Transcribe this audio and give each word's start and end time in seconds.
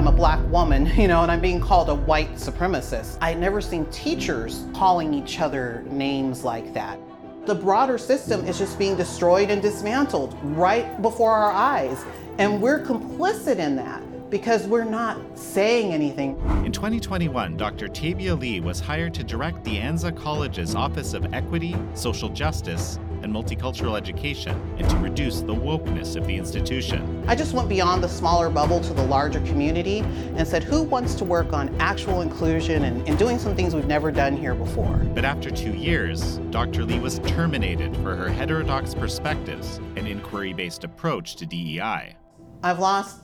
I'm 0.00 0.06
a 0.06 0.12
black 0.12 0.40
woman, 0.50 0.86
you 0.96 1.08
know, 1.08 1.22
and 1.22 1.32
I'm 1.32 1.40
being 1.40 1.60
called 1.60 1.90
a 1.90 1.94
white 1.94 2.34
supremacist. 2.34 3.18
I 3.20 3.30
had 3.30 3.38
never 3.38 3.60
seen 3.60 3.84
teachers 3.86 4.64
calling 4.72 5.12
each 5.12 5.40
other 5.40 5.84
names 5.90 6.44
like 6.44 6.72
that. 6.72 6.98
The 7.44 7.54
broader 7.54 7.98
system 7.98 8.46
is 8.46 8.56
just 8.56 8.78
being 8.78 8.96
destroyed 8.96 9.50
and 9.50 9.60
dismantled 9.60 10.38
right 10.42 11.02
before 11.02 11.32
our 11.32 11.52
eyes. 11.52 12.04
And 12.38 12.62
we're 12.62 12.82
complicit 12.82 13.56
in 13.58 13.76
that 13.76 14.30
because 14.30 14.66
we're 14.66 14.84
not 14.84 15.18
saying 15.36 15.92
anything. 15.92 16.38
In 16.64 16.72
2021, 16.72 17.56
Dr. 17.56 17.88
Tabia 17.88 18.38
Lee 18.38 18.60
was 18.60 18.78
hired 18.78 19.12
to 19.14 19.24
direct 19.24 19.64
De 19.64 19.80
Anza 19.80 20.16
College's 20.16 20.74
Office 20.74 21.14
of 21.14 21.34
Equity, 21.34 21.76
Social 21.92 22.28
Justice, 22.28 22.98
and 23.22 23.32
multicultural 23.32 23.96
education 23.96 24.60
and 24.78 24.88
to 24.88 24.96
reduce 24.96 25.40
the 25.40 25.54
wokeness 25.54 26.16
of 26.16 26.26
the 26.26 26.36
institution. 26.36 27.24
I 27.26 27.34
just 27.34 27.54
went 27.54 27.68
beyond 27.68 28.02
the 28.02 28.08
smaller 28.08 28.50
bubble 28.50 28.80
to 28.80 28.92
the 28.92 29.04
larger 29.04 29.40
community 29.40 30.00
and 30.36 30.46
said, 30.46 30.62
who 30.62 30.82
wants 30.82 31.14
to 31.16 31.24
work 31.24 31.52
on 31.52 31.74
actual 31.80 32.22
inclusion 32.22 32.84
and, 32.84 33.06
and 33.08 33.18
doing 33.18 33.38
some 33.38 33.54
things 33.54 33.74
we've 33.74 33.86
never 33.86 34.10
done 34.10 34.36
here 34.36 34.54
before? 34.54 34.96
But 35.14 35.24
after 35.24 35.50
two 35.50 35.72
years, 35.72 36.38
Dr. 36.50 36.84
Lee 36.84 36.98
was 36.98 37.18
terminated 37.20 37.96
for 37.98 38.16
her 38.16 38.28
heterodox 38.28 38.94
perspectives 38.94 39.78
and 39.96 40.06
inquiry 40.06 40.52
based 40.52 40.84
approach 40.84 41.36
to 41.36 41.46
DEI. 41.46 42.16
I've 42.62 42.78
lost 42.78 43.20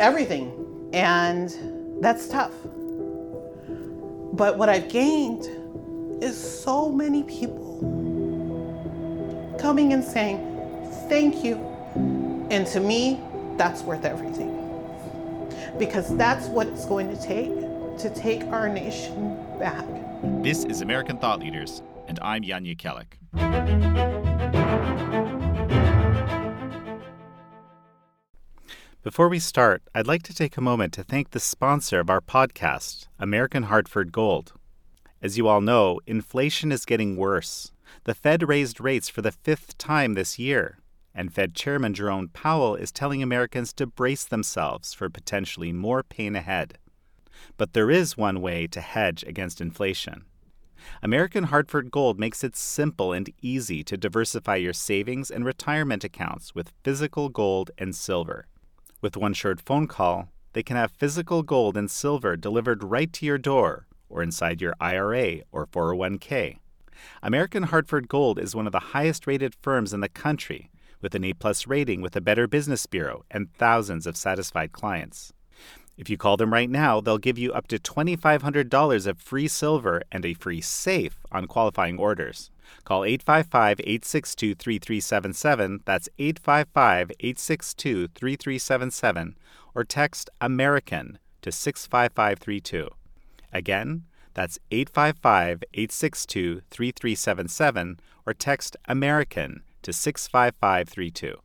everything, 0.00 0.90
and 0.92 2.02
that's 2.02 2.28
tough. 2.28 2.52
But 4.32 4.58
what 4.58 4.68
I've 4.68 4.88
gained 4.88 5.46
is 6.22 6.36
so 6.36 6.90
many 6.90 7.22
people 7.22 7.80
coming 9.58 9.92
and 9.92 10.04
saying, 10.04 10.38
Thank 11.08 11.44
you. 11.44 11.56
And 12.50 12.66
to 12.68 12.80
me, 12.80 13.20
that's 13.56 13.82
worth 13.82 14.04
everything. 14.04 14.52
Because 15.78 16.16
that's 16.16 16.46
what 16.46 16.66
it's 16.66 16.84
going 16.84 17.14
to 17.14 17.22
take 17.22 17.52
to 17.98 18.12
take 18.14 18.42
our 18.44 18.68
nation 18.68 19.36
back. 19.58 19.86
This 20.42 20.64
is 20.64 20.80
American 20.80 21.18
Thought 21.18 21.40
Leaders, 21.40 21.82
and 22.08 22.18
I'm 22.20 22.42
Jan 22.42 22.64
Jekielek. 22.64 23.16
Before 29.02 29.28
we 29.28 29.38
start, 29.38 29.82
I'd 29.94 30.08
like 30.08 30.24
to 30.24 30.34
take 30.34 30.56
a 30.56 30.60
moment 30.60 30.92
to 30.94 31.04
thank 31.04 31.30
the 31.30 31.40
sponsor 31.40 32.00
of 32.00 32.10
our 32.10 32.20
podcast, 32.20 33.06
American 33.20 33.64
Hartford 33.64 34.10
Gold. 34.10 34.52
As 35.22 35.38
you 35.38 35.46
all 35.46 35.60
know, 35.60 36.00
inflation 36.06 36.72
is 36.72 36.84
getting 36.84 37.16
worse. 37.16 37.70
The 38.06 38.14
Fed 38.14 38.48
raised 38.48 38.80
rates 38.80 39.08
for 39.08 39.20
the 39.20 39.32
fifth 39.32 39.76
time 39.78 40.14
this 40.14 40.38
year, 40.38 40.78
and 41.12 41.34
Fed 41.34 41.56
Chairman 41.56 41.92
Jerome 41.92 42.28
Powell 42.28 42.76
is 42.76 42.92
telling 42.92 43.20
Americans 43.20 43.72
to 43.72 43.86
brace 43.88 44.24
themselves 44.24 44.94
for 44.94 45.10
potentially 45.10 45.72
more 45.72 46.04
pain 46.04 46.36
ahead. 46.36 46.78
But 47.56 47.72
there 47.72 47.90
is 47.90 48.16
one 48.16 48.40
way 48.40 48.68
to 48.68 48.80
hedge 48.80 49.24
against 49.24 49.60
inflation. 49.60 50.24
American 51.02 51.44
Hartford 51.44 51.90
Gold 51.90 52.16
makes 52.16 52.44
it 52.44 52.54
simple 52.54 53.12
and 53.12 53.28
easy 53.42 53.82
to 53.82 53.96
diversify 53.96 54.54
your 54.54 54.72
savings 54.72 55.28
and 55.28 55.44
retirement 55.44 56.04
accounts 56.04 56.54
with 56.54 56.74
physical 56.84 57.28
gold 57.28 57.72
and 57.76 57.92
silver. 57.92 58.46
With 59.00 59.16
one 59.16 59.34
short 59.34 59.60
phone 59.60 59.88
call, 59.88 60.28
they 60.52 60.62
can 60.62 60.76
have 60.76 60.92
physical 60.92 61.42
gold 61.42 61.76
and 61.76 61.90
silver 61.90 62.36
delivered 62.36 62.84
right 62.84 63.12
to 63.14 63.26
your 63.26 63.38
door 63.38 63.88
or 64.08 64.22
inside 64.22 64.60
your 64.60 64.74
IRA 64.78 65.40
or 65.50 65.66
401k. 65.66 66.58
American 67.22 67.64
Hartford 67.64 68.08
Gold 68.08 68.38
is 68.38 68.54
one 68.54 68.66
of 68.66 68.72
the 68.72 68.90
highest 68.94 69.26
rated 69.26 69.54
firms 69.54 69.92
in 69.92 70.00
the 70.00 70.08
country, 70.08 70.70
with 71.00 71.14
an 71.14 71.24
A 71.24 71.32
plus 71.32 71.66
rating 71.66 72.00
with 72.00 72.12
the 72.12 72.20
Better 72.20 72.46
Business 72.46 72.86
Bureau 72.86 73.24
and 73.30 73.52
thousands 73.54 74.06
of 74.06 74.16
satisfied 74.16 74.72
clients. 74.72 75.32
If 75.96 76.10
you 76.10 76.18
call 76.18 76.36
them 76.36 76.52
right 76.52 76.68
now, 76.68 77.00
they'll 77.00 77.16
give 77.16 77.38
you 77.38 77.52
up 77.52 77.68
to 77.68 77.78
$2,500 77.78 79.06
of 79.06 79.18
free 79.18 79.48
silver 79.48 80.02
and 80.12 80.26
a 80.26 80.34
free 80.34 80.60
safe 80.60 81.18
on 81.32 81.46
qualifying 81.46 81.98
orders. 81.98 82.50
Call 82.84 83.04
855 83.04 83.80
862 83.80 84.54
3377. 84.54 85.80
That's 85.86 86.08
855 86.18 87.12
862 87.18 88.08
3377. 88.08 89.36
Or 89.74 89.84
text 89.84 90.28
American 90.40 91.18
to 91.42 91.50
65532. 91.50 92.88
Again, 93.52 94.04
that's 94.36 94.58
855 94.70 95.64
862 95.72 96.60
3377 96.70 97.98
or 98.26 98.34
text 98.34 98.76
American 98.86 99.62
to 99.80 99.94
65532. 99.94 101.38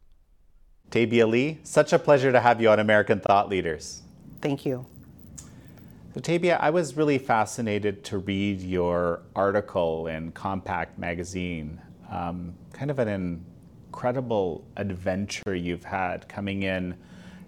Tabia 0.90 1.25
Lee, 1.25 1.59
such 1.63 1.94
a 1.94 2.00
pleasure 2.00 2.34
to 2.34 2.41
have 2.41 2.62
you 2.62 2.69
on 2.69 2.79
American 2.79 3.22
Thought 3.22 3.47
Leaders. 3.47 4.02
Thank 4.41 4.66
you. 4.66 4.85
So, 6.13 6.19
Tabia, 6.19 6.59
I 6.59 6.69
was 6.69 6.97
really 6.97 7.18
fascinated 7.18 8.03
to 8.06 8.18
read 8.18 8.59
your 8.59 9.22
article 9.38 10.08
in 10.08 10.34
Compact 10.34 11.00
Magazine. 11.00 11.79
Um, 12.09 12.53
kind 12.73 12.91
of 12.91 13.00
an 13.00 13.08
incredible 13.88 14.66
adventure 14.75 15.56
you've 15.56 15.85
had 15.85 16.28
coming 16.28 16.63
in 16.63 16.97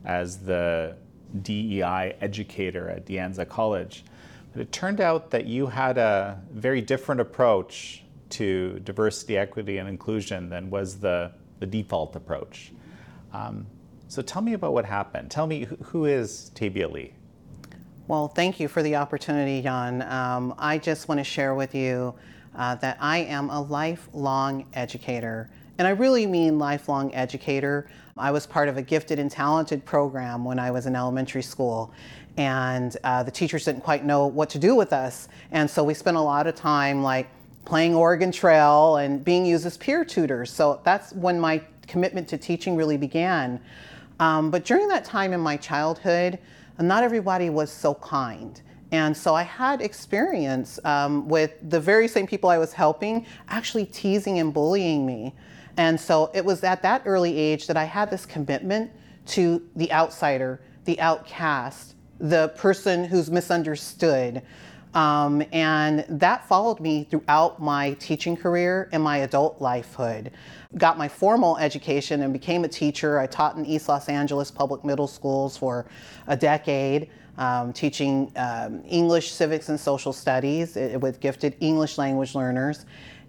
as 0.06 0.38
the 0.38 0.96
DEI 1.42 2.16
educator 2.22 2.90
at 2.90 3.06
De 3.06 3.16
Anza 3.16 3.46
College. 3.46 4.06
But 4.54 4.62
it 4.62 4.72
turned 4.72 5.02
out 5.02 5.32
that 5.32 5.46
you 5.46 5.68
had 5.68 5.98
a 5.98 6.40
very 6.52 6.82
different 6.82 7.20
approach 7.20 8.04
to 8.30 8.80
diversity, 8.80 9.38
equity, 9.38 9.80
and 9.80 9.90
inclusion 9.90 10.50
than 10.50 10.70
was 10.70 11.00
the, 11.00 11.32
the 11.60 11.66
default 11.66 12.16
approach. 12.16 12.72
Um, 13.32 13.66
so 14.08 14.22
tell 14.22 14.42
me 14.42 14.54
about 14.54 14.74
what 14.74 14.86
happened. 14.86 15.32
Tell 15.32 15.48
me 15.48 15.68
who 15.82 16.06
is 16.06 16.52
Tabia 16.54 16.92
Lee? 16.92 17.14
Well, 18.08 18.28
thank 18.28 18.60
you 18.60 18.68
for 18.68 18.84
the 18.84 18.96
opportunity, 18.96 19.62
Jan. 19.62 20.04
Um, 20.04 20.54
I 20.58 20.78
just 20.78 21.08
want 21.08 21.20
to 21.20 21.24
share 21.24 21.56
with 21.56 21.74
you 21.74 22.14
uh, 22.56 22.76
that 22.76 22.98
I 23.00 23.20
am 23.20 23.50
a 23.50 23.62
lifelong 23.62 24.68
educator. 24.74 25.50
And 25.80 25.88
I 25.88 25.92
really 25.92 26.28
mean 26.28 26.60
lifelong 26.60 27.14
educator. 27.16 27.90
I 28.16 28.30
was 28.30 28.46
part 28.46 28.70
of 28.70 28.78
a 28.78 28.82
gifted 28.82 29.18
and 29.18 29.32
talented 29.32 29.84
program 29.86 30.46
when 30.46 30.60
I 30.60 30.70
was 30.70 30.86
in 30.86 30.96
elementary 30.96 31.42
school 31.42 31.92
and 32.38 32.98
uh, 33.04 33.24
the 33.24 33.32
teachers 33.32 33.66
didn't 33.66 33.82
quite 33.82 34.06
know 34.06 34.28
what 34.28 34.50
to 34.52 34.60
do 34.60 34.76
with 34.76 34.94
us. 34.94 35.28
And 35.52 35.70
so 35.70 35.84
we 35.84 35.94
spent 35.94 36.18
a 36.18 36.22
lot 36.22 36.48
of 36.48 36.56
time 36.56 37.04
like 37.04 37.30
playing 37.66 37.96
Oregon 37.96 38.32
Trail 38.32 38.98
and 38.98 39.24
being 39.24 39.46
used 39.46 39.66
as 39.66 39.78
peer 39.78 40.04
tutors. 40.04 40.52
So 40.52 40.82
that's 40.84 41.14
when 41.14 41.40
my 41.40 41.62
commitment 41.88 42.28
to 42.30 42.38
teaching 42.38 42.76
really 42.76 42.98
began. 42.98 43.60
Um, 44.20 44.52
but 44.52 44.66
during 44.66 44.88
that 44.88 45.06
time 45.06 45.34
in 45.34 45.40
my 45.40 45.58
childhood, 45.58 46.40
not 46.80 47.04
everybody 47.04 47.50
was 47.50 47.72
so 47.72 47.94
kind. 47.96 48.60
And 48.92 49.16
so 49.16 49.34
I 49.34 49.44
had 49.44 49.82
experience 49.82 50.80
um, 50.86 51.28
with 51.28 51.52
the 51.70 51.80
very 51.80 52.08
same 52.08 52.28
people 52.28 52.50
I 52.50 52.58
was 52.58 52.74
helping 52.74 53.26
actually 53.50 53.86
teasing 53.86 54.40
and 54.40 54.54
bullying 54.54 55.06
me. 55.06 55.34
And 55.78 56.00
so 56.00 56.30
it 56.34 56.46
was 56.46 56.64
at 56.64 56.84
that 56.84 57.02
early 57.06 57.36
age 57.36 57.66
that 57.68 57.78
I 57.78 57.86
had 57.86 58.12
this 58.12 58.26
commitment 58.26 58.92
to 59.28 59.68
the 59.76 59.92
outsider, 59.92 60.62
the 60.86 61.00
outcast, 61.00 61.96
the 62.24 62.48
person 62.56 63.04
who's 63.04 63.30
misunderstood. 63.30 64.42
Um, 64.94 65.44
and 65.52 66.06
that 66.08 66.48
followed 66.48 66.80
me 66.80 67.04
throughout 67.04 67.62
my 67.62 67.94
teaching 67.96 68.38
career 68.38 68.90
and 68.94 69.04
my 69.04 69.18
adult 69.18 69.60
lifehood. 69.60 70.32
Got 70.78 70.98
my 70.98 71.08
formal 71.08 71.58
education 71.58 72.22
and 72.22 72.32
became 72.32 72.64
a 72.64 72.68
teacher. 72.68 73.20
I 73.20 73.28
taught 73.28 73.58
in 73.58 73.66
East 73.66 73.90
Los 73.90 74.08
Angeles 74.08 74.52
public 74.52 74.86
middle 74.86 75.08
schools 75.08 75.58
for 75.58 75.86
a 76.28 76.38
decade, 76.38 77.10
um, 77.38 77.74
teaching 77.74 78.32
um, 78.38 78.82
English, 78.88 79.32
civics, 79.32 79.68
and 79.68 79.80
social 79.80 80.14
studies 80.14 80.78
eh, 80.78 80.96
with 80.96 81.20
gifted 81.20 81.56
English 81.60 81.98
language 81.98 82.36
learners. 82.36 82.86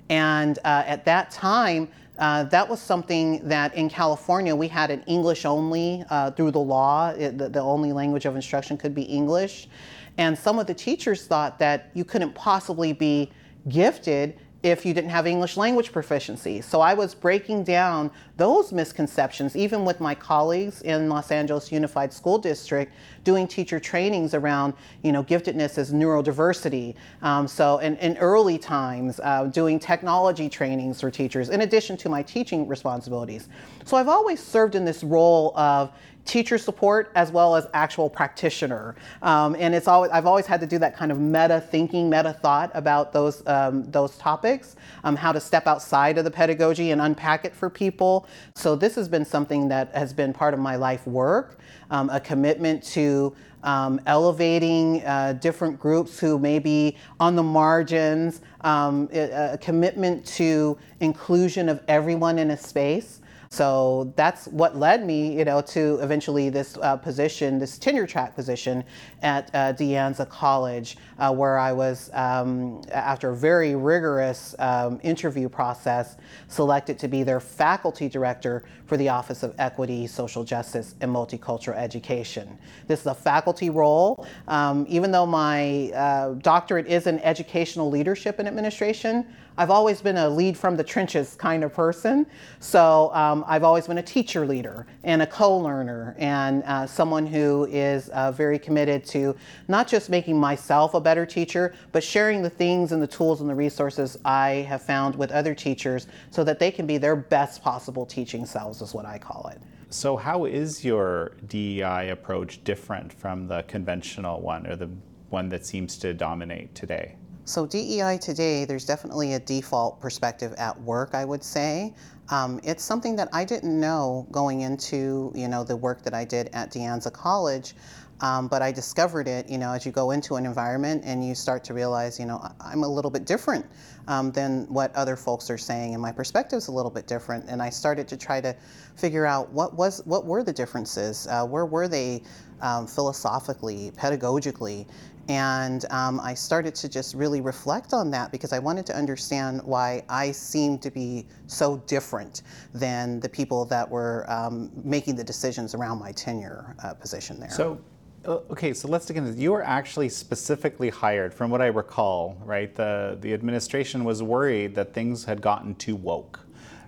And 0.09 0.59
uh, 0.59 0.85
at 0.87 1.05
that 1.07 1.31
time, 1.31 1.89
uh, 2.19 2.45
that 2.45 2.69
was 2.69 2.81
something 2.81 3.47
that 3.49 3.75
in 3.75 3.89
California 3.89 4.55
we 4.55 4.69
had 4.69 4.91
an 4.91 5.03
English 5.07 5.45
only 5.45 6.05
uh, 6.11 6.31
through 6.31 6.53
the 6.53 6.61
law. 6.61 7.11
It, 7.11 7.39
the, 7.39 7.49
the, 7.49 7.61
only 7.61 7.93
language 7.93 8.25
of 8.25 8.37
instruction 8.37 8.77
could 8.77 8.95
be 8.95 9.03
English. 9.03 9.69
And 10.17 10.39
some 10.39 10.59
of 10.59 10.67
the 10.67 10.75
teachers 10.75 11.27
thought 11.27 11.59
that 11.59 11.91
you 11.95 12.05
couldn't 12.05 12.35
possibly 12.35 12.93
be 12.93 13.33
gifted 13.69 14.39
if 14.63 14.87
you 14.87 14.95
didn't 14.95 15.11
have 15.11 15.27
English 15.27 15.57
language 15.57 15.93
proficiency. 15.93 16.61
So 16.61 16.81
I 16.81 16.95
was 16.95 17.15
breaking 17.15 17.65
down 17.65 18.11
those 18.37 18.73
misconceptions, 18.73 19.57
even 19.57 19.85
with 19.85 20.01
my 20.01 20.15
colleagues 20.15 20.83
in 20.83 21.09
Los 21.09 21.31
Angeles 21.31 21.71
Unified 21.71 22.13
School 22.13 22.39
District, 22.39 22.93
doing 23.23 23.47
teacher 23.47 23.79
trainings 23.79 24.35
around, 24.35 24.75
you 25.03 25.13
know, 25.13 25.23
giftedness 25.23 25.79
as 25.79 25.93
neurodiversity. 25.93 26.95
Um, 27.23 27.47
so 27.47 27.79
in, 27.79 27.97
in, 27.99 28.17
early 28.19 28.59
times, 28.59 29.21
uh, 29.23 29.45
doing 29.45 29.79
technology 29.79 30.49
trainings 30.49 31.01
for 31.01 31.11
teachers, 31.11 31.49
in 31.49 31.61
addition 31.61 31.97
to 31.99 32.09
my 32.09 32.23
teaching 32.23 32.67
responsibilities. 32.67 33.49
So 33.85 33.97
I've 33.97 34.09
always 34.09 34.43
served 34.43 34.75
in 34.75 34.85
this 34.85 35.05
role 35.05 35.57
of 35.57 35.93
teacher 36.25 36.59
support 36.59 37.11
as 37.15 37.31
well 37.31 37.55
as 37.55 37.67
actual 37.75 38.09
practitioner. 38.09 38.95
Um, 39.23 39.57
and 39.59 39.75
it's 39.75 39.89
always 39.89 40.11
I've 40.11 40.27
always 40.27 40.47
had 40.47 40.61
to 40.61 40.67
do 40.67 40.79
that 40.79 40.97
kind 40.97 41.13
of 41.13 41.21
meta 41.21 41.61
thinking, 41.61 42.09
meta 42.09 42.33
thought 42.33 42.71
about 42.75 43.13
those 43.13 43.47
um, 43.47 43.91
those 43.91 44.17
topics, 44.17 44.77
um, 45.05 45.17
how 45.17 45.33
to 45.33 45.41
step 45.41 45.67
outside 45.67 46.19
of 46.19 46.25
the 46.25 46.31
pedagogy 46.31 46.91
and 46.91 47.01
unpack 47.01 47.45
it 47.45 47.55
for 47.55 47.69
people. 47.69 48.24
So 48.55 48.77
this 48.77 48.95
has 48.95 49.09
been 49.09 49.25
something 49.25 49.69
that 49.69 49.95
has 49.95 50.13
been 50.13 50.33
part 50.33 50.55
of 50.55 50.61
my 50.61 50.77
life 50.77 51.07
work, 51.07 51.59
um, 51.91 52.11
a 52.11 52.21
commitment 52.21 52.83
to 52.85 53.35
um, 53.63 54.01
elevating 54.07 55.05
uh, 55.05 55.33
different 55.35 55.81
groups 55.81 56.19
who 56.19 56.39
may 56.39 56.59
be 56.59 56.97
on 57.19 57.35
the 57.35 57.43
margins, 57.43 58.43
um, 58.61 59.09
a 59.13 59.59
commitment 59.61 60.25
to 60.27 60.79
inclusion 61.01 61.69
of 61.69 61.83
everyone 61.89 62.39
in 62.39 62.51
a 62.51 62.57
space. 62.57 63.21
So 63.55 64.13
that's 64.17 64.49
what 64.49 64.77
led 64.77 65.07
me, 65.07 65.39
you 65.39 65.45
know, 65.45 65.61
to 65.61 66.01
eventually 66.03 66.51
this 66.51 66.77
uh, 66.83 66.97
position, 66.97 67.61
this 67.61 67.79
tenure 67.79 68.05
track 68.05 68.35
position 68.35 68.83
at 69.23 69.49
uh, 69.55 69.71
De 69.71 69.93
Anza 69.93 70.29
College, 70.29 70.97
uh, 71.21 71.33
where 71.33 71.57
I 71.57 71.73
was, 71.73 72.11
um, 72.15 72.83
after 72.91 73.31
a 73.31 73.37
very 73.37 73.77
rigorous 73.77 74.57
um, 74.59 74.99
interview 75.05 75.49
process, 75.49 76.17
selected 76.49 76.99
to 76.99 77.07
be 77.07 77.23
their 77.23 77.39
faculty 77.39 78.09
director 78.09 78.65
for 78.87 78.97
the 78.97 79.09
Office 79.09 79.45
of 79.45 79.55
Equity, 79.61 80.09
Social 80.09 80.43
Justice, 80.43 80.97
and 81.01 81.15
Multicultural 81.15 81.77
Education. 81.77 82.59
This 82.89 83.03
is 83.03 83.07
a 83.07 83.15
faculty 83.15 83.71
role. 83.71 84.27
Um, 84.49 84.85
even 84.89 85.13
though 85.13 85.27
my 85.27 85.93
uh, 85.93 86.33
doctorate 86.43 86.89
is 86.89 87.07
in 87.07 87.21
educational 87.21 87.89
leadership 87.89 88.41
and 88.41 88.49
administration, 88.49 89.25
I've 89.57 89.71
always 89.71 90.03
been 90.03 90.17
a 90.17 90.29
lead 90.29 90.57
from 90.57 90.77
the 90.77 90.83
trenches 90.83 91.37
kind 91.37 91.63
of 91.63 91.73
person. 91.73 92.27
So 92.59 93.15
um, 93.15 93.45
I've 93.47 93.63
always 93.63 93.87
been 93.87 93.99
a 93.99 94.03
teacher 94.03 94.47
leader 94.47 94.87
and 95.05 95.23
a 95.23 95.27
co 95.27 95.57
learner 95.57 96.17
and 96.19 96.65
uh, 96.65 96.87
someone 96.87 97.25
who 97.25 97.67
is 97.71 98.09
uh, 98.09 98.33
very 98.33 98.59
committed 98.59 99.05
to 99.07 99.37
not 99.69 99.87
just 99.87 100.11
making 100.11 100.39
myself 100.39 100.95
a 100.95 101.01
better 101.01 101.25
teacher, 101.25 101.75
but 101.93 102.03
sharing 102.03 102.43
the 102.43 102.51
things 102.51 102.91
and 102.91 103.01
the 103.01 103.07
tools 103.07 103.41
and 103.41 103.49
the 103.49 103.55
resources 103.55 104.19
I 104.25 104.67
have 104.69 104.83
found 104.83 105.15
with 105.15 105.31
other 105.31 105.55
teachers 105.55 106.09
so 106.31 106.43
that 106.43 106.59
they 106.59 106.73
can 106.73 106.87
be 106.87 106.99
their 106.99 107.15
best 107.15 107.63
possible 107.63 108.05
teaching 108.05 108.47
selves, 108.47 108.83
is 108.83 108.93
what 108.93 109.07
I 109.07 109.19
call 109.19 109.51
it. 109.53 109.61
So, 109.91 110.17
how 110.17 110.47
is 110.47 110.85
your 110.85 111.33
DEI 111.47 112.09
approach 112.11 112.65
different 112.65 113.13
from 113.13 113.47
the 113.47 113.63
conventional 113.63 114.41
one 114.41 114.67
or 114.67 114.75
the 114.75 114.91
one 115.31 115.49
that 115.51 115.65
seems 115.65 115.97
to 115.99 116.13
dominate 116.13 116.75
today? 116.75 117.15
So 117.47 117.67
DEI 117.67 118.17
today, 118.17 118.65
there's 118.65 118.87
definitely 118.87 119.35
a 119.35 119.39
default 119.39 120.01
perspective 120.01 120.55
at 120.57 120.81
work, 120.81 121.15
I 121.15 121.27
would 121.27 121.45
say. 121.45 121.93
Um, 122.31 122.59
it's 122.65 122.83
something 122.83 123.17
that 123.17 123.29
I 123.35 123.45
didn't 123.45 123.79
know 123.79 124.27
going 124.33 124.63
into, 124.63 125.31
you 125.35 125.47
know, 125.47 125.63
the 125.63 125.77
work 125.77 126.03
that 126.05 126.15
I 126.15 126.25
did 126.25 126.49
at 126.55 126.71
De 126.71 126.79
Anza 126.79 127.13
College. 127.13 127.75
Um, 128.23 128.49
but 128.49 128.63
I 128.63 128.73
discovered 128.73 129.29
it, 129.29 129.51
you 129.51 129.59
know, 129.59 129.73
as 129.73 129.85
you 129.85 129.93
go 129.93 130.13
into 130.13 130.37
an 130.37 130.47
environment 130.47 131.03
and 131.05 131.27
you 131.27 131.35
start 131.35 131.65
to 131.65 131.75
realize, 131.75 132.19
you 132.19 132.25
know, 132.25 132.49
I'm 132.61 132.85
a 132.85 132.89
little 132.89 133.11
bit 133.11 133.27
different 133.27 133.67
um, 134.09 134.31
than 134.31 134.65
what 134.73 134.95
other 134.95 135.17
folks 135.17 135.51
are 135.51 135.59
saying, 135.59 135.95
and 135.95 136.01
my 136.01 136.13
perspective 136.13 136.59
is 136.59 136.69
a 136.69 136.73
little 136.73 136.93
bit 136.93 137.07
different. 137.07 137.45
And 137.49 137.61
I 137.61 137.71
started 137.71 138.07
to 138.09 138.17
try 138.17 138.41
to 138.41 138.57
figure 138.97 139.27
out 139.27 139.51
what 139.51 139.75
was, 139.75 140.01
what 140.07 140.25
were 140.25 140.43
the 140.43 140.53
differences, 140.53 141.27
uh, 141.27 141.45
where 141.45 141.67
were 141.67 141.89
they 141.89 142.23
um, 142.63 142.87
philosophically, 142.87 143.91
pedagogically, 143.97 144.87
and 145.29 145.87
um, 145.91 146.21
I 146.21 146.35
started 146.35 146.75
to 146.77 146.89
just 146.89 147.15
really 147.15 147.41
reflect 147.41 147.93
on 147.93 148.11
that 148.11 148.31
because 148.31 148.53
I 148.53 148.59
wanted 148.59 148.85
to 148.87 148.97
understand 148.97 149.63
why 149.63 150.03
I 150.09 150.33
seemed 150.33 150.83
to 150.83 150.91
be 150.91 151.27
so 151.47 151.79
different 151.87 152.43
than 152.75 153.21
the 153.21 153.29
people 153.29 153.65
that 153.67 153.89
were 153.89 154.31
um, 154.31 154.71
making 154.83 155.17
the 155.17 155.25
decisions 155.25 155.75
around 155.75 155.99
my 155.99 156.13
tenure 156.13 156.77
uh, 156.85 156.95
position 156.95 157.41
there. 157.41 157.51
So, 157.51 157.81
uh, 158.27 158.41
okay, 158.51 158.75
so 158.75 158.89
let's 158.89 159.07
dig 159.07 159.17
into 159.17 159.31
this. 159.31 159.41
You 159.41 159.53
were 159.53 159.63
actually 159.63 160.09
specifically 160.09 160.91
hired, 160.91 161.33
from 161.33 161.51
what 161.51 161.63
I 161.63 161.67
recall, 161.67 162.39
right? 162.45 162.75
The, 162.75 163.17
the 163.21 163.33
administration 163.33 164.05
was 164.05 164.23
worried 164.23 164.75
that 164.75 164.93
things 164.93 165.25
had 165.25 165.41
gotten 165.41 165.75
too 165.77 165.97
woke, 165.97 166.41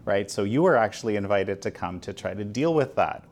right? 0.04 0.30
So 0.30 0.44
you 0.44 0.62
were 0.62 0.76
actually 0.76 1.16
invited 1.16 1.62
to 1.62 1.70
come 1.70 2.00
to 2.00 2.12
try 2.12 2.34
to 2.34 2.44
deal 2.44 2.74
with 2.74 2.94
that. 2.96 3.24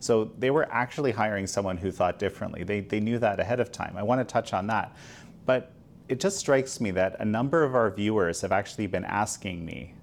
So 0.00 0.30
they 0.38 0.50
were 0.50 0.68
actually 0.70 1.12
hiring 1.12 1.46
someone 1.46 1.76
who 1.76 1.90
thought 1.90 2.18
differently. 2.18 2.62
They, 2.62 2.80
they 2.80 3.00
knew 3.00 3.18
that 3.18 3.40
ahead 3.40 3.60
of 3.60 3.72
time. 3.72 3.96
I 3.96 4.02
want 4.02 4.20
to 4.20 4.24
touch 4.24 4.52
on 4.52 4.66
that. 4.68 4.94
But 5.44 5.72
it 6.08 6.20
just 6.20 6.38
strikes 6.38 6.80
me 6.80 6.90
that 6.92 7.16
a 7.20 7.24
number 7.24 7.64
of 7.64 7.74
our 7.74 7.90
viewers 7.90 8.40
have 8.40 8.52
actually 8.52 8.86
been 8.86 9.04
asking 9.04 9.64
me, 9.64 9.94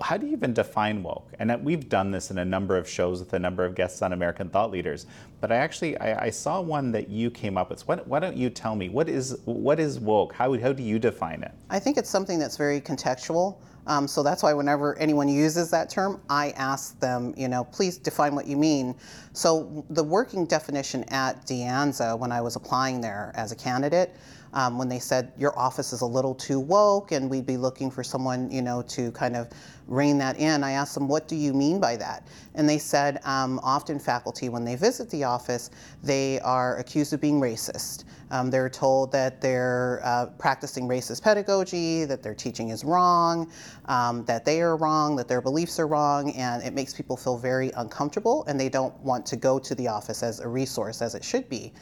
how 0.00 0.16
do 0.16 0.26
you 0.26 0.32
even 0.32 0.52
define 0.52 1.02
woke? 1.02 1.28
And 1.38 1.52
we've 1.64 1.88
done 1.88 2.10
this 2.10 2.30
in 2.30 2.38
a 2.38 2.44
number 2.44 2.76
of 2.76 2.88
shows 2.88 3.20
with 3.20 3.32
a 3.32 3.38
number 3.38 3.64
of 3.64 3.74
guests 3.74 4.02
on 4.02 4.12
American 4.12 4.48
thought 4.48 4.70
leaders. 4.70 5.06
But 5.40 5.52
I 5.52 5.56
actually 5.56 5.98
I, 5.98 6.26
I 6.26 6.30
saw 6.30 6.60
one 6.60 6.92
that 6.92 7.08
you 7.08 7.30
came 7.30 7.56
up 7.56 7.70
with. 7.70 7.86
Why, 7.86 7.96
why, 7.96 8.20
don't 8.20 8.36
you 8.36 8.50
tell 8.50 8.76
me 8.76 8.88
what 8.88 9.08
is 9.08 9.38
what 9.44 9.80
is 9.80 9.98
woke? 9.98 10.32
How 10.32 10.56
how 10.58 10.72
do 10.72 10.82
you 10.82 10.98
define 10.98 11.42
it? 11.42 11.52
I 11.70 11.78
think 11.78 11.96
it's 11.96 12.10
something 12.10 12.38
that's 12.38 12.56
very 12.56 12.80
contextual. 12.80 13.56
Um, 13.88 14.06
so 14.06 14.22
that's 14.22 14.42
why 14.42 14.52
whenever 14.52 14.96
anyone 14.98 15.28
uses 15.28 15.70
that 15.70 15.88
term, 15.88 16.20
I 16.28 16.50
ask 16.50 16.98
them, 17.00 17.34
you 17.36 17.48
know, 17.48 17.64
please 17.64 17.96
define 17.96 18.34
what 18.34 18.46
you 18.46 18.56
mean. 18.56 18.94
So 19.32 19.84
the 19.90 20.04
working 20.04 20.44
definition 20.44 21.04
at 21.04 21.46
De 21.46 21.62
Anza 21.62 22.16
when 22.16 22.30
I 22.30 22.42
was 22.42 22.54
applying 22.54 23.00
there 23.00 23.32
as 23.34 23.50
a 23.50 23.56
candidate, 23.56 24.14
um, 24.52 24.78
when 24.78 24.88
they 24.88 24.98
said 24.98 25.32
your 25.36 25.58
office 25.58 25.92
is 25.92 26.00
a 26.00 26.06
little 26.06 26.34
too 26.34 26.60
woke 26.60 27.12
and 27.12 27.28
we'd 27.30 27.46
be 27.46 27.56
looking 27.56 27.90
for 27.90 28.02
someone, 28.02 28.50
you 28.50 28.62
know, 28.62 28.82
to 28.82 29.10
kind 29.12 29.36
of 29.36 29.48
rein 29.86 30.18
that 30.18 30.38
in, 30.38 30.62
I 30.62 30.72
asked 30.72 30.94
them, 30.94 31.08
what 31.08 31.28
do 31.28 31.34
you 31.34 31.54
mean 31.54 31.80
by 31.80 31.96
that? 31.96 32.26
And 32.54 32.68
they 32.68 32.78
said, 32.78 33.20
um, 33.24 33.58
often 33.62 33.98
faculty, 33.98 34.48
when 34.48 34.64
they 34.64 34.76
visit 34.76 35.08
the 35.10 35.24
office, 35.24 35.70
they 36.02 36.40
are 36.40 36.76
accused 36.78 37.12
of 37.14 37.20
being 37.20 37.40
racist. 37.40 38.04
Um, 38.30 38.50
they're 38.50 38.68
told 38.68 39.10
that 39.12 39.40
they're 39.40 40.02
uh, 40.04 40.26
practicing 40.38 40.86
racist 40.86 41.22
pedagogy, 41.22 42.04
that 42.04 42.22
their 42.22 42.34
teaching 42.34 42.68
is 42.68 42.84
wrong, 42.84 43.50
um, 43.86 44.24
that 44.26 44.44
they 44.44 44.60
are 44.60 44.76
wrong, 44.76 45.16
that 45.16 45.28
their 45.28 45.40
beliefs 45.40 45.78
are 45.78 45.86
wrong, 45.86 46.32
and 46.32 46.62
it 46.62 46.74
makes 46.74 46.92
people 46.92 47.16
feel 47.16 47.38
very 47.38 47.70
uncomfortable 47.76 48.44
and 48.46 48.60
they 48.60 48.68
don't 48.68 48.94
want 49.00 49.24
to 49.26 49.36
go 49.36 49.58
to 49.58 49.74
the 49.74 49.88
office 49.88 50.22
as 50.22 50.40
a 50.40 50.48
resource 50.48 51.00
as 51.00 51.14
it 51.14 51.24
should 51.24 51.48
be. 51.48 51.72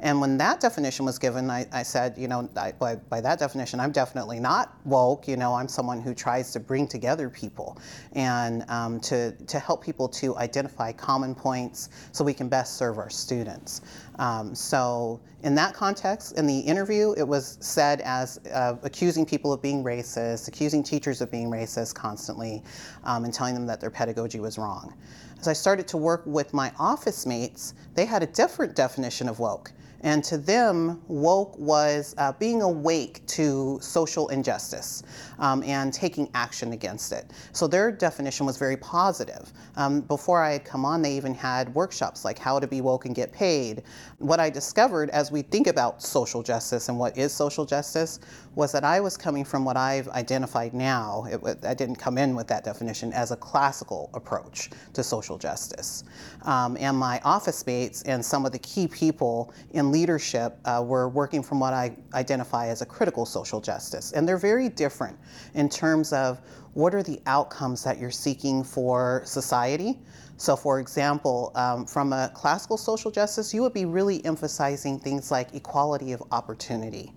And 0.00 0.20
when 0.20 0.38
that 0.38 0.60
definition 0.60 1.04
was 1.04 1.18
given, 1.18 1.50
I, 1.50 1.66
I 1.72 1.82
said, 1.82 2.16
you 2.16 2.28
know, 2.28 2.48
I, 2.56 2.72
by, 2.72 2.96
by, 2.96 3.20
that 3.20 3.40
definition, 3.40 3.80
I'm 3.80 3.90
definitely 3.90 4.38
not 4.38 4.76
woke. 4.84 5.26
You 5.26 5.36
know, 5.36 5.54
I'm 5.54 5.66
someone 5.66 6.00
who 6.00 6.14
tries 6.14 6.52
to 6.52 6.60
bring 6.60 6.86
together 6.86 7.28
people 7.28 7.76
and 8.12 8.64
um, 8.70 9.00
to, 9.00 9.32
to 9.32 9.58
help 9.58 9.82
people 9.82 10.08
to 10.10 10.36
identify 10.36 10.92
common 10.92 11.34
points 11.34 11.88
so 12.12 12.22
we 12.24 12.32
can 12.32 12.48
best 12.48 12.76
serve 12.76 12.98
our 12.98 13.10
students. 13.10 13.80
Um, 14.20 14.54
so, 14.54 15.20
in 15.44 15.54
that 15.54 15.74
context, 15.74 16.36
in 16.36 16.46
the 16.46 16.58
interview, 16.58 17.14
it 17.16 17.26
was 17.26 17.58
said 17.60 18.00
as 18.00 18.40
uh, 18.52 18.76
accusing 18.82 19.24
people 19.24 19.52
of 19.52 19.62
being 19.62 19.84
racist, 19.84 20.48
accusing 20.48 20.82
teachers 20.82 21.20
of 21.20 21.30
being 21.30 21.48
racist 21.48 21.94
constantly, 21.94 22.62
um, 23.04 23.24
and 23.24 23.32
telling 23.32 23.54
them 23.54 23.66
that 23.66 23.80
their 23.80 23.90
pedagogy 23.90 24.40
was 24.40 24.58
wrong. 24.58 24.94
As 25.40 25.46
I 25.46 25.52
started 25.52 25.86
to 25.88 25.96
work 25.96 26.22
with 26.26 26.52
my 26.52 26.72
office 26.80 27.24
mates, 27.24 27.74
they 27.94 28.04
had 28.04 28.24
a 28.24 28.26
different 28.26 28.74
definition 28.74 29.28
of 29.28 29.38
woke. 29.38 29.72
And 30.00 30.22
to 30.24 30.38
them, 30.38 31.02
woke 31.08 31.58
was 31.58 32.14
uh, 32.18 32.32
being 32.32 32.62
awake 32.62 33.26
to 33.26 33.78
social 33.80 34.28
injustice 34.28 35.02
um, 35.38 35.62
and 35.64 35.92
taking 35.92 36.30
action 36.34 36.72
against 36.72 37.12
it. 37.12 37.32
So 37.52 37.66
their 37.66 37.90
definition 37.90 38.46
was 38.46 38.56
very 38.56 38.76
positive. 38.76 39.52
Um, 39.76 40.02
before 40.02 40.42
I 40.42 40.52
had 40.52 40.64
come 40.64 40.84
on, 40.84 41.02
they 41.02 41.16
even 41.16 41.34
had 41.34 41.74
workshops 41.74 42.24
like 42.24 42.38
how 42.38 42.60
to 42.60 42.66
be 42.66 42.80
woke 42.80 43.06
and 43.06 43.14
get 43.14 43.32
paid. 43.32 43.82
What 44.18 44.40
I 44.40 44.50
discovered 44.50 45.10
as 45.10 45.30
we 45.30 45.42
think 45.42 45.68
about 45.68 46.02
social 46.02 46.42
justice 46.42 46.88
and 46.88 46.98
what 46.98 47.16
is 47.16 47.32
social 47.32 47.64
justice 47.64 48.18
was 48.56 48.72
that 48.72 48.82
I 48.82 48.98
was 48.98 49.16
coming 49.16 49.44
from 49.44 49.64
what 49.64 49.76
I've 49.76 50.08
identified 50.08 50.74
now, 50.74 51.24
it, 51.30 51.64
I 51.64 51.72
didn't 51.72 51.96
come 51.96 52.18
in 52.18 52.34
with 52.34 52.48
that 52.48 52.64
definition, 52.64 53.12
as 53.12 53.30
a 53.30 53.36
classical 53.36 54.10
approach 54.14 54.70
to 54.94 55.04
social 55.04 55.38
justice. 55.38 56.02
Um, 56.42 56.76
and 56.80 56.96
my 56.96 57.20
office 57.24 57.64
mates 57.64 58.02
and 58.02 58.24
some 58.24 58.44
of 58.44 58.50
the 58.50 58.58
key 58.58 58.88
people 58.88 59.54
in 59.70 59.92
leadership 59.92 60.58
uh, 60.64 60.82
were 60.84 61.08
working 61.08 61.40
from 61.40 61.60
what 61.60 61.72
I 61.72 61.96
identify 62.12 62.66
as 62.66 62.82
a 62.82 62.86
critical 62.86 63.24
social 63.24 63.60
justice. 63.60 64.10
And 64.10 64.26
they're 64.26 64.36
very 64.36 64.68
different 64.68 65.16
in 65.54 65.68
terms 65.68 66.12
of 66.12 66.40
what 66.74 66.92
are 66.92 67.04
the 67.04 67.20
outcomes 67.26 67.84
that 67.84 67.98
you're 67.98 68.10
seeking 68.10 68.64
for 68.64 69.22
society. 69.24 70.00
So, 70.38 70.54
for 70.54 70.78
example, 70.78 71.50
um, 71.56 71.84
from 71.84 72.12
a 72.12 72.30
classical 72.32 72.76
social 72.76 73.10
justice, 73.10 73.52
you 73.52 73.60
would 73.62 73.74
be 73.74 73.86
really 73.86 74.24
emphasizing 74.24 75.00
things 75.00 75.32
like 75.32 75.52
equality 75.52 76.12
of 76.12 76.22
opportunity. 76.30 77.12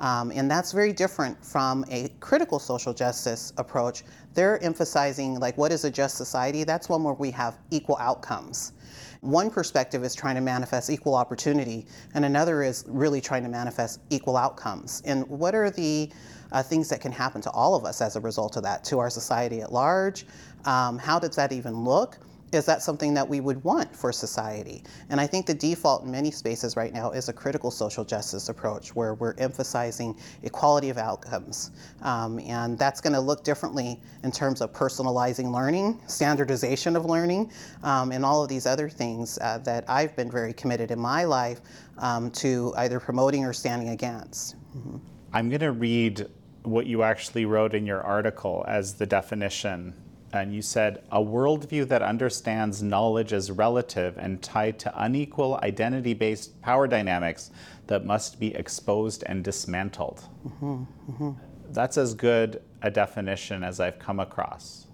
Um, 0.00 0.32
and 0.34 0.50
that's 0.50 0.72
very 0.72 0.92
different 0.92 1.42
from 1.42 1.84
a 1.90 2.08
critical 2.18 2.58
social 2.58 2.92
justice 2.92 3.52
approach. 3.56 4.02
They're 4.34 4.62
emphasizing, 4.64 5.38
like, 5.38 5.56
what 5.56 5.70
is 5.70 5.84
a 5.84 5.90
just 5.90 6.16
society? 6.16 6.64
That's 6.64 6.88
one 6.88 7.04
where 7.04 7.14
we 7.14 7.30
have 7.30 7.56
equal 7.70 7.96
outcomes. 7.98 8.72
One 9.20 9.48
perspective 9.48 10.02
is 10.02 10.14
trying 10.14 10.34
to 10.34 10.40
manifest 10.40 10.90
equal 10.90 11.14
opportunity, 11.14 11.86
and 12.14 12.24
another 12.24 12.64
is 12.64 12.84
really 12.88 13.20
trying 13.20 13.44
to 13.44 13.48
manifest 13.48 14.00
equal 14.10 14.36
outcomes. 14.36 15.02
And 15.06 15.26
what 15.28 15.54
are 15.54 15.70
the 15.70 16.10
uh, 16.50 16.64
things 16.64 16.88
that 16.88 17.00
can 17.00 17.12
happen 17.12 17.40
to 17.42 17.50
all 17.50 17.76
of 17.76 17.84
us 17.84 18.00
as 18.00 18.16
a 18.16 18.20
result 18.20 18.56
of 18.56 18.64
that, 18.64 18.82
to 18.84 18.98
our 18.98 19.08
society 19.08 19.60
at 19.60 19.72
large? 19.72 20.26
Um, 20.64 20.98
how 20.98 21.20
does 21.20 21.36
that 21.36 21.52
even 21.52 21.84
look? 21.84 22.18
Is 22.56 22.66
that 22.66 22.82
something 22.82 23.14
that 23.14 23.28
we 23.28 23.40
would 23.40 23.62
want 23.62 23.94
for 23.94 24.12
society? 24.12 24.82
And 25.10 25.20
I 25.20 25.26
think 25.26 25.46
the 25.46 25.54
default 25.54 26.04
in 26.04 26.10
many 26.10 26.30
spaces 26.30 26.76
right 26.76 26.92
now 26.92 27.12
is 27.12 27.28
a 27.28 27.32
critical 27.32 27.70
social 27.70 28.04
justice 28.04 28.48
approach 28.48 28.94
where 28.96 29.14
we're 29.14 29.34
emphasizing 29.38 30.18
equality 30.42 30.90
of 30.90 30.98
outcomes. 30.98 31.70
Um, 32.02 32.40
and 32.40 32.78
that's 32.78 33.00
going 33.00 33.12
to 33.12 33.20
look 33.20 33.44
differently 33.44 34.00
in 34.24 34.32
terms 34.32 34.60
of 34.60 34.72
personalizing 34.72 35.52
learning, 35.52 36.00
standardization 36.06 36.96
of 36.96 37.04
learning, 37.04 37.52
um, 37.82 38.10
and 38.10 38.24
all 38.24 38.42
of 38.42 38.48
these 38.48 38.66
other 38.66 38.88
things 38.88 39.38
uh, 39.40 39.58
that 39.58 39.84
I've 39.88 40.16
been 40.16 40.30
very 40.30 40.52
committed 40.52 40.90
in 40.90 40.98
my 40.98 41.24
life 41.24 41.60
um, 41.98 42.30
to 42.32 42.72
either 42.78 42.98
promoting 42.98 43.44
or 43.44 43.52
standing 43.52 43.90
against. 43.90 44.56
Mm-hmm. 44.76 44.96
I'm 45.32 45.48
going 45.48 45.60
to 45.60 45.72
read 45.72 46.26
what 46.62 46.86
you 46.86 47.02
actually 47.02 47.44
wrote 47.44 47.74
in 47.74 47.86
your 47.86 48.02
article 48.02 48.64
as 48.66 48.94
the 48.94 49.06
definition 49.06 49.94
and 50.40 50.54
you 50.54 50.62
said 50.62 51.02
a 51.10 51.20
worldview 51.20 51.88
that 51.88 52.02
understands 52.02 52.82
knowledge 52.82 53.32
as 53.32 53.50
relative 53.50 54.16
and 54.18 54.42
tied 54.42 54.78
to 54.80 55.02
unequal 55.02 55.58
identity 55.62 56.14
based 56.14 56.60
power 56.62 56.86
dynamics 56.86 57.50
that 57.86 58.04
must 58.04 58.38
be 58.40 58.54
exposed 58.54 59.22
and 59.26 59.44
dismantled. 59.44 60.22
Mm-hmm, 60.46 60.82
mm-hmm. 61.10 61.30
That's 61.70 61.96
as 61.98 62.14
good 62.14 62.62
a 62.82 62.90
definition 62.90 63.64
as 63.64 63.80
I've 63.80 63.98
come 63.98 64.20
across. 64.20 64.86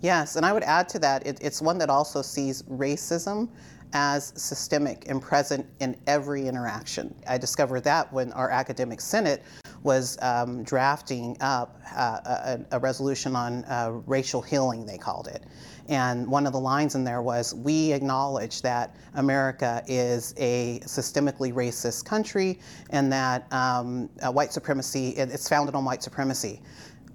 Yes, 0.00 0.36
and 0.36 0.44
I 0.44 0.52
would 0.52 0.64
add 0.64 0.88
to 0.90 0.98
that, 0.98 1.26
it, 1.26 1.38
it's 1.40 1.62
one 1.62 1.78
that 1.78 1.88
also 1.88 2.22
sees 2.22 2.62
racism 2.64 3.48
as 3.92 4.32
systemic 4.36 5.04
and 5.08 5.20
present 5.22 5.66
in 5.80 5.96
every 6.06 6.48
interaction. 6.48 7.14
I 7.28 7.38
discovered 7.38 7.84
that 7.84 8.12
when 8.12 8.32
our 8.32 8.50
academic 8.50 9.00
senate 9.00 9.42
was 9.82 10.16
um, 10.22 10.62
drafting 10.62 11.36
up 11.40 11.80
uh, 11.94 12.20
a, 12.24 12.76
a, 12.76 12.78
resolution 12.78 13.34
on 13.34 13.64
uh, 13.64 13.90
racial 14.06 14.40
healing, 14.40 14.86
they 14.86 14.98
called 14.98 15.26
it. 15.26 15.42
And 15.88 16.28
one 16.28 16.46
of 16.46 16.52
the 16.52 16.60
lines 16.60 16.94
in 16.94 17.02
there 17.04 17.22
was 17.22 17.54
We 17.54 17.92
acknowledge 17.92 18.62
that 18.62 18.94
America 19.14 19.82
is 19.88 20.32
a 20.36 20.80
systemically 20.84 21.52
racist 21.52 22.04
country 22.04 22.60
and 22.90 23.12
that 23.12 23.52
um, 23.52 24.08
uh, 24.22 24.30
white 24.30 24.52
supremacy, 24.52 25.10
it, 25.10 25.30
it's 25.30 25.48
founded 25.48 25.74
on 25.74 25.84
white 25.84 26.02
supremacy. 26.02 26.60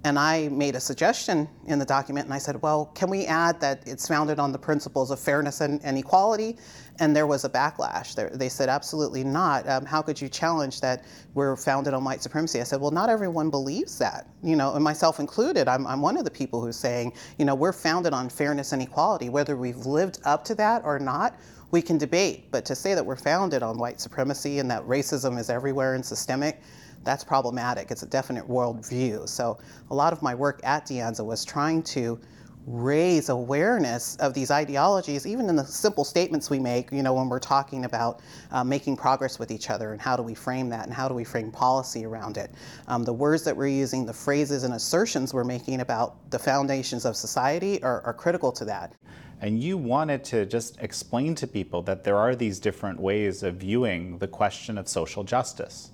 And 0.04 0.16
I 0.16 0.48
made 0.48 0.76
a 0.76 0.80
suggestion 0.80 1.48
in 1.66 1.78
the 1.78 1.84
document 1.84 2.26
and 2.26 2.32
I 2.32 2.38
said, 2.38 2.62
well, 2.62 2.86
can 2.94 3.10
we 3.10 3.26
add 3.26 3.60
that 3.60 3.82
it's 3.84 4.06
founded 4.06 4.38
on 4.38 4.52
the 4.52 4.58
principles 4.58 5.10
of 5.10 5.18
fairness 5.18 5.60
and, 5.60 5.80
and 5.82 5.98
equality? 5.98 6.56
And 7.00 7.14
there 7.14 7.26
was 7.26 7.44
a 7.44 7.48
backlash. 7.48 8.14
They 8.32 8.48
said, 8.48 8.68
absolutely 8.68 9.24
not. 9.24 9.68
Um, 9.68 9.84
how 9.84 10.00
could 10.00 10.20
you 10.20 10.28
challenge 10.28 10.80
that 10.82 11.04
we're 11.34 11.56
founded 11.56 11.94
on 11.94 12.04
white 12.04 12.22
supremacy? 12.22 12.60
I 12.60 12.64
said, 12.64 12.80
well, 12.80 12.92
not 12.92 13.08
everyone 13.08 13.50
believes 13.50 13.98
that, 13.98 14.28
you 14.42 14.54
know, 14.56 14.74
and 14.74 14.84
myself 14.84 15.18
included. 15.18 15.66
I'm, 15.68 15.86
I'm 15.86 16.00
one 16.00 16.16
of 16.16 16.24
the 16.24 16.30
people 16.30 16.60
who's 16.60 16.76
saying, 16.76 17.12
you 17.38 17.44
know, 17.44 17.54
we're 17.56 17.72
founded 17.72 18.12
on 18.12 18.28
fairness 18.28 18.72
and 18.72 18.80
equality. 18.80 19.28
Whether 19.30 19.56
we've 19.56 19.84
lived 19.84 20.20
up 20.24 20.44
to 20.44 20.54
that 20.56 20.82
or 20.84 20.98
not, 20.98 21.38
we 21.70 21.82
can 21.82 21.98
debate. 21.98 22.50
But 22.50 22.64
to 22.66 22.74
say 22.74 22.94
that 22.94 23.04
we're 23.04 23.16
founded 23.16 23.62
on 23.62 23.78
white 23.78 24.00
supremacy 24.00 24.58
and 24.58 24.70
that 24.70 24.82
racism 24.84 25.38
is 25.38 25.50
everywhere 25.50 25.94
and 25.94 26.04
systemic, 26.04 26.62
that's 27.08 27.24
problematic. 27.24 27.90
It's 27.90 28.02
a 28.02 28.06
definite 28.06 28.46
worldview. 28.46 29.26
So 29.26 29.56
a 29.90 29.94
lot 29.94 30.12
of 30.12 30.20
my 30.20 30.34
work 30.34 30.60
at 30.62 30.84
De 30.84 30.96
Anza 30.96 31.24
was 31.24 31.42
trying 31.42 31.82
to 31.94 32.20
raise 32.66 33.30
awareness 33.30 34.16
of 34.16 34.34
these 34.34 34.50
ideologies, 34.50 35.26
even 35.26 35.48
in 35.48 35.56
the 35.56 35.64
simple 35.64 36.04
statements 36.04 36.50
we 36.50 36.58
make, 36.58 36.92
you 36.92 37.02
know, 37.02 37.14
when 37.14 37.30
we're 37.30 37.38
talking 37.38 37.86
about 37.86 38.20
uh, 38.50 38.62
making 38.62 38.94
progress 38.94 39.38
with 39.38 39.50
each 39.50 39.70
other 39.70 39.92
and 39.92 40.02
how 40.02 40.18
do 40.18 40.22
we 40.22 40.34
frame 40.34 40.68
that 40.68 40.84
and 40.84 40.92
how 40.92 41.08
do 41.08 41.14
we 41.14 41.24
frame 41.24 41.50
policy 41.50 42.04
around 42.04 42.36
it. 42.36 42.50
Um, 42.88 43.04
the 43.04 43.12
words 43.14 43.42
that 43.44 43.56
we're 43.56 43.68
using, 43.68 44.04
the 44.04 44.12
phrases 44.12 44.64
and 44.64 44.74
assertions 44.74 45.32
we're 45.32 45.44
making 45.44 45.80
about 45.80 46.30
the 46.30 46.38
foundations 46.38 47.06
of 47.06 47.16
society 47.16 47.82
are, 47.82 48.02
are 48.02 48.12
critical 48.12 48.52
to 48.52 48.66
that. 48.66 48.92
And 49.40 49.62
you 49.62 49.78
wanted 49.78 50.24
to 50.24 50.44
just 50.44 50.78
explain 50.82 51.34
to 51.36 51.46
people 51.46 51.80
that 51.84 52.04
there 52.04 52.18
are 52.18 52.36
these 52.36 52.60
different 52.60 53.00
ways 53.00 53.42
of 53.42 53.54
viewing 53.54 54.18
the 54.18 54.28
question 54.28 54.76
of 54.76 54.88
social 54.88 55.24
justice 55.24 55.92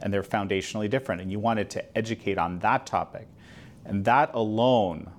and 0.00 0.12
they're 0.12 0.22
foundationally 0.22 0.88
different. 0.88 1.20
And 1.20 1.30
you 1.30 1.38
wanted 1.38 1.70
to 1.70 1.98
educate 1.98 2.38
on 2.38 2.58
that 2.60 2.86
topic. 2.86 3.28
And 3.84 4.04
that 4.04 4.30
alone 4.34 5.10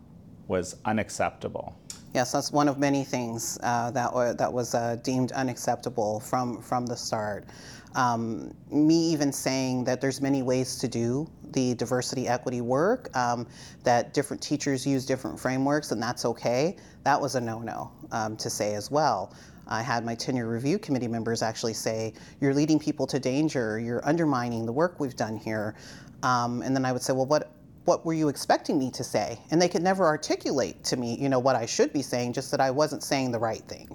was 0.48 0.76
unacceptable. 0.86 1.78
Yes, 2.14 2.32
that's 2.32 2.52
one 2.52 2.70
of 2.70 2.80
many 2.80 3.04
things 3.04 3.58
uh, 3.62 3.92
that, 3.92 4.38
that 4.38 4.52
was 4.52 4.74
uh, 4.74 4.96
deemed 5.04 5.34
unacceptable 5.34 6.22
from, 6.22 6.62
from 6.62 6.86
the 6.86 6.96
start. 6.96 7.46
Um, 7.94 8.54
me 8.72 8.96
even 9.12 9.32
saying 9.32 9.86
that 9.86 10.02
there's 10.02 10.22
many 10.22 10.42
ways 10.42 10.78
to 10.78 10.88
do 10.88 11.30
the 11.52 11.76
diversity 11.76 12.28
equity 12.28 12.62
work, 12.62 13.16
um, 13.16 13.48
that 13.84 14.14
different 14.14 14.42
teachers 14.42 14.86
use 14.86 15.06
different 15.06 15.40
frameworks, 15.40 15.92
and 15.92 16.02
that's 16.02 16.26
okay. 16.26 16.76
That 17.04 17.20
was 17.20 17.36
a 17.36 17.42
no-no 17.42 17.92
um, 18.12 18.36
to 18.38 18.50
say 18.50 18.76
as 18.76 18.92
well. 18.92 19.34
I 19.68 19.82
had 19.82 20.06
my 20.06 20.16
tenure 20.16 20.48
review 20.48 20.78
committee 20.80 21.08
members 21.08 21.42
actually 21.42 21.74
say, 21.74 22.14
You're 22.40 22.54
leading 22.54 22.80
people 22.80 23.08
to 23.08 23.20
danger, 23.20 23.80
you're 23.80 24.06
undermining 24.08 24.66
the 24.66 24.72
work 24.72 25.00
we've 25.00 25.16
done 25.16 25.38
here. 25.38 25.76
Um, 26.24 26.62
and 26.62 26.76
then 26.76 26.86
I 26.86 26.92
would 26.92 27.02
say, 27.02 27.14
Well, 27.14 27.26
what, 27.26 27.52
what 27.86 28.06
were 28.06 28.14
you 28.14 28.30
expecting 28.30 28.78
me 28.78 28.92
to 28.92 29.04
say? 29.04 29.40
And 29.52 29.62
they 29.62 29.70
could 29.70 29.84
never 29.84 30.06
articulate 30.06 30.84
to 30.86 30.98
me, 30.98 31.18
you 31.20 31.30
know, 31.30 31.40
what 31.40 31.56
I 31.56 31.66
should 31.66 31.94
be 31.94 32.02
saying, 32.02 32.34
just 32.34 32.52
that 32.52 32.60
I 32.60 32.72
wasn't 32.72 33.04
saying 33.04 33.32
the 33.32 33.40
right 33.40 33.64
thing. 33.68 33.90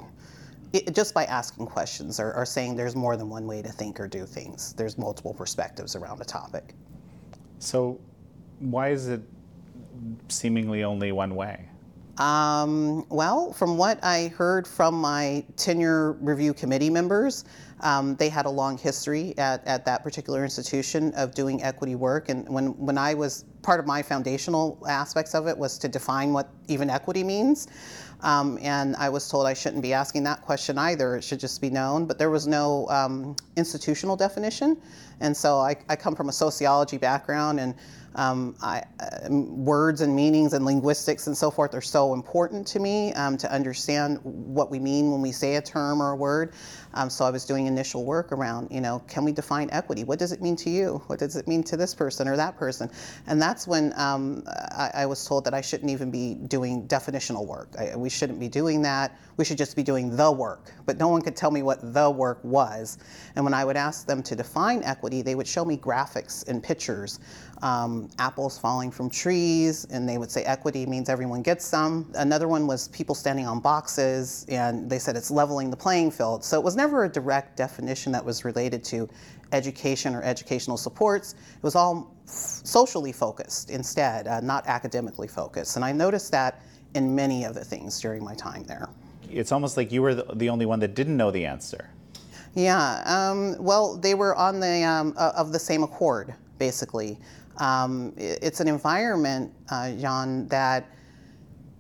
It, 0.73 0.95
just 0.95 1.15
by 1.15 1.25
asking 1.25 1.67
questions 1.67 2.21
or, 2.21 2.33
or 2.35 2.47
saying 2.47 2.77
there's 2.77 2.95
more 2.95 3.17
than 3.17 3.29
one 3.29 3.47
way 3.47 3.61
to 3.61 3.69
think 3.69 3.99
or 3.99 4.07
do 4.07 4.25
things. 4.25 4.73
There's 4.75 4.97
multiple 4.97 5.35
perspectives 5.35 5.97
around 5.97 6.21
a 6.21 6.25
topic. 6.25 6.75
So, 7.59 7.99
why 8.61 8.91
is 8.91 9.09
it 9.09 9.21
seemingly 10.29 10.85
only 10.85 11.11
one 11.11 11.35
way? 11.35 11.70
Um, 12.21 13.07
well, 13.09 13.51
from 13.51 13.79
what 13.79 13.99
I 14.05 14.29
heard 14.37 14.69
from 14.69 14.95
my 14.95 15.43
tenure 15.57 16.13
review 16.13 16.53
committee 16.53 16.91
members, 16.91 17.47
um, 17.81 18.15
they 18.17 18.29
had 18.29 18.45
a 18.45 18.51
long 18.51 18.77
history 18.77 19.33
at, 19.39 19.67
at 19.67 19.87
that 19.87 20.05
particular 20.05 20.45
institution 20.45 21.15
of 21.15 21.35
doing 21.35 21.63
equity 21.63 21.95
work. 21.95 22.29
And 22.29 22.47
when, 22.47 22.77
when 22.77 22.99
I 22.99 23.15
was 23.15 23.47
part 23.63 23.81
of 23.81 23.87
my 23.87 24.03
foundational 24.03 24.79
aspects 24.87 25.35
of 25.35 25.47
it 25.47 25.57
was 25.57 25.79
to 25.79 25.89
define 25.89 26.35
what 26.35 26.51
even 26.69 26.91
equity 26.91 27.25
means. 27.25 27.69
Um, 28.21 28.59
and 28.61 28.97
I 28.97 29.09
was 29.09 29.27
told 29.27 29.47
I 29.47 29.55
shouldn't 29.55 29.83
be 29.83 29.95
asking 29.95 30.25
that 30.25 30.43
question 30.43 30.77
either. 30.77 31.17
It 31.17 31.25
should 31.25 31.41
just 31.41 31.59
be 31.63 31.71
known. 31.71 32.05
But 32.05 32.19
there 32.19 32.29
was 32.29 32.47
no 32.47 32.87
um, 32.91 33.35
institutional 33.57 34.15
definition. 34.15 34.77
And 35.21 35.35
so 35.35 35.57
I, 35.57 35.75
I 35.89 35.97
come 35.97 36.15
from 36.15 36.29
a 36.29 36.33
sociology 36.33 36.99
background 36.99 37.61
and 37.61 37.75
um, 38.15 38.57
I, 38.63 38.83
uh, 39.01 39.29
words 39.31 40.01
and 40.01 40.15
meanings 40.15 40.53
and 40.53 40.65
linguistics 40.65 41.27
and 41.27 41.37
so 41.37 41.51
forth 41.51 41.75
are 41.75 41.81
so 41.81 42.15
important 42.15 42.67
to 42.69 42.81
me 42.81 43.13
um, 43.15 43.37
to 43.39 43.53
understand 43.53 44.19
what 44.23 44.71
we 44.71 44.79
mean 44.79 45.11
when 45.13 45.23
we 45.23 45.33
say 45.33 45.57
a 45.57 45.63
term 45.63 46.03
or 46.03 46.11
a 46.13 46.17
word. 46.17 46.55
Um, 46.95 47.09
so 47.09 47.25
I 47.25 47.31
was 47.31 47.45
doing 47.45 47.67
initial 47.67 48.05
work 48.05 48.33
around, 48.33 48.69
you 48.71 48.81
know, 48.81 48.99
can 49.07 49.25
we 49.25 49.31
define 49.31 49.69
equity? 49.71 50.03
What 50.03 50.19
does 50.19 50.33
it 50.33 50.43
mean 50.43 50.57
to 50.57 50.71
you? 50.71 51.03
What 51.07 51.21
does 51.21 51.37
it 51.37 51.47
mean 51.47 51.63
to 51.65 51.77
this 51.77 51.95
person 51.95 52.27
or 52.27 52.37
that 52.37 52.57
person? 52.57 52.91
And 53.29 53.41
that's 53.41 53.69
when 53.69 53.93
um, 53.97 54.43
I, 54.47 54.91
I, 54.95 55.07
was 55.07 55.25
told 55.25 55.45
that 55.45 55.55
I 55.55 55.61
shouldn't 55.61 55.91
even 55.91 56.11
be 56.11 56.35
doing 56.35 56.89
definitional 56.89 57.47
work. 57.47 57.69
I, 57.79 57.95
we 57.97 58.11
shouldn't 58.11 58.41
be 58.41 58.49
doing 58.49 58.83
that. 58.83 59.17
We 59.37 59.45
should 59.45 59.59
just 59.59 59.77
be 59.77 59.85
doing 59.85 60.17
the 60.17 60.33
work. 60.33 60.73
But 60.85 60.99
no 60.99 61.09
one 61.09 61.23
could 61.23 61.37
tell 61.37 61.53
me 61.53 61.63
what 61.63 61.95
the 61.95 62.11
work 62.11 62.43
was. 62.43 62.99
And 63.37 63.45
when 63.45 63.55
I 63.55 63.65
would 63.65 63.77
ask 63.77 64.07
them 64.07 64.23
to 64.25 64.35
define 64.35 64.83
equity, 64.83 65.23
they 65.23 65.37
would 65.37 65.47
show 65.47 65.65
me 65.65 65.77
graphics 65.77 66.47
and 66.49 66.61
pictures 66.63 67.21
um, 67.63 68.09
apples 68.19 68.59
falling 68.59 68.91
from 68.91 69.11
trees, 69.11 69.87
and 69.91 70.09
they 70.09 70.19
would 70.19 70.31
say 70.31 70.43
equity 70.45 70.87
means 70.87 71.09
everyone 71.09 71.43
gets 71.43 71.65
some. 71.65 72.11
Another 72.15 72.49
one 72.49 72.67
was 72.67 72.89
people 72.89 73.15
standing 73.15 73.47
on 73.47 73.61
boxes, 73.61 74.47
and 74.49 74.89
they 74.89 74.99
said 74.99 75.17
it's 75.17 75.31
leveling 75.31 75.71
the 75.71 75.77
playing 75.77 76.11
field. 76.11 76.43
So 76.45 76.59
it 76.59 76.65
was 76.65 76.77
never 76.77 77.05
a 77.05 77.09
direct 77.09 77.57
definition 77.57 78.13
that 78.13 78.25
was 78.25 78.45
related 78.45 78.83
to 78.85 79.09
education 79.53 80.15
or 80.15 80.23
educational 80.23 80.77
supports. 80.77 81.35
It 81.57 81.63
was 81.63 81.75
all 81.75 82.15
socially 82.25 83.13
focused 83.13 83.71
instead, 83.71 84.27
uh, 84.27 84.41
not 84.41 84.67
academically 84.67 85.29
focused. 85.29 85.77
And 85.77 85.85
I 85.85 85.93
noticed 85.93 86.31
that 86.33 86.63
in 86.95 87.15
many 87.15 87.45
of 87.45 87.55
the 87.55 87.65
things 87.65 88.01
during 88.01 88.25
my 88.25 88.35
time 88.35 88.65
there. 88.65 88.89
It's 89.31 89.53
almost 89.53 89.77
like 89.77 89.93
you 89.93 90.03
were 90.03 90.15
the 90.15 90.49
only 90.49 90.67
one 90.67 90.81
that 90.81 90.95
didn't 90.95 91.17
know 91.17 91.31
the 91.31 91.47
answer. 91.47 91.91
Yeah, 92.55 93.03
um, 93.05 93.57
well, 93.61 93.97
they 93.97 94.15
were 94.15 94.35
on 94.35 94.59
the 94.59 94.83
um, 94.83 95.15
uh, 95.17 95.33
of 95.37 95.53
the 95.53 95.59
same 95.59 95.85
accord, 95.85 96.35
basically. 96.61 97.19
Um, 97.57 98.13
it's 98.17 98.61
an 98.61 98.69
environment, 98.69 99.53
uh, 99.73 99.91
Jan, 99.97 100.47
that 100.49 100.87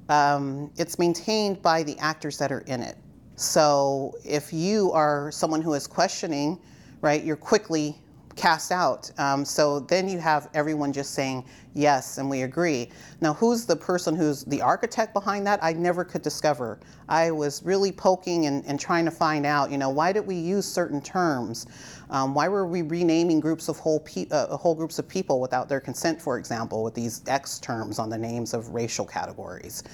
um, 0.08 0.72
it's 0.76 0.98
maintained 0.98 1.62
by 1.62 1.84
the 1.84 1.96
actors 1.98 2.36
that 2.38 2.50
are 2.50 2.62
in 2.62 2.82
it. 2.82 2.96
So 3.36 4.12
if 4.24 4.52
you 4.52 4.90
are 4.90 5.30
someone 5.30 5.62
who 5.62 5.74
is 5.74 5.86
questioning, 5.86 6.58
right, 7.00 7.22
you're 7.22 7.36
quickly 7.36 7.96
cast 8.36 8.72
out. 8.72 9.10
Um, 9.18 9.44
so 9.44 9.80
then 9.80 10.08
you 10.08 10.18
have 10.18 10.48
everyone 10.54 10.92
just 10.92 11.12
saying, 11.14 11.44
Yes, 11.74 12.18
and 12.18 12.28
we 12.28 12.42
agree. 12.42 12.90
Now, 13.20 13.32
who's 13.34 13.64
the 13.64 13.76
person 13.76 14.16
who's 14.16 14.44
the 14.44 14.60
architect 14.60 15.14
behind 15.14 15.46
that? 15.46 15.62
I 15.62 15.72
never 15.72 16.04
could 16.04 16.22
discover. 16.22 16.80
I 17.08 17.30
was 17.30 17.62
really 17.62 17.92
poking 17.92 18.46
and, 18.46 18.64
and 18.66 18.78
trying 18.78 19.04
to 19.04 19.10
find 19.10 19.46
out, 19.46 19.70
you 19.70 19.78
know, 19.78 19.88
why 19.88 20.12
did 20.12 20.26
we 20.26 20.34
use 20.34 20.66
certain 20.66 21.00
terms? 21.00 21.66
Um, 22.10 22.34
why 22.34 22.48
were 22.48 22.66
we 22.66 22.82
renaming 22.82 23.38
groups 23.38 23.68
of 23.68 23.78
whole, 23.78 24.00
pe- 24.00 24.26
uh, 24.32 24.56
whole 24.56 24.74
groups 24.74 24.98
of 24.98 25.08
people 25.08 25.40
without 25.40 25.68
their 25.68 25.80
consent, 25.80 26.20
for 26.20 26.38
example, 26.38 26.82
with 26.82 26.94
these 26.94 27.22
X 27.28 27.60
terms 27.60 28.00
on 28.00 28.10
the 28.10 28.18
names 28.18 28.52
of 28.52 28.74
racial 28.74 29.04
categories? 29.06 29.84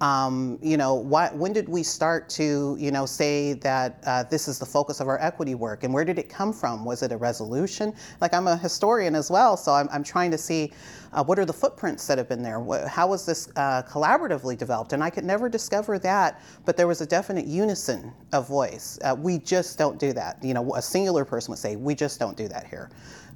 Um, 0.00 0.58
you 0.62 0.78
know, 0.78 0.94
why, 0.94 1.28
when 1.28 1.52
did 1.52 1.68
we 1.68 1.82
start 1.82 2.30
to, 2.30 2.76
you 2.80 2.90
know, 2.90 3.04
say 3.04 3.52
that 3.54 4.02
uh, 4.06 4.22
this 4.22 4.48
is 4.48 4.58
the 4.58 4.64
focus 4.64 5.00
of 5.00 5.08
our 5.08 5.20
equity 5.20 5.54
work, 5.54 5.84
and 5.84 5.92
where 5.92 6.06
did 6.06 6.18
it 6.18 6.30
come 6.30 6.54
from? 6.54 6.86
Was 6.86 7.02
it 7.02 7.12
a 7.12 7.16
resolution? 7.18 7.92
Like 8.20 8.32
I'm 8.32 8.46
a 8.46 8.56
historian 8.56 9.14
as 9.14 9.30
well, 9.30 9.58
so 9.58 9.72
I'm, 9.72 9.88
I'm 9.92 10.02
trying 10.02 10.30
to 10.30 10.38
see 10.38 10.72
uh, 11.12 11.22
what 11.22 11.38
are 11.38 11.44
the 11.44 11.52
footprints 11.52 12.06
that 12.06 12.16
have 12.16 12.28
been 12.28 12.42
there. 12.42 12.64
How 12.86 13.08
was 13.08 13.26
this 13.26 13.50
uh, 13.56 13.82
collaboratively 13.82 14.56
developed? 14.56 14.94
And 14.94 15.04
I 15.04 15.10
could 15.10 15.24
never 15.24 15.50
discover 15.50 15.98
that, 15.98 16.40
but 16.64 16.78
there 16.78 16.86
was 16.86 17.02
a 17.02 17.06
definite 17.06 17.46
unison 17.46 18.12
of 18.32 18.48
voice. 18.48 18.98
Uh, 19.02 19.14
we 19.18 19.38
just 19.38 19.76
don't 19.76 19.98
do 19.98 20.14
that. 20.14 20.42
You 20.42 20.54
know, 20.54 20.74
a 20.76 20.82
singular 20.82 21.26
person 21.26 21.52
would 21.52 21.58
say, 21.58 21.76
"We 21.76 21.94
just 21.94 22.18
don't 22.18 22.36
do 22.36 22.48
that 22.48 22.66
here." 22.66 22.90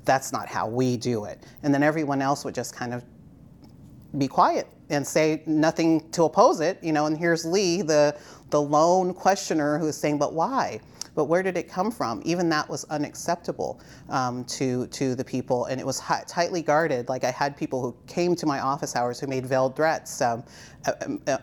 That's 0.06 0.32
not 0.32 0.48
how 0.48 0.68
we 0.68 0.96
do 0.96 1.24
it, 1.24 1.44
and 1.62 1.74
then 1.74 1.82
everyone 1.82 2.22
else 2.22 2.44
would 2.44 2.54
just 2.54 2.74
kind 2.74 2.94
of 2.94 3.04
be 4.18 4.28
quiet 4.28 4.66
and 4.90 5.06
say 5.06 5.42
nothing 5.46 6.08
to 6.10 6.24
oppose 6.24 6.60
it, 6.60 6.78
you 6.82 6.92
know, 6.92 7.06
and 7.06 7.16
here's 7.16 7.44
Lee, 7.44 7.82
the, 7.82 8.16
the 8.50 8.60
lone 8.60 9.14
questioner 9.14 9.78
who 9.78 9.86
is 9.86 9.96
saying, 9.96 10.18
but 10.18 10.34
why? 10.34 10.80
But 11.14 11.26
where 11.26 11.42
did 11.42 11.56
it 11.56 11.68
come 11.68 11.90
from? 11.92 12.20
Even 12.24 12.48
that 12.48 12.68
was 12.68 12.84
unacceptable 12.86 13.80
um, 14.08 14.44
to, 14.46 14.88
to 14.88 15.14
the 15.14 15.24
people, 15.24 15.66
and 15.66 15.80
it 15.80 15.86
was 15.86 16.00
tightly 16.26 16.60
guarded. 16.60 17.08
Like 17.08 17.22
I 17.22 17.30
had 17.30 17.56
people 17.56 17.80
who 17.80 17.96
came 18.08 18.34
to 18.34 18.46
my 18.46 18.60
office 18.60 18.96
hours 18.96 19.20
who 19.20 19.28
made 19.28 19.46
veiled 19.46 19.76
threats 19.76 20.20
um, 20.20 20.42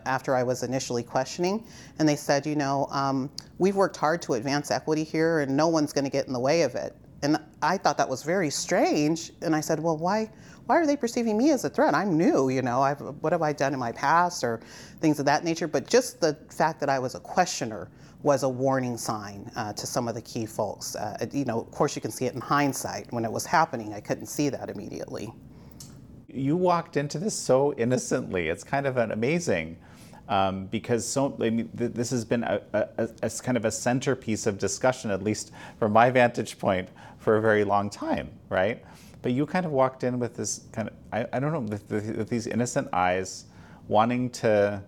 after 0.05 0.35
I 0.35 0.43
was 0.43 0.63
initially 0.63 1.03
questioning, 1.03 1.65
and 1.99 2.07
they 2.07 2.17
said, 2.17 2.45
you 2.45 2.55
know, 2.55 2.87
um, 2.91 3.29
we've 3.59 3.77
worked 3.77 3.95
hard 3.95 4.21
to 4.23 4.33
advance 4.33 4.71
equity 4.71 5.05
here, 5.05 5.39
and 5.39 5.55
no 5.55 5.69
one's 5.69 5.93
going 5.93 6.05
to 6.05 6.11
get 6.11 6.27
in 6.27 6.33
the 6.33 6.39
way 6.39 6.63
of 6.63 6.75
it. 6.75 6.93
And 7.23 7.37
I 7.61 7.77
thought 7.77 7.97
that 7.97 8.09
was 8.09 8.23
very 8.23 8.49
strange, 8.49 9.31
and 9.41 9.55
I 9.55 9.61
said, 9.61 9.79
well, 9.79 9.97
why? 9.97 10.29
Why 10.71 10.77
are 10.77 10.85
they 10.85 10.95
perceiving 10.95 11.37
me 11.37 11.51
as 11.51 11.65
a 11.65 11.69
threat? 11.69 11.93
I'm 11.93 12.17
new, 12.17 12.47
you 12.47 12.61
know, 12.61 12.81
I've, 12.81 13.01
what 13.19 13.33
have 13.33 13.41
I 13.41 13.51
done 13.51 13.73
in 13.73 13.79
my 13.79 13.91
past 13.91 14.41
or 14.41 14.61
things 15.01 15.19
of 15.19 15.25
that 15.25 15.43
nature. 15.43 15.67
But 15.67 15.85
just 15.85 16.21
the 16.21 16.37
fact 16.49 16.79
that 16.79 16.87
I 16.87 16.97
was 16.97 17.13
a 17.13 17.19
questioner 17.19 17.89
was 18.23 18.43
a 18.43 18.49
warning 18.49 18.95
sign 18.95 19.51
uh, 19.57 19.73
to 19.73 19.85
some 19.85 20.07
of 20.07 20.15
the 20.15 20.21
key 20.21 20.45
folks. 20.45 20.95
Uh, 20.95 21.27
you 21.33 21.43
know, 21.43 21.59
of 21.59 21.71
course, 21.71 21.93
you 21.93 22.01
can 22.01 22.09
see 22.09 22.25
it 22.25 22.35
in 22.35 22.39
hindsight. 22.39 23.11
When 23.11 23.25
it 23.25 23.31
was 23.33 23.45
happening, 23.45 23.93
I 23.93 23.99
couldn't 23.99 24.27
see 24.27 24.47
that 24.47 24.69
immediately. 24.69 25.33
You 26.29 26.55
walked 26.55 26.95
into 26.95 27.19
this 27.19 27.35
so 27.35 27.73
innocently. 27.73 28.47
It's 28.47 28.63
kind 28.63 28.87
of 28.87 28.95
an 28.95 29.11
amazing. 29.11 29.75
Um, 30.29 30.67
because 30.67 31.05
so 31.05 31.35
I 31.41 31.49
mean, 31.49 31.67
th- 31.77 31.91
this 31.91 32.11
has 32.11 32.23
been 32.23 32.43
a, 32.43 32.61
a, 32.71 33.09
a, 33.21 33.29
kind 33.29 33.57
of 33.57 33.65
a 33.65 33.71
centerpiece 33.71 34.47
of 34.47 34.57
discussion, 34.57 35.11
at 35.11 35.21
least 35.21 35.51
from 35.77 35.91
my 35.91 36.09
vantage 36.09 36.57
point, 36.57 36.87
for 37.17 37.35
a 37.35 37.41
very 37.41 37.65
long 37.65 37.89
time, 37.89 38.29
right? 38.47 38.81
But 39.21 39.33
you 39.33 39.45
kind 39.45 39.65
of 39.65 39.71
walked 39.71 40.03
in 40.03 40.19
with 40.19 40.35
this 40.35 40.61
kind 40.71 40.87
of, 40.87 40.95
I, 41.11 41.27
I 41.33 41.39
don't 41.39 41.53
know, 41.53 41.59
with, 41.59 41.89
with 41.91 42.29
these 42.29 42.47
innocent 42.47 42.89
eyes, 42.91 43.45
wanting 43.87 44.29
to 44.31 44.83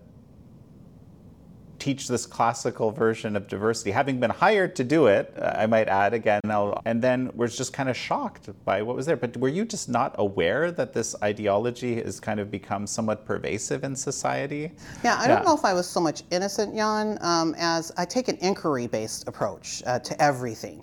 teach 1.84 2.08
this 2.08 2.24
classical 2.24 2.90
version 2.90 3.36
of 3.36 3.46
diversity, 3.46 3.90
having 3.90 4.18
been 4.18 4.30
hired 4.30 4.74
to 4.74 4.82
do 4.82 5.06
it, 5.06 5.34
uh, 5.36 5.52
I 5.54 5.66
might 5.66 5.86
add 5.86 6.14
again, 6.14 6.40
and 6.86 7.02
then 7.02 7.30
was 7.34 7.58
just 7.58 7.74
kind 7.74 7.90
of 7.90 7.96
shocked 7.96 8.48
by 8.64 8.80
what 8.80 8.96
was 8.96 9.04
there. 9.04 9.18
But 9.18 9.36
were 9.36 9.50
you 9.50 9.66
just 9.66 9.90
not 9.90 10.14
aware 10.16 10.70
that 10.72 10.94
this 10.94 11.14
ideology 11.22 11.96
has 11.96 12.20
kind 12.20 12.40
of 12.40 12.50
become 12.50 12.86
somewhat 12.86 13.26
pervasive 13.26 13.84
in 13.84 13.94
society? 13.94 14.72
Yeah, 15.04 15.18
I 15.20 15.28
don't 15.28 15.44
know 15.44 15.54
if 15.54 15.64
I 15.64 15.74
was 15.74 15.86
so 15.86 16.00
much 16.00 16.22
innocent, 16.30 16.74
Jan, 16.74 17.18
um, 17.20 17.54
as 17.58 17.92
I 17.98 18.06
take 18.06 18.28
an 18.28 18.38
inquiry 18.40 18.86
based 18.86 19.28
approach 19.28 19.82
uh, 19.84 19.98
to 19.98 20.22
everything. 20.22 20.82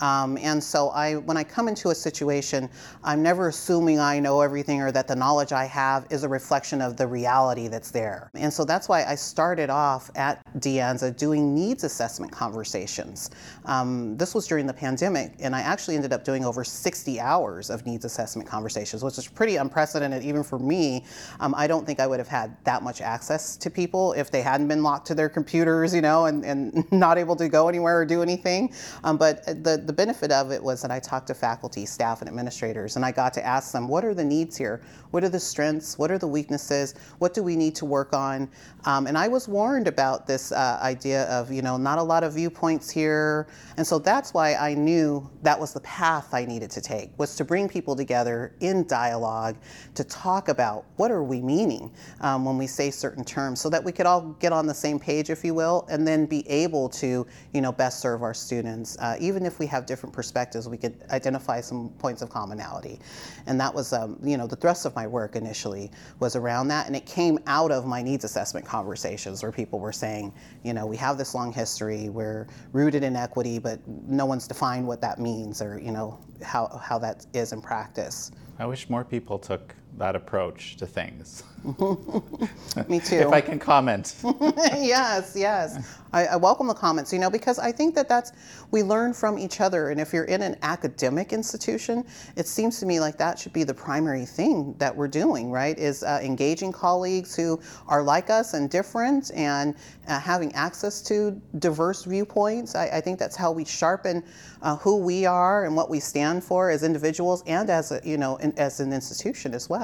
Um, 0.00 0.38
and 0.38 0.62
so 0.62 0.88
I, 0.90 1.16
when 1.16 1.36
I 1.36 1.44
come 1.44 1.68
into 1.68 1.90
a 1.90 1.94
situation, 1.94 2.68
I'm 3.04 3.22
never 3.22 3.48
assuming 3.48 3.98
I 3.98 4.18
know 4.18 4.40
everything 4.40 4.80
or 4.80 4.92
that 4.92 5.06
the 5.08 5.16
knowledge 5.16 5.52
I 5.52 5.64
have 5.66 6.06
is 6.10 6.24
a 6.24 6.28
reflection 6.28 6.80
of 6.80 6.96
the 6.96 7.06
reality 7.06 7.68
that's 7.68 7.90
there. 7.90 8.30
And 8.34 8.52
so 8.52 8.64
that's 8.64 8.88
why 8.88 9.04
I 9.04 9.14
started 9.14 9.70
off 9.70 10.10
at 10.16 10.40
De 10.60 10.76
Anza 10.76 11.16
doing 11.16 11.54
needs 11.54 11.84
assessment 11.84 12.32
conversations. 12.32 13.30
Um, 13.66 14.16
this 14.16 14.34
was 14.34 14.46
during 14.46 14.66
the 14.66 14.74
pandemic, 14.74 15.34
and 15.40 15.54
I 15.54 15.60
actually 15.60 15.96
ended 15.96 16.12
up 16.12 16.24
doing 16.24 16.44
over 16.44 16.64
60 16.64 17.20
hours 17.20 17.70
of 17.70 17.86
needs 17.86 18.04
assessment 18.04 18.48
conversations, 18.48 19.04
which 19.04 19.18
is 19.18 19.28
pretty 19.28 19.56
unprecedented 19.56 20.22
even 20.22 20.42
for 20.42 20.58
me. 20.58 21.04
Um, 21.40 21.54
I 21.56 21.66
don't 21.66 21.86
think 21.86 22.00
I 22.00 22.06
would 22.06 22.18
have 22.18 22.28
had 22.28 22.56
that 22.64 22.82
much 22.82 23.00
access 23.00 23.56
to 23.56 23.70
people 23.70 24.12
if 24.14 24.30
they 24.30 24.42
hadn't 24.42 24.68
been 24.68 24.82
locked 24.82 25.06
to 25.08 25.14
their 25.14 25.28
computers, 25.28 25.94
you 25.94 26.00
know, 26.00 26.26
and, 26.26 26.44
and 26.44 26.90
not 26.92 27.18
able 27.18 27.36
to 27.36 27.48
go 27.48 27.68
anywhere 27.68 28.00
or 28.00 28.06
do 28.06 28.22
anything. 28.22 28.72
Um, 29.04 29.16
but 29.16 29.44
the, 29.46 29.82
the 29.90 29.96
benefit 29.96 30.30
of 30.30 30.52
it 30.52 30.62
was 30.62 30.82
that 30.82 30.92
I 30.92 31.00
talked 31.00 31.26
to 31.26 31.34
faculty, 31.34 31.84
staff, 31.84 32.20
and 32.20 32.28
administrators, 32.28 32.94
and 32.94 33.04
I 33.04 33.10
got 33.10 33.34
to 33.34 33.44
ask 33.44 33.72
them, 33.72 33.88
what 33.88 34.04
are 34.04 34.14
the 34.14 34.22
needs 34.22 34.56
here? 34.56 34.80
What 35.10 35.24
are 35.24 35.28
the 35.28 35.40
strengths? 35.40 35.98
What 35.98 36.12
are 36.12 36.18
the 36.18 36.28
weaknesses? 36.28 36.94
What 37.18 37.34
do 37.34 37.42
we 37.42 37.56
need 37.56 37.74
to 37.74 37.84
work 37.84 38.12
on? 38.12 38.48
Um, 38.84 39.08
and 39.08 39.18
I 39.18 39.26
was 39.26 39.48
warned 39.48 39.88
about 39.88 40.28
this 40.28 40.52
uh, 40.52 40.78
idea 40.80 41.24
of, 41.24 41.50
you 41.50 41.60
know, 41.60 41.76
not 41.76 41.98
a 41.98 42.02
lot 42.04 42.22
of 42.22 42.34
viewpoints 42.34 42.88
here. 42.88 43.48
And 43.78 43.84
so 43.84 43.98
that's 43.98 44.32
why 44.32 44.54
I 44.54 44.74
knew 44.74 45.28
that 45.42 45.58
was 45.58 45.72
the 45.72 45.80
path 45.80 46.34
I 46.34 46.44
needed 46.44 46.70
to 46.70 46.80
take, 46.80 47.10
was 47.18 47.34
to 47.34 47.44
bring 47.44 47.68
people 47.68 47.96
together 47.96 48.54
in 48.60 48.86
dialogue 48.86 49.56
to 49.96 50.04
talk 50.04 50.48
about 50.48 50.84
what 50.98 51.10
are 51.10 51.24
we 51.24 51.40
meaning 51.40 51.92
um, 52.20 52.44
when 52.44 52.56
we 52.56 52.68
say 52.68 52.92
certain 52.92 53.24
terms 53.24 53.60
so 53.60 53.68
that 53.68 53.82
we 53.82 53.90
could 53.90 54.06
all 54.06 54.36
get 54.38 54.52
on 54.52 54.68
the 54.68 54.74
same 54.74 55.00
page, 55.00 55.30
if 55.30 55.44
you 55.44 55.52
will, 55.52 55.84
and 55.90 56.06
then 56.06 56.26
be 56.26 56.48
able 56.48 56.88
to, 56.90 57.26
you 57.52 57.60
know, 57.60 57.72
best 57.72 57.98
serve 57.98 58.22
our 58.22 58.34
students. 58.34 58.96
Uh, 59.00 59.16
even 59.18 59.44
if 59.44 59.58
we 59.58 59.66
have 59.66 59.79
different 59.86 60.14
perspectives, 60.14 60.68
we 60.68 60.76
could 60.76 61.02
identify 61.10 61.60
some 61.60 61.90
points 61.98 62.22
of 62.22 62.30
commonality. 62.30 62.98
And 63.46 63.60
that 63.60 63.74
was, 63.74 63.92
um, 63.92 64.18
you 64.22 64.36
know, 64.36 64.46
the 64.46 64.56
thrust 64.56 64.86
of 64.86 64.94
my 64.94 65.06
work 65.06 65.36
initially 65.36 65.90
was 66.18 66.36
around 66.36 66.68
that. 66.68 66.86
And 66.86 66.96
it 66.96 67.06
came 67.06 67.38
out 67.46 67.70
of 67.70 67.86
my 67.86 68.02
needs 68.02 68.24
assessment 68.24 68.66
conversations 68.66 69.42
where 69.42 69.52
people 69.52 69.78
were 69.78 69.92
saying, 69.92 70.32
you 70.62 70.72
know, 70.72 70.86
we 70.86 70.96
have 70.96 71.18
this 71.18 71.34
long 71.34 71.52
history, 71.52 72.08
we're 72.08 72.46
rooted 72.72 73.02
in 73.02 73.16
equity, 73.16 73.58
but 73.58 73.80
no 73.86 74.26
one's 74.26 74.46
defined 74.46 74.86
what 74.86 75.00
that 75.00 75.18
means 75.18 75.62
or, 75.62 75.78
you 75.78 75.92
know, 75.92 76.18
how, 76.42 76.66
how 76.82 76.98
that 76.98 77.26
is 77.34 77.52
in 77.52 77.60
practice. 77.60 78.30
I 78.58 78.66
wish 78.66 78.90
more 78.90 79.04
people 79.04 79.38
took 79.38 79.74
that 79.98 80.16
approach 80.16 80.76
to 80.76 80.86
things. 80.86 81.42
Me 82.88 83.00
too. 83.00 83.16
if 83.16 83.32
I 83.32 83.40
can 83.42 83.58
comment. 83.58 84.14
yes, 84.24 85.34
yes. 85.36 85.98
I, 86.12 86.26
I, 86.26 86.36
welcome 86.36 86.66
the 86.66 86.74
comments, 86.74 87.12
you 87.12 87.18
know, 87.18 87.30
because 87.30 87.58
I 87.58 87.70
think 87.70 87.94
that 87.94 88.08
that's, 88.08 88.32
we 88.70 88.82
learn 88.82 89.12
from 89.12 89.38
each 89.38 89.60
other. 89.60 89.90
And 89.90 90.00
if 90.00 90.12
you're 90.12 90.24
in 90.24 90.42
an 90.42 90.56
academic 90.62 91.32
institution, 91.32 92.04
it 92.34 92.46
seems 92.48 92.80
to 92.80 92.86
me 92.86 92.98
like 92.98 93.18
that 93.18 93.38
should 93.38 93.52
be 93.52 93.62
the 93.62 93.74
primary 93.74 94.24
thing 94.24 94.74
that 94.78 94.96
we're 94.96 95.06
doing, 95.06 95.52
right? 95.52 95.78
Is 95.78 96.02
uh, 96.02 96.20
engaging 96.22 96.72
colleagues 96.72 97.36
who 97.36 97.60
are 97.86 98.02
like 98.02 98.30
us 98.30 98.54
and 98.54 98.70
different 98.70 99.30
and 99.34 99.76
uh, 100.08 100.18
having 100.18 100.52
access 100.54 101.02
to 101.02 101.40
diverse 101.58 102.04
viewpoints. 102.04 102.74
I, 102.74 102.86
I 102.86 103.00
think 103.00 103.18
that's 103.18 103.36
how 103.36 103.52
we 103.52 103.64
sharpen 103.64 104.24
uh, 104.62 104.76
who 104.76 104.96
we 104.96 105.26
are 105.26 105.64
and 105.66 105.76
what 105.76 105.90
we 105.90 106.00
stand 106.00 106.42
for 106.42 106.70
as 106.70 106.82
individuals 106.82 107.44
and 107.46 107.70
as 107.70 107.92
a, 107.92 108.00
you 108.02 108.16
know, 108.16 108.36
in, 108.36 108.58
as 108.58 108.80
an 108.80 108.92
institution 108.92 109.54
as 109.54 109.68
well. 109.68 109.79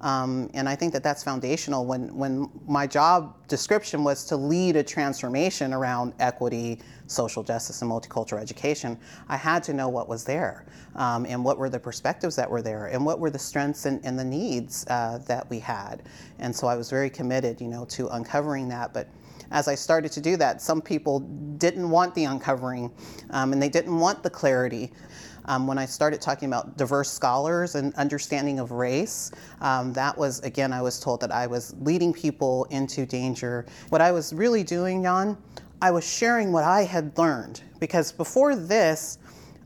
Um, 0.00 0.50
and 0.54 0.66
I 0.68 0.74
think 0.76 0.92
that 0.94 1.02
that's 1.02 1.22
foundational. 1.22 1.84
When, 1.84 2.14
when 2.16 2.48
my 2.66 2.86
job 2.86 3.36
description 3.48 4.02
was 4.02 4.24
to 4.26 4.36
lead 4.36 4.76
a 4.76 4.82
transformation 4.82 5.74
around 5.74 6.14
equity, 6.20 6.80
social 7.06 7.42
justice, 7.42 7.82
and 7.82 7.90
multicultural 7.90 8.40
education, 8.40 8.98
I 9.28 9.36
had 9.36 9.62
to 9.64 9.74
know 9.74 9.88
what 9.88 10.08
was 10.08 10.24
there 10.24 10.64
um, 10.94 11.26
and 11.26 11.44
what 11.44 11.58
were 11.58 11.68
the 11.68 11.78
perspectives 11.78 12.34
that 12.36 12.50
were 12.50 12.62
there 12.62 12.86
and 12.86 13.04
what 13.04 13.18
were 13.18 13.30
the 13.30 13.38
strengths 13.38 13.84
and, 13.84 14.04
and 14.04 14.18
the 14.18 14.24
needs 14.24 14.86
uh, 14.88 15.18
that 15.26 15.48
we 15.50 15.58
had. 15.58 16.02
And 16.38 16.54
so 16.54 16.66
I 16.66 16.76
was 16.76 16.88
very 16.88 17.10
committed, 17.10 17.60
you 17.60 17.68
know, 17.68 17.84
to 17.86 18.08
uncovering 18.08 18.68
that. 18.68 18.94
But 18.94 19.06
as 19.50 19.68
I 19.68 19.74
started 19.74 20.12
to 20.12 20.20
do 20.20 20.36
that, 20.36 20.62
some 20.62 20.80
people 20.80 21.20
didn't 21.58 21.88
want 21.88 22.14
the 22.14 22.24
uncovering 22.24 22.90
um, 23.30 23.52
and 23.52 23.62
they 23.62 23.68
didn't 23.68 23.98
want 23.98 24.22
the 24.22 24.30
clarity. 24.30 24.92
Um, 25.46 25.66
when 25.66 25.78
I 25.78 25.86
started 25.86 26.20
talking 26.20 26.48
about 26.48 26.76
diverse 26.76 27.10
scholars 27.10 27.74
and 27.74 27.94
understanding 27.94 28.60
of 28.60 28.70
race, 28.72 29.32
um, 29.60 29.92
that 29.94 30.16
was, 30.16 30.40
again, 30.40 30.72
I 30.72 30.82
was 30.82 31.00
told 31.00 31.20
that 31.22 31.32
I 31.32 31.46
was 31.46 31.74
leading 31.80 32.12
people 32.12 32.64
into 32.70 33.06
danger. 33.06 33.66
What 33.88 34.00
I 34.00 34.12
was 34.12 34.32
really 34.32 34.62
doing, 34.62 35.02
Jan, 35.02 35.36
I 35.82 35.90
was 35.90 36.06
sharing 36.06 36.52
what 36.52 36.64
I 36.64 36.82
had 36.84 37.16
learned. 37.16 37.62
Because 37.80 38.12
before 38.12 38.54
this, 38.54 39.18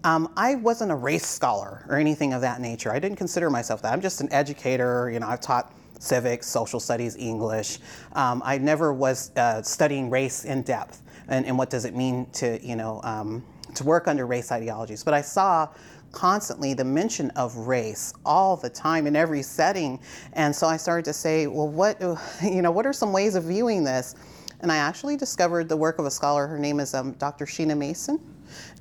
um, 0.04 0.32
I 0.36 0.54
wasn't 0.54 0.92
a 0.92 0.94
race 0.94 1.26
scholar 1.26 1.84
or 1.88 1.96
anything 1.96 2.32
of 2.32 2.40
that 2.42 2.60
nature. 2.60 2.92
I 2.92 2.98
didn't 2.98 3.16
consider 3.16 3.50
myself 3.50 3.82
that. 3.82 3.92
I'm 3.92 4.00
just 4.00 4.20
an 4.20 4.32
educator. 4.32 5.10
You 5.10 5.18
know, 5.18 5.26
I've 5.26 5.40
taught 5.40 5.72
civics, 5.98 6.46
social 6.46 6.80
studies, 6.80 7.16
English. 7.16 7.78
Um, 8.12 8.42
I 8.44 8.58
never 8.58 8.92
was 8.92 9.30
uh, 9.36 9.62
studying 9.62 10.10
race 10.10 10.44
in 10.44 10.62
depth 10.62 11.02
and, 11.28 11.46
and, 11.46 11.56
what 11.56 11.70
does 11.70 11.84
it 11.84 11.94
mean 11.94 12.26
to, 12.32 12.58
you 12.62 12.76
know, 12.76 13.00
um, 13.02 13.42
to 13.74 13.84
work 13.84 14.08
under 14.08 14.26
race 14.26 14.52
ideologies. 14.52 15.02
But 15.02 15.14
I 15.14 15.22
saw 15.22 15.68
constantly 16.12 16.74
the 16.74 16.84
mention 16.84 17.30
of 17.30 17.54
race 17.56 18.14
all 18.24 18.56
the 18.56 18.70
time 18.70 19.06
in 19.06 19.16
every 19.16 19.42
setting. 19.42 19.98
And 20.34 20.54
so 20.54 20.66
I 20.66 20.76
started 20.76 21.04
to 21.06 21.12
say, 21.12 21.46
well, 21.46 21.68
what, 21.68 22.00
you 22.42 22.62
know, 22.62 22.70
what 22.70 22.86
are 22.86 22.92
some 22.92 23.12
ways 23.12 23.34
of 23.34 23.44
viewing 23.44 23.84
this? 23.84 24.14
And 24.60 24.72
I 24.72 24.76
actually 24.76 25.16
discovered 25.16 25.68
the 25.68 25.76
work 25.76 25.98
of 25.98 26.06
a 26.06 26.10
scholar. 26.10 26.46
Her 26.46 26.58
name 26.58 26.80
is 26.80 26.94
um, 26.94 27.12
Dr. 27.12 27.44
Sheena 27.44 27.76
Mason. 27.76 28.20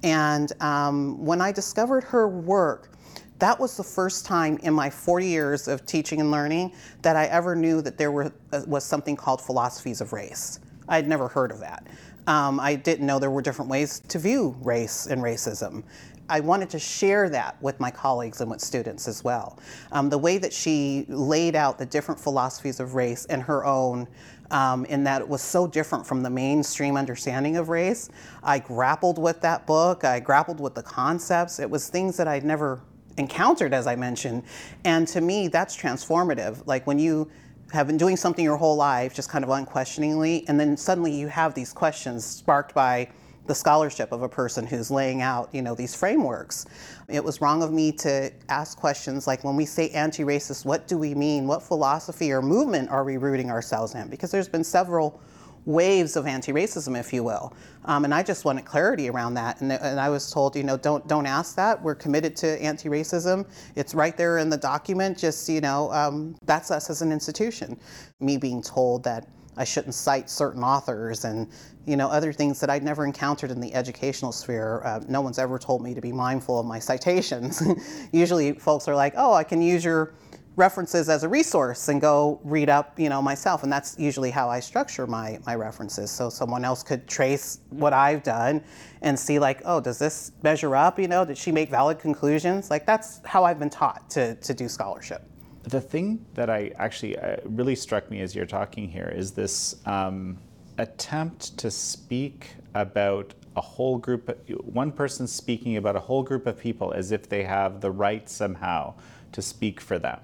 And 0.04 0.52
um, 0.62 1.23
when 1.26 1.41
I 1.41 1.52
discovered 1.52 2.04
her 2.06 2.28
work, 2.28 2.91
that 3.39 3.60
was 3.60 3.78
the 3.78 3.84
first 3.84 4.26
time 4.26 4.58
in 4.63 4.74
my 4.74 4.89
40 4.89 5.28
years 5.28 5.67
of 5.67 5.86
teaching 5.86 6.22
and 6.22 6.32
learning 6.32 6.74
that 7.02 7.15
I 7.15 7.26
ever 7.26 7.56
knew 7.56 7.82
that 7.82 7.98
there 7.98 8.12
were, 8.12 8.32
uh, 8.52 8.62
was 8.67 8.84
something 8.84 9.15
called 9.15 9.41
philosophies 9.41 10.02
of 10.02 10.13
race. 10.13 10.60
I 10.88 10.96
had 10.96 11.08
never 11.08 11.28
heard 11.28 11.52
of 11.52 11.60
that. 11.60 11.88
Um, 12.28 12.60
I 12.60 12.76
didn't 12.76 13.06
know 13.06 13.19
there 13.19 13.32
were 13.32 13.41
different 13.41 13.69
ways 13.69 14.02
to 14.08 14.19
view 14.19 14.56
race 14.62 15.08
and 15.08 15.22
racism. 15.22 15.84
I 16.30 16.39
wanted 16.39 16.69
to 16.69 16.80
share 16.80 17.30
that 17.30 17.62
with 17.62 17.80
my 17.82 17.91
colleagues 17.91 18.39
and 18.39 18.50
with 18.50 18.62
students 18.62 19.10
as 19.10 19.24
well. 19.24 19.60
Um, 19.91 20.10
the 20.10 20.17
way 20.17 20.38
that 20.38 20.54
she 20.54 21.06
laid 21.10 21.56
out 21.56 21.78
the 21.78 21.86
different 21.86 22.19
philosophies 22.19 22.80
of 22.80 22.96
race 22.96 23.26
and 23.26 23.41
her 23.41 23.65
own, 23.65 24.08
um, 24.52 24.86
in 24.86 25.04
that 25.04 25.22
it 25.22 25.28
was 25.28 25.41
so 25.41 25.67
different 25.67 26.08
from 26.08 26.24
the 26.24 26.30
mainstream 26.30 26.96
understanding 26.96 27.58
of 27.58 27.67
race, 27.67 28.10
I 28.41 28.60
grappled 28.60 29.17
with 29.17 29.41
that 29.41 29.67
book. 29.67 30.06
I 30.06 30.19
grappled 30.22 30.62
with 30.62 30.76
the 30.76 30.84
concepts. 30.84 31.60
It 31.60 31.69
was 31.69 31.89
things 31.89 32.15
that 32.17 32.28
I'd 32.28 32.46
never 32.46 32.82
encountered, 33.17 33.73
as 33.73 33.88
I 33.88 33.95
mentioned. 33.95 34.43
And 34.86 35.08
to 35.10 35.21
me, 35.21 35.47
that's 35.47 35.76
transformative. 35.76 36.65
Like 36.65 36.88
when 36.88 36.99
you 36.99 37.30
have 37.71 37.88
been 37.88 37.97
doing 37.97 38.15
something 38.17 38.45
your 38.45 38.58
whole 38.58 38.76
life, 38.76 39.13
just 39.13 39.30
kind 39.30 39.43
of 39.43 39.49
unquestioningly, 39.49 40.45
and 40.47 40.60
then 40.60 40.78
suddenly 40.78 41.12
you 41.12 41.28
have 41.28 41.54
these 41.54 41.73
questions 41.73 42.26
sparked 42.26 42.73
by 42.73 43.10
the 43.45 43.56
scholarship 43.56 44.12
of 44.12 44.21
a 44.21 44.30
person 44.30 44.65
who's 44.65 44.89
laying 44.89 45.21
out, 45.21 45.49
you 45.54 45.62
know, 45.62 45.76
these 45.76 45.93
frameworks. 45.93 46.65
It 47.10 47.21
was 47.23 47.41
wrong 47.41 47.62
of 47.62 47.73
me 47.73 47.91
to 47.93 48.32
ask 48.47 48.78
questions 48.78 49.28
like 49.28 49.43
when 49.43 49.58
we 49.58 49.65
say 49.65 49.89
anti-racist, 49.89 50.65
what 50.65 50.88
do 50.88 50.97
we 50.97 51.13
mean? 51.13 51.45
What 51.45 51.62
philosophy 51.62 52.32
or 52.32 52.41
movement 52.41 52.89
are 52.89 53.04
we 53.04 53.17
rooting 53.17 53.52
ourselves 53.52 53.95
in? 53.95 54.08
Because 54.08 54.32
there's 54.32 54.47
been 54.47 54.63
several 54.63 55.19
waves 55.65 56.15
of 56.15 56.28
anti-racism, 56.28 56.99
if 56.99 57.13
you 57.13 57.23
will. 57.23 57.54
Um, 57.86 58.06
and 58.06 58.13
I 58.13 58.23
just 58.23 58.45
wanted 58.45 58.65
clarity 58.65 59.10
around 59.10 59.34
that. 59.36 59.62
And, 59.62 59.71
and, 59.71 59.99
I 59.99 60.10
was 60.10 60.32
told, 60.32 60.56
you 60.56 60.63
know, 60.63 60.78
don't 60.78 61.06
don't 61.08 61.26
ask 61.26 61.56
that. 61.56 61.82
We're 61.82 61.95
committed 61.95 62.36
to 62.38 62.62
anti-racism. 62.62 63.47
It's 63.76 63.93
right 63.93 64.15
there 64.15 64.38
in 64.38 64.49
the 64.49 64.58
document. 64.58 65.17
Just 65.17 65.47
you 65.49 65.62
know, 65.62 65.91
um, 65.91 66.36
that's 66.45 66.71
us 66.71 66.89
as 66.89 67.02
an 67.02 67.12
institution. 67.12 67.78
Me 68.19 68.38
being 68.38 68.62
told 68.62 69.04
that 69.04 69.28
I 69.58 69.63
shouldn't 69.63 69.93
cite 69.93 70.30
certain 70.30 70.63
authors 70.63 71.26
and 71.26 71.47
you 71.86 71.95
know 71.95 72.08
other 72.08 72.34
things 72.34 72.60
that 72.60 72.69
I'd 72.69 72.84
never 72.84 73.06
encountered 73.06 73.52
in 73.52 73.60
the 73.60 73.73
educational 73.73 74.32
sphere. 74.32 74.82
Uh, 74.84 75.02
no 75.08 75.21
one's 75.21 75.39
ever 75.39 75.60
told 75.60 75.84
me 75.84 75.93
to 75.93 76.02
be 76.02 76.12
mindful 76.12 76.60
of 76.60 76.65
my 76.65 76.80
citations. 76.80 77.62
Usually, 78.12 78.54
folks 78.54 78.88
are 78.88 78.95
like, 78.95 79.13
"Oh, 79.17 79.34
I 79.34 79.43
can 79.43 79.62
use 79.62 79.84
your 79.84 80.13
references 80.55 81.09
as 81.09 81.23
a 81.23 81.29
resource 81.29 81.87
and 81.89 81.99
go 81.99 82.39
read 82.43 82.69
up, 82.69 82.99
you 82.99 83.09
know, 83.09 83.21
myself. 83.21 83.63
And 83.63 83.71
that's 83.71 83.97
usually 83.97 84.29
how 84.29 84.49
I 84.49 84.59
structure 84.59 85.07
my, 85.07 85.39
my 85.45 85.55
references. 85.55 86.11
So 86.11 86.29
someone 86.29 86.63
else 86.63 86.83
could 86.83 87.07
trace 87.07 87.59
what 87.69 87.93
I've 87.93 88.23
done 88.23 88.63
and 89.01 89.17
see 89.17 89.39
like, 89.39 89.61
oh, 89.65 89.81
does 89.81 89.97
this 89.97 90.31
measure 90.43 90.75
up? 90.75 90.99
You 90.99 91.07
know, 91.07 91.25
did 91.25 91.37
she 91.37 91.51
make 91.51 91.69
valid 91.69 91.99
conclusions? 91.99 92.69
Like 92.69 92.85
that's 92.85 93.21
how 93.25 93.43
I've 93.43 93.59
been 93.59 93.69
taught 93.69 94.09
to, 94.11 94.35
to 94.35 94.53
do 94.53 94.69
scholarship. 94.69 95.23
The 95.63 95.81
thing 95.81 96.23
that 96.33 96.49
I 96.49 96.71
actually 96.77 97.17
uh, 97.17 97.37
really 97.45 97.75
struck 97.75 98.11
me 98.11 98.21
as 98.21 98.35
you're 98.35 98.45
talking 98.45 98.87
here 98.87 99.11
is 99.15 99.31
this 99.31 99.77
um, 99.87 100.37
attempt 100.77 101.57
to 101.57 101.71
speak 101.71 102.49
about 102.75 103.33
a 103.55 103.61
whole 103.61 103.97
group, 103.97 104.47
one 104.65 104.91
person 104.91 105.25
speaking 105.25 105.77
about 105.77 105.95
a 105.95 105.99
whole 105.99 106.23
group 106.23 106.47
of 106.47 106.59
people 106.59 106.91
as 106.91 107.11
if 107.11 107.29
they 107.29 107.43
have 107.43 107.81
the 107.81 107.91
right 107.91 108.27
somehow 108.29 108.93
to 109.31 109.41
speak 109.41 109.79
for 109.79 109.97
them. 109.97 110.19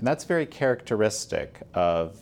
And 0.00 0.06
that's 0.06 0.24
very 0.24 0.46
characteristic 0.46 1.60
of 1.74 2.18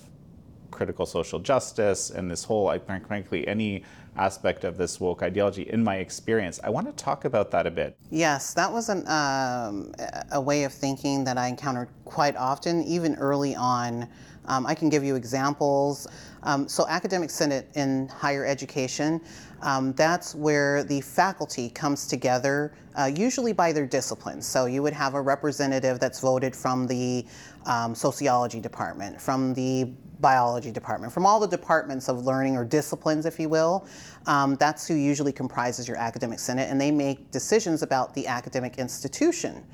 critical 0.72 1.06
social 1.06 1.38
justice 1.38 2.10
and 2.10 2.28
this 2.28 2.42
whole, 2.42 2.66
I 2.66 2.78
think, 2.78 3.06
frankly, 3.06 3.46
any 3.46 3.84
aspect 4.16 4.64
of 4.64 4.76
this 4.76 4.98
woke 4.98 5.22
ideology 5.22 5.62
in 5.62 5.84
my 5.84 5.98
experience. 5.98 6.58
I 6.64 6.70
want 6.70 6.88
to 6.88 7.04
talk 7.04 7.24
about 7.24 7.52
that 7.52 7.68
a 7.68 7.70
bit. 7.70 7.96
Yes, 8.10 8.52
that 8.54 8.72
was 8.72 8.88
an, 8.88 9.06
um, 9.06 9.94
a 10.32 10.40
way 10.40 10.64
of 10.64 10.72
thinking 10.72 11.22
that 11.22 11.38
I 11.38 11.46
encountered 11.46 11.88
quite 12.04 12.34
often, 12.36 12.82
even 12.82 13.14
early 13.14 13.54
on. 13.54 14.08
Um, 14.48 14.66
I 14.66 14.74
can 14.74 14.88
give 14.88 15.04
you 15.04 15.14
examples. 15.14 16.08
Um, 16.42 16.68
so, 16.68 16.86
academic 16.88 17.30
senate 17.30 17.68
in 17.74 18.08
higher 18.08 18.44
education, 18.44 19.20
um, 19.62 19.92
that's 19.92 20.34
where 20.34 20.84
the 20.84 21.00
faculty 21.00 21.68
comes 21.70 22.06
together, 22.06 22.72
uh, 22.98 23.10
usually 23.14 23.52
by 23.52 23.72
their 23.72 23.86
disciplines. 23.86 24.46
So, 24.46 24.66
you 24.66 24.82
would 24.82 24.92
have 24.92 25.14
a 25.14 25.20
representative 25.20 26.00
that's 26.00 26.20
voted 26.20 26.56
from 26.56 26.86
the 26.86 27.26
um, 27.66 27.94
sociology 27.94 28.60
department, 28.60 29.20
from 29.20 29.54
the 29.54 29.92
biology 30.20 30.72
department, 30.72 31.12
from 31.12 31.26
all 31.26 31.38
the 31.38 31.46
departments 31.46 32.08
of 32.08 32.24
learning 32.24 32.56
or 32.56 32.64
disciplines, 32.64 33.26
if 33.26 33.38
you 33.38 33.48
will. 33.48 33.86
Um, 34.26 34.56
that's 34.56 34.86
who 34.86 34.94
usually 34.94 35.32
comprises 35.32 35.86
your 35.86 35.96
academic 35.96 36.38
senate, 36.38 36.70
and 36.70 36.80
they 36.80 36.90
make 36.90 37.30
decisions 37.30 37.82
about 37.82 38.14
the 38.14 38.26
academic 38.26 38.78
institution. 38.78 39.64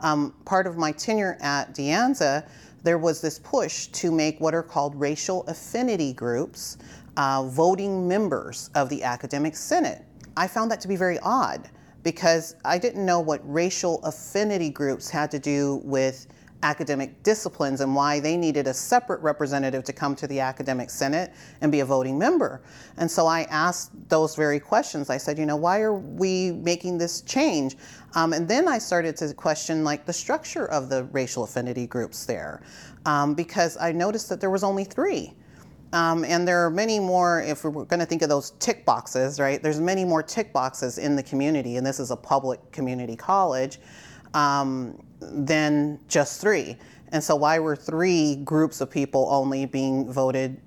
Um, 0.00 0.34
part 0.44 0.66
of 0.66 0.76
my 0.76 0.90
tenure 0.92 1.38
at 1.40 1.74
De 1.74 1.88
Anza, 1.88 2.46
there 2.82 2.98
was 2.98 3.20
this 3.20 3.38
push 3.38 3.86
to 3.88 4.10
make 4.10 4.40
what 4.40 4.54
are 4.54 4.62
called 4.62 4.94
racial 4.94 5.44
affinity 5.46 6.12
groups 6.12 6.78
uh, 7.16 7.44
voting 7.44 8.08
members 8.08 8.70
of 8.74 8.88
the 8.88 9.02
academic 9.02 9.56
senate. 9.56 10.04
I 10.36 10.48
found 10.48 10.70
that 10.70 10.80
to 10.80 10.88
be 10.88 10.96
very 10.96 11.18
odd 11.20 11.68
because 12.02 12.56
I 12.64 12.78
didn't 12.78 13.04
know 13.04 13.20
what 13.20 13.40
racial 13.44 14.02
affinity 14.02 14.70
groups 14.70 15.08
had 15.10 15.30
to 15.32 15.38
do 15.38 15.80
with 15.84 16.26
academic 16.62 17.22
disciplines 17.22 17.80
and 17.80 17.94
why 17.94 18.20
they 18.20 18.36
needed 18.36 18.66
a 18.66 18.74
separate 18.74 19.20
representative 19.20 19.84
to 19.84 19.92
come 19.92 20.14
to 20.16 20.26
the 20.26 20.40
academic 20.40 20.90
senate 20.90 21.32
and 21.60 21.72
be 21.72 21.80
a 21.80 21.84
voting 21.84 22.18
member. 22.18 22.62
And 22.96 23.10
so 23.10 23.26
I 23.26 23.42
asked 23.50 23.90
those 24.08 24.34
very 24.34 24.60
questions. 24.60 25.10
I 25.10 25.16
said, 25.16 25.38
you 25.38 25.46
know, 25.46 25.56
why 25.56 25.80
are 25.80 25.94
we 25.94 26.52
making 26.52 26.98
this 26.98 27.22
change? 27.22 27.76
Um, 28.14 28.32
and 28.32 28.48
then 28.48 28.68
I 28.68 28.78
started 28.78 29.16
to 29.18 29.34
question 29.34 29.84
like 29.84 30.06
the 30.06 30.12
structure 30.12 30.66
of 30.66 30.88
the 30.88 31.04
racial 31.04 31.44
affinity 31.44 31.86
groups 31.86 32.26
there, 32.26 32.62
um, 33.06 33.34
because 33.34 33.76
I 33.76 33.92
noticed 33.92 34.28
that 34.28 34.40
there 34.40 34.50
was 34.50 34.64
only 34.64 34.84
three. 34.84 35.34
Um, 35.94 36.24
and 36.24 36.48
there 36.48 36.64
are 36.64 36.70
many 36.70 36.98
more, 36.98 37.42
if 37.42 37.64
we're 37.64 37.84
going 37.84 38.00
to 38.00 38.06
think 38.06 38.22
of 38.22 38.30
those 38.30 38.52
tick 38.52 38.86
boxes, 38.86 39.38
right? 39.38 39.62
There's 39.62 39.78
many 39.78 40.06
more 40.06 40.22
tick 40.22 40.50
boxes 40.50 40.96
in 40.96 41.16
the 41.16 41.22
community, 41.22 41.76
and 41.76 41.86
this 41.86 42.00
is 42.00 42.10
a 42.10 42.16
public 42.16 42.72
community 42.72 43.14
college 43.14 43.78
um, 44.34 44.98
than 45.30 45.98
just 46.08 46.40
three. 46.40 46.76
And 47.12 47.22
so, 47.22 47.36
why 47.36 47.58
were 47.58 47.76
three 47.76 48.36
groups 48.36 48.80
of 48.80 48.90
people 48.90 49.28
only 49.30 49.66
being 49.66 50.10
voted, 50.10 50.60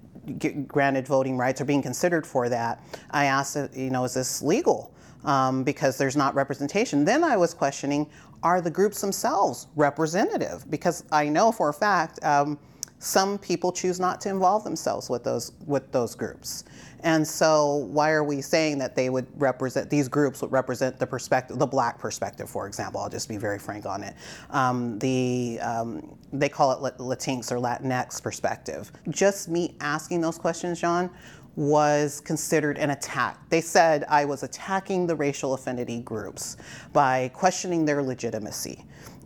granted 0.67 1.07
voting 1.07 1.37
rights, 1.37 1.59
or 1.59 1.65
being 1.65 1.81
considered 1.81 2.25
for 2.25 2.49
that? 2.49 2.83
I 3.11 3.25
asked, 3.25 3.57
you 3.73 3.89
know, 3.89 4.03
is 4.03 4.13
this 4.13 4.41
legal? 4.41 4.91
Um, 5.23 5.63
because 5.63 5.97
there's 5.97 6.15
not 6.15 6.35
representation. 6.35 7.03
Then 7.03 7.23
I 7.23 7.35
was 7.35 7.55
questioning, 7.55 8.07
are 8.43 8.61
the 8.61 8.69
groups 8.69 9.01
themselves 9.01 9.65
representative? 9.75 10.69
Because 10.69 11.03
I 11.11 11.27
know 11.27 11.51
for 11.51 11.69
a 11.69 11.73
fact. 11.73 12.23
Um, 12.23 12.59
some 12.99 13.37
people 13.37 13.71
choose 13.71 13.99
not 13.99 14.21
to 14.21 14.29
involve 14.29 14.63
themselves 14.63 15.09
with 15.09 15.23
those 15.23 15.51
with 15.65 15.91
those 15.91 16.15
groups. 16.15 16.63
And 17.05 17.25
so 17.25 17.75
why 17.91 18.09
are 18.11 18.23
we 18.23 18.41
saying 18.41 18.79
that 18.79 18.95
they 18.95 19.11
would 19.11 19.27
represent 19.39 19.91
these 19.91 20.07
groups 20.07 20.41
would 20.41 20.51
represent 20.51 20.97
the 20.97 21.05
perspective, 21.05 21.59
the 21.59 21.67
black 21.67 21.99
perspective, 21.99 22.49
for 22.49 22.65
example? 22.65 22.99
I'll 22.99 23.09
just 23.09 23.29
be 23.29 23.37
very 23.37 23.59
frank 23.59 23.85
on 23.85 24.01
it. 24.01 24.15
Um, 24.49 24.97
the 24.97 25.59
um, 25.61 26.17
they 26.33 26.49
call 26.49 26.71
it 26.71 26.97
Latinx 26.97 27.51
or 27.51 27.57
Latinx 27.57 28.21
perspective. 28.23 28.91
Just 29.09 29.47
me 29.49 29.75
asking 29.81 30.21
those 30.21 30.39
questions, 30.39 30.81
Jan, 30.81 31.11
was 31.55 32.21
considered 32.21 32.79
an 32.79 32.89
attack. 32.89 33.49
They 33.51 33.61
said 33.61 34.03
I 34.09 34.25
was 34.25 34.41
attacking 34.41 35.05
the 35.05 35.15
racial 35.15 35.53
affinity 35.53 36.01
groups 36.01 36.57
by 36.91 37.29
questioning 37.35 37.85
their 37.85 38.01
legitimacy 38.01 38.83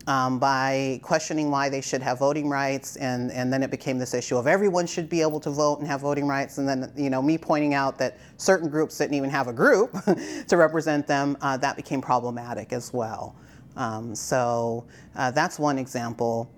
um, 0.07 0.39
by 0.39 0.99
questioning 1.03 1.51
why 1.51 1.69
they 1.69 1.81
should 1.81 2.01
have 2.01 2.19
voting 2.19 2.49
rights, 2.49 2.95
and, 2.95 3.31
and 3.31 3.51
then 3.51 3.63
it 3.63 3.71
became 3.71 3.99
this 3.99 4.13
issue 4.13 4.37
of 4.37 4.47
everyone 4.47 4.87
should 4.87 5.09
be 5.09 5.21
able 5.21 5.39
to 5.39 5.49
vote 5.49 5.79
and 5.79 5.87
have 5.87 6.01
voting 6.01 6.27
rights, 6.27 6.57
and 6.57 6.67
then 6.67 6.91
you 6.95 7.09
know 7.09 7.21
me 7.21 7.37
pointing 7.37 7.73
out 7.73 7.97
that 7.97 8.17
certain 8.37 8.69
groups 8.69 8.97
didn't 8.97 9.15
even 9.15 9.29
have 9.29 9.47
a 9.47 9.53
group 9.53 9.95
to 10.47 10.57
represent 10.57 11.07
them, 11.07 11.37
uh, 11.41 11.57
that 11.57 11.75
became 11.75 12.01
problematic 12.01 12.73
as 12.73 12.93
well. 12.93 13.35
Um, 13.75 14.15
so 14.15 14.85
uh, 15.15 15.31
that's 15.31 15.59
one 15.59 15.77
example. 15.77 16.49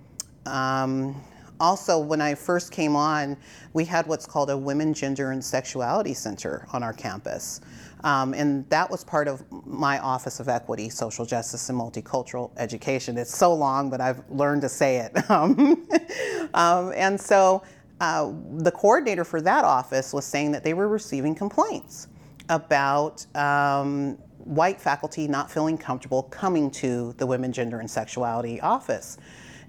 Um, 0.46 1.22
also, 1.62 2.00
when 2.00 2.20
I 2.20 2.34
first 2.34 2.72
came 2.72 2.96
on, 2.96 3.38
we 3.74 3.86
had 3.86 4.08
what's 4.08 4.26
called 4.26 4.50
a 4.50 4.58
Women, 4.58 4.94
Gender, 4.94 5.32
and 5.32 5.44
Sexuality 5.44 6.14
Center 6.14 6.68
on 6.74 6.82
our 6.82 6.92
campus. 6.92 7.62
Um, 8.04 8.34
and 8.34 8.68
that 8.70 8.90
was 8.90 9.04
part 9.04 9.28
of 9.28 9.44
my 9.66 10.00
Office 10.00 10.40
of 10.40 10.50
Equity, 10.50 10.90
Social 10.90 11.24
Justice, 11.24 11.70
and 11.70 11.80
Multicultural 11.80 12.50
Education. 12.58 13.16
It's 13.16 13.36
so 13.38 13.54
long, 13.54 13.92
but 13.92 14.02
I've 14.02 14.24
learned 14.30 14.64
to 14.64 14.70
say 14.70 14.98
it. 14.98 15.16
Um, 15.32 15.88
um, 16.54 16.92
and 16.96 17.20
so 17.20 17.64
uh, 18.02 18.34
the 18.58 18.72
coordinator 18.72 19.24
for 19.24 19.40
that 19.42 19.64
office 19.64 20.14
was 20.14 20.26
saying 20.26 20.52
that 20.52 20.64
they 20.64 20.74
were 20.74 20.90
receiving 20.90 21.34
complaints 21.34 22.10
about 22.50 23.26
um, 23.36 24.18
white 24.40 24.82
faculty 24.82 25.28
not 25.28 25.50
feeling 25.50 25.78
comfortable 25.78 26.24
coming 26.24 26.70
to 26.72 27.14
the 27.14 27.26
Women, 27.26 27.54
Gender, 27.54 27.80
and 27.80 27.90
Sexuality 27.90 28.60
office. 28.60 29.18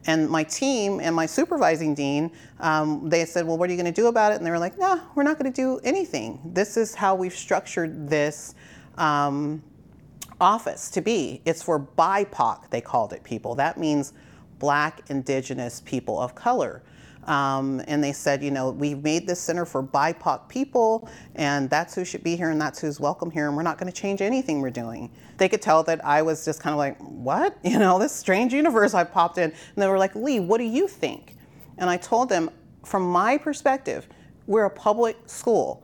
And 0.07 0.29
my 0.29 0.43
team 0.45 1.01
and 1.01 1.15
my 1.15 1.27
supervising 1.27 1.95
dean, 1.95 2.33
um, 2.61 3.09
they 3.09 3.25
said, 3.25 3.47
Well, 3.47 3.57
what 3.57 3.69
are 3.69 3.73
you 3.73 3.81
going 3.81 3.93
to 3.93 4.01
do 4.01 4.09
about 4.09 4.33
it? 4.33 4.37
And 4.37 4.47
they 4.47 4.51
were 4.51 4.59
like, 4.59 4.79
No, 4.79 5.01
we're 5.15 5.23
not 5.23 5.39
going 5.39 5.53
to 5.53 5.57
do 5.57 5.81
anything. 5.85 6.41
This 6.45 6.77
is 6.77 6.95
how 6.95 7.15
we've 7.15 7.35
structured 7.35 8.09
this. 8.09 8.55
Um, 8.99 9.63
office 10.43 10.91
to 10.91 11.01
be. 11.01 11.41
It's 11.47 11.63
for 11.63 11.79
BIPOC, 11.79 12.69
they 12.71 12.81
called 12.81 13.13
it 13.13 13.23
people. 13.23 13.55
That 13.55 13.79
means 13.79 14.13
black, 14.59 15.09
indigenous 15.09 15.81
people 15.81 16.21
of 16.21 16.35
color. 16.35 16.83
Um, 17.25 17.83
and 17.87 18.03
they 18.03 18.13
said, 18.13 18.43
you 18.43 18.51
know, 18.51 18.71
we've 18.71 19.03
made 19.03 19.27
this 19.27 19.41
center 19.41 19.65
for 19.65 19.83
BIPOC 19.83 20.49
people, 20.49 21.09
and 21.37 21.71
that's 21.71 21.95
who 21.95 22.05
should 22.05 22.23
be 22.23 22.37
here, 22.37 22.51
and 22.51 22.61
that's 22.61 22.81
who's 22.81 22.99
welcome 22.99 23.31
here, 23.31 23.47
and 23.49 23.57
we're 23.57 23.63
not 23.63 23.79
going 23.79 23.91
to 23.91 23.99
change 23.99 24.21
anything 24.21 24.61
we're 24.61 24.71
doing. 24.71 25.11
They 25.39 25.49
could 25.49 25.63
tell 25.63 25.83
that 25.85 26.05
I 26.05 26.23
was 26.23 26.45
just 26.45 26.61
kind 26.61 26.73
of 26.73 26.79
like, 26.79 26.99
what? 26.99 27.57
You 27.73 27.79
know, 27.79 27.99
this 27.99 28.13
strange 28.13 28.53
universe 28.53 28.93
I 28.93 29.03
popped 29.05 29.39
in. 29.39 29.45
And 29.45 29.55
they 29.77 29.89
were 29.89 29.97
like, 29.97 30.15
Lee, 30.15 30.41
what 30.41 30.59
do 30.59 30.65
you 30.65 30.87
think? 30.87 31.37
And 31.79 31.89
I 31.89 31.97
told 31.97 32.29
them, 32.29 32.51
from 32.85 33.03
my 33.03 33.39
perspective, 33.39 34.07
we're 34.47 34.67
a 34.67 34.71
public 34.71 35.17
school 35.27 35.83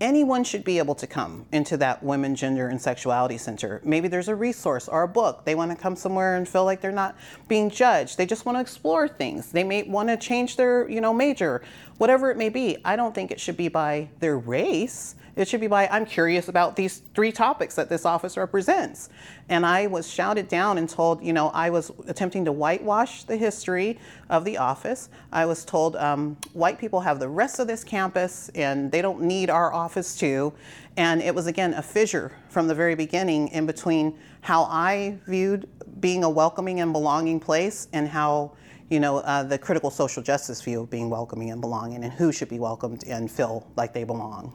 anyone 0.00 0.44
should 0.44 0.64
be 0.64 0.78
able 0.78 0.94
to 0.94 1.06
come 1.06 1.46
into 1.52 1.76
that 1.78 2.02
women, 2.02 2.34
gender, 2.34 2.68
and 2.68 2.80
sexuality 2.80 3.38
center. 3.38 3.80
Maybe 3.84 4.08
there's 4.08 4.28
a 4.28 4.34
resource 4.34 4.88
or 4.88 5.02
a 5.02 5.08
book. 5.08 5.44
They 5.44 5.54
want 5.54 5.70
to 5.70 5.76
come 5.76 5.96
somewhere 5.96 6.36
and 6.36 6.48
feel 6.48 6.64
like 6.64 6.80
they're 6.80 6.92
not 6.92 7.16
being 7.48 7.70
judged. 7.70 8.18
They 8.18 8.26
just 8.26 8.44
want 8.44 8.56
to 8.56 8.60
explore 8.60 9.08
things. 9.08 9.52
They 9.52 9.64
may 9.64 9.84
want 9.84 10.08
to 10.08 10.16
change 10.16 10.56
their, 10.56 10.88
you 10.88 11.00
know, 11.00 11.14
major, 11.14 11.62
whatever 11.98 12.30
it 12.30 12.36
may 12.36 12.48
be. 12.48 12.76
I 12.84 12.96
don't 12.96 13.14
think 13.14 13.30
it 13.30 13.40
should 13.40 13.56
be 13.56 13.68
by 13.68 14.08
their 14.20 14.38
race. 14.38 15.14
It 15.36 15.46
should 15.46 15.60
be 15.60 15.66
by, 15.66 15.86
I'm 15.88 16.06
curious 16.06 16.48
about 16.48 16.76
these 16.76 17.02
three 17.14 17.30
topics 17.30 17.74
that 17.74 17.90
this 17.90 18.06
office 18.06 18.38
represents. 18.38 19.10
And 19.50 19.66
I 19.66 19.86
was 19.86 20.10
shouted 20.10 20.48
down 20.48 20.78
and 20.78 20.88
told, 20.88 21.22
you 21.22 21.34
know, 21.34 21.50
I 21.50 21.68
was 21.68 21.92
attempting 22.06 22.46
to 22.46 22.52
whitewash 22.52 23.24
the 23.24 23.36
history 23.36 23.98
of 24.30 24.46
the 24.46 24.56
office. 24.56 25.10
I 25.30 25.44
was 25.44 25.62
told 25.66 25.94
um, 25.96 26.38
white 26.54 26.78
people 26.78 27.00
have 27.00 27.20
the 27.20 27.28
rest 27.28 27.58
of 27.58 27.66
this 27.66 27.84
campus 27.84 28.48
and 28.54 28.90
they 28.90 29.02
don't 29.02 29.20
need 29.20 29.50
our 29.50 29.74
office 29.74 30.16
too. 30.16 30.54
And 30.96 31.20
it 31.20 31.34
was, 31.34 31.46
again, 31.46 31.74
a 31.74 31.82
fissure 31.82 32.32
from 32.48 32.66
the 32.66 32.74
very 32.74 32.94
beginning 32.94 33.48
in 33.48 33.66
between 33.66 34.18
how 34.40 34.62
I 34.64 35.18
viewed 35.26 35.68
being 36.00 36.24
a 36.24 36.30
welcoming 36.30 36.80
and 36.80 36.94
belonging 36.94 37.40
place 37.40 37.88
and 37.92 38.08
how 38.08 38.52
you 38.88 39.00
know, 39.00 39.18
uh, 39.18 39.42
the 39.42 39.58
critical 39.58 39.90
social 39.90 40.22
justice 40.22 40.62
view 40.62 40.82
of 40.82 40.90
being 40.90 41.10
welcoming 41.10 41.50
and 41.50 41.60
belonging 41.60 42.04
and 42.04 42.12
who 42.12 42.30
should 42.30 42.48
be 42.48 42.60
welcomed 42.60 43.02
and 43.08 43.28
feel 43.28 43.66
like 43.74 43.92
they 43.92 44.04
belong. 44.04 44.52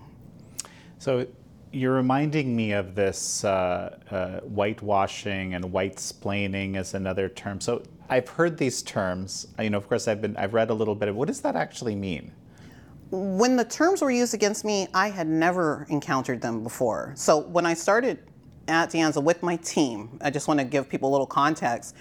So 1.02 1.26
you're 1.72 1.96
reminding 1.96 2.56
me 2.56 2.74
of 2.74 2.94
this 2.94 3.44
uh, 3.44 3.98
uh, 4.12 4.42
whitewashing 4.42 5.56
and 5.56 5.74
white 5.74 5.96
splaining 5.96 6.76
as 6.76 6.94
another 6.94 7.28
term. 7.28 7.60
So 7.60 7.82
I've 8.08 8.30
heard 8.30 8.56
these 8.56 8.84
terms. 8.84 9.48
You 9.58 9.72
know, 9.72 9.80
of 9.80 9.90
course, 9.90 10.08
I've 10.08 10.22
been 10.22 10.38
I've 10.38 10.54
read 10.54 10.70
a 10.70 10.76
little 10.76 10.94
bit 10.94 11.10
of. 11.10 11.16
What 11.16 11.28
does 11.28 11.42
that 11.42 11.56
actually 11.56 11.96
mean? 11.96 12.32
When 13.10 13.56
the 13.56 13.66
terms 13.66 14.04
were 14.04 14.12
used 14.12 14.36
against 14.36 14.64
me, 14.64 14.88
I 14.94 15.10
had 15.10 15.28
never 15.28 15.88
encountered 15.90 16.40
them 16.40 16.62
before. 16.62 17.14
So 17.16 17.40
when 17.40 17.66
I 17.66 17.74
started 17.74 18.20
at 18.68 18.90
De 18.90 19.00
Anza 19.00 19.22
with 19.22 19.44
my 19.44 19.56
team, 19.58 20.18
I 20.22 20.30
just 20.30 20.48
want 20.48 20.60
to 20.60 20.66
give 20.66 20.90
people 20.90 21.10
a 21.10 21.12
little 21.12 21.28
context. 21.28 21.96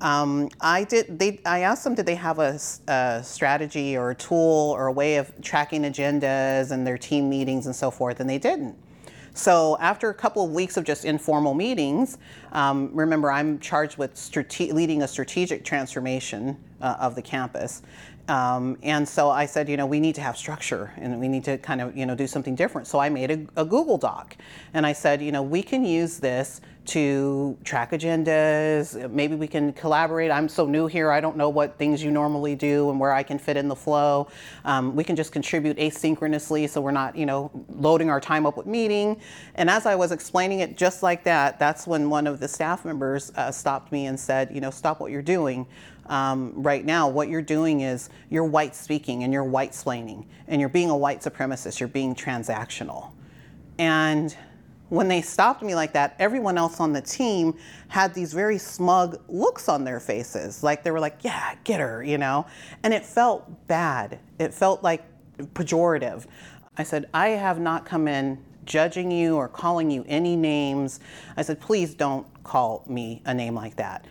Um, 0.00 0.48
I 0.60 0.84
did. 0.84 1.18
They. 1.18 1.40
I 1.44 1.60
asked 1.60 1.84
them, 1.84 1.94
did 1.94 2.06
they 2.06 2.14
have 2.14 2.38
a, 2.38 2.58
a, 2.88 3.22
strategy 3.22 3.96
or 3.96 4.10
a 4.10 4.14
tool 4.14 4.74
or 4.76 4.86
a 4.86 4.92
way 4.92 5.16
of 5.16 5.32
tracking 5.42 5.82
agendas 5.82 6.70
and 6.70 6.86
their 6.86 6.98
team 6.98 7.30
meetings 7.30 7.66
and 7.66 7.74
so 7.74 7.90
forth, 7.90 8.20
and 8.20 8.28
they 8.28 8.38
didn't. 8.38 8.76
So 9.36 9.76
after 9.80 10.08
a 10.08 10.14
couple 10.14 10.44
of 10.44 10.52
weeks 10.52 10.78
of 10.78 10.84
just 10.84 11.04
informal 11.04 11.52
meetings, 11.52 12.16
um, 12.52 12.90
remember 12.94 13.30
I'm 13.30 13.58
charged 13.58 13.98
with 13.98 14.16
strate- 14.16 14.74
leading 14.74 15.02
a 15.02 15.08
strategic 15.08 15.62
transformation 15.62 16.56
uh, 16.80 16.96
of 16.98 17.14
the 17.14 17.22
campus. 17.22 17.82
Um, 18.28 18.76
and 18.82 19.08
so 19.08 19.30
I 19.30 19.46
said, 19.46 19.68
you 19.68 19.76
know, 19.76 19.86
we 19.86 20.00
need 20.00 20.16
to 20.16 20.20
have 20.20 20.36
structure 20.36 20.92
and 20.96 21.20
we 21.20 21.28
need 21.28 21.44
to 21.44 21.58
kind 21.58 21.80
of, 21.80 21.96
you 21.96 22.06
know, 22.06 22.14
do 22.14 22.26
something 22.26 22.54
different. 22.54 22.86
So 22.86 22.98
I 22.98 23.08
made 23.08 23.30
a, 23.30 23.62
a 23.62 23.64
Google 23.64 23.98
Doc 23.98 24.36
and 24.74 24.84
I 24.84 24.92
said, 24.92 25.22
you 25.22 25.30
know, 25.30 25.42
we 25.42 25.62
can 25.62 25.84
use 25.84 26.18
this 26.18 26.60
to 26.86 27.56
track 27.64 27.90
agendas. 27.90 29.10
Maybe 29.10 29.34
we 29.34 29.48
can 29.48 29.72
collaborate. 29.72 30.30
I'm 30.30 30.48
so 30.48 30.66
new 30.66 30.86
here, 30.86 31.10
I 31.10 31.20
don't 31.20 31.36
know 31.36 31.48
what 31.48 31.76
things 31.78 32.02
you 32.02 32.10
normally 32.10 32.54
do 32.54 32.90
and 32.90 33.00
where 33.00 33.12
I 33.12 33.22
can 33.22 33.38
fit 33.38 33.56
in 33.56 33.68
the 33.68 33.74
flow. 33.76 34.28
Um, 34.64 34.94
we 34.94 35.02
can 35.02 35.16
just 35.16 35.32
contribute 35.32 35.76
asynchronously 35.78 36.68
so 36.68 36.80
we're 36.80 36.92
not, 36.92 37.16
you 37.16 37.26
know, 37.26 37.50
loading 37.68 38.08
our 38.08 38.20
time 38.20 38.46
up 38.46 38.56
with 38.56 38.66
meeting. 38.66 39.20
And 39.56 39.68
as 39.68 39.84
I 39.84 39.96
was 39.96 40.12
explaining 40.12 40.60
it 40.60 40.76
just 40.76 41.02
like 41.02 41.24
that, 41.24 41.58
that's 41.58 41.86
when 41.86 42.08
one 42.08 42.26
of 42.26 42.38
the 42.38 42.48
staff 42.48 42.84
members 42.84 43.32
uh, 43.36 43.50
stopped 43.50 43.90
me 43.90 44.06
and 44.06 44.18
said, 44.18 44.50
you 44.52 44.60
know, 44.60 44.70
stop 44.70 45.00
what 45.00 45.10
you're 45.10 45.22
doing 45.22 45.66
um, 46.08 46.52
right 46.56 46.84
now, 46.84 47.08
what 47.08 47.28
you're 47.28 47.42
doing 47.42 47.80
is 47.80 48.10
you're 48.30 48.44
white 48.44 48.74
speaking 48.74 49.24
and 49.24 49.32
you're 49.32 49.44
white 49.44 49.72
splaining 49.72 50.26
and 50.48 50.60
you're 50.60 50.70
being 50.70 50.90
a 50.90 50.96
white 50.96 51.20
supremacist, 51.20 51.80
you're 51.80 51.88
being 51.88 52.14
transactional. 52.14 53.10
And 53.78 54.36
when 54.88 55.08
they 55.08 55.20
stopped 55.20 55.62
me 55.62 55.74
like 55.74 55.92
that, 55.94 56.14
everyone 56.18 56.56
else 56.56 56.80
on 56.80 56.92
the 56.92 57.00
team 57.00 57.54
had 57.88 58.14
these 58.14 58.32
very 58.32 58.58
smug 58.58 59.20
looks 59.28 59.68
on 59.68 59.84
their 59.84 59.98
faces. 59.98 60.62
Like 60.62 60.84
they 60.84 60.90
were 60.90 61.00
like, 61.00 61.18
yeah, 61.22 61.54
get 61.64 61.80
her, 61.80 62.02
you 62.02 62.18
know? 62.18 62.46
And 62.82 62.94
it 62.94 63.04
felt 63.04 63.66
bad. 63.66 64.20
It 64.38 64.54
felt 64.54 64.82
like 64.82 65.04
pejorative. 65.38 66.26
I 66.78 66.84
said, 66.84 67.08
I 67.12 67.28
have 67.30 67.58
not 67.58 67.84
come 67.84 68.06
in 68.06 68.42
judging 68.64 69.10
you 69.10 69.36
or 69.36 69.48
calling 69.48 69.90
you 69.90 70.04
any 70.08 70.36
names. 70.36 71.00
I 71.36 71.42
said, 71.42 71.60
please 71.60 71.94
don't 71.94 72.26
call 72.44 72.84
me 72.86 73.22
a 73.24 73.34
name 73.34 73.54
like 73.54 73.76
that 73.76 74.06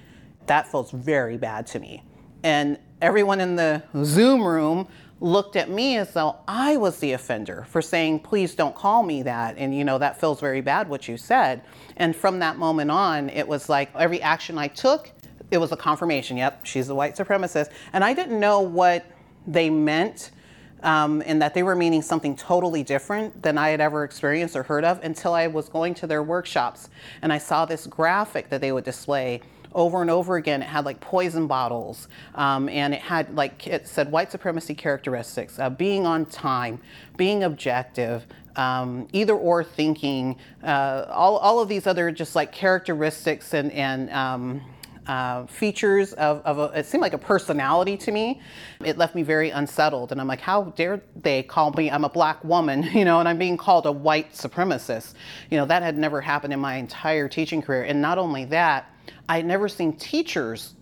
that 0.47 0.67
feels 0.67 0.91
very 0.91 1.37
bad 1.37 1.67
to 1.67 1.79
me. 1.79 2.03
And 2.43 2.77
everyone 3.01 3.41
in 3.41 3.55
the 3.55 3.83
Zoom 4.03 4.45
room 4.45 4.87
looked 5.19 5.55
at 5.55 5.69
me 5.69 5.97
as 5.97 6.13
though 6.13 6.35
I 6.47 6.77
was 6.77 6.99
the 6.99 7.13
offender 7.13 7.65
for 7.69 7.81
saying, 7.81 8.19
please 8.19 8.53
don't 8.53 8.75
call 8.75 9.01
me 9.01 9.23
that. 9.23 9.57
And, 9.57 9.75
you 9.75 9.83
know, 9.83 9.97
that 9.97 10.19
feels 10.19 10.39
very 10.39 10.61
bad 10.61 10.89
what 10.89 11.07
you 11.07 11.17
said. 11.17 11.63
And 11.97 12.15
from 12.15 12.39
that 12.39 12.57
moment 12.57 12.91
on, 12.91 13.29
it 13.29 13.47
was 13.47 13.69
like 13.69 13.89
every 13.95 14.21
action 14.21 14.57
I 14.57 14.67
took, 14.67 15.11
it 15.51 15.57
was 15.57 15.71
a 15.71 15.77
confirmation. 15.77 16.37
Yep, 16.37 16.65
she's 16.65 16.89
a 16.89 16.95
white 16.95 17.15
supremacist. 17.15 17.71
And 17.93 18.03
I 18.03 18.13
didn't 18.13 18.39
know 18.39 18.59
what 18.59 19.05
they 19.47 19.69
meant 19.69 20.31
um, 20.83 21.23
and 21.25 21.41
that 21.41 21.53
they 21.53 21.63
were 21.63 21.75
meaning 21.75 22.01
something 22.01 22.35
totally 22.35 22.83
different 22.83 23.41
than 23.41 23.57
I 23.57 23.69
had 23.69 23.81
ever 23.81 24.03
experienced 24.03 24.55
or 24.55 24.63
heard 24.63 24.83
of 24.83 25.03
until 25.03 25.33
I 25.33 25.47
was 25.47 25.67
going 25.69 25.95
to 25.95 26.07
their 26.07 26.21
workshops 26.21 26.89
and 27.21 27.33
I 27.33 27.39
saw 27.39 27.65
this 27.65 27.87
graphic 27.87 28.49
that 28.49 28.61
they 28.61 28.71
would 28.71 28.83
display 28.83 29.41
over 29.75 30.01
and 30.01 30.09
over 30.09 30.37
again. 30.37 30.63
It 30.63 30.67
had 30.67 30.85
like 30.85 30.99
poison 30.99 31.45
bottles, 31.45 32.07
um, 32.33 32.67
and 32.69 32.93
it 32.93 33.01
had 33.01 33.35
like 33.35 33.67
it 33.67 33.87
said 33.87 34.11
white 34.11 34.31
supremacy 34.31 34.73
characteristics: 34.73 35.59
uh, 35.59 35.69
being 35.69 36.07
on 36.07 36.25
time, 36.25 36.79
being 37.17 37.43
objective, 37.43 38.25
um, 38.55 39.07
either 39.13 39.35
or 39.35 39.63
thinking, 39.63 40.37
uh, 40.63 41.05
all, 41.09 41.37
all 41.37 41.59
of 41.59 41.69
these 41.69 41.87
other 41.87 42.11
just 42.11 42.35
like 42.35 42.51
characteristics 42.51 43.53
and, 43.53 43.71
and 43.71 44.09
um, 44.11 44.61
uh, 45.07 45.45
features 45.45 46.13
of, 46.13 46.41
of 46.45 46.57
a, 46.57 46.79
it 46.79 46.85
seemed 46.85 47.01
like 47.01 47.13
a 47.13 47.17
personality 47.17 47.97
to 47.97 48.11
me. 48.11 48.41
It 48.83 48.97
left 48.97 49.15
me 49.15 49.23
very 49.23 49.49
unsettled. 49.49 50.11
And 50.11 50.19
I'm 50.19 50.27
like, 50.27 50.41
how 50.41 50.65
dare 50.75 51.01
they 51.15 51.43
call 51.43 51.71
me, 51.71 51.91
I'm 51.91 52.05
a 52.05 52.09
black 52.09 52.43
woman, 52.43 52.83
you 52.93 53.05
know, 53.05 53.19
and 53.19 53.29
I'm 53.29 53.37
being 53.37 53.57
called 53.57 53.85
a 53.85 53.91
white 53.91 54.33
supremacist. 54.33 55.13
You 55.51 55.57
know, 55.57 55.65
that 55.65 55.83
had 55.83 55.97
never 55.97 56.21
happened 56.21 56.53
in 56.53 56.59
my 56.59 56.75
entire 56.75 57.27
teaching 57.27 57.61
career. 57.61 57.83
And 57.83 58.01
not 58.01 58.17
only 58.17 58.45
that, 58.45 58.89
I'd 59.29 59.45
never 59.45 59.67
seen 59.67 59.93
teachers 59.93 60.75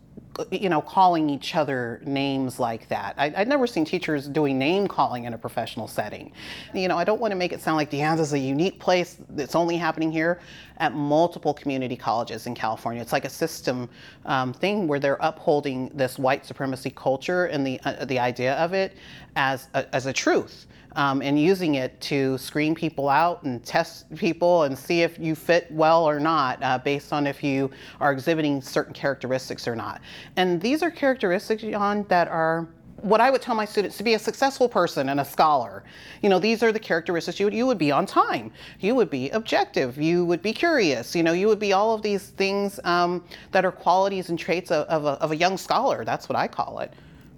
you 0.52 0.70
know, 0.70 0.82
calling 0.82 1.30
each 1.30 1.56
other 1.56 2.02
names 2.06 2.60
like 2.60 2.88
that. 2.88 3.14
I, 3.18 3.30
would 3.30 3.48
never 3.48 3.68
seen 3.68 3.86
teachers 3.86 4.28
doing 4.28 4.58
name 4.58 4.88
calling 4.88 5.26
in 5.26 5.34
a 5.34 5.38
professional 5.38 5.88
setting. 5.88 6.32
You 6.74 6.88
know, 6.88 6.98
I 6.98 7.04
don't 7.04 7.22
want 7.22 7.32
to 7.32 7.36
make 7.36 7.54
it 7.54 7.62
sound 7.62 7.78
like 7.78 7.90
De 7.90 8.00
Anza 8.00 8.22
is 8.22 8.34
a 8.34 8.40
unique 8.40 8.80
place 8.80 9.18
that's 9.30 9.56
only 9.56 9.78
happening 9.78 10.12
here 10.12 10.40
at 10.78 10.94
multiple 10.94 11.54
community 11.54 11.96
colleges 11.96 12.48
in 12.48 12.56
California. 12.56 13.02
It's 13.02 13.14
like 13.14 13.26
a 13.26 13.30
system 13.30 13.90
um, 14.26 14.54
thing 14.54 14.88
where 14.88 15.00
they're 15.00 15.20
upholding 15.20 15.92
this 15.94 16.18
white 16.18 16.46
supremacy 16.46 16.90
culture 16.90 17.46
and 17.46 17.66
the, 17.66 17.80
uh, 17.84 18.06
the 18.06 18.20
idea 18.20 18.56
of 18.56 18.74
it 18.74 18.98
as 19.36 19.68
a, 19.76 19.96
as 19.96 20.08
a 20.08 20.14
truth 20.14 20.66
um, 20.96 21.22
and 21.22 21.40
using 21.40 21.76
it 21.76 22.00
to 22.02 22.38
screen 22.38 22.76
people 22.76 23.10
out 23.10 23.44
and 23.44 23.64
test 23.64 24.14
people 24.16 24.64
and 24.64 24.78
see 24.78 25.02
if 25.02 25.18
you 25.20 25.36
fit 25.36 25.68
well 25.72 26.08
or 26.08 26.20
not 26.20 26.62
uh, 26.62 26.78
based 26.78 27.14
on 27.14 27.28
if 27.28 27.44
you 27.44 27.72
are 28.00 28.12
exhibiting 28.12 28.62
certain 28.62 28.94
characteristics 28.94 29.68
or 29.68 29.76
not. 29.76 30.02
And 30.36 30.62
these 30.62 30.84
are 30.84 30.92
characteristics, 30.92 31.64
Jan, 31.64 32.06
that 32.10 32.28
are 32.28 32.68
what 33.04 33.20
I 33.20 33.30
would 33.30 33.42
tell 33.42 33.54
my 33.54 33.66
students 33.66 33.98
to 33.98 34.04
be 34.04 34.14
a 34.14 34.20
successful 34.20 34.70
person 34.70 35.10
and 35.10 35.20
a 35.20 35.26
scholar. 35.26 35.84
You 36.22 36.30
know, 36.30 36.40
these 36.40 36.64
are 36.64 36.72
the 36.72 36.80
characteristics 36.80 37.38
you 37.38 37.46
would, 37.46 37.54
you 37.54 37.68
would 37.68 37.78
be 37.78 37.92
on 37.92 38.06
time. 38.06 38.52
You 38.80 38.96
would 38.96 39.10
be 39.10 39.30
objective. 39.32 39.98
You 39.98 40.24
would 40.26 40.42
be 40.42 40.54
curious. 40.54 41.14
You 41.14 41.22
know, 41.22 41.34
you 41.34 41.48
would 41.48 41.60
be 41.60 41.74
all 41.74 41.94
of 41.94 42.02
these 42.02 42.30
things 42.30 42.80
um, 42.86 43.24
that 43.52 43.66
are 43.66 43.74
qualities 43.74 44.30
and 44.30 44.40
traits 44.40 44.72
of, 44.72 44.88
of, 44.88 45.04
a, 45.04 45.22
of 45.22 45.32
a 45.32 45.36
young 45.36 45.58
scholar. 45.58 46.06
That's 46.06 46.30
what 46.30 46.38
I 46.38 46.48
call 46.48 46.80
it. 46.80 46.94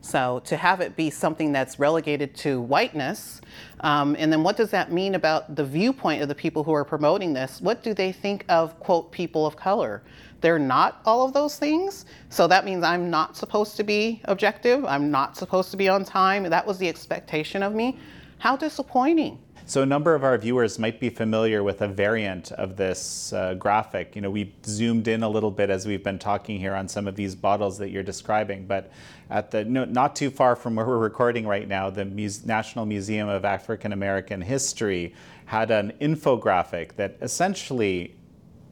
So 0.05 0.39
to 0.45 0.55
have 0.55 0.81
it 0.81 0.95
be 0.95 1.09
something 1.09 1.51
that's 1.51 1.79
relegated 1.79 2.35
to 2.35 2.61
whiteness, 2.61 3.41
um, 3.79 4.15
and 4.19 4.31
then 4.31 4.43
what 4.43 4.55
does 4.55 4.69
that 4.69 4.91
mean 4.91 5.15
about 5.15 5.55
the 5.55 5.65
viewpoint 5.65 6.21
of 6.21 6.27
the 6.27 6.35
people 6.35 6.63
who 6.63 6.73
are 6.73 6.85
promoting 6.85 7.33
this? 7.33 7.59
What 7.59 7.81
do 7.81 7.91
they 7.95 8.11
think 8.11 8.45
of, 8.47 8.79
quote, 8.79 9.11
people 9.11 9.47
of 9.47 9.55
color? 9.55 10.03
They're 10.41 10.59
not 10.59 11.01
all 11.05 11.25
of 11.25 11.33
those 11.33 11.57
things. 11.57 12.05
So 12.29 12.45
that 12.47 12.65
means 12.65 12.83
I'm 12.83 13.09
not 13.09 13.35
supposed 13.35 13.77
to 13.77 13.83
be 13.83 14.21
objective. 14.25 14.85
I'm 14.85 15.09
not 15.09 15.35
supposed 15.35 15.71
to 15.71 15.77
be 15.77 15.89
on 15.89 16.05
time. 16.05 16.43
That 16.43 16.67
was 16.67 16.77
the 16.77 16.87
expectation 16.87 17.63
of 17.63 17.73
me. 17.73 17.97
How 18.37 18.55
disappointing. 18.55 19.39
So 19.67 19.81
a 19.81 19.85
number 19.85 20.13
of 20.13 20.23
our 20.23 20.37
viewers 20.37 20.77
might 20.77 20.99
be 20.99 21.09
familiar 21.09 21.63
with 21.63 21.81
a 21.81 21.87
variant 21.87 22.51
of 22.51 22.77
this 22.77 23.33
uh, 23.33 23.55
graphic. 23.55 24.15
You 24.15 24.21
know, 24.21 24.29
we 24.29 24.53
zoomed 24.63 25.07
in 25.07 25.23
a 25.23 25.29
little 25.29 25.49
bit 25.49 25.71
as 25.71 25.87
we've 25.87 26.03
been 26.03 26.19
talking 26.19 26.59
here 26.59 26.75
on 26.75 26.87
some 26.87 27.07
of 27.07 27.15
these 27.15 27.33
bottles 27.33 27.79
that 27.79 27.89
you're 27.89 28.03
describing, 28.03 28.67
but 28.67 28.91
at 29.31 29.49
the 29.49 29.65
no, 29.65 29.83
not 29.85 30.15
too 30.15 30.29
far 30.29 30.55
from 30.55 30.75
where 30.75 30.85
we're 30.85 30.99
recording 30.99 31.47
right 31.47 31.67
now, 31.67 31.89
the 31.89 32.05
Muse- 32.05 32.45
National 32.45 32.85
Museum 32.85 33.27
of 33.27 33.43
African 33.43 33.91
American 33.91 34.39
History 34.39 35.15
had 35.45 35.71
an 35.71 35.93
infographic 35.99 36.95
that 36.97 37.17
essentially 37.23 38.13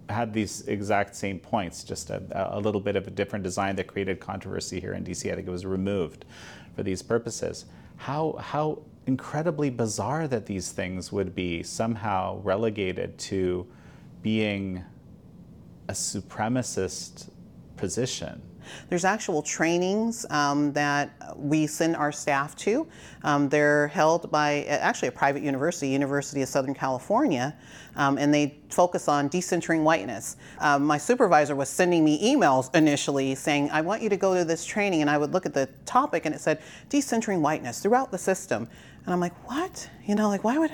had 0.10 0.32
these 0.32 0.62
exact 0.68 1.16
same 1.16 1.40
points, 1.40 1.84
just 1.84 2.12
a, 2.12 2.22
a 2.56 2.60
little 2.60 2.82
bit 2.82 2.96
of 2.96 3.08
a 3.08 3.12
different 3.12 3.42
design 3.42 3.76
that 3.78 3.88
created 3.88 4.20
controversy 4.20 4.80
here 4.80 4.94
in 4.94 5.04
DC. 5.04 5.32
I 5.32 5.36
think 5.36 5.48
it 5.48 5.52
was 5.52 5.66
removed 5.66 6.26
for 6.76 6.84
these 6.84 7.02
purposes. 7.02 7.66
How 7.98 8.34
how 8.34 8.84
incredibly 9.06 9.70
bizarre 9.70 10.28
that 10.28 10.46
these 10.46 10.72
things 10.72 11.12
would 11.12 11.36
be 11.36 11.64
somehow 11.64 12.40
relegated 12.42 13.18
to 13.18 13.68
being 14.22 14.84
a 15.90 15.94
supremacist 15.94 17.30
position. 17.76 18.42
There's 18.90 19.04
actual 19.04 19.42
trainings 19.42 20.26
um, 20.30 20.72
that 20.74 21.12
we 21.36 21.68
send 21.68 21.96
our 21.98 22.14
staff 22.14 22.56
to. 22.58 22.88
Um, 23.24 23.50
they're 23.50 23.88
held 23.90 24.32
by 24.32 24.64
actually 24.64 25.10
a 25.10 25.12
private 25.12 25.44
university, 25.44 25.90
University 25.90 26.42
of 26.42 26.50
Southern 26.50 26.74
California, 26.74 27.56
um, 27.96 28.18
and 28.18 28.34
they 28.34 28.58
focus 28.70 29.08
on 29.08 29.30
decentering 29.30 29.84
whiteness. 29.84 30.38
Um, 30.60 30.86
my 30.86 30.98
supervisor 30.98 31.56
was 31.56 31.70
sending 31.70 32.04
me 32.04 32.34
emails 32.34 32.74
initially 32.74 33.36
saying, 33.36 33.70
I 33.72 33.82
want 33.82 34.02
you 34.02 34.10
to 34.10 34.18
go 34.18 34.34
to 34.34 34.46
this 34.46 34.66
training, 34.66 35.02
and 35.02 35.10
I 35.10 35.18
would 35.18 35.34
look 35.34 35.46
at 35.46 35.54
the 35.54 35.68
topic 35.86 36.26
and 36.26 36.34
it 36.34 36.40
said, 36.40 36.62
decentering 36.90 37.42
whiteness 37.42 37.80
throughout 37.80 38.12
the 38.12 38.18
system. 38.18 38.70
And 39.06 39.14
I'm 39.14 39.20
like, 39.20 39.50
what? 39.50 39.90
You 40.06 40.16
know, 40.16 40.30
like, 40.30 40.44
why 40.44 40.58
would, 40.58 40.72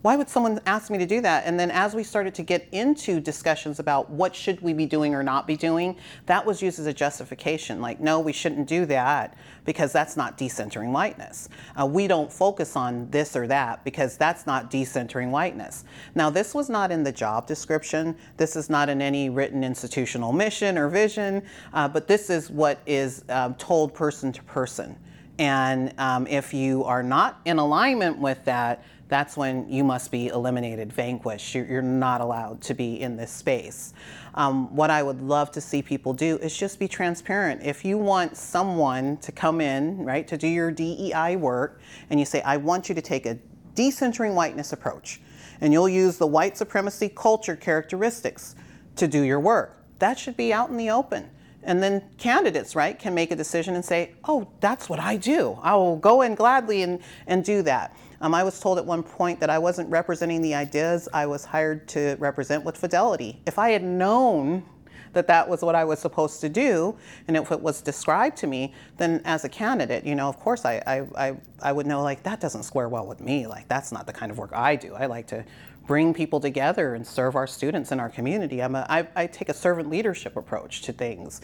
why 0.00 0.16
would 0.16 0.28
someone 0.28 0.60
ask 0.64 0.90
me 0.90 0.98
to 0.98 1.06
do 1.06 1.20
that? 1.20 1.44
And 1.44 1.58
then 1.60 1.70
as 1.70 1.94
we 1.94 2.02
started 2.02 2.34
to 2.36 2.42
get 2.42 2.66
into 2.72 3.20
discussions 3.20 3.78
about 3.78 4.08
what 4.08 4.34
should 4.34 4.60
we 4.62 4.72
be 4.72 4.86
doing 4.86 5.14
or 5.14 5.22
not 5.22 5.46
be 5.46 5.56
doing, 5.56 5.96
that 6.26 6.46
was 6.46 6.62
used 6.62 6.78
as 6.78 6.86
a 6.86 6.92
justification. 6.94 7.80
Like, 7.82 8.00
no, 8.00 8.20
we 8.20 8.32
shouldn't 8.32 8.68
do 8.68 8.86
that 8.86 9.36
because 9.66 9.92
that's 9.92 10.16
not 10.16 10.38
decentering 10.38 10.92
whiteness. 10.92 11.50
Uh, 11.78 11.84
we 11.84 12.06
don't 12.06 12.32
focus 12.32 12.74
on 12.74 13.10
this 13.10 13.36
or 13.36 13.46
that 13.48 13.84
because 13.84 14.16
that's 14.16 14.46
not 14.46 14.70
decentering 14.70 15.30
whiteness. 15.30 15.84
Now, 16.14 16.30
this 16.30 16.54
was 16.54 16.70
not 16.70 16.90
in 16.90 17.02
the 17.02 17.12
job 17.12 17.46
description. 17.46 18.16
This 18.38 18.56
is 18.56 18.70
not 18.70 18.88
in 18.88 19.02
any 19.02 19.28
written 19.28 19.62
institutional 19.62 20.32
mission 20.32 20.78
or 20.78 20.88
vision, 20.88 21.42
uh, 21.74 21.88
but 21.88 22.06
this 22.06 22.30
is 22.30 22.50
what 22.50 22.78
is 22.86 23.24
um, 23.28 23.54
told 23.56 23.92
person 23.92 24.32
to 24.32 24.42
person. 24.44 24.96
And 25.38 25.94
um, 25.98 26.26
if 26.26 26.52
you 26.52 26.84
are 26.84 27.02
not 27.02 27.40
in 27.44 27.58
alignment 27.58 28.18
with 28.18 28.44
that, 28.46 28.82
that's 29.08 29.36
when 29.36 29.70
you 29.70 29.84
must 29.84 30.10
be 30.10 30.28
eliminated, 30.28 30.92
vanquished. 30.92 31.54
You're, 31.54 31.80
not 31.80 32.20
allowed 32.20 32.60
to 32.62 32.74
be 32.74 33.00
in 33.00 33.16
this 33.16 33.30
space. 33.30 33.94
Um, 34.34 34.74
what 34.76 34.90
I 34.90 35.02
would 35.02 35.22
love 35.22 35.50
to 35.52 35.60
see 35.60 35.80
people 35.80 36.12
do 36.12 36.36
is 36.38 36.56
just 36.56 36.78
be 36.78 36.86
transparent. 36.86 37.62
If 37.62 37.84
you 37.84 37.96
want 37.96 38.36
someone 38.36 39.16
to 39.18 39.32
come 39.32 39.60
in, 39.60 40.04
right, 40.04 40.28
to 40.28 40.36
do 40.36 40.46
your 40.46 40.70
DEI 40.70 41.36
work, 41.36 41.80
and 42.10 42.20
you 42.20 42.26
say, 42.26 42.42
I 42.42 42.58
want 42.58 42.88
you 42.88 42.94
to 42.94 43.02
take 43.02 43.24
a 43.24 43.38
decentering 43.74 44.34
whiteness 44.34 44.72
approach, 44.72 45.20
and 45.60 45.72
you'll 45.72 45.88
use 45.88 46.18
the 46.18 46.26
white 46.26 46.58
supremacy 46.58 47.08
culture 47.08 47.56
characteristics 47.56 48.56
to 48.96 49.08
do 49.08 49.22
your 49.22 49.40
work, 49.40 49.82
that 50.00 50.18
should 50.18 50.36
be 50.36 50.52
out 50.52 50.68
in 50.68 50.76
the 50.76 50.90
open. 50.90 51.30
And 51.68 51.82
then 51.82 52.02
candidates, 52.16 52.74
right, 52.74 52.98
can 52.98 53.14
make 53.14 53.30
a 53.30 53.36
decision 53.36 53.74
and 53.74 53.84
say, 53.84 54.14
oh, 54.24 54.48
that's 54.58 54.88
what 54.88 54.98
I 54.98 55.18
do. 55.18 55.58
I 55.62 55.76
will 55.76 55.96
go 55.96 56.22
in 56.22 56.34
gladly 56.34 56.82
and, 56.82 56.98
and 57.26 57.44
do 57.44 57.60
that. 57.60 57.94
Um, 58.22 58.34
I 58.34 58.42
was 58.42 58.58
told 58.58 58.78
at 58.78 58.86
one 58.86 59.02
point 59.02 59.38
that 59.40 59.50
I 59.50 59.58
wasn't 59.58 59.90
representing 59.90 60.40
the 60.40 60.54
ideas 60.54 61.10
I 61.12 61.26
was 61.26 61.44
hired 61.44 61.86
to 61.88 62.16
represent 62.18 62.64
with 62.64 62.74
fidelity. 62.74 63.42
If 63.46 63.58
I 63.58 63.68
had 63.68 63.84
known 63.84 64.64
that 65.12 65.26
that 65.26 65.46
was 65.46 65.60
what 65.60 65.74
I 65.74 65.84
was 65.84 65.98
supposed 65.98 66.40
to 66.40 66.48
do, 66.48 66.96
and 67.28 67.36
if 67.36 67.52
it 67.52 67.60
was 67.60 67.82
described 67.82 68.38
to 68.38 68.46
me, 68.46 68.72
then 68.96 69.20
as 69.26 69.44
a 69.44 69.48
candidate, 69.50 70.06
you 70.06 70.14
know, 70.14 70.28
of 70.28 70.38
course, 70.38 70.64
I, 70.64 70.82
I, 70.86 71.28
I, 71.28 71.36
I 71.62 71.72
would 71.72 71.86
know 71.86 72.02
like 72.02 72.22
that 72.22 72.40
doesn't 72.40 72.62
square 72.62 72.88
well 72.88 73.06
with 73.06 73.20
me. 73.20 73.46
Like 73.46 73.68
that's 73.68 73.92
not 73.92 74.06
the 74.06 74.12
kind 74.14 74.32
of 74.32 74.38
work 74.38 74.52
I 74.54 74.74
do. 74.74 74.94
I 74.94 75.04
like 75.04 75.26
to 75.28 75.44
bring 75.88 76.14
people 76.14 76.38
together 76.38 76.94
and 76.94 77.04
serve 77.04 77.34
our 77.34 77.46
students 77.46 77.90
in 77.90 77.98
our 77.98 78.10
community. 78.10 78.62
I'm 78.62 78.76
a, 78.76 78.86
I, 78.88 79.08
I 79.16 79.26
take 79.26 79.48
a 79.48 79.54
servant 79.54 79.88
leadership 79.90 80.36
approach 80.36 80.82
to 80.82 80.92
things. 80.92 81.40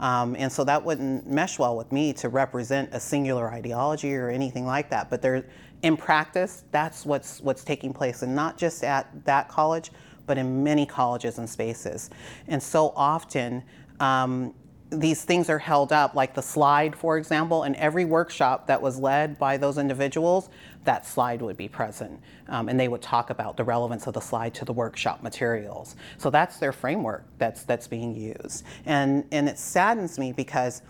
Um, 0.00 0.34
and 0.36 0.52
so 0.52 0.64
that 0.64 0.84
wouldn't 0.84 1.26
mesh 1.26 1.58
well 1.58 1.76
with 1.76 1.92
me 1.92 2.12
to 2.14 2.28
represent 2.28 2.90
a 2.92 2.98
singular 2.98 3.48
ideology 3.48 4.14
or 4.16 4.28
anything 4.28 4.66
like 4.66 4.90
that. 4.90 5.08
But 5.08 5.22
there, 5.22 5.46
in 5.82 5.96
practice, 5.96 6.64
that's 6.72 7.06
what's 7.06 7.40
what's 7.40 7.62
taking 7.62 7.92
place, 7.92 8.22
and 8.22 8.34
not 8.34 8.58
just 8.58 8.82
at 8.82 9.24
that 9.24 9.48
college, 9.48 9.92
but 10.26 10.36
in 10.38 10.64
many 10.64 10.84
colleges 10.84 11.38
and 11.38 11.48
spaces. 11.48 12.10
And 12.48 12.60
so 12.60 12.92
often, 12.96 13.62
um, 14.00 14.54
these 14.90 15.24
things 15.24 15.48
are 15.48 15.58
held 15.58 15.92
up, 15.92 16.14
like 16.14 16.34
the 16.34 16.42
slide, 16.42 16.96
for 16.96 17.16
example, 17.16 17.64
in 17.64 17.74
every 17.76 18.04
workshop 18.04 18.66
that 18.66 18.80
was 18.80 18.98
led 18.98 19.38
by 19.38 19.56
those 19.56 19.78
individuals, 19.78 20.50
that 20.84 21.06
slide 21.06 21.42
would 21.42 21.56
be 21.56 21.68
present. 21.68 22.20
Um, 22.48 22.68
and 22.68 22.78
they 22.78 22.88
would 22.88 23.02
talk 23.02 23.30
about 23.30 23.56
the 23.56 23.64
relevance 23.64 24.06
of 24.06 24.14
the 24.14 24.20
slide 24.20 24.54
to 24.54 24.64
the 24.64 24.72
workshop 24.72 25.22
materials. 25.22 25.96
So 26.18 26.30
that's 26.30 26.58
their 26.58 26.72
framework 26.72 27.24
that's, 27.38 27.64
that's 27.64 27.88
being 27.88 28.14
used. 28.14 28.64
And, 28.86 29.24
and 29.32 29.48
it 29.48 29.58
saddens 29.58 30.18
me 30.18 30.32
because 30.32 30.82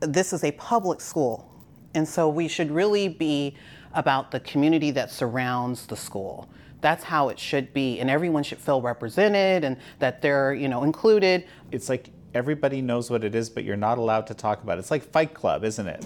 this 0.00 0.32
is 0.32 0.44
a 0.44 0.52
public 0.52 1.00
school. 1.00 1.50
And 1.94 2.06
so 2.06 2.28
we 2.28 2.48
should 2.48 2.70
really 2.70 3.08
be 3.08 3.56
about 3.94 4.30
the 4.30 4.40
community 4.40 4.90
that 4.90 5.10
surrounds 5.10 5.86
the 5.86 5.96
school. 5.96 6.48
That's 6.80 7.04
how 7.04 7.30
it 7.30 7.38
should 7.38 7.72
be, 7.72 8.00
and 8.00 8.10
everyone 8.10 8.42
should 8.42 8.58
feel 8.58 8.82
represented 8.82 9.64
and 9.64 9.78
that 10.00 10.20
they're, 10.20 10.52
you 10.52 10.68
know, 10.68 10.82
included. 10.82 11.46
It's 11.70 11.88
like 11.88 12.10
everybody 12.34 12.82
knows 12.82 13.10
what 13.10 13.24
it 13.24 13.34
is, 13.34 13.48
but 13.48 13.64
you're 13.64 13.76
not 13.76 13.96
allowed 13.96 14.26
to 14.26 14.34
talk 14.34 14.62
about 14.62 14.76
it. 14.76 14.80
It's 14.80 14.90
like 14.90 15.04
Fight 15.04 15.32
Club, 15.32 15.64
isn't 15.64 15.86
it? 15.86 16.04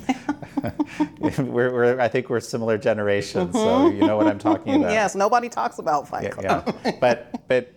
we're, 1.19 1.73
we're, 1.73 2.01
I 2.01 2.09
think 2.09 2.29
we're 2.29 2.41
similar 2.41 2.77
generations, 2.79 3.55
mm-hmm. 3.55 3.57
so 3.57 3.91
you 3.91 4.07
know 4.07 4.17
what 4.17 4.27
I'm 4.27 4.39
talking 4.39 4.77
about. 4.77 4.93
yes, 4.93 5.15
nobody 5.15 5.49
talks 5.49 5.79
about 5.79 6.07
Fight 6.07 6.25
yeah, 6.25 6.31
Club. 6.31 6.77
yeah. 6.85 6.93
But, 7.01 7.49
but 7.49 7.73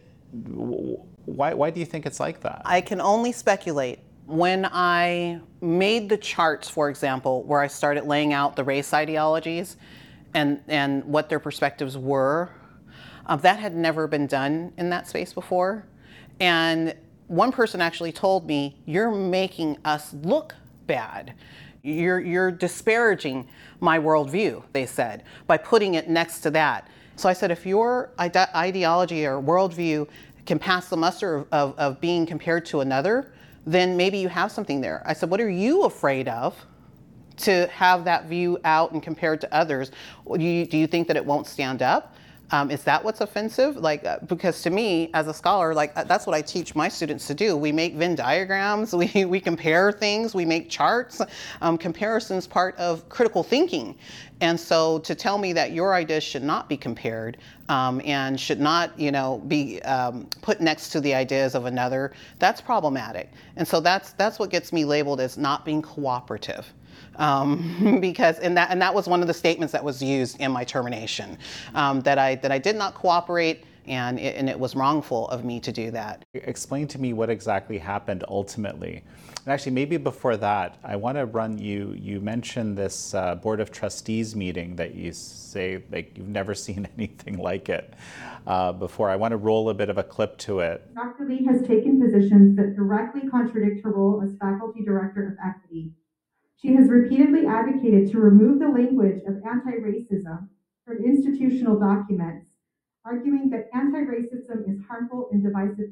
why, 1.26 1.54
why 1.54 1.70
do 1.70 1.80
you 1.80 1.86
think 1.86 2.06
it's 2.06 2.20
like 2.20 2.42
that? 2.42 2.62
I 2.66 2.82
can 2.82 3.02
only 3.02 3.32
speculate. 3.32 4.00
When 4.26 4.66
I 4.72 5.42
made 5.60 6.08
the 6.08 6.18
charts, 6.18 6.70
for 6.70 6.90
example, 6.90 7.44
where 7.44 7.62
I 7.62 7.68
started 7.68 8.06
laying 8.06 8.34
out 8.34 8.56
the 8.56 8.64
race 8.64 8.94
ideologies 8.94 9.78
and, 10.34 10.62
and 10.68 11.04
what 11.04 11.28
their 11.28 11.40
perspectives 11.40 11.98
were, 11.98 12.50
uh, 13.26 13.36
that 13.38 13.60
had 13.60 13.76
never 13.76 14.08
been 14.08 14.28
done 14.28 14.74
in 14.78 14.90
that 14.90 15.08
space 15.08 15.34
before. 15.34 15.86
And 16.40 16.96
one 17.32 17.54
person 17.54 17.82
actually 17.82 18.12
told 18.12 18.46
me, 18.46 18.76
You're 18.86 19.10
making 19.10 19.78
us 19.86 20.14
look 20.22 20.54
bad. 20.86 21.34
You're, 21.82 22.20
you're 22.20 22.52
disparaging 22.52 23.48
my 23.80 23.98
worldview, 23.98 24.64
they 24.74 24.86
said, 24.86 25.24
by 25.48 25.58
putting 25.58 25.96
it 25.96 26.10
next 26.10 26.42
to 26.42 26.52
that. 26.52 26.90
So 27.16 27.30
I 27.30 27.34
said, 27.34 27.50
If 27.50 27.66
your 27.66 28.12
ide- 28.18 28.36
ideology 28.36 29.26
or 29.26 29.42
worldview 29.42 30.10
can 30.46 30.60
pass 30.60 30.90
the 30.90 30.98
muster 30.98 31.38
of, 31.38 31.48
of, 31.54 31.80
of 31.80 32.02
being 32.02 32.26
compared 32.26 32.66
to 32.68 32.82
another, 32.82 33.32
then 33.66 33.96
maybe 33.96 34.18
you 34.18 34.28
have 34.28 34.52
something 34.52 34.82
there. 34.82 35.02
I 35.06 35.14
said, 35.14 35.30
What 35.30 35.40
are 35.40 35.50
you 35.50 35.84
afraid 35.84 36.28
of? 36.28 36.66
to 37.38 37.66
have 37.68 38.04
that 38.04 38.26
view 38.26 38.60
out 38.66 38.92
and 38.92 39.02
compared 39.02 39.42
to 39.42 39.52
others, 39.52 39.90
do 40.32 40.44
you, 40.44 40.64
do 40.64 40.78
you 40.78 40.86
think 40.86 41.08
that 41.08 41.18
it 41.18 41.26
won't 41.26 41.48
stand 41.48 41.82
up? 41.82 42.14
Um, 42.52 42.70
is 42.70 42.84
that 42.84 43.04
what's 43.04 43.22
offensive? 43.22 43.78
Like, 43.78 44.06
uh, 44.06 44.20
because 44.28 44.62
to 44.64 44.70
me, 44.70 45.10
as 45.14 45.28
a 45.28 45.34
scholar, 45.34 45.74
like 45.74 45.94
uh, 45.96 46.04
that's 46.04 46.28
what 46.28 46.36
I 46.36 46.42
teach 46.42 46.76
my 46.76 46.90
students 46.90 47.26
to 47.28 47.34
do. 47.34 47.56
We 47.56 47.72
make 47.72 47.96
Venn 47.96 48.16
diagrams, 48.16 48.94
we, 48.96 49.26
we 49.26 49.40
compare 49.40 49.92
things, 49.92 50.36
we 50.36 50.46
make 50.46 50.70
charts. 50.70 51.22
Um, 51.62 51.78
comparison 51.78 52.38
is 52.38 52.48
part 52.48 52.76
of 52.78 53.08
critical 53.10 53.44
thinking. 53.44 53.96
And 54.42 54.60
so 54.60 55.00
to 55.00 55.14
tell 55.16 55.38
me 55.38 55.54
that 55.54 55.72
your 55.72 55.94
ideas 55.94 56.24
should 56.24 56.44
not 56.44 56.68
be 56.68 56.76
compared 56.76 57.38
um, 57.70 58.02
and 58.04 58.40
should 58.40 58.60
not, 58.60 59.00
you 59.00 59.12
know, 59.12 59.38
be 59.48 59.82
um, 59.84 60.28
put 60.42 60.60
next 60.60 60.90
to 60.90 61.00
the 61.00 61.14
ideas 61.14 61.56
of 61.56 61.66
another, 61.66 62.12
that's 62.40 62.60
problematic. 62.60 63.32
And 63.56 63.68
so 63.68 63.80
that's 63.80 64.14
that's 64.14 64.40
what 64.40 64.50
gets 64.50 64.74
me 64.74 64.84
labeled 64.84 65.22
as 65.22 65.38
not 65.38 65.64
being 65.64 65.82
cooperative 65.82 66.74
um, 67.22 68.00
because 68.02 68.40
and 68.40 68.58
that 68.58 68.70
and 68.72 68.82
that 68.82 68.94
was 68.94 69.08
one 69.08 69.22
of 69.22 69.28
the 69.28 69.34
statements 69.34 69.72
that 69.72 69.84
was 69.84 70.02
used 70.02 70.40
in 70.42 70.52
my 70.52 70.66
termination 70.66 71.38
um, 71.76 72.02
that 72.02 72.18
I 72.18 72.36
that 72.36 72.52
I 72.52 72.58
did 72.58 72.76
not 72.76 72.96
cooperate 72.96 73.64
and 73.88 74.20
it, 74.20 74.36
and 74.36 74.50
it 74.50 74.60
was 74.60 74.76
wrongful 74.76 75.28
of 75.30 75.44
me 75.44 75.60
to 75.60 75.72
do 75.72 75.92
that. 75.92 76.24
Explain 76.34 76.88
to 76.90 77.00
me 77.00 77.14
what 77.14 77.30
exactly 77.30 77.78
happened 77.78 78.24
ultimately. 78.28 79.04
And 79.44 79.48
actually, 79.48 79.72
maybe 79.72 79.98
before 79.98 80.38
that, 80.38 80.78
I 80.84 80.96
want 80.96 81.18
to 81.18 81.26
run 81.26 81.58
you. 81.58 81.96
You 81.98 82.20
mentioned 82.20 82.78
this 82.78 83.16
uh, 83.16 83.36
board 83.36 83.60
of 83.60 83.72
trustees 83.72 84.36
meeting 84.36 84.76
that 84.76 84.94
you 84.94 85.12
say 85.14 85.84
like 85.92 86.16
you've 86.16 86.28
never 86.28 86.54
seen 86.66 86.88
anything 86.98 87.38
like 87.38 87.70
it 87.70 87.94
uh, 88.46 88.72
before. 88.72 89.10
I 89.10 89.16
want 89.16 89.32
to 89.32 89.38
roll 89.38 89.70
a 89.70 89.74
bit 89.74 89.90
of 89.90 89.98
a 89.98 90.04
clip 90.04 90.38
to 90.40 90.60
it. 90.60 90.94
Dr. 90.94 91.28
Lee 91.28 91.44
has 91.46 91.66
taken 91.68 92.00
positions 92.00 92.56
that 92.58 92.76
directly 92.76 93.28
contradict 93.30 93.84
her 93.84 93.92
role 93.92 94.22
as 94.24 94.36
faculty 94.38 94.84
director 94.84 95.28
of 95.28 95.38
equity. 95.44 95.92
She 96.62 96.76
has 96.76 96.90
repeatedly 96.90 97.48
advocated 97.48 98.12
to 98.12 98.20
remove 98.20 98.60
the 98.60 98.70
language 98.70 99.24
of 99.28 99.42
anti-racism 99.44 100.48
from 100.86 101.04
institutional 101.04 101.80
documents 101.80 102.52
arguing 103.04 103.50
that 103.50 103.70
anti-racism 103.74 104.70
is 104.70 104.86
harmful 104.88 105.30
and 105.32 105.44
divisive 105.44 105.90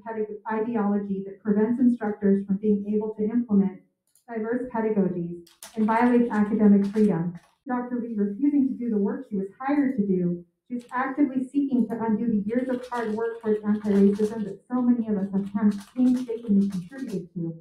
ideology 0.52 1.24
that 1.26 1.42
prevents 1.42 1.80
instructors 1.80 2.46
from 2.46 2.58
being 2.58 2.86
able 2.94 3.16
to 3.16 3.24
implement 3.24 3.82
diverse 4.28 4.70
pedagogies 4.72 5.50
and 5.76 5.88
violates 5.88 6.30
academic 6.32 6.86
freedom. 6.88 7.34
Dr. 7.68 8.00
Lee 8.00 8.14
refusing 8.16 8.68
to 8.68 8.74
do 8.76 8.92
the 8.92 8.98
work 8.98 9.26
she 9.28 9.38
was 9.38 9.48
hired 9.60 9.98
to 9.98 10.06
do, 10.06 10.46
she's 10.70 10.86
actively 10.92 11.48
seeking 11.50 11.88
to 11.88 12.00
undo 12.00 12.28
the 12.28 12.44
years 12.48 12.70
of 12.70 12.88
hard 12.88 13.16
work 13.16 13.42
towards 13.42 13.64
anti-racism 13.64 14.44
that 14.44 14.60
so 14.72 14.82
many 14.84 15.08
of 15.08 15.18
us 15.18 15.30
have 15.34 15.96
painstakingly 15.96 16.70
contributed 16.70 17.34
to. 17.34 17.60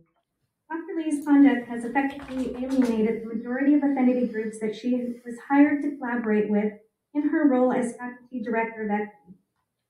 Dr. 0.70 0.96
Lee's 0.98 1.24
conduct 1.24 1.66
has 1.68 1.84
effectively 1.84 2.54
alienated 2.62 3.22
the 3.22 3.34
majority 3.34 3.72
of 3.72 3.82
affinity 3.82 4.26
groups 4.26 4.58
that 4.60 4.76
she 4.76 5.14
was 5.24 5.34
hired 5.48 5.82
to 5.82 5.96
collaborate 5.96 6.50
with 6.50 6.74
in 7.14 7.30
her 7.30 7.48
role 7.48 7.72
as 7.72 7.96
faculty 7.96 8.42
director 8.42 8.84
of 8.84 8.90
equity. 8.90 9.38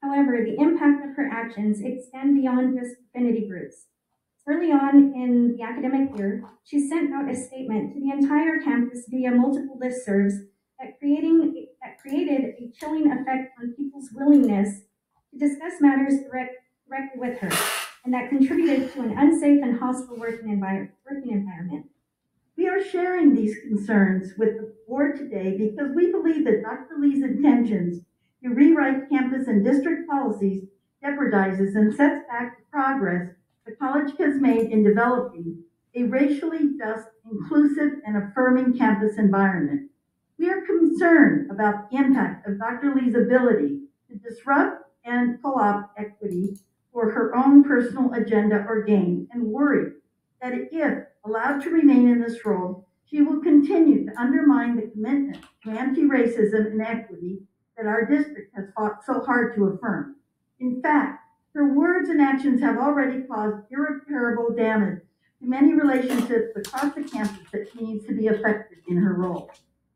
However, 0.01 0.45
the 0.45 0.57
impact 0.61 1.05
of 1.05 1.17
her 1.17 1.29
actions 1.33 1.81
extend 1.81 2.37
beyond 2.37 2.79
just 2.79 2.95
affinity 3.09 3.49
groups. 3.49 3.87
Early 4.47 4.71
on 4.71 5.13
in 5.15 5.57
the 5.57 5.63
academic 5.63 6.17
year, 6.17 6.45
she 6.65 6.89
sent 6.89 7.13
out 7.13 7.29
a 7.29 7.35
statement 7.35 7.95
to 7.95 8.01
the 8.01 8.11
entire 8.11 8.61
campus 8.61 9.07
via 9.11 9.33
multiple 9.33 9.79
listservs 9.83 10.47
that, 10.79 10.99
creating, 11.01 11.67
that 11.83 11.99
created 11.99 12.55
a 12.57 12.73
chilling 12.79 13.11
effect 13.11 13.53
on 13.61 13.75
people's 13.77 14.11
willingness 14.15 14.83
to 15.33 15.39
discuss 15.39 15.81
matters 15.81 16.21
direct, 16.23 16.55
directly 16.89 17.21
with 17.21 17.39
her, 17.41 17.51
and 18.05 18.15
that 18.15 18.31
contributed 18.31 18.93
to 18.93 19.01
an 19.01 19.17
unsafe 19.19 19.63
and 19.63 19.79
hostile 19.79 20.17
working, 20.17 20.49
envir- 20.49 20.91
working 21.09 21.33
environment. 21.33 21.87
We 22.57 22.69
are 22.69 22.83
sharing 22.83 23.35
these 23.35 23.57
concerns 23.61 24.33
with 24.37 24.57
the 24.57 24.75
board 24.87 25.17
today 25.17 25.57
because 25.57 25.95
we 25.95 26.11
believe 26.11 26.45
that 26.45 26.63
Dr. 26.63 26.97
Lee's 26.99 27.23
intentions 27.23 28.03
to 28.43 28.51
rewrite 28.51 29.09
campus 29.09 29.47
and 29.47 29.65
district 29.65 30.09
policies 30.09 30.65
jeopardizes 31.05 31.77
and 31.77 31.95
sets 31.95 32.27
back 32.29 32.59
the 32.59 32.65
progress 32.71 33.31
the 33.69 33.77
college 33.77 34.13
has 34.19 34.41
made 34.41 34.71
in 34.71 34.83
developing 34.83 35.63
a 35.95 36.05
racially 36.05 36.71
just, 36.79 37.09
inclusive, 37.31 38.01
and 38.07 38.17
affirming 38.17 38.77
campus 38.79 39.19
environment. 39.19 39.91
We 40.39 40.49
are 40.49 40.63
concerned 40.63 41.51
about 41.51 41.91
the 41.91 41.99
impact 41.99 42.49
of 42.49 42.59
Dr. 42.59 42.95
Lee's 42.95 43.15
ability 43.15 43.81
to 44.09 44.17
disrupt 44.17 44.85
and 45.05 45.43
co-opt 45.43 45.99
equity 45.99 46.57
for 46.93 47.11
her 47.11 47.35
own 47.37 47.65
personal 47.65 48.13
agenda 48.13 48.65
or 48.69 48.83
gain, 48.83 49.29
and 49.33 49.43
worry 49.43 49.93
that 50.41 50.53
if 50.55 50.69
allowed 51.25 51.63
to 51.63 51.71
remain 51.71 52.09
in 52.09 52.21
this 52.21 52.45
role, 52.45 52.87
she 53.05 53.23
will 53.23 53.41
continue 53.41 54.05
to 54.07 54.21
undermine 54.21 54.77
the 54.77 54.91
commitment 54.91 55.45
to 55.65 55.71
anti-racism 55.71 56.67
and 56.73 56.83
equity 56.83 57.39
that 57.77 57.87
our 57.87 58.05
district 58.05 58.55
has 58.55 58.67
fought 58.77 59.05
so 59.05 59.21
hard 59.21 59.55
to 59.55 59.65
affirm. 59.67 60.17
In 60.61 60.83
fact, 60.83 61.21
her 61.55 61.73
words 61.75 62.09
and 62.09 62.21
actions 62.21 62.61
have 62.61 62.79
already 62.79 63.23
caused 63.23 63.65
irreparable 63.71 64.55
damage 64.55 65.01
to 65.41 65.49
many 65.49 65.73
relationships 65.73 66.57
across 66.57 66.95
the 66.95 67.03
campus 67.03 67.51
that 67.53 67.69
she 67.73 67.85
needs 67.85 68.07
to 68.07 68.15
be 68.15 68.27
effective 68.27 68.79
in 68.89 68.97
her 68.97 69.15
role. 69.15 69.51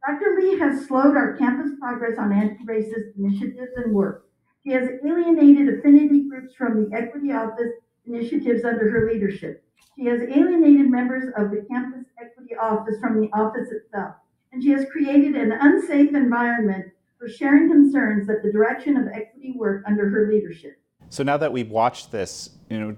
Dr. 0.06 0.36
Lee 0.38 0.58
has 0.58 0.86
slowed 0.86 1.16
our 1.16 1.36
campus 1.36 1.72
progress 1.78 2.18
on 2.18 2.32
anti-racist 2.32 3.16
initiatives 3.16 3.72
and 3.76 3.92
work. 3.92 4.26
She 4.64 4.70
has 4.70 4.88
alienated 5.04 5.68
affinity 5.78 6.28
groups 6.28 6.54
from 6.54 6.84
the 6.84 6.96
Equity 6.96 7.32
Office 7.32 7.72
initiatives 8.06 8.64
under 8.64 8.88
her 8.90 9.10
leadership. 9.12 9.64
She 9.96 10.06
has 10.06 10.22
alienated 10.22 10.88
members 10.88 11.32
of 11.36 11.50
the 11.50 11.66
Campus 11.68 12.04
Equity 12.20 12.54
Office 12.54 12.94
from 13.00 13.20
the 13.20 13.28
office 13.32 13.70
itself. 13.72 14.14
And 14.52 14.62
she 14.62 14.70
has 14.70 14.86
created 14.90 15.34
an 15.34 15.52
unsafe 15.52 16.14
environment 16.14 16.92
for 17.18 17.28
sharing 17.28 17.70
concerns 17.70 18.26
that 18.28 18.42
the 18.42 18.52
direction 18.52 18.96
of 18.96 19.08
equity 19.08 19.54
work 19.56 19.82
under 19.86 20.08
her 20.08 20.28
leadership. 20.28 20.78
So 21.08 21.24
now 21.24 21.36
that 21.38 21.52
we've 21.52 21.70
watched 21.70 22.12
this, 22.12 22.50
you 22.70 22.78
know, 22.78 22.94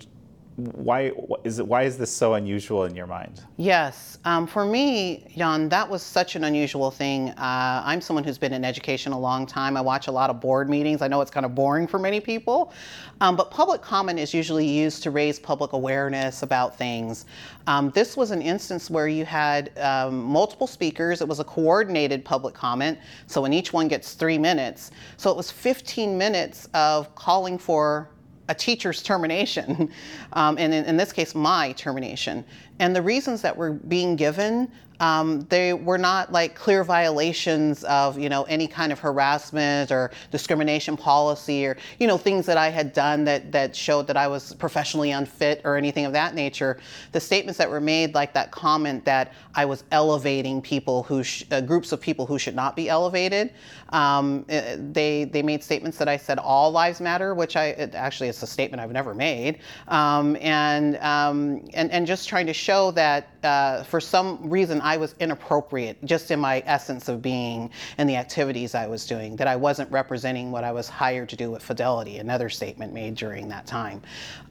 why 0.56 1.12
is 1.42 1.58
it 1.58 1.66
why 1.66 1.82
is 1.82 1.98
this 1.98 2.10
so 2.10 2.34
unusual 2.34 2.84
in 2.84 2.94
your 2.94 3.06
mind? 3.06 3.42
Yes 3.56 4.18
um, 4.24 4.46
for 4.46 4.64
me 4.64 5.26
jan 5.36 5.68
that 5.68 5.88
was 5.88 6.02
such 6.02 6.36
an 6.36 6.44
unusual 6.44 6.90
thing. 6.90 7.30
Uh, 7.30 7.82
i'm 7.84 8.00
someone 8.00 8.24
who's 8.24 8.38
been 8.38 8.52
in 8.52 8.64
education 8.64 9.12
a 9.12 9.18
long 9.18 9.46
time. 9.46 9.76
I 9.76 9.80
watch 9.80 10.06
a 10.06 10.12
lot 10.12 10.30
of 10.30 10.40
board 10.40 10.70
meetings. 10.70 11.02
I 11.02 11.08
know 11.08 11.20
it's 11.20 11.30
kind 11.30 11.46
of 11.46 11.54
boring 11.54 11.86
for 11.86 11.98
many 11.98 12.20
people. 12.20 12.72
Um, 13.20 13.36
but 13.36 13.50
public 13.50 13.82
comment 13.82 14.18
is 14.18 14.34
usually 14.34 14.66
used 14.66 15.02
to 15.04 15.10
raise 15.10 15.38
public 15.38 15.72
awareness 15.72 16.42
about 16.42 16.76
things. 16.76 17.26
Um, 17.66 17.90
this 17.90 18.16
was 18.16 18.30
an 18.30 18.42
instance 18.42 18.90
where 18.90 19.08
you 19.08 19.24
had 19.24 19.76
um, 19.78 20.22
multiple 20.22 20.66
speakers. 20.66 21.20
It 21.20 21.28
was 21.28 21.40
a 21.40 21.44
coordinated 21.44 22.24
public 22.24 22.54
comment. 22.54 22.98
So 23.26 23.42
when 23.42 23.52
each 23.52 23.72
one 23.72 23.88
gets 23.88 24.14
three 24.14 24.38
minutes 24.38 24.90
so 25.16 25.30
it 25.30 25.36
was 25.36 25.50
15 25.50 26.16
minutes 26.16 26.68
of 26.74 27.14
calling 27.14 27.58
for 27.58 28.10
a 28.48 28.54
teacher's 28.54 29.02
termination, 29.02 29.90
um, 30.32 30.56
and 30.58 30.72
in, 30.74 30.84
in, 30.84 30.96
this 30.96 31.12
case, 31.12 31.34
my 31.34 31.72
termination. 31.72 32.44
And 32.78 32.94
the 32.94 33.02
reasons 33.02 33.42
that 33.42 33.56
were 33.56 33.72
being 33.72 34.16
given 34.16 34.70
um, 35.00 35.40
they 35.48 35.72
were 35.72 35.98
not 35.98 36.32
like 36.32 36.54
clear 36.54 36.84
violations 36.84 37.84
of 37.84 38.18
you 38.18 38.28
know 38.28 38.44
any 38.44 38.66
kind 38.66 38.92
of 38.92 38.98
harassment 38.98 39.90
or 39.90 40.10
discrimination 40.30 40.96
policy 40.96 41.66
or 41.66 41.76
you 41.98 42.06
know 42.06 42.16
things 42.16 42.46
that 42.46 42.56
I 42.56 42.68
had 42.68 42.92
done 42.92 43.24
that 43.24 43.50
that 43.52 43.74
showed 43.74 44.06
that 44.06 44.16
I 44.16 44.28
was 44.28 44.54
professionally 44.54 45.10
unfit 45.10 45.60
or 45.64 45.76
anything 45.76 46.04
of 46.04 46.12
that 46.12 46.34
nature. 46.34 46.78
The 47.12 47.20
statements 47.20 47.58
that 47.58 47.68
were 47.68 47.80
made, 47.80 48.14
like 48.14 48.32
that 48.34 48.50
comment 48.52 49.04
that 49.04 49.32
I 49.54 49.64
was 49.64 49.84
elevating 49.90 50.62
people 50.62 51.02
who 51.02 51.24
sh- 51.24 51.44
uh, 51.50 51.60
groups 51.60 51.92
of 51.92 52.00
people 52.00 52.24
who 52.26 52.38
should 52.38 52.54
not 52.54 52.76
be 52.76 52.88
elevated. 52.88 53.52
Um, 53.90 54.44
eh, 54.48 54.76
they 54.92 55.24
they 55.24 55.42
made 55.42 55.62
statements 55.62 55.98
that 55.98 56.08
I 56.08 56.16
said 56.16 56.38
all 56.38 56.70
lives 56.70 57.00
matter, 57.00 57.34
which 57.34 57.56
I 57.56 57.66
it, 57.66 57.94
actually 57.94 58.28
it's 58.28 58.42
a 58.42 58.46
statement 58.46 58.80
I've 58.80 58.92
never 58.92 59.14
made, 59.14 59.58
um, 59.88 60.36
and 60.40 60.96
um, 60.98 61.64
and 61.74 61.90
and 61.90 62.06
just 62.06 62.28
trying 62.28 62.46
to 62.46 62.52
show 62.64 62.90
that 62.92 63.28
uh, 63.42 63.82
for 63.84 64.00
some 64.00 64.48
reason 64.48 64.80
I 64.80 64.96
was 64.96 65.14
inappropriate 65.20 66.02
just 66.04 66.30
in 66.30 66.40
my 66.40 66.62
essence 66.64 67.08
of 67.08 67.20
being 67.20 67.70
and 67.98 68.08
the 68.08 68.16
activities 68.16 68.74
I 68.74 68.86
was 68.86 69.06
doing, 69.06 69.36
that 69.36 69.46
I 69.46 69.56
wasn't 69.56 69.90
representing 69.90 70.50
what 70.50 70.64
I 70.64 70.72
was 70.72 70.88
hired 70.88 71.28
to 71.28 71.36
do 71.36 71.50
with 71.50 71.62
Fidelity, 71.62 72.18
another 72.18 72.48
statement 72.48 72.94
made 72.94 73.16
during 73.16 73.48
that 73.48 73.66
time. 73.66 74.00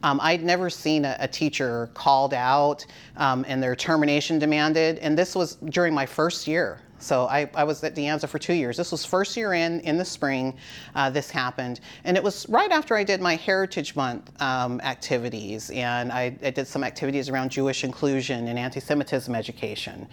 Um, 0.04 0.20
I'd 0.22 0.44
never 0.44 0.70
seen 0.70 1.04
a, 1.04 1.16
a 1.18 1.26
teacher 1.26 1.90
called 1.94 2.34
out 2.34 2.86
um, 3.16 3.44
and 3.48 3.60
their 3.60 3.74
termination 3.74 4.38
demanded, 4.38 4.98
and 4.98 5.18
this 5.18 5.34
was 5.34 5.56
during 5.56 5.92
my 5.92 6.06
first 6.06 6.46
year 6.46 6.80
so 7.04 7.26
I, 7.26 7.50
I, 7.54 7.64
was 7.64 7.84
at 7.84 7.94
De 7.94 8.02
Anza 8.02 8.28
for 8.28 8.38
two 8.38 8.54
years. 8.54 8.76
This 8.76 8.90
was 8.90 9.04
first 9.04 9.36
year 9.36 9.52
in, 9.52 9.80
in 9.80 9.98
the 9.98 10.04
spring, 10.04 10.56
uh, 10.94 11.10
this 11.10 11.30
happened. 11.30 11.80
And 12.04 12.16
it 12.16 12.22
was 12.22 12.48
right 12.48 12.70
after 12.70 12.96
I 12.96 13.04
did 13.04 13.20
my 13.20 13.36
Heritage 13.36 13.94
Month 13.94 14.30
um, 14.40 14.80
activities. 14.80 15.70
And 15.70 16.10
I, 16.10 16.36
I, 16.42 16.50
did 16.50 16.66
some 16.66 16.82
activities 16.82 17.28
around 17.28 17.50
Jewish 17.50 17.84
inclusion 17.84 18.48
and 18.48 18.58
anti-Semitism 18.58 19.34
education. 19.34 20.08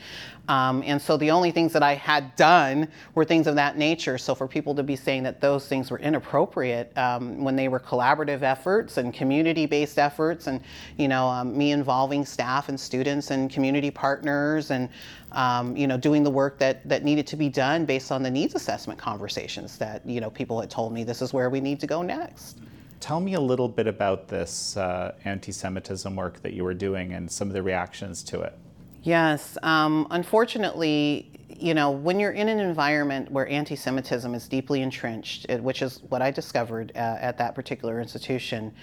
Um, 0.48 0.84
and 0.86 1.02
so 1.02 1.18
the 1.18 1.32
only 1.32 1.52
things 1.52 1.72
that 1.74 1.84
I 1.84 1.96
had 1.96 2.36
done 2.36 2.88
were 3.16 3.24
things 3.24 3.48
of 3.48 3.56
that 3.56 3.78
nature. 3.78 4.18
So 4.18 4.36
for 4.36 4.48
people 4.48 4.76
to 4.76 4.84
be 4.84 4.96
saying 4.96 5.24
that 5.24 5.40
those 5.40 5.68
things 5.68 5.92
were 5.92 6.00
inappropriate 6.00 6.96
um, 6.98 7.44
when 7.44 7.56
they 7.56 7.68
were 7.68 7.80
collaborative 7.80 8.42
efforts 8.42 8.98
and 8.98 9.14
community-based 9.14 9.98
efforts 9.98 10.48
and, 10.48 10.62
you 10.98 11.08
know, 11.08 11.28
um, 11.28 11.58
me 11.58 11.72
involving 11.72 12.26
staff 12.26 12.70
and 12.70 12.80
students 12.80 13.32
and 13.32 13.50
community 13.50 13.92
partners 13.92 14.72
and 14.72 14.90
um, 15.32 15.76
you 15.78 15.88
know, 15.88 15.98
doing 15.98 16.24
the 16.24 16.30
work 16.30 16.60
that, 16.60 16.88
that 16.88 17.04
needed 17.04 17.26
to 17.28 17.36
be 17.36 17.50
done 17.50 17.86
based 17.86 18.12
on 18.12 18.24
the 18.24 18.32
needs 18.32 18.56
assessment 18.56 19.00
conversations 19.00 19.78
that, 19.78 20.06
you 20.06 20.20
know, 20.20 20.30
people 20.30 20.60
had 20.60 20.70
told 20.70 20.94
me 20.94 21.04
this 21.04 21.22
is 21.22 21.34
where 21.34 21.50
we 21.50 21.60
need 21.60 21.80
to 21.80 21.88
go 21.88 22.02
next. 22.02 22.60
Tell 23.00 23.20
me 23.20 23.34
a 23.34 23.40
little 23.40 23.68
bit 23.68 23.88
about 23.88 24.28
this 24.28 24.78
uh, 24.78 25.16
anti-Semitism 25.26 26.16
work 26.16 26.42
that 26.44 26.54
you 26.54 26.64
were 26.64 26.74
doing 26.74 27.14
and 27.14 27.32
some 27.32 27.48
of 27.48 27.54
the 27.54 27.64
reactions 27.64 28.22
to 28.24 28.42
it. 28.42 28.58
Yes, 29.04 29.58
um, 29.64 30.06
unfortunately, 30.12 31.32
you 31.50 31.74
know, 31.74 31.90
when 31.92 32.20
you're 32.20 32.32
in 32.32 32.48
an 32.48 32.60
environment 32.60 33.32
where 33.32 33.48
anti-Semitism 33.48 34.36
is 34.36 34.48
deeply 34.48 34.82
entrenched, 34.82 35.50
which 35.50 35.82
is 35.82 36.02
what 36.10 36.22
I 36.22 36.30
discovered 36.30 36.92
uh, 36.96 37.18
at 37.20 37.38
that 37.40 37.56
particular 37.56 38.00
institution, 38.00 38.74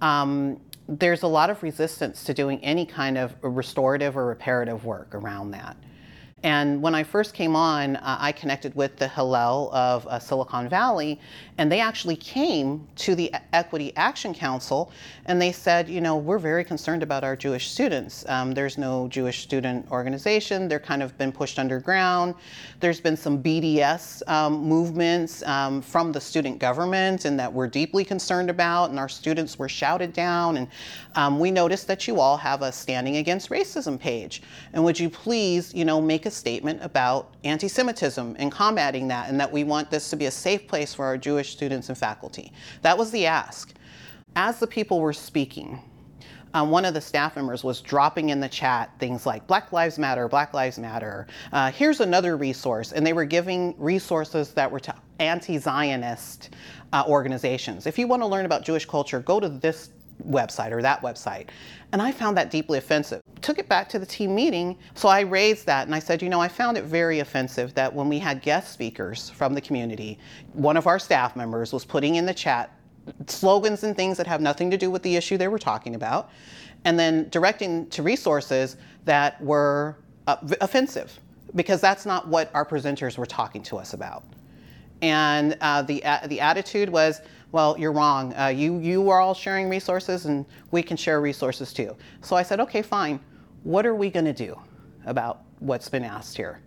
um, 0.00 0.60
there's 0.88 1.22
a 1.22 1.26
lot 1.26 1.50
of 1.50 1.62
resistance 1.62 2.24
to 2.24 2.34
doing 2.34 2.62
any 2.62 2.84
kind 2.84 3.16
of 3.16 3.34
restorative 3.42 4.16
or 4.16 4.26
reparative 4.26 4.84
work 4.84 5.14
around 5.14 5.52
that. 5.52 5.76
And 6.44 6.82
when 6.82 6.94
I 6.94 7.02
first 7.02 7.32
came 7.32 7.56
on, 7.56 7.96
uh, 7.96 8.18
I 8.20 8.30
connected 8.30 8.74
with 8.76 8.96
the 8.96 9.08
Hillel 9.08 9.70
of 9.72 10.06
uh, 10.06 10.18
Silicon 10.18 10.68
Valley, 10.68 11.18
and 11.56 11.72
they 11.72 11.80
actually 11.80 12.16
came 12.16 12.86
to 12.96 13.14
the 13.14 13.32
Equity 13.54 13.94
Action 13.96 14.34
Council 14.34 14.92
and 15.24 15.40
they 15.40 15.52
said, 15.52 15.88
you 15.88 16.02
know, 16.02 16.16
we're 16.16 16.38
very 16.38 16.62
concerned 16.62 17.02
about 17.02 17.24
our 17.24 17.34
Jewish 17.34 17.70
students. 17.70 18.26
Um, 18.28 18.52
there's 18.52 18.76
no 18.76 19.08
Jewish 19.08 19.42
student 19.42 19.90
organization, 19.90 20.68
they're 20.68 20.78
kind 20.78 21.02
of 21.02 21.16
been 21.16 21.32
pushed 21.32 21.58
underground. 21.58 22.34
There's 22.80 23.00
been 23.00 23.16
some 23.16 23.42
BDS 23.42 24.28
um, 24.28 24.64
movements 24.64 25.42
um, 25.44 25.80
from 25.80 26.12
the 26.12 26.20
student 26.20 26.58
government 26.58 27.24
and 27.24 27.40
that 27.40 27.50
we're 27.50 27.68
deeply 27.68 28.04
concerned 28.04 28.50
about, 28.50 28.90
and 28.90 28.98
our 28.98 29.08
students 29.08 29.58
were 29.58 29.68
shouted 29.68 30.12
down. 30.12 30.58
And 30.58 30.68
um, 31.14 31.38
we 31.38 31.50
noticed 31.50 31.86
that 31.86 32.06
you 32.06 32.20
all 32.20 32.36
have 32.36 32.60
a 32.60 32.70
Standing 32.70 33.16
Against 33.16 33.48
Racism 33.48 33.98
page. 33.98 34.42
And 34.74 34.84
would 34.84 35.00
you 35.00 35.08
please, 35.08 35.72
you 35.72 35.86
know, 35.86 36.02
make 36.02 36.26
a 36.26 36.33
statement 36.34 36.80
about 36.82 37.34
anti 37.44 37.68
Semitism 37.68 38.36
and 38.38 38.52
combating 38.52 39.08
that, 39.08 39.28
and 39.28 39.40
that 39.40 39.50
we 39.50 39.64
want 39.64 39.90
this 39.90 40.10
to 40.10 40.16
be 40.16 40.26
a 40.26 40.30
safe 40.30 40.66
place 40.66 40.92
for 40.92 41.04
our 41.04 41.16
Jewish 41.16 41.52
students 41.52 41.88
and 41.88 41.96
faculty? 41.96 42.52
That 42.82 42.98
was 42.98 43.10
the 43.10 43.26
ask. 43.26 43.72
As 44.36 44.58
the 44.58 44.66
people 44.66 45.00
were 45.00 45.12
speaking, 45.12 45.80
um, 46.54 46.70
one 46.70 46.84
of 46.84 46.94
the 46.94 47.00
staff 47.00 47.34
members 47.34 47.64
was 47.64 47.80
dropping 47.80 48.28
in 48.28 48.38
the 48.38 48.48
chat 48.48 48.90
things 49.00 49.26
like 49.26 49.46
Black 49.48 49.72
Lives 49.72 49.98
Matter, 49.98 50.28
Black 50.28 50.54
Lives 50.54 50.78
Matter. 50.78 51.26
Uh, 51.52 51.70
here's 51.72 52.00
another 52.00 52.36
resource. 52.36 52.92
And 52.92 53.04
they 53.04 53.12
were 53.12 53.24
giving 53.24 53.74
resources 53.76 54.52
that 54.52 54.70
were 54.70 54.80
to 54.80 54.94
anti 55.18 55.58
Zionist 55.58 56.50
uh, 56.92 57.04
organizations. 57.08 57.86
If 57.86 57.98
you 57.98 58.06
want 58.06 58.22
to 58.22 58.26
learn 58.26 58.46
about 58.46 58.64
Jewish 58.64 58.86
culture, 58.86 59.20
go 59.20 59.40
to 59.40 59.48
this 59.48 59.90
website 60.28 60.72
or 60.72 60.82
that 60.82 61.02
website. 61.02 61.48
And 61.92 62.00
I 62.00 62.12
found 62.12 62.36
that 62.36 62.50
deeply 62.50 62.78
offensive. 62.78 63.20
Took 63.40 63.58
it 63.58 63.68
back 63.68 63.88
to 63.90 63.98
the 63.98 64.06
team 64.06 64.34
meeting, 64.34 64.78
so 64.94 65.08
I 65.08 65.20
raised 65.20 65.66
that 65.66 65.86
and 65.86 65.94
I 65.94 65.98
said, 65.98 66.22
you 66.22 66.28
know, 66.28 66.40
I 66.40 66.48
found 66.48 66.76
it 66.76 66.84
very 66.84 67.20
offensive 67.20 67.74
that 67.74 67.92
when 67.92 68.08
we 68.08 68.18
had 68.18 68.42
guest 68.42 68.72
speakers 68.72 69.30
from 69.30 69.54
the 69.54 69.60
community, 69.60 70.18
one 70.52 70.76
of 70.76 70.86
our 70.86 70.98
staff 70.98 71.36
members 71.36 71.72
was 71.72 71.84
putting 71.84 72.14
in 72.14 72.26
the 72.26 72.34
chat 72.34 72.70
slogans 73.26 73.84
and 73.84 73.94
things 73.94 74.16
that 74.16 74.26
have 74.26 74.40
nothing 74.40 74.70
to 74.70 74.78
do 74.78 74.90
with 74.90 75.02
the 75.02 75.14
issue 75.14 75.36
they 75.36 75.48
were 75.48 75.58
talking 75.58 75.94
about, 75.94 76.30
and 76.84 76.98
then 76.98 77.28
directing 77.28 77.86
to 77.90 78.02
resources 78.02 78.76
that 79.04 79.40
were 79.42 79.96
uh, 80.26 80.36
offensive, 80.60 81.20
because 81.54 81.80
that's 81.80 82.06
not 82.06 82.28
what 82.28 82.50
our 82.54 82.64
presenters 82.64 83.18
were 83.18 83.26
talking 83.26 83.62
to 83.62 83.76
us 83.76 83.92
about. 83.92 84.24
And 85.02 85.56
uh, 85.60 85.82
the, 85.82 86.02
uh, 86.04 86.26
the 86.28 86.40
attitude 86.40 86.88
was, 86.88 87.20
well, 87.54 87.78
you're 87.78 87.92
wrong. 87.92 88.34
Uh, 88.34 88.48
you, 88.48 88.80
you 88.80 89.08
are 89.10 89.20
all 89.20 89.32
sharing 89.32 89.68
resources, 89.68 90.26
and 90.26 90.44
we 90.72 90.82
can 90.82 90.96
share 90.96 91.20
resources 91.20 91.72
too. 91.72 91.94
So 92.20 92.34
I 92.34 92.42
said, 92.42 92.58
okay, 92.58 92.82
fine. 92.82 93.20
What 93.62 93.86
are 93.86 93.94
we 93.94 94.10
going 94.10 94.24
to 94.24 94.32
do 94.32 94.58
about 95.06 95.42
what's 95.60 95.88
been 95.88 96.02
asked 96.02 96.36
here? 96.36 96.60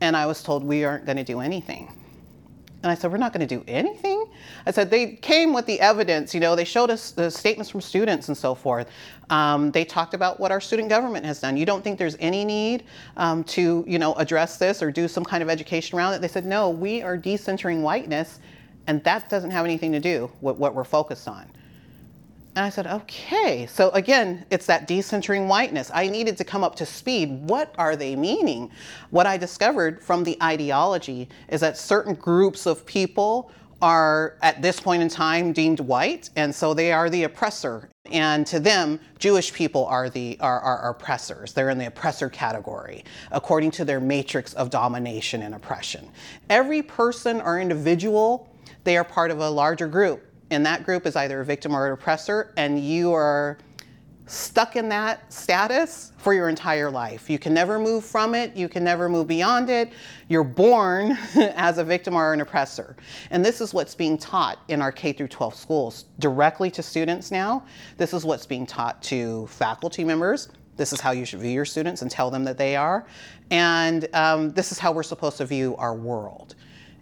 And 0.00 0.16
I 0.16 0.26
was 0.26 0.42
told 0.42 0.64
we 0.64 0.82
aren't 0.82 1.06
going 1.06 1.18
to 1.18 1.22
do 1.24 1.38
anything. 1.38 1.88
And 2.82 2.90
I 2.90 2.96
said, 2.96 3.12
We're 3.12 3.18
not 3.18 3.32
going 3.32 3.46
to 3.46 3.54
do 3.56 3.64
anything? 3.66 4.26
I 4.66 4.72
said, 4.72 4.90
They 4.90 5.12
came 5.12 5.54
with 5.54 5.66
the 5.66 5.80
evidence. 5.80 6.34
You 6.34 6.40
know, 6.40 6.54
they 6.54 6.64
showed 6.64 6.90
us 6.90 7.12
the 7.12 7.30
statements 7.30 7.70
from 7.70 7.80
students 7.80 8.28
and 8.28 8.36
so 8.36 8.54
forth. 8.54 8.90
Um, 9.30 9.70
they 9.70 9.86
talked 9.86 10.12
about 10.12 10.38
what 10.38 10.50
our 10.50 10.60
student 10.60 10.90
government 10.90 11.24
has 11.24 11.40
done. 11.40 11.56
You 11.56 11.64
don't 11.64 11.82
think 11.82 11.98
there's 11.98 12.16
any 12.20 12.44
need 12.44 12.84
um, 13.16 13.42
to, 13.44 13.84
you 13.86 13.98
know, 13.98 14.12
address 14.14 14.58
this 14.58 14.82
or 14.82 14.90
do 14.90 15.08
some 15.08 15.24
kind 15.24 15.42
of 15.42 15.48
education 15.48 15.96
around 15.96 16.12
it? 16.12 16.20
They 16.20 16.28
said, 16.28 16.44
No, 16.44 16.68
we 16.68 17.00
are 17.00 17.16
decentering 17.16 17.80
whiteness, 17.80 18.40
and 18.86 19.02
that 19.04 19.28
doesn't 19.28 19.50
have 19.50 19.64
anything 19.64 19.92
to 19.92 20.00
do 20.00 20.30
with 20.40 20.56
what 20.56 20.74
we're 20.74 20.84
focused 20.84 21.28
on. 21.28 21.50
And 22.56 22.64
I 22.64 22.68
said, 22.68 22.86
okay. 22.86 23.66
So 23.66 23.90
again, 23.90 24.46
it's 24.50 24.66
that 24.66 24.86
decentering 24.86 25.48
whiteness. 25.48 25.90
I 25.92 26.08
needed 26.08 26.36
to 26.36 26.44
come 26.44 26.62
up 26.62 26.76
to 26.76 26.86
speed. 26.86 27.48
What 27.48 27.74
are 27.78 27.96
they 27.96 28.14
meaning? 28.14 28.70
What 29.10 29.26
I 29.26 29.36
discovered 29.36 30.02
from 30.02 30.22
the 30.22 30.38
ideology 30.40 31.28
is 31.48 31.60
that 31.62 31.76
certain 31.76 32.14
groups 32.14 32.66
of 32.66 32.86
people 32.86 33.50
are 33.82 34.36
at 34.40 34.62
this 34.62 34.78
point 34.80 35.02
in 35.02 35.08
time 35.08 35.52
deemed 35.52 35.80
white, 35.80 36.30
and 36.36 36.54
so 36.54 36.72
they 36.72 36.92
are 36.92 37.10
the 37.10 37.24
oppressor. 37.24 37.90
And 38.10 38.46
to 38.46 38.60
them, 38.60 39.00
Jewish 39.18 39.52
people 39.52 39.84
are 39.86 40.08
the 40.08 40.38
are, 40.40 40.60
are 40.60 40.90
oppressors. 40.90 41.52
They're 41.52 41.70
in 41.70 41.78
the 41.78 41.86
oppressor 41.86 42.30
category, 42.30 43.04
according 43.32 43.72
to 43.72 43.84
their 43.84 44.00
matrix 44.00 44.54
of 44.54 44.70
domination 44.70 45.42
and 45.42 45.54
oppression. 45.54 46.08
Every 46.48 46.82
person 46.82 47.40
or 47.40 47.60
individual, 47.60 48.48
they 48.84 48.96
are 48.96 49.04
part 49.04 49.30
of 49.30 49.40
a 49.40 49.50
larger 49.50 49.88
group 49.88 50.22
and 50.50 50.64
that 50.66 50.84
group 50.84 51.06
is 51.06 51.16
either 51.16 51.40
a 51.40 51.44
victim 51.44 51.74
or 51.74 51.86
an 51.86 51.92
oppressor, 51.92 52.52
and 52.56 52.78
you 52.78 53.12
are 53.12 53.58
stuck 54.26 54.74
in 54.76 54.88
that 54.88 55.30
status 55.30 56.12
for 56.16 56.32
your 56.32 56.48
entire 56.48 56.90
life. 56.90 57.28
You 57.28 57.38
can 57.38 57.52
never 57.52 57.78
move 57.78 58.04
from 58.04 58.34
it, 58.34 58.56
you 58.56 58.68
can 58.68 58.82
never 58.82 59.08
move 59.08 59.26
beyond 59.26 59.68
it. 59.68 59.92
You're 60.28 60.44
born 60.44 61.18
as 61.36 61.76
a 61.78 61.84
victim 61.84 62.14
or 62.14 62.32
an 62.32 62.40
oppressor. 62.40 62.96
And 63.30 63.44
this 63.44 63.60
is 63.60 63.74
what's 63.74 63.94
being 63.94 64.16
taught 64.16 64.60
in 64.68 64.80
our 64.80 64.92
K 64.92 65.12
through 65.12 65.28
12 65.28 65.54
schools 65.54 66.04
directly 66.20 66.70
to 66.70 66.82
students 66.82 67.30
now. 67.30 67.64
This 67.98 68.14
is 68.14 68.24
what's 68.24 68.46
being 68.46 68.64
taught 68.64 69.02
to 69.04 69.46
faculty 69.48 70.04
members. 70.04 70.48
This 70.76 70.92
is 70.92 71.00
how 71.00 71.10
you 71.10 71.24
should 71.24 71.40
view 71.40 71.52
your 71.52 71.66
students 71.66 72.00
and 72.00 72.10
tell 72.10 72.30
them 72.30 72.44
that 72.44 72.56
they 72.56 72.76
are. 72.76 73.06
And 73.50 74.08
um, 74.14 74.52
this 74.52 74.72
is 74.72 74.78
how 74.78 74.92
we're 74.92 75.02
supposed 75.02 75.36
to 75.38 75.46
view 75.46 75.76
our 75.76 75.94
world. 75.94 76.54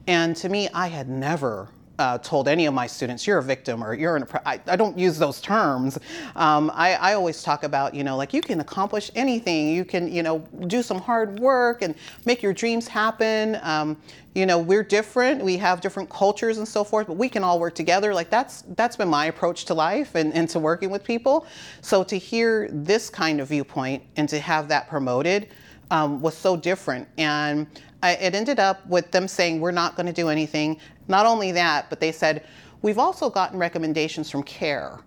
And 0.06 0.34
to 0.36 0.48
me, 0.48 0.68
I 0.74 0.88
had 0.88 1.08
never 1.08 1.68
uh, 1.98 2.18
told 2.18 2.48
any 2.48 2.66
of 2.66 2.74
my 2.74 2.86
students, 2.86 3.26
you're 3.26 3.38
a 3.38 3.42
victim 3.42 3.84
or 3.84 3.94
you're 3.94 4.16
an, 4.16 4.26
I, 4.44 4.60
I 4.66 4.76
don't 4.76 4.98
use 4.98 5.18
those 5.18 5.40
terms. 5.40 5.98
Um, 6.34 6.70
I, 6.74 6.94
I 6.94 7.14
always 7.14 7.42
talk 7.42 7.62
about, 7.62 7.94
you 7.94 8.02
know, 8.02 8.16
like 8.16 8.34
you 8.34 8.40
can 8.40 8.60
accomplish 8.60 9.10
anything. 9.14 9.68
You 9.68 9.84
can, 9.84 10.12
you 10.12 10.22
know, 10.22 10.40
do 10.66 10.82
some 10.82 10.98
hard 10.98 11.38
work 11.38 11.82
and 11.82 11.94
make 12.24 12.42
your 12.42 12.52
dreams 12.52 12.88
happen. 12.88 13.58
Um, 13.62 13.96
you 14.34 14.46
know, 14.46 14.58
we're 14.58 14.82
different. 14.82 15.44
We 15.44 15.56
have 15.58 15.80
different 15.80 16.08
cultures 16.10 16.58
and 16.58 16.66
so 16.66 16.82
forth, 16.82 17.06
but 17.06 17.16
we 17.16 17.28
can 17.28 17.44
all 17.44 17.60
work 17.60 17.74
together. 17.74 18.14
Like 18.14 18.30
that's, 18.30 18.62
that's 18.74 18.96
been 18.96 19.08
my 19.08 19.26
approach 19.26 19.66
to 19.66 19.74
life 19.74 20.14
and, 20.14 20.32
and 20.34 20.48
to 20.48 20.58
working 20.58 20.90
with 20.90 21.04
people. 21.04 21.46
So 21.82 22.02
to 22.04 22.16
hear 22.16 22.68
this 22.72 23.10
kind 23.10 23.40
of 23.40 23.48
viewpoint 23.48 24.02
and 24.16 24.28
to 24.28 24.40
have 24.40 24.66
that 24.68 24.88
promoted, 24.88 25.50
um, 25.90 26.22
was 26.22 26.36
so 26.36 26.56
different. 26.56 27.06
And 27.18 27.66
I, 28.02 28.12
it 28.12 28.34
ended 28.34 28.58
up 28.58 28.84
with 28.86 29.10
them 29.12 29.28
saying, 29.28 29.60
we're 29.60 29.70
not 29.70 29.96
going 29.96 30.06
to 30.06 30.12
do 30.12 30.28
anything. 30.28 30.78
Not 31.08 31.24
only 31.26 31.52
that, 31.52 31.88
but 31.88 32.00
they 32.00 32.12
said, 32.12 32.44
we've 32.82 32.98
also 32.98 33.30
gotten 33.30 33.58
recommendations 33.58 34.30
from 34.30 34.42
CAIR. 34.42 35.00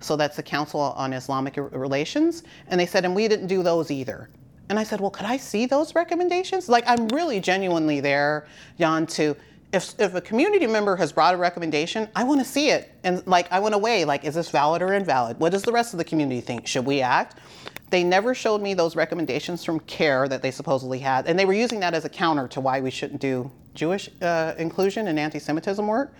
So 0.00 0.16
that's 0.16 0.36
the 0.36 0.42
Council 0.42 0.80
on 0.80 1.12
Islamic 1.12 1.54
Relations. 1.56 2.42
And 2.68 2.80
they 2.80 2.86
said, 2.86 3.04
and 3.04 3.14
we 3.14 3.28
didn't 3.28 3.46
do 3.46 3.62
those 3.62 3.90
either. 3.90 4.28
And 4.68 4.78
I 4.78 4.84
said, 4.84 5.00
well, 5.00 5.10
could 5.10 5.26
I 5.26 5.36
see 5.36 5.66
those 5.66 5.94
recommendations? 5.94 6.68
Like, 6.68 6.84
I'm 6.86 7.06
really 7.08 7.40
genuinely 7.40 8.00
there, 8.00 8.46
Jan, 8.78 9.06
to, 9.08 9.36
if, 9.72 9.98
if 10.00 10.14
a 10.14 10.20
community 10.20 10.66
member 10.66 10.96
has 10.96 11.12
brought 11.12 11.34
a 11.34 11.36
recommendation, 11.36 12.08
I 12.16 12.24
want 12.24 12.40
to 12.40 12.44
see 12.44 12.70
it. 12.70 12.90
And 13.04 13.24
like, 13.26 13.50
I 13.52 13.60
want 13.60 13.74
to 13.74 13.78
weigh, 13.78 14.04
like, 14.04 14.24
is 14.24 14.34
this 14.34 14.50
valid 14.50 14.82
or 14.82 14.94
invalid? 14.94 15.38
What 15.38 15.52
does 15.52 15.62
the 15.62 15.72
rest 15.72 15.94
of 15.94 15.98
the 15.98 16.04
community 16.04 16.40
think? 16.40 16.66
Should 16.66 16.86
we 16.86 17.00
act? 17.00 17.38
They 17.92 18.02
never 18.02 18.34
showed 18.34 18.62
me 18.62 18.72
those 18.72 18.96
recommendations 18.96 19.62
from 19.62 19.78
CAIR 19.80 20.26
that 20.28 20.40
they 20.40 20.50
supposedly 20.50 20.98
had, 20.98 21.26
and 21.26 21.38
they 21.38 21.44
were 21.44 21.52
using 21.52 21.78
that 21.80 21.92
as 21.92 22.06
a 22.06 22.08
counter 22.08 22.48
to 22.48 22.58
why 22.58 22.80
we 22.80 22.90
shouldn't 22.90 23.20
do 23.20 23.50
Jewish 23.74 24.08
uh, 24.22 24.54
inclusion 24.56 25.08
and 25.08 25.18
anti 25.18 25.38
Semitism 25.38 25.86
work. 25.86 26.14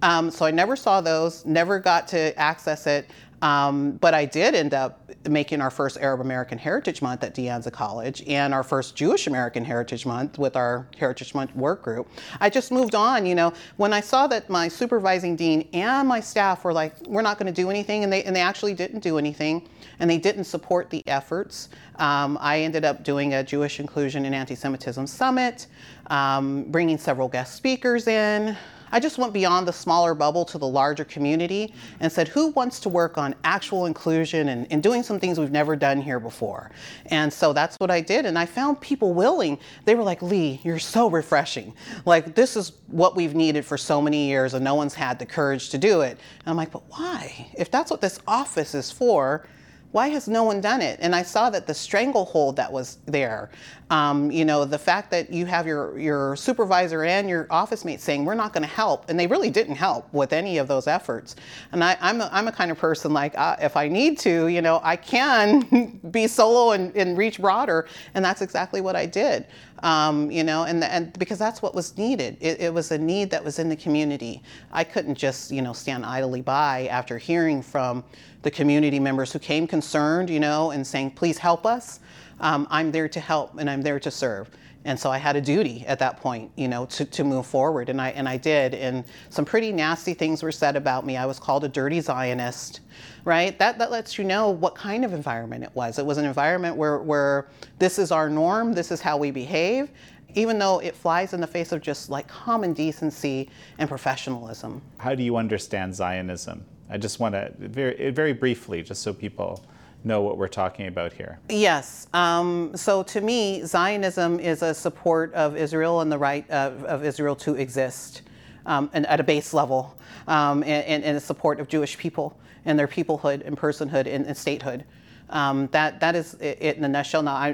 Um, 0.00 0.30
so 0.30 0.46
I 0.46 0.50
never 0.50 0.74
saw 0.74 1.02
those, 1.02 1.44
never 1.44 1.78
got 1.80 2.08
to 2.08 2.34
access 2.38 2.86
it. 2.86 3.10
Um, 3.42 3.92
but 3.92 4.14
I 4.14 4.24
did 4.24 4.54
end 4.54 4.72
up 4.72 5.10
making 5.28 5.60
our 5.60 5.70
first 5.70 5.98
Arab 5.98 6.20
American 6.20 6.56
Heritage 6.56 7.02
Month 7.02 7.24
at 7.24 7.34
De 7.34 7.46
Anza 7.46 7.72
College 7.72 8.22
and 8.26 8.54
our 8.54 8.62
first 8.62 8.94
Jewish 8.94 9.26
American 9.26 9.64
Heritage 9.64 10.06
Month 10.06 10.38
with 10.38 10.56
our 10.56 10.86
Heritage 10.96 11.34
Month 11.34 11.54
work 11.56 11.82
group. 11.82 12.08
I 12.40 12.48
just 12.48 12.70
moved 12.70 12.94
on, 12.94 13.26
you 13.26 13.34
know, 13.34 13.52
when 13.76 13.92
I 13.92 14.00
saw 14.00 14.28
that 14.28 14.48
my 14.48 14.68
supervising 14.68 15.34
dean 15.34 15.68
and 15.72 16.08
my 16.08 16.20
staff 16.20 16.64
were 16.64 16.72
like, 16.72 16.94
we're 17.06 17.22
not 17.22 17.36
going 17.36 17.52
to 17.52 17.62
do 17.62 17.68
anything, 17.68 18.04
and 18.04 18.12
they, 18.12 18.22
and 18.22 18.34
they 18.34 18.40
actually 18.40 18.74
didn't 18.74 19.00
do 19.00 19.18
anything, 19.18 19.68
and 19.98 20.10
they 20.10 20.18
didn't 20.18 20.44
support 20.44 20.90
the 20.90 21.02
efforts. 21.06 21.68
Um, 21.96 22.38
I 22.40 22.60
ended 22.60 22.84
up 22.84 23.04
doing 23.04 23.34
a 23.34 23.42
Jewish 23.42 23.80
Inclusion 23.80 24.24
and 24.24 24.34
Anti 24.34 24.54
Semitism 24.54 25.06
Summit, 25.06 25.66
um, 26.08 26.64
bringing 26.64 26.98
several 26.98 27.28
guest 27.28 27.54
speakers 27.54 28.06
in. 28.06 28.56
I 28.94 29.00
just 29.00 29.16
went 29.16 29.32
beyond 29.32 29.66
the 29.66 29.72
smaller 29.72 30.14
bubble 30.14 30.44
to 30.44 30.58
the 30.58 30.66
larger 30.66 31.04
community 31.04 31.72
and 32.00 32.12
said, 32.12 32.28
who 32.28 32.48
wants 32.48 32.78
to 32.80 32.90
work 32.90 33.16
on 33.16 33.34
actual 33.42 33.86
inclusion 33.86 34.50
and, 34.50 34.66
and 34.70 34.82
doing 34.82 35.02
some 35.02 35.18
things 35.18 35.40
we've 35.40 35.50
never 35.50 35.74
done 35.74 36.02
here 36.02 36.20
before? 36.20 36.70
And 37.06 37.32
so 37.32 37.54
that's 37.54 37.80
what 37.80 37.90
I 37.90 38.02
did. 38.02 38.26
And 38.26 38.38
I 38.38 38.44
found 38.44 38.82
people 38.82 39.14
willing. 39.14 39.58
They 39.86 39.94
were 39.94 40.02
like, 40.02 40.20
Lee, 40.20 40.60
you're 40.62 40.78
so 40.78 41.08
refreshing. 41.08 41.74
Like, 42.04 42.34
this 42.34 42.54
is 42.54 42.72
what 42.88 43.16
we've 43.16 43.34
needed 43.34 43.64
for 43.64 43.78
so 43.78 44.02
many 44.02 44.26
years, 44.26 44.52
and 44.52 44.62
no 44.62 44.74
one's 44.74 44.94
had 44.94 45.18
the 45.18 45.26
courage 45.26 45.70
to 45.70 45.78
do 45.78 46.02
it. 46.02 46.10
And 46.10 46.48
I'm 46.48 46.56
like, 46.56 46.70
but 46.70 46.82
why? 46.90 47.50
If 47.56 47.70
that's 47.70 47.90
what 47.90 48.02
this 48.02 48.20
office 48.28 48.74
is 48.74 48.92
for, 48.92 49.46
why 49.92 50.08
has 50.08 50.26
no 50.26 50.42
one 50.42 50.60
done 50.60 50.80
it? 50.80 50.98
And 51.02 51.14
I 51.14 51.22
saw 51.22 51.50
that 51.50 51.66
the 51.66 51.74
stranglehold 51.74 52.56
that 52.56 52.72
was 52.72 52.98
there, 53.06 53.50
um, 53.90 54.30
you 54.30 54.46
know, 54.46 54.64
the 54.64 54.78
fact 54.78 55.10
that 55.10 55.30
you 55.30 55.44
have 55.44 55.66
your, 55.66 55.98
your 55.98 56.34
supervisor 56.34 57.04
and 57.04 57.28
your 57.28 57.46
office 57.50 57.84
mate 57.84 58.00
saying, 58.00 58.24
we're 58.24 58.34
not 58.34 58.54
going 58.54 58.62
to 58.62 58.74
help, 58.74 59.10
and 59.10 59.20
they 59.20 59.26
really 59.26 59.50
didn't 59.50 59.74
help 59.74 60.12
with 60.14 60.32
any 60.32 60.56
of 60.56 60.66
those 60.66 60.86
efforts. 60.86 61.36
And 61.72 61.84
I, 61.84 61.98
am 62.00 62.22
a, 62.22 62.30
I'm 62.32 62.48
a 62.48 62.52
kind 62.52 62.70
of 62.70 62.78
person 62.78 63.12
like, 63.12 63.36
uh, 63.36 63.56
if 63.60 63.76
I 63.76 63.88
need 63.88 64.18
to, 64.20 64.48
you 64.48 64.62
know, 64.62 64.80
I 64.82 64.96
can 64.96 66.00
be 66.10 66.26
solo 66.26 66.72
and, 66.72 66.96
and 66.96 67.18
reach 67.18 67.38
broader, 67.38 67.86
and 68.14 68.24
that's 68.24 68.40
exactly 68.40 68.80
what 68.80 68.96
I 68.96 69.04
did. 69.04 69.46
Um, 69.82 70.30
you 70.30 70.44
know, 70.44 70.62
and, 70.62 70.82
and 70.84 71.12
because 71.18 71.38
that's 71.38 71.60
what 71.60 71.74
was 71.74 71.98
needed. 71.98 72.36
It, 72.40 72.60
it, 72.60 72.72
was 72.72 72.92
a 72.92 72.98
need 72.98 73.30
that 73.30 73.44
was 73.44 73.58
in 73.58 73.68
the 73.68 73.74
community. 73.74 74.40
I 74.70 74.84
couldn't 74.84 75.16
just, 75.16 75.50
you 75.50 75.60
know, 75.60 75.72
stand 75.72 76.06
idly 76.06 76.40
by 76.40 76.86
after 76.86 77.18
hearing 77.18 77.62
from 77.62 78.04
the 78.42 78.50
community 78.50 78.98
members 78.98 79.32
who 79.32 79.38
came 79.38 79.66
concerned, 79.66 80.28
you 80.28 80.40
know, 80.40 80.70
and 80.72 80.86
saying, 80.86 81.12
please 81.12 81.38
help 81.38 81.64
us. 81.64 82.00
Um, 82.40 82.66
I'm 82.70 82.90
there 82.90 83.08
to 83.08 83.20
help 83.20 83.58
and 83.58 83.70
I'm 83.70 83.82
there 83.82 84.00
to 84.00 84.10
serve. 84.10 84.50
And 84.84 84.98
so 84.98 85.10
I 85.10 85.18
had 85.18 85.36
a 85.36 85.40
duty 85.40 85.84
at 85.86 86.00
that 86.00 86.20
point, 86.20 86.50
you 86.56 86.66
know, 86.66 86.86
to, 86.86 87.04
to 87.04 87.22
move 87.22 87.46
forward. 87.46 87.88
And 87.88 88.00
I, 88.00 88.10
and 88.10 88.28
I 88.28 88.36
did. 88.36 88.74
And 88.74 89.04
some 89.30 89.44
pretty 89.44 89.70
nasty 89.70 90.12
things 90.12 90.42
were 90.42 90.50
said 90.50 90.74
about 90.74 91.06
me. 91.06 91.16
I 91.16 91.24
was 91.24 91.38
called 91.38 91.62
a 91.62 91.68
dirty 91.68 92.00
Zionist, 92.00 92.80
right? 93.24 93.56
That, 93.60 93.78
that 93.78 93.92
lets 93.92 94.18
you 94.18 94.24
know 94.24 94.50
what 94.50 94.74
kind 94.74 95.04
of 95.04 95.12
environment 95.12 95.62
it 95.62 95.70
was. 95.74 96.00
It 96.00 96.06
was 96.06 96.18
an 96.18 96.24
environment 96.24 96.76
where, 96.76 96.98
where 96.98 97.46
this 97.78 97.98
is 97.98 98.10
our 98.10 98.28
norm, 98.28 98.72
this 98.72 98.90
is 98.90 99.00
how 99.00 99.16
we 99.16 99.30
behave, 99.30 99.90
even 100.34 100.58
though 100.58 100.80
it 100.80 100.96
flies 100.96 101.32
in 101.32 101.40
the 101.40 101.46
face 101.46 101.70
of 101.70 101.80
just 101.80 102.10
like 102.10 102.26
common 102.26 102.72
decency 102.72 103.48
and 103.78 103.88
professionalism. 103.88 104.82
How 104.98 105.14
do 105.14 105.22
you 105.22 105.36
understand 105.36 105.94
Zionism? 105.94 106.64
I 106.92 106.98
just 106.98 107.18
want 107.18 107.34
to 107.34 107.50
very, 107.56 108.10
very 108.10 108.34
briefly, 108.34 108.82
just 108.82 109.00
so 109.00 109.14
people 109.14 109.64
know 110.04 110.20
what 110.20 110.36
we're 110.36 110.46
talking 110.46 110.88
about 110.88 111.14
here. 111.14 111.38
Yes. 111.48 112.06
Um, 112.12 112.72
so 112.74 113.02
to 113.04 113.22
me, 113.22 113.64
Zionism 113.64 114.38
is 114.38 114.60
a 114.60 114.74
support 114.74 115.32
of 115.32 115.56
Israel 115.56 116.02
and 116.02 116.12
the 116.12 116.18
right 116.18 116.48
of, 116.50 116.84
of 116.84 117.02
Israel 117.02 117.34
to 117.36 117.54
exist 117.54 118.22
um, 118.66 118.90
and 118.92 119.06
at 119.06 119.20
a 119.20 119.22
base 119.22 119.54
level, 119.54 119.96
um, 120.28 120.62
and, 120.64 121.02
and, 121.02 121.16
a 121.16 121.20
support 121.20 121.60
of 121.60 121.68
Jewish 121.68 121.96
people 121.96 122.38
and 122.66 122.78
their 122.78 122.86
peoplehood 122.86 123.44
and 123.46 123.56
personhood 123.56 124.06
and, 124.06 124.26
and 124.26 124.36
statehood. 124.36 124.84
Um, 125.30 125.68
that 125.72 125.98
that 126.00 126.14
is 126.14 126.34
it 126.34 126.76
in 126.76 126.84
a 126.84 126.88
nutshell. 126.88 127.22
Now 127.22 127.34
I, 127.34 127.48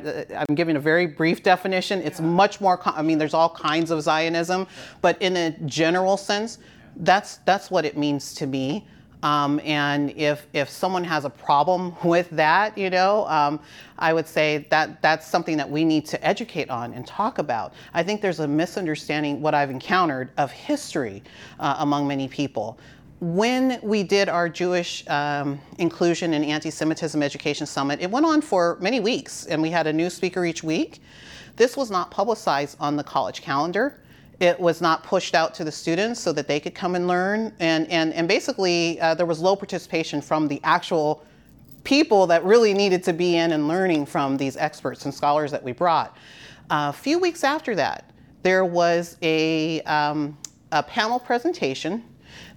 am 0.49 0.55
giving 0.57 0.75
a 0.75 0.81
very 0.81 1.07
brief 1.07 1.45
definition. 1.45 2.03
It's 2.03 2.19
yeah. 2.19 2.27
much 2.27 2.61
more. 2.61 2.81
I 2.85 3.03
mean, 3.03 3.19
there's 3.19 3.35
all 3.35 3.51
kinds 3.51 3.93
of 3.93 4.03
Zionism, 4.03 4.67
but 5.01 5.17
in 5.23 5.37
a 5.37 5.53
general 5.65 6.17
sense, 6.17 6.59
that's 6.97 7.37
that's 7.47 7.71
what 7.71 7.85
it 7.85 7.97
means 7.97 8.35
to 8.35 8.47
me. 8.47 8.87
Um, 9.23 9.61
and 9.65 10.11
if, 10.17 10.47
if 10.53 10.69
someone 10.69 11.05
has 11.05 11.25
a 11.25 11.31
problem 11.31 11.95
with 12.05 12.31
that, 12.31 12.77
you 12.79 12.91
know, 12.91 13.27
um, 13.29 13.61
I 13.99 14.13
would 14.13 14.27
say 14.27 14.67
that 14.71 15.03
that's 15.03 15.27
something 15.27 15.57
that 15.57 15.69
we 15.69 15.85
need 15.85 16.07
to 16.07 16.27
educate 16.27 16.71
on 16.71 16.93
and 16.95 17.07
talk 17.07 17.39
about. 17.39 17.73
I 17.95 18.03
think 18.03 18.21
there's 18.21 18.41
a 18.41 18.49
misunderstanding, 18.49 19.41
what 19.41 19.55
I've 19.55 19.71
encountered, 19.71 20.31
of 20.37 20.53
history 20.53 21.23
uh, 21.59 21.77
among 21.79 22.07
many 22.07 22.29
people. 22.29 22.79
When 23.21 23.81
we 23.83 24.05
did 24.05 24.29
our 24.29 24.49
Jewish 24.49 25.05
um, 25.09 25.61
Inclusion 25.79 26.35
and 26.35 26.45
Anti 26.45 26.71
Semitism 26.71 27.21
Education 27.21 27.67
Summit, 27.67 28.01
it 28.01 28.09
went 28.09 28.25
on 28.25 28.41
for 28.41 28.79
many 28.81 29.01
weeks, 29.01 29.47
and 29.47 29.61
we 29.61 29.71
had 29.71 29.89
a 29.89 29.93
new 29.93 30.09
speaker 30.09 30.45
each 30.45 30.63
week. 30.63 31.01
This 31.57 31.77
was 31.77 31.91
not 31.91 32.13
publicized 32.13 32.77
on 32.79 32.95
the 32.95 33.03
college 33.03 33.43
calendar 33.43 33.99
it 34.41 34.59
was 34.59 34.81
not 34.81 35.03
pushed 35.03 35.35
out 35.35 35.53
to 35.55 35.65
the 35.65 35.73
students 35.73 36.21
so 36.21 36.33
that 36.33 36.47
they 36.47 36.61
could 36.61 36.75
come 36.75 36.95
and 36.95 37.09
learn. 37.09 37.53
And, 37.59 37.91
and, 37.91 38.13
and 38.15 38.29
basically, 38.29 39.01
uh, 39.01 39.15
there 39.15 39.27
was 39.27 39.41
low 39.41 39.57
participation 39.57 40.21
from 40.21 40.47
the 40.47 40.61
actual 40.63 41.25
people 41.83 42.27
that 42.29 42.45
really 42.45 42.75
needed 42.75 43.03
to 43.05 43.13
be 43.13 43.37
in 43.37 43.53
and 43.53 43.67
learning 43.67 44.07
from 44.07 44.37
these 44.37 44.57
experts 44.57 45.05
and 45.07 45.15
scholars 45.15 45.51
that 45.51 45.63
we 45.63 45.73
brought. 45.73 46.17
Uh, 46.71 46.91
a 46.91 46.93
few 46.93 47.19
weeks 47.19 47.43
after 47.43 47.75
that, 47.75 48.11
there 48.43 48.65
was 48.65 49.17
a, 49.23 49.81
um, 49.83 50.37
a 50.71 50.83
panel 50.83 51.19
presentation. 51.19 52.05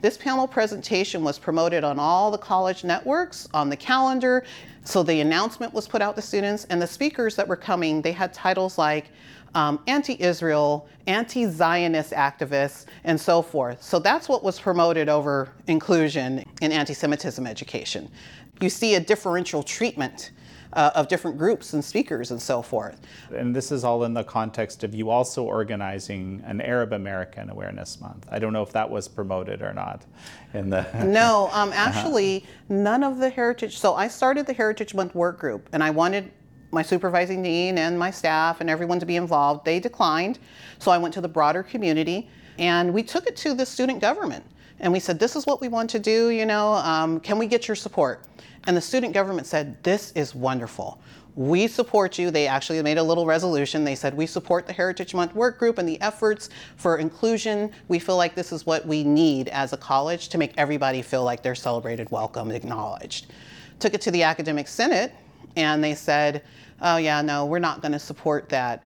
This 0.02 0.18
panel 0.18 0.48
presentation 0.48 1.24
was 1.24 1.40
promoted 1.40 1.84
on 1.84 1.98
all 1.98 2.30
the 2.30 2.38
college 2.38 2.84
networks, 2.84 3.48
on 3.54 3.70
the 3.70 3.78
calendar. 3.78 4.44
So 4.84 5.02
the 5.02 5.22
announcement 5.22 5.74
was 5.74 5.88
put 5.88 6.02
out 6.02 6.16
to 6.16 6.22
students, 6.22 6.66
and 6.66 6.82
the 6.82 6.88
speakers 6.88 7.36
that 7.38 7.48
were 7.48 7.56
coming, 7.56 8.02
they 8.02 8.12
had 8.12 8.34
titles 8.34 8.78
like 8.78 9.12
um, 9.56 9.80
anti-Israel, 9.88 10.88
anti-Zionist 11.08 12.12
activists, 12.12 12.86
and 13.04 13.20
so 13.20 13.42
forth. 13.42 13.82
So 13.84 14.00
that's 14.00 14.30
what 14.30 14.44
was 14.44 14.60
promoted 14.60 15.10
over 15.10 15.50
inclusion 15.68 16.46
in 16.62 16.72
anti-Semitism 16.72 17.46
education. 17.46 18.10
You 18.62 18.70
see 18.70 18.96
a 18.96 19.00
differential 19.00 19.64
treatment 19.64 20.32
uh, 20.74 20.92
of 20.96 21.08
different 21.08 21.38
groups 21.38 21.74
and 21.74 21.84
speakers 21.84 22.32
and 22.32 22.42
so 22.42 22.62
forth. 22.62 23.02
And 23.36 23.56
this 23.56 23.72
is 23.72 23.84
all 23.84 24.04
in 24.04 24.14
the 24.14 24.24
context 24.24 24.84
of 24.84 24.96
you 24.96 25.10
also 25.10 25.44
organizing 25.44 26.42
an 26.46 26.62
Arab 26.62 26.94
American 26.94 27.50
Awareness 27.50 28.00
Month. 28.00 28.28
I 28.32 28.40
don't 28.40 28.54
know 28.54 28.64
if 28.64 28.72
that 28.72 28.90
was 28.90 29.08
promoted 29.08 29.62
or 29.62 29.74
not 29.74 30.06
in 30.54 30.70
the. 30.70 30.86
no, 31.06 31.50
um, 31.52 31.72
actually, 31.74 32.38
uh-huh. 32.38 32.74
none 32.76 33.04
of 33.04 33.18
the 33.18 33.30
Heritage. 33.30 33.80
So 33.80 33.96
I 33.96 34.08
started 34.08 34.46
the 34.46 34.54
Heritage 34.54 34.94
Month 34.94 35.16
work 35.16 35.40
group, 35.40 35.68
and 35.74 35.84
I 35.84 35.90
wanted 35.90 36.32
my 36.72 36.82
supervising 36.82 37.44
dean 37.44 37.78
and 37.78 37.98
my 37.98 38.10
staff 38.12 38.62
and 38.62 38.70
everyone 38.70 39.00
to 39.00 39.06
be 39.06 39.16
involved. 39.16 39.66
They 39.66 39.80
declined. 39.80 40.40
So 40.80 40.92
I 40.92 40.98
went 40.98 41.14
to 41.16 41.22
the 41.22 41.28
broader 41.28 41.64
community 41.64 42.30
and 42.58 42.94
we 42.94 43.04
took 43.04 43.28
it 43.28 43.36
to 43.38 43.54
the 43.54 43.66
student 43.66 44.00
government. 44.00 44.44
And 44.80 44.92
we 44.92 45.00
said, 45.00 45.20
this 45.20 45.36
is 45.36 45.46
what 45.46 45.62
we 45.62 45.68
want 45.68 45.90
to 45.92 46.00
do, 46.00 46.30
you 46.30 46.46
know, 46.46 46.74
um, 46.74 47.20
can 47.20 47.38
we 47.38 47.46
get 47.46 47.68
your 47.68 47.76
support? 47.76 48.26
And 48.66 48.76
the 48.76 48.82
student 48.82 49.14
government 49.14 49.48
said, 49.48 49.82
this 49.84 50.12
is 50.14 50.34
wonderful. 50.34 51.00
We 51.36 51.68
support 51.68 52.20
you. 52.20 52.30
They 52.30 52.48
actually 52.48 52.82
made 52.82 52.98
a 52.98 53.04
little 53.04 53.26
resolution. 53.26 53.84
They 53.84 53.96
said, 53.96 54.16
we 54.16 54.26
support 54.26 54.68
the 54.68 54.74
Heritage 54.74 55.14
Month 55.14 55.34
work 55.34 55.58
group 55.58 55.78
and 55.78 55.88
the 55.88 56.02
efforts 56.02 56.50
for 56.76 56.98
inclusion. 56.98 57.72
We 57.88 58.00
feel 58.00 58.18
like 58.18 58.36
this 58.36 58.52
is 58.52 58.66
what 58.66 58.86
we 58.86 59.04
need 59.04 59.48
as 59.50 59.72
a 59.72 59.78
college 59.78 60.30
to 60.30 60.38
make 60.38 60.54
everybody 60.58 61.02
feel 61.02 61.24
like 61.24 61.42
they're 61.42 61.56
celebrated, 61.56 62.12
welcome, 62.12 62.52
acknowledged. 62.52 63.28
Took 63.80 63.94
it 63.94 64.02
to 64.02 64.12
the 64.12 64.24
academic 64.24 64.68
senate 64.68 65.14
and 65.56 65.84
they 65.84 65.96
said, 65.96 66.44
oh 66.82 66.98
yeah, 66.98 67.22
no, 67.22 67.46
we're 67.46 67.60
not 67.60 67.82
going 67.82 67.92
to 67.92 68.00
support 68.00 68.50
that 68.50 68.84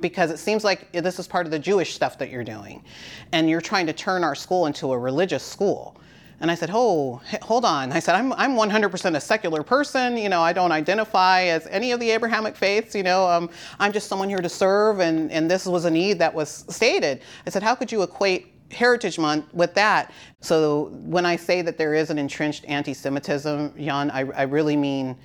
because 0.00 0.30
it 0.30 0.38
seems 0.38 0.64
like 0.64 0.92
this 0.92 1.18
is 1.18 1.26
part 1.26 1.46
of 1.46 1.52
the 1.52 1.58
Jewish 1.58 1.94
stuff 1.94 2.18
that 2.18 2.30
you're 2.30 2.44
doing. 2.44 2.84
And 3.32 3.48
you're 3.48 3.62
trying 3.62 3.86
to 3.86 3.92
turn 3.92 4.24
our 4.24 4.34
school 4.34 4.66
into 4.66 4.92
a 4.92 4.98
religious 4.98 5.42
school. 5.42 5.96
And 6.40 6.50
I 6.50 6.54
said, 6.54 6.70
oh, 6.70 7.22
hold 7.40 7.64
on. 7.64 7.92
I 7.92 7.98
said, 7.98 8.14
I'm, 8.14 8.32
I'm 8.34 8.56
100% 8.56 9.16
a 9.16 9.20
secular 9.20 9.62
person. 9.62 10.18
You 10.18 10.28
know, 10.28 10.42
I 10.42 10.52
don't 10.52 10.70
identify 10.70 11.44
as 11.44 11.66
any 11.68 11.92
of 11.92 12.00
the 12.00 12.10
Abrahamic 12.10 12.56
faiths. 12.56 12.94
You 12.94 13.04
know, 13.04 13.26
um, 13.26 13.48
I'm 13.78 13.90
just 13.90 14.06
someone 14.06 14.28
here 14.28 14.40
to 14.40 14.48
serve, 14.48 15.00
and, 15.00 15.32
and 15.32 15.50
this 15.50 15.64
was 15.64 15.86
a 15.86 15.90
need 15.90 16.18
that 16.18 16.34
was 16.34 16.66
stated. 16.68 17.22
I 17.46 17.50
said, 17.50 17.62
how 17.62 17.74
could 17.74 17.90
you 17.90 18.02
equate 18.02 18.52
Heritage 18.70 19.18
Month 19.18 19.54
with 19.54 19.72
that? 19.74 20.12
So 20.42 20.90
when 21.04 21.24
I 21.24 21.36
say 21.36 21.62
that 21.62 21.78
there 21.78 21.94
is 21.94 22.10
an 22.10 22.18
entrenched 22.18 22.66
anti-Semitism, 22.66 23.74
Jan, 23.78 24.10
I, 24.10 24.20
I 24.20 24.42
really 24.42 24.76
mean 24.76 25.16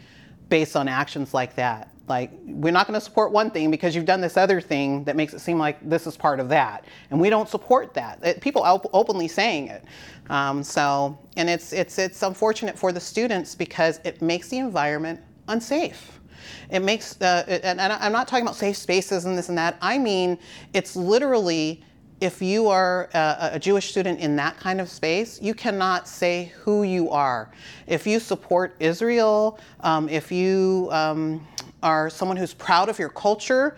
based 0.52 0.76
on 0.76 0.88
actions 0.88 1.34
like 1.34 1.56
that. 1.56 1.89
Like, 2.08 2.30
we're 2.43 2.74
not 2.74 2.86
going 2.88 2.99
to 2.99 3.04
support 3.04 3.32
one 3.32 3.49
thing 3.49 3.72
because 3.72 3.95
you've 3.95 4.06
done 4.06 4.20
this 4.20 4.36
other 4.36 4.60
thing 4.60 5.06
that 5.06 5.16
makes 5.16 5.34
it 5.34 5.39
seem 5.39 5.58
like 5.58 5.78
this 5.89 6.06
is 6.06 6.18
part 6.18 6.41
of 6.41 6.49
that. 6.49 6.84
And 7.10 7.22
we 7.22 7.30
don't 7.30 7.47
support 7.47 7.93
that. 7.93 8.20
It, 8.22 8.41
people 8.41 8.62
op- 8.64 8.89
openly 8.91 9.30
saying 9.30 9.70
it. 9.70 9.86
Um, 10.30 10.62
so, 10.62 11.18
and 11.38 11.49
it's, 11.49 11.72
it's, 11.72 11.97
it's 11.97 12.22
unfortunate 12.22 12.78
for 12.78 12.91
the 12.91 12.99
students 12.99 13.56
because 13.56 14.02
it 14.04 14.22
makes 14.22 14.49
the 14.49 14.58
environment 14.58 15.22
unsafe. 15.47 16.20
It 16.70 16.82
makes, 16.82 17.20
uh, 17.22 17.45
it, 17.47 17.64
and 17.64 17.80
I'm 17.80 18.12
not 18.12 18.28
talking 18.28 18.43
about 18.43 18.58
safe 18.58 18.76
spaces 18.76 19.24
and 19.24 19.38
this 19.38 19.47
and 19.47 19.58
that. 19.58 19.78
I 19.82 19.97
mean, 19.97 20.38
it's 20.74 20.97
literally 20.97 21.82
if 22.22 22.39
you 22.39 22.67
are 22.67 23.09
a, 23.13 23.51
a, 23.53 23.59
Jewish 23.59 23.89
student 23.89 24.19
in 24.19 24.36
that 24.36 24.55
kind 24.57 24.80
of 24.80 24.88
space, 24.89 25.41
you 25.41 25.55
cannot 25.55 26.07
say 26.07 26.53
who 26.59 26.84
you 26.84 27.09
are. 27.09 27.51
If 27.88 28.05
you 28.05 28.19
support 28.19 28.76
Israel, 28.80 29.59
um, 29.80 30.07
if 30.07 30.32
you 30.32 30.88
um, 30.91 31.45
are 31.82 32.11
someone 32.11 32.38
who's 32.38 32.53
proud 32.53 32.89
of 32.89 32.99
your 32.99 33.09
culture, 33.09 33.76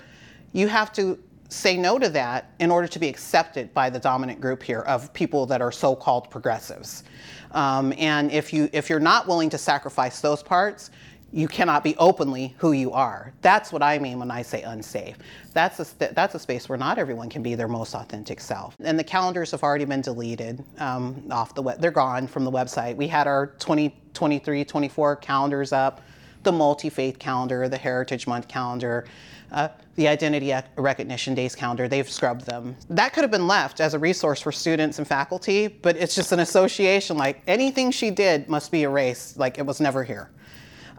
you 0.52 0.68
have 0.68 0.92
to 0.94 1.18
say 1.48 1.78
no 1.78 1.98
to 1.98 2.10
that 2.10 2.52
in 2.60 2.70
order 2.70 2.88
to 2.88 3.00
be 3.00 3.08
accepted 3.08 3.74
by 3.74 3.90
the 3.90 4.00
dominant 4.00 4.42
group 4.42 4.62
here 4.62 4.82
of 4.82 5.14
people 5.14 5.46
that 5.46 5.62
are 5.62 5.72
so-called 5.72 6.30
progressives. 6.30 7.04
Um, 7.52 7.94
and 7.98 8.32
if 8.32 8.52
you 8.52 8.70
if 8.74 8.90
you're 8.90 9.00
not 9.00 9.28
willing 9.28 9.50
to 9.52 9.58
sacrifice 9.58 10.20
those 10.20 10.44
parts, 10.44 10.90
you 11.34 11.48
cannot 11.48 11.84
be 11.84 11.96
openly 11.98 12.54
who 12.60 12.74
you 12.74 12.92
are. 12.92 13.34
That's 13.42 13.74
what 13.74 13.82
I 13.82 13.98
mean 13.98 14.20
when 14.20 14.30
I 14.30 14.44
say 14.44 14.62
unsafe. 14.62 15.18
That's 15.54 15.80
a, 15.80 16.14
that's 16.14 16.36
a 16.36 16.40
space 16.40 16.70
where 16.70 16.78
not 16.78 17.00
everyone 17.00 17.28
can 17.28 17.42
be 17.42 17.56
their 17.56 17.68
most 17.68 17.96
authentic 17.96 18.40
self. 18.40 18.76
And 18.84 19.00
the 19.00 19.04
calendars 19.04 19.50
have 19.52 19.64
already 19.64 19.86
been 19.86 20.02
deleted 20.02 20.64
um, 20.78 21.24
off 21.32 21.56
the 21.56 21.64
web. 21.64 21.82
They're 21.82 21.90
gone 21.90 22.28
from 22.28 22.46
the 22.46 22.52
website. 22.52 22.96
We 22.96 23.08
had 23.08 23.26
our 23.26 23.48
2023, 23.48 24.64
24 24.64 25.16
calendars 25.18 25.74
up, 25.74 26.02
the 26.44 26.52
multi-faith 26.52 27.18
calendar, 27.18 27.68
the 27.68 27.78
Heritage 27.78 28.28
Month 28.28 28.48
calendar, 28.48 29.06
uh, 29.52 29.70
the 29.96 30.08
Identity 30.08 30.54
Recognition 30.76 31.34
Days 31.34 31.56
calendar. 31.56 31.88
They've 31.88 32.10
scrubbed 32.10 32.46
them. 32.46 32.76
That 32.92 33.14
could 33.14 33.24
have 33.24 33.32
been 33.32 33.48
left 33.48 33.80
as 33.80 33.96
a 33.96 34.00
resource 34.00 34.40
for 34.40 34.52
students 34.52 35.00
and 35.00 35.08
faculty, 35.08 35.68
but 35.68 35.96
it's 35.98 36.14
just 36.14 36.32
an 36.32 36.42
association 36.42 37.18
like 37.18 37.42
anything 37.48 37.90
she 37.90 38.12
did 38.12 38.50
must 38.50 38.72
be 38.72 38.84
erased, 38.84 39.38
like 39.38 39.58
it 39.58 39.66
was 39.66 39.80
never 39.80 40.04
here. 40.04 40.30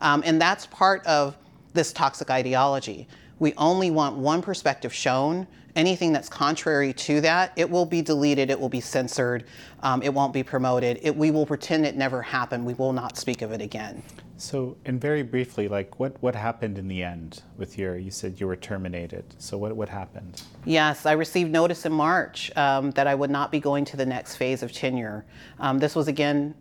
Um, 0.01 0.23
and 0.25 0.41
that's 0.41 0.67
part 0.67 1.05
of 1.07 1.37
this 1.73 1.93
toxic 1.93 2.31
ideology. 2.31 3.09
We 3.39 3.53
only 3.55 3.91
want 3.91 4.17
one 4.17 4.43
perspective 4.43 4.93
shown. 4.93 5.47
Anything 5.77 6.13
that's 6.13 6.29
contrary 6.29 6.93
to 6.93 7.21
that, 7.23 7.53
it 7.57 7.69
will 7.69 7.85
be 7.85 8.01
deleted, 8.01 8.49
it 8.49 8.59
will 8.59 8.69
be 8.69 8.81
censored, 8.81 9.45
um, 9.83 10.03
it 10.03 10.15
won't 10.15 10.33
be 10.33 10.45
promoted. 10.45 11.01
It, 11.03 11.17
we 11.17 11.33
will 11.33 11.45
pretend 11.45 11.85
it 11.85 11.97
never 11.97 12.23
happened. 12.23 12.65
We 12.65 12.75
will 12.75 12.93
not 12.93 13.17
speak 13.19 13.43
of 13.43 13.51
it 13.51 13.61
again. 13.61 14.01
So, 14.37 14.77
and 14.85 15.01
very 15.01 15.23
briefly, 15.23 15.67
like 15.67 15.99
what, 15.99 16.21
what 16.23 16.37
happened 16.37 16.79
in 16.79 16.87
the 16.87 17.03
end 17.03 17.43
with 17.57 17.77
your, 17.77 17.97
you 17.97 18.13
said 18.13 18.39
you 18.39 18.47
were 18.47 18.57
terminated. 18.57 19.25
So, 19.39 19.59
what, 19.59 19.75
what 19.75 19.89
happened? 19.89 20.43
Yes, 20.65 21.07
I 21.07 21.13
received 21.13 21.51
notice 21.51 21.87
in 21.87 21.93
March 21.93 22.57
um, 22.57 22.93
that 22.93 23.07
I 23.07 23.15
would 23.15 23.31
not 23.31 23.51
be 23.51 23.59
going 23.59 23.85
to 23.87 23.97
the 23.97 24.07
next 24.07 24.37
phase 24.37 24.63
of 24.63 24.73
tenure. 24.73 25.25
Um, 25.59 25.79
this 25.79 25.97
was 25.97 26.07
again 26.07 26.55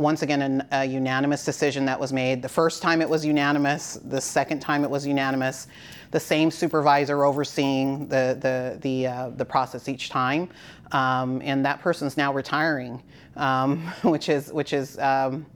once 0.00 0.22
again 0.22 0.42
an, 0.42 0.66
a 0.72 0.84
unanimous 0.84 1.44
decision 1.44 1.84
that 1.84 2.00
was 2.00 2.12
made. 2.12 2.40
The 2.42 2.48
first 2.48 2.82
time 2.82 3.02
it 3.02 3.08
was 3.08 3.24
unanimous, 3.24 4.00
the 4.04 4.20
second 4.20 4.60
time 4.60 4.82
it 4.82 4.90
was 4.90 5.06
unanimous. 5.06 5.68
The 6.10 6.18
same 6.18 6.50
supervisor 6.50 7.24
overseeing 7.24 8.08
the 8.08 8.36
the 8.40 8.78
the 8.80 9.06
uh, 9.06 9.30
the 9.36 9.44
process 9.44 9.88
each 9.88 10.08
time, 10.08 10.48
um, 10.92 11.40
and 11.44 11.64
that 11.64 11.80
person's 11.80 12.16
now 12.16 12.32
retiring, 12.32 13.02
um, 13.36 13.86
which 14.02 14.28
is 14.28 14.52
which 14.52 14.72
is. 14.72 14.98
Um, 14.98 15.46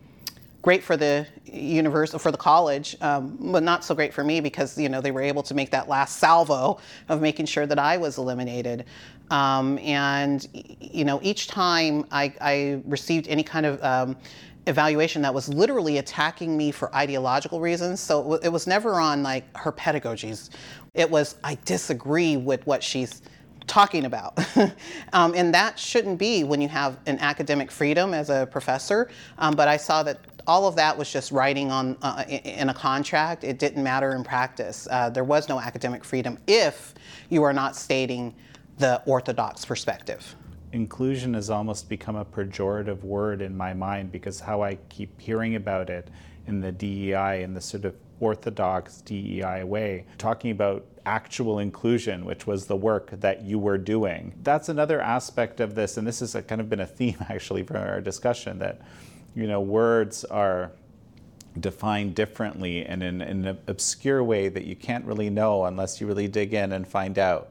great 0.65 0.83
for 0.83 0.97
the 0.97 1.27
university 1.45 2.19
for 2.19 2.33
the 2.33 2.39
college 2.39 2.97
um, 3.03 3.39
but 3.53 3.63
not 3.63 3.85
so 3.85 3.95
great 3.95 4.13
for 4.13 4.25
me 4.25 4.41
because 4.41 4.77
you 4.77 4.89
know 4.89 5.01
they 5.01 5.13
were 5.13 5.23
able 5.23 5.43
to 5.43 5.55
make 5.55 5.71
that 5.71 5.89
last 5.89 6.19
salvo 6.19 6.79
of 7.09 7.21
making 7.21 7.47
sure 7.47 7.67
that 7.67 7.79
i 7.79 7.97
was 7.97 8.19
eliminated 8.19 8.85
um, 9.31 9.79
and 9.79 10.47
you 10.81 11.05
know, 11.05 11.21
each 11.23 11.49
time 11.49 12.07
I, 12.11 12.33
I 12.41 12.83
received 12.85 13.29
any 13.29 13.43
kind 13.43 13.67
of 13.67 13.83
um, 13.83 14.17
evaluation 14.67 15.23
that 15.23 15.33
was 15.35 15.49
literally 15.49 15.99
attacking 15.99 16.57
me 16.57 16.71
for 16.71 16.95
ideological 16.95 17.61
reasons. 17.61 18.01
So 18.01 18.35
it 18.35 18.49
was 18.49 18.67
never 18.67 18.95
on 19.01 19.23
like 19.23 19.45
her 19.57 19.73
pedagogies. 19.73 20.51
It 20.95 21.11
was 21.11 21.37
I 21.43 21.59
disagree 21.65 22.37
with 22.37 22.67
what 22.67 22.83
she's 22.83 23.23
talking 23.67 24.05
about. 24.05 24.39
um, 25.15 25.35
and 25.35 25.55
that 25.55 25.79
shouldn't 25.79 26.19
be 26.19 26.45
when 26.45 26.61
you 26.61 26.69
have 26.69 26.99
an 27.07 27.19
academic 27.21 27.71
freedom 27.71 28.13
as 28.13 28.29
a 28.29 28.47
professor. 28.51 29.11
Um, 29.39 29.55
but 29.55 29.69
I 29.69 29.79
saw 29.79 30.03
that 30.03 30.21
all 30.47 30.67
of 30.67 30.77
that 30.77 30.97
was 30.97 31.11
just 31.11 31.33
writing 31.33 31.71
on 31.71 31.97
uh, 32.03 32.25
in 32.29 32.69
a 32.69 32.75
contract. 32.75 33.45
It 33.45 33.59
didn't 33.59 33.83
matter 33.83 34.15
in 34.15 34.25
practice. 34.25 34.87
Uh, 34.91 35.11
there 35.11 35.25
was 35.25 35.49
no 35.49 35.61
academic 35.61 36.05
freedom 36.05 36.39
if 36.47 36.95
you 37.31 37.43
are 37.43 37.53
not 37.53 37.77
stating 37.77 38.35
the 38.79 39.03
orthodox 39.07 39.65
perspective. 39.65 40.35
Inclusion 40.73 41.35
has 41.35 41.51
almost 41.51 41.89
become 41.89 42.17
a 42.17 42.25
pejorative 42.25 43.03
word 43.03 43.41
in 43.41 43.57
my 43.57 43.73
mind 43.73 44.11
because 44.11 44.41
how 44.41 44.63
I 44.63 44.77
keep 44.89 45.21
hearing 45.21 45.55
about 45.55 45.89
it 45.89 46.09
in 46.47 46.61
the 46.61 46.73
DEI 46.73 47.43
in 47.43 47.55
the 47.55 47.61
sort 47.61 47.85
of 47.85 47.95
orthodox 48.21 49.01
DEI 49.03 49.65
way, 49.65 50.05
talking 50.19 50.51
about 50.51 50.85
actual 51.07 51.59
inclusion, 51.59 52.25
which 52.25 52.47
was 52.47 52.67
the 52.67 52.77
work 52.77 53.11
that 53.21 53.43
you 53.43 53.59
were 53.59 53.79
doing. 53.79 54.33
That's 54.43 54.69
another 54.69 55.01
aspect 55.01 55.61
of 55.61 55.75
this, 55.75 55.97
and 55.97 56.07
this 56.07 56.21
has 56.21 56.35
kind 56.47 56.61
of 56.61 56.69
been 56.69 56.81
a 56.81 56.87
theme 56.87 57.17
actually 57.29 57.63
for 57.63 57.77
our 57.77 58.01
discussion 58.01 58.59
that, 58.59 58.81
you 59.35 59.47
know, 59.47 59.61
words 59.61 60.25
are 60.25 60.73
defined 61.61 62.15
differently 62.15 62.85
and 62.85 63.03
in, 63.03 63.21
in 63.21 63.45
an 63.47 63.59
obscure 63.67 64.25
way 64.25 64.49
that 64.49 64.65
you 64.65 64.75
can't 64.75 65.05
really 65.05 65.31
know 65.31 65.65
unless 65.65 66.01
you 66.01 66.07
really 66.07 66.29
dig 66.29 66.55
in 66.55 66.73
and 66.73 66.87
find 66.87 67.19
out, 67.19 67.51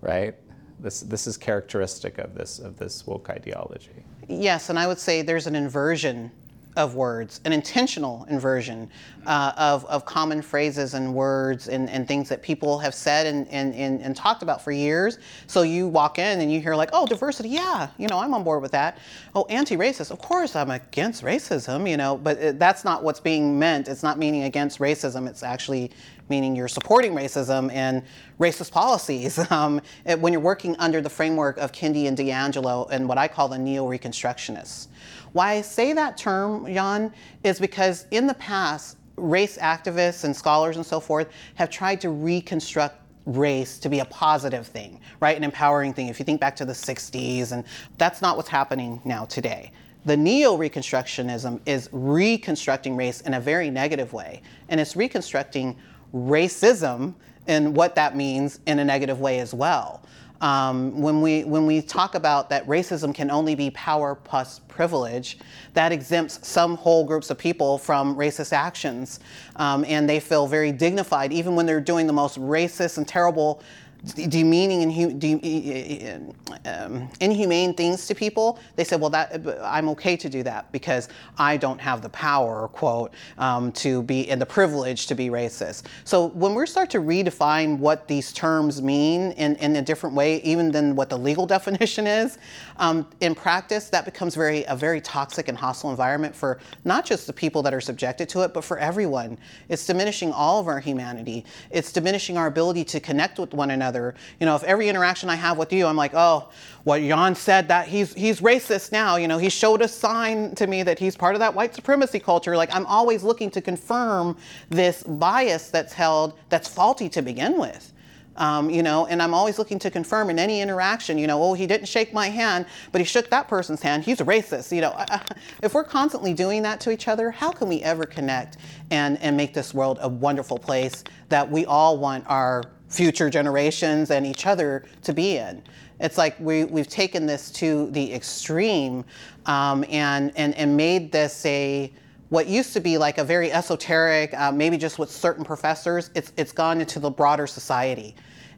right? 0.00 0.34
This, 0.80 1.00
this 1.00 1.26
is 1.26 1.36
characteristic 1.36 2.18
of 2.18 2.34
this, 2.34 2.58
of 2.58 2.76
this 2.78 3.06
woke 3.06 3.30
ideology. 3.30 4.04
Yes, 4.28 4.70
and 4.70 4.78
I 4.78 4.86
would 4.86 4.98
say 4.98 5.22
there's 5.22 5.46
an 5.46 5.54
inversion 5.54 6.30
of 6.76 6.94
words, 6.96 7.40
an 7.44 7.52
intentional 7.52 8.26
inversion 8.28 8.90
uh, 9.26 9.52
of, 9.56 9.84
of 9.86 10.04
common 10.04 10.42
phrases 10.42 10.94
and 10.94 11.14
words 11.14 11.68
and, 11.68 11.88
and 11.88 12.06
things 12.06 12.28
that 12.28 12.42
people 12.42 12.78
have 12.78 12.94
said 12.94 13.26
and, 13.26 13.48
and, 13.48 13.74
and, 13.74 14.02
and, 14.02 14.14
talked 14.16 14.42
about 14.42 14.62
for 14.62 14.72
years. 14.72 15.18
So 15.46 15.62
you 15.62 15.86
walk 15.86 16.18
in 16.18 16.40
and 16.40 16.52
you 16.52 16.60
hear 16.60 16.74
like, 16.74 16.90
oh, 16.92 17.06
diversity, 17.06 17.50
yeah, 17.50 17.88
you 17.96 18.08
know, 18.08 18.18
I'm 18.18 18.34
on 18.34 18.42
board 18.42 18.60
with 18.60 18.72
that. 18.72 18.98
Oh, 19.34 19.44
anti-racist, 19.44 20.10
of 20.10 20.18
course 20.18 20.56
I'm 20.56 20.70
against 20.70 21.22
racism, 21.22 21.88
you 21.88 21.96
know, 21.96 22.16
but 22.16 22.38
it, 22.38 22.58
that's 22.58 22.84
not 22.84 23.02
what's 23.02 23.20
being 23.20 23.58
meant. 23.58 23.88
It's 23.88 24.02
not 24.02 24.18
meaning 24.18 24.42
against 24.42 24.78
racism. 24.78 25.28
It's 25.28 25.42
actually 25.42 25.90
meaning 26.28 26.56
you're 26.56 26.68
supporting 26.68 27.12
racism 27.12 27.70
and 27.72 28.02
racist 28.40 28.72
policies 28.72 29.38
um, 29.50 29.80
when 30.18 30.32
you're 30.32 30.42
working 30.42 30.74
under 30.78 31.00
the 31.00 31.10
framework 31.10 31.56
of 31.58 31.72
Kendi 31.72 32.08
and 32.08 32.16
DiAngelo 32.16 32.90
and 32.90 33.08
what 33.08 33.18
I 33.18 33.28
call 33.28 33.48
the 33.48 33.58
neo-reconstructionists. 33.58 34.88
Why 35.34 35.54
I 35.54 35.62
say 35.62 35.92
that 35.92 36.16
term, 36.16 36.64
Jan, 36.72 37.12
is 37.42 37.58
because 37.58 38.06
in 38.12 38.28
the 38.28 38.34
past, 38.34 38.98
race 39.16 39.58
activists 39.58 40.22
and 40.22 40.34
scholars 40.34 40.76
and 40.76 40.86
so 40.86 41.00
forth 41.00 41.28
have 41.56 41.70
tried 41.70 42.00
to 42.02 42.10
reconstruct 42.10 43.00
race 43.26 43.80
to 43.80 43.88
be 43.88 43.98
a 43.98 44.04
positive 44.04 44.64
thing, 44.64 45.00
right? 45.18 45.36
An 45.36 45.42
empowering 45.42 45.92
thing. 45.92 46.06
If 46.06 46.20
you 46.20 46.24
think 46.24 46.40
back 46.40 46.54
to 46.56 46.64
the 46.64 46.72
60s, 46.72 47.50
and 47.50 47.64
that's 47.98 48.22
not 48.22 48.36
what's 48.36 48.48
happening 48.48 49.00
now 49.04 49.24
today. 49.24 49.72
The 50.04 50.16
neo 50.16 50.56
Reconstructionism 50.56 51.60
is 51.66 51.88
reconstructing 51.90 52.94
race 52.94 53.20
in 53.22 53.34
a 53.34 53.40
very 53.40 53.70
negative 53.70 54.12
way, 54.12 54.40
and 54.68 54.80
it's 54.80 54.94
reconstructing 54.94 55.76
racism 56.14 57.14
and 57.48 57.74
what 57.74 57.96
that 57.96 58.14
means 58.14 58.60
in 58.66 58.78
a 58.78 58.84
negative 58.84 59.20
way 59.20 59.40
as 59.40 59.52
well. 59.52 60.00
Um, 60.44 61.00
when 61.00 61.22
we 61.22 61.42
when 61.44 61.64
we 61.64 61.80
talk 61.80 62.14
about 62.14 62.50
that 62.50 62.66
racism 62.66 63.14
can 63.14 63.30
only 63.30 63.54
be 63.54 63.70
power 63.70 64.14
plus 64.14 64.58
privilege, 64.68 65.38
that 65.72 65.90
exempts 65.90 66.46
some 66.46 66.76
whole 66.76 67.02
groups 67.02 67.30
of 67.30 67.38
people 67.38 67.78
from 67.78 68.14
racist 68.14 68.52
actions, 68.52 69.20
um, 69.56 69.86
and 69.88 70.06
they 70.06 70.20
feel 70.20 70.46
very 70.46 70.70
dignified 70.70 71.32
even 71.32 71.56
when 71.56 71.64
they're 71.64 71.80
doing 71.80 72.06
the 72.06 72.12
most 72.12 72.38
racist 72.38 72.98
and 72.98 73.08
terrible 73.08 73.62
demeaning 74.04 74.82
and 74.82 75.20
de- 75.20 76.32
um, 76.66 77.08
inhumane 77.20 77.74
things 77.74 78.06
to 78.06 78.14
people, 78.14 78.58
they 78.76 78.84
said, 78.84 79.00
well, 79.00 79.10
that 79.10 79.40
I'm 79.62 79.88
okay 79.90 80.16
to 80.16 80.28
do 80.28 80.42
that 80.42 80.70
because 80.72 81.08
I 81.38 81.56
don't 81.56 81.80
have 81.80 82.02
the 82.02 82.08
power, 82.10 82.68
quote, 82.68 83.12
um, 83.38 83.72
to 83.72 84.02
be 84.02 84.28
in 84.28 84.38
the 84.38 84.46
privilege 84.46 85.06
to 85.06 85.14
be 85.14 85.28
racist. 85.28 85.84
So 86.04 86.28
when 86.28 86.54
we 86.54 86.66
start 86.66 86.90
to 86.90 86.98
redefine 86.98 87.78
what 87.78 88.06
these 88.08 88.32
terms 88.32 88.82
mean 88.82 89.32
in, 89.32 89.56
in 89.56 89.76
a 89.76 89.82
different 89.82 90.14
way, 90.14 90.40
even 90.42 90.70
than 90.70 90.94
what 90.96 91.08
the 91.08 91.18
legal 91.18 91.46
definition 91.54 92.06
is, 92.06 92.38
um, 92.76 93.06
in 93.20 93.34
practice, 93.34 93.88
that 93.90 94.04
becomes 94.04 94.34
very 94.34 94.64
a 94.64 94.76
very 94.76 95.00
toxic 95.00 95.48
and 95.48 95.56
hostile 95.56 95.90
environment 95.90 96.34
for 96.34 96.58
not 96.84 97.04
just 97.04 97.26
the 97.26 97.32
people 97.32 97.62
that 97.62 97.72
are 97.72 97.80
subjected 97.80 98.28
to 98.30 98.42
it, 98.42 98.52
but 98.52 98.64
for 98.64 98.78
everyone. 98.78 99.38
It's 99.68 99.86
diminishing 99.86 100.32
all 100.32 100.60
of 100.60 100.66
our 100.66 100.80
humanity. 100.80 101.44
It's 101.70 101.92
diminishing 101.92 102.36
our 102.36 102.46
ability 102.46 102.84
to 102.84 103.00
connect 103.00 103.38
with 103.38 103.54
one 103.54 103.70
another 103.70 103.93
other. 103.94 104.14
You 104.40 104.46
know, 104.46 104.56
if 104.56 104.64
every 104.64 104.88
interaction 104.88 105.30
I 105.30 105.36
have 105.36 105.58
with 105.58 105.72
you, 105.72 105.86
I'm 105.86 105.96
like, 105.96 106.12
oh, 106.14 106.50
what 106.84 107.00
Jan 107.00 107.34
said 107.34 107.68
that 107.68 107.88
he's 107.88 108.12
he's 108.14 108.40
racist 108.40 108.92
now. 108.92 109.16
You 109.16 109.28
know, 109.28 109.38
he 109.38 109.48
showed 109.48 109.82
a 109.82 109.88
sign 109.88 110.54
to 110.56 110.66
me 110.66 110.82
that 110.82 110.98
he's 110.98 111.16
part 111.16 111.34
of 111.34 111.38
that 111.40 111.54
white 111.54 111.74
supremacy 111.74 112.18
culture. 112.18 112.56
Like 112.56 112.74
I'm 112.74 112.86
always 112.86 113.22
looking 113.22 113.50
to 113.52 113.60
confirm 113.60 114.36
this 114.68 115.02
bias 115.02 115.70
that's 115.70 115.92
held 115.92 116.34
that's 116.48 116.68
faulty 116.68 117.08
to 117.10 117.22
begin 117.22 117.58
with. 117.58 117.92
Um, 118.36 118.68
you 118.68 118.82
know, 118.82 119.06
and 119.06 119.22
I'm 119.22 119.32
always 119.32 119.58
looking 119.58 119.78
to 119.78 119.92
confirm 119.92 120.28
in 120.28 120.40
any 120.40 120.60
interaction, 120.60 121.18
you 121.18 121.28
know, 121.28 121.40
oh, 121.40 121.54
he 121.54 121.68
didn't 121.68 121.86
shake 121.86 122.12
my 122.12 122.28
hand, 122.28 122.66
but 122.90 123.00
he 123.00 123.04
shook 123.04 123.30
that 123.30 123.46
person's 123.46 123.80
hand. 123.80 124.02
He's 124.02 124.20
a 124.20 124.24
racist. 124.24 124.72
You 124.74 124.80
know, 124.80 125.04
if 125.62 125.72
we're 125.72 125.84
constantly 125.84 126.34
doing 126.34 126.62
that 126.62 126.80
to 126.80 126.90
each 126.90 127.06
other, 127.06 127.30
how 127.30 127.52
can 127.52 127.68
we 127.68 127.80
ever 127.82 128.04
connect 128.04 128.56
and, 128.90 129.20
and 129.22 129.36
make 129.36 129.54
this 129.54 129.72
world 129.72 129.98
a 130.00 130.08
wonderful 130.08 130.58
place 130.58 131.04
that 131.28 131.48
we 131.48 131.64
all 131.64 131.96
want 131.96 132.24
our 132.26 132.64
future 132.94 133.28
generations 133.28 134.10
and 134.10 134.24
each 134.24 134.46
other 134.46 134.84
to 135.02 135.12
be 135.12 135.36
in. 135.36 135.62
It's 136.00 136.18
like 136.18 136.38
we, 136.40 136.64
we've 136.64 136.88
taken 136.88 137.26
this 137.26 137.50
to 137.52 137.90
the 137.90 138.12
extreme 138.12 139.04
um, 139.46 139.84
and, 139.88 140.32
and, 140.36 140.54
and 140.54 140.76
made 140.76 141.12
this 141.12 141.44
a, 141.46 141.92
what 142.28 142.46
used 142.46 142.72
to 142.72 142.80
be 142.80 142.98
like 142.98 143.18
a 143.18 143.24
very 143.24 143.52
esoteric, 143.52 144.34
uh, 144.34 144.50
maybe 144.50 144.76
just 144.76 144.98
with 144.98 145.10
certain 145.10 145.44
professors, 145.44 146.10
it's, 146.14 146.32
it's 146.36 146.52
gone 146.52 146.80
into 146.80 146.98
the 146.98 147.10
broader 147.10 147.46
society. 147.46 148.14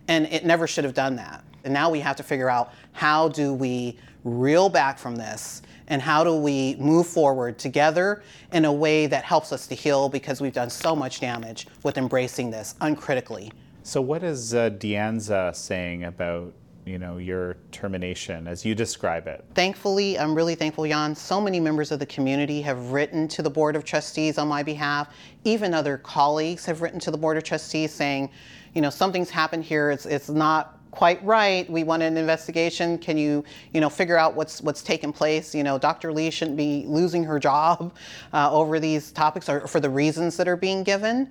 And 0.09 0.27
it 0.27 0.45
never 0.45 0.67
should 0.67 0.85
have 0.85 0.95
done 0.95 1.17
that. 1.17 1.45
And 1.65 1.75
now 1.75 1.91
we 1.91 1.99
have 2.01 2.17
to 2.17 2.23
figure 2.23 2.49
out 2.49 2.73
how 2.93 3.29
do 3.29 3.53
we 3.53 3.99
reel 4.25 4.69
back 4.69 4.99
from 4.99 5.17
this 5.17 5.63
and 5.89 6.01
how 6.03 6.25
do 6.25 6.35
we 6.35 6.77
move 6.77 7.07
forward 7.07 7.59
together 7.59 8.23
in 8.53 8.65
a 8.65 8.73
way 8.73 9.07
that 9.07 9.25
helps 9.25 9.53
us 9.53 9.67
to 9.69 9.75
heal 9.75 10.09
because 10.09 10.41
we've 10.41 10.53
done 10.53 10.71
so 10.71 10.97
much 10.97 11.21
damage 11.21 11.67
with 11.83 11.99
embracing 11.99 12.51
this 12.51 12.75
uncritically. 12.81 13.53
So, 13.87 14.01
what 14.01 14.25
is 14.25 14.53
uh, 14.53 14.71
De 14.71 14.95
Anza 14.95 15.55
saying 15.55 16.03
about 16.03 16.53
you 16.85 16.99
know 16.99 17.19
your 17.19 17.57
termination 17.71 18.49
as 18.49 18.65
you 18.65 18.75
describe 18.75 19.29
it? 19.29 19.45
Thankfully, 19.55 20.19
I'm 20.19 20.35
really 20.35 20.57
thankful, 20.57 20.89
Jan. 20.89 21.15
So 21.15 21.41
many 21.41 21.61
members 21.61 21.93
of 21.93 22.01
the 22.01 22.07
community 22.07 22.61
have 22.63 22.91
written 22.91 23.29
to 23.29 23.43
the 23.43 23.49
board 23.49 23.77
of 23.77 23.85
trustees 23.85 24.39
on 24.39 24.49
my 24.49 24.65
behalf. 24.65 25.15
Even 25.45 25.73
other 25.73 25.99
colleagues 25.99 26.67
have 26.67 26.83
written 26.83 26.99
to 26.99 27.13
the 27.13 27.17
board 27.17 27.37
of 27.37 27.45
trustees 27.45 27.93
saying, 27.93 28.29
you 28.75 28.83
know, 28.83 28.91
something's 28.91 29.31
happened 29.31 29.63
here. 29.63 29.93
It's 29.93 30.05
it's 30.05 30.29
not 30.29 30.81
quite 30.91 31.25
right. 31.25 31.71
We 31.71 31.85
want 31.85 32.03
an 32.03 32.17
investigation. 32.17 32.99
Can 32.99 33.17
you, 33.17 33.45
you 33.73 33.81
know, 33.81 33.89
figure 33.89 34.17
out 34.17 34.35
what's 34.35 34.61
what's 34.63 34.83
taken 34.83 35.13
place? 35.13 35.55
You 35.55 35.63
know, 35.63 35.79
Dr. 35.79 36.13
Lee 36.13 36.31
shouldn't 36.31 36.57
be 36.57 36.87
losing 36.89 37.23
her 37.23 37.39
job 37.39 37.95
uh, 38.33 38.51
over 38.53 38.81
these 38.81 39.13
topics 39.13 39.49
or 39.49 39.69
for 39.69 39.79
the 39.79 39.91
reasons 39.91 40.37
that 40.39 40.49
are 40.49 40.57
being 40.57 40.83
given. 40.83 41.31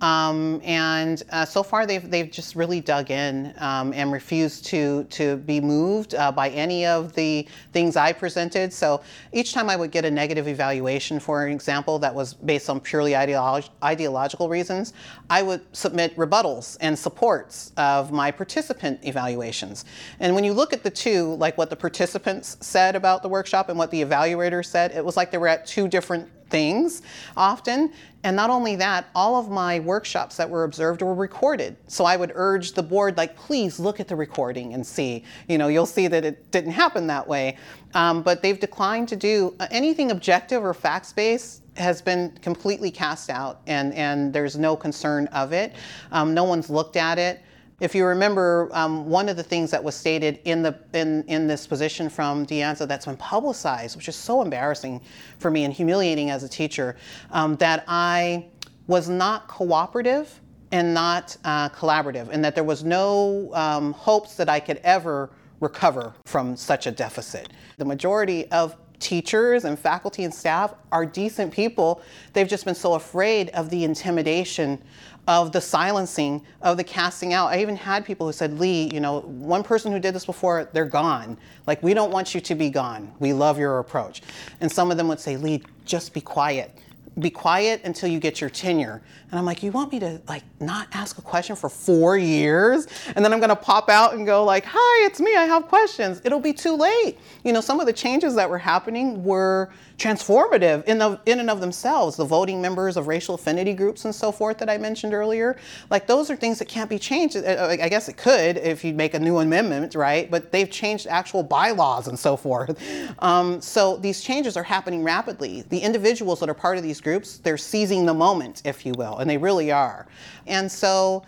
Um, 0.00 0.60
and 0.64 1.22
uh, 1.30 1.44
so 1.44 1.62
far, 1.62 1.86
they've 1.86 2.10
they've 2.10 2.30
just 2.30 2.56
really 2.56 2.80
dug 2.80 3.10
in 3.10 3.54
um, 3.58 3.92
and 3.94 4.12
refused 4.12 4.66
to 4.66 5.04
to 5.04 5.36
be 5.36 5.60
moved 5.60 6.14
uh, 6.14 6.32
by 6.32 6.50
any 6.50 6.84
of 6.84 7.14
the 7.14 7.46
things 7.72 7.96
I 7.96 8.12
presented. 8.12 8.72
So 8.72 9.02
each 9.32 9.52
time 9.54 9.70
I 9.70 9.76
would 9.76 9.92
get 9.92 10.04
a 10.04 10.10
negative 10.10 10.48
evaluation, 10.48 11.20
for 11.20 11.48
example, 11.48 11.98
that 12.00 12.14
was 12.14 12.34
based 12.34 12.68
on 12.68 12.80
purely 12.80 13.12
ideolog- 13.12 13.70
ideological 13.82 14.48
reasons, 14.48 14.92
I 15.30 15.42
would 15.42 15.62
submit 15.74 16.16
rebuttals 16.16 16.76
and 16.80 16.98
supports 16.98 17.72
of 17.76 18.12
my 18.12 18.30
participant 18.30 19.04
evaluations. 19.04 19.84
And 20.20 20.34
when 20.34 20.44
you 20.44 20.52
look 20.52 20.72
at 20.72 20.82
the 20.82 20.90
two, 20.90 21.34
like 21.36 21.56
what 21.56 21.70
the 21.70 21.76
participants 21.76 22.56
said 22.60 22.96
about 22.96 23.22
the 23.22 23.28
workshop 23.28 23.68
and 23.68 23.78
what 23.78 23.90
the 23.90 24.02
evaluator 24.02 24.64
said, 24.64 24.92
it 24.92 25.04
was 25.04 25.16
like 25.16 25.30
they 25.30 25.38
were 25.38 25.48
at 25.48 25.66
two 25.66 25.88
different 25.88 26.28
things 26.54 27.02
often. 27.36 27.92
And 28.22 28.36
not 28.36 28.48
only 28.48 28.76
that, 28.76 29.08
all 29.12 29.34
of 29.34 29.50
my 29.50 29.80
workshops 29.80 30.36
that 30.36 30.48
were 30.48 30.62
observed 30.62 31.02
were 31.02 31.12
recorded. 31.12 31.76
So 31.88 32.04
I 32.04 32.16
would 32.16 32.30
urge 32.36 32.74
the 32.74 32.82
board, 32.82 33.16
like, 33.16 33.34
please 33.34 33.80
look 33.80 33.98
at 33.98 34.06
the 34.06 34.14
recording 34.14 34.72
and 34.72 34.86
see. 34.86 35.24
You 35.48 35.58
know, 35.58 35.66
you'll 35.66 35.84
see 35.84 36.06
that 36.06 36.24
it 36.24 36.52
didn't 36.52 36.70
happen 36.70 37.08
that 37.08 37.26
way. 37.26 37.56
Um, 37.94 38.22
but 38.22 38.40
they've 38.40 38.60
declined 38.60 39.08
to 39.08 39.16
do 39.16 39.56
uh, 39.58 39.66
anything 39.72 40.12
objective 40.12 40.64
or 40.64 40.74
facts 40.74 41.12
based 41.12 41.62
has 41.76 42.00
been 42.00 42.30
completely 42.40 42.92
cast 42.92 43.30
out, 43.30 43.60
and, 43.66 43.92
and 43.94 44.32
there's 44.32 44.56
no 44.56 44.76
concern 44.76 45.26
of 45.32 45.52
it. 45.52 45.74
Um, 46.12 46.34
no 46.34 46.44
one's 46.44 46.70
looked 46.70 46.96
at 46.96 47.18
it. 47.18 47.42
If 47.80 47.94
you 47.94 48.06
remember, 48.06 48.68
um, 48.72 49.08
one 49.08 49.28
of 49.28 49.36
the 49.36 49.42
things 49.42 49.70
that 49.72 49.82
was 49.82 49.96
stated 49.96 50.38
in 50.44 50.62
the 50.62 50.78
in, 50.92 51.24
in 51.24 51.48
this 51.48 51.66
position 51.66 52.08
from 52.08 52.44
De 52.44 52.60
Anza 52.60 52.86
that's 52.86 53.06
been 53.06 53.16
publicized, 53.16 53.96
which 53.96 54.08
is 54.08 54.14
so 54.14 54.42
embarrassing 54.42 55.00
for 55.38 55.50
me 55.50 55.64
and 55.64 55.74
humiliating 55.74 56.30
as 56.30 56.44
a 56.44 56.48
teacher, 56.48 56.96
um, 57.32 57.56
that 57.56 57.84
I 57.88 58.46
was 58.86 59.08
not 59.08 59.48
cooperative 59.48 60.40
and 60.70 60.94
not 60.94 61.36
uh, 61.44 61.68
collaborative, 61.70 62.28
and 62.30 62.44
that 62.44 62.54
there 62.54 62.64
was 62.64 62.84
no 62.84 63.52
um, 63.54 63.92
hopes 63.92 64.36
that 64.36 64.48
I 64.48 64.60
could 64.60 64.78
ever 64.84 65.30
recover 65.60 66.14
from 66.26 66.56
such 66.56 66.86
a 66.86 66.92
deficit. 66.92 67.48
The 67.78 67.84
majority 67.84 68.50
of 68.52 68.76
teachers 69.00 69.64
and 69.64 69.78
faculty 69.78 70.24
and 70.24 70.32
staff 70.32 70.74
are 70.90 71.04
decent 71.04 71.52
people. 71.52 72.00
They've 72.32 72.48
just 72.48 72.64
been 72.64 72.74
so 72.74 72.94
afraid 72.94 73.50
of 73.50 73.68
the 73.68 73.84
intimidation 73.84 74.82
of 75.26 75.52
the 75.52 75.60
silencing, 75.60 76.44
of 76.62 76.76
the 76.76 76.84
casting 76.84 77.32
out. 77.32 77.48
I 77.48 77.60
even 77.60 77.76
had 77.76 78.04
people 78.04 78.26
who 78.26 78.32
said, 78.32 78.58
Lee, 78.58 78.90
you 78.92 79.00
know, 79.00 79.20
one 79.20 79.62
person 79.62 79.90
who 79.92 79.98
did 79.98 80.14
this 80.14 80.26
before, 80.26 80.68
they're 80.72 80.84
gone. 80.84 81.38
Like, 81.66 81.82
we 81.82 81.94
don't 81.94 82.10
want 82.10 82.34
you 82.34 82.40
to 82.42 82.54
be 82.54 82.70
gone. 82.70 83.12
We 83.20 83.32
love 83.32 83.58
your 83.58 83.78
approach. 83.78 84.22
And 84.60 84.70
some 84.70 84.90
of 84.90 84.96
them 84.96 85.08
would 85.08 85.20
say, 85.20 85.36
Lee, 85.36 85.62
just 85.84 86.12
be 86.12 86.20
quiet 86.20 86.78
be 87.18 87.30
quiet 87.30 87.80
until 87.84 88.08
you 88.08 88.18
get 88.18 88.40
your 88.40 88.50
tenure. 88.50 89.02
And 89.30 89.38
I'm 89.38 89.44
like, 89.44 89.62
you 89.62 89.70
want 89.70 89.92
me 89.92 90.00
to 90.00 90.20
like 90.26 90.42
not 90.60 90.88
ask 90.92 91.18
a 91.18 91.22
question 91.22 91.54
for 91.54 91.68
four 91.68 92.16
years? 92.16 92.86
And 93.14 93.24
then 93.24 93.32
I'm 93.32 93.40
gonna 93.40 93.54
pop 93.54 93.88
out 93.88 94.14
and 94.14 94.26
go 94.26 94.44
like, 94.44 94.64
hi, 94.66 95.06
it's 95.06 95.20
me, 95.20 95.36
I 95.36 95.44
have 95.44 95.68
questions. 95.68 96.20
It'll 96.24 96.40
be 96.40 96.52
too 96.52 96.74
late. 96.74 97.18
You 97.44 97.52
know, 97.52 97.60
some 97.60 97.80
of 97.80 97.86
the 97.86 97.92
changes 97.92 98.34
that 98.34 98.48
were 98.48 98.58
happening 98.58 99.22
were 99.22 99.70
transformative 99.98 100.84
in, 100.84 100.98
the, 100.98 101.20
in 101.26 101.40
and 101.40 101.48
of 101.48 101.60
themselves. 101.60 102.16
The 102.16 102.24
voting 102.24 102.60
members 102.60 102.96
of 102.96 103.06
racial 103.06 103.34
affinity 103.34 103.74
groups 103.74 104.04
and 104.04 104.14
so 104.14 104.32
forth 104.32 104.58
that 104.58 104.68
I 104.68 104.78
mentioned 104.78 105.14
earlier, 105.14 105.56
like 105.90 106.06
those 106.06 106.30
are 106.30 106.36
things 106.36 106.58
that 106.58 106.68
can't 106.68 106.90
be 106.90 106.98
changed. 106.98 107.36
I 107.36 107.88
guess 107.88 108.08
it 108.08 108.16
could 108.16 108.56
if 108.56 108.84
you 108.84 108.92
make 108.94 109.14
a 109.14 109.18
new 109.18 109.38
amendment, 109.38 109.94
right? 109.94 110.30
But 110.30 110.52
they've 110.52 110.70
changed 110.70 111.06
actual 111.06 111.42
bylaws 111.42 112.08
and 112.08 112.18
so 112.18 112.36
forth. 112.36 112.76
Um, 113.20 113.60
so 113.60 113.96
these 113.96 114.20
changes 114.20 114.56
are 114.56 114.62
happening 114.62 115.02
rapidly. 115.02 115.62
The 115.68 115.78
individuals 115.78 116.40
that 116.40 116.48
are 116.48 116.54
part 116.54 116.76
of 116.76 116.82
these 116.82 117.00
groups, 117.00 117.38
they're 117.38 117.56
seizing 117.56 118.06
the 118.06 118.14
moment, 118.14 118.62
if 118.64 118.84
you 118.84 118.92
will, 118.96 119.18
and 119.18 119.30
they 119.30 119.38
really 119.38 119.70
are. 119.70 120.06
And 120.46 120.70
so 120.70 121.24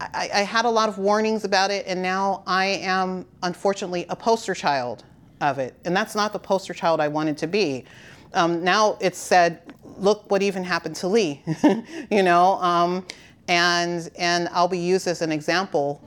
I, 0.00 0.30
I, 0.34 0.40
had 0.40 0.64
a 0.64 0.70
lot 0.70 0.88
of 0.88 0.98
warnings 0.98 1.44
about 1.44 1.70
it, 1.70 1.86
and 1.86 2.02
now 2.02 2.42
I 2.46 2.66
am 2.66 3.26
unfortunately 3.42 4.06
a 4.08 4.16
poster 4.16 4.54
child 4.54 5.04
of 5.42 5.58
it. 5.58 5.74
And 5.84 5.94
that's 5.94 6.14
not 6.14 6.32
the 6.32 6.38
poster 6.38 6.72
child 6.72 7.00
I 7.00 7.08
wanted 7.08 7.36
to 7.38 7.46
be. 7.46 7.84
Um, 8.32 8.64
now 8.64 8.96
it's 9.00 9.18
said, 9.18 9.60
look 9.98 10.30
what 10.30 10.42
even 10.42 10.64
happened 10.64 10.96
to 10.96 11.08
Lee, 11.08 11.42
you 12.10 12.22
know, 12.22 12.54
um, 12.62 13.06
and, 13.48 14.10
and 14.16 14.48
I'll 14.52 14.68
be 14.68 14.78
used 14.78 15.06
as 15.06 15.20
an 15.20 15.32
example 15.32 16.02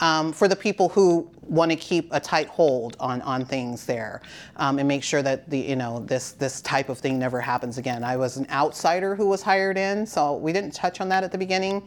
um, 0.00 0.32
for 0.32 0.48
the 0.48 0.56
people 0.56 0.88
who 0.88 1.28
want 1.42 1.70
to 1.70 1.76
keep 1.76 2.08
a 2.12 2.20
tight 2.20 2.48
hold 2.48 2.96
on, 3.00 3.20
on 3.22 3.44
things 3.44 3.86
there 3.86 4.22
um, 4.56 4.78
and 4.78 4.88
make 4.88 5.02
sure 5.02 5.22
that 5.22 5.48
the 5.48 5.58
you 5.58 5.76
know 5.76 6.00
this 6.00 6.32
this 6.32 6.60
type 6.62 6.88
of 6.88 6.98
thing 6.98 7.18
never 7.18 7.40
happens 7.40 7.78
again. 7.78 8.02
I 8.02 8.16
was 8.16 8.36
an 8.36 8.46
outsider 8.50 9.14
who 9.14 9.28
was 9.28 9.42
hired 9.42 9.78
in, 9.78 10.06
so 10.06 10.36
we 10.36 10.52
didn't 10.52 10.72
touch 10.72 11.00
on 11.00 11.08
that 11.10 11.22
at 11.22 11.32
the 11.32 11.38
beginning, 11.38 11.86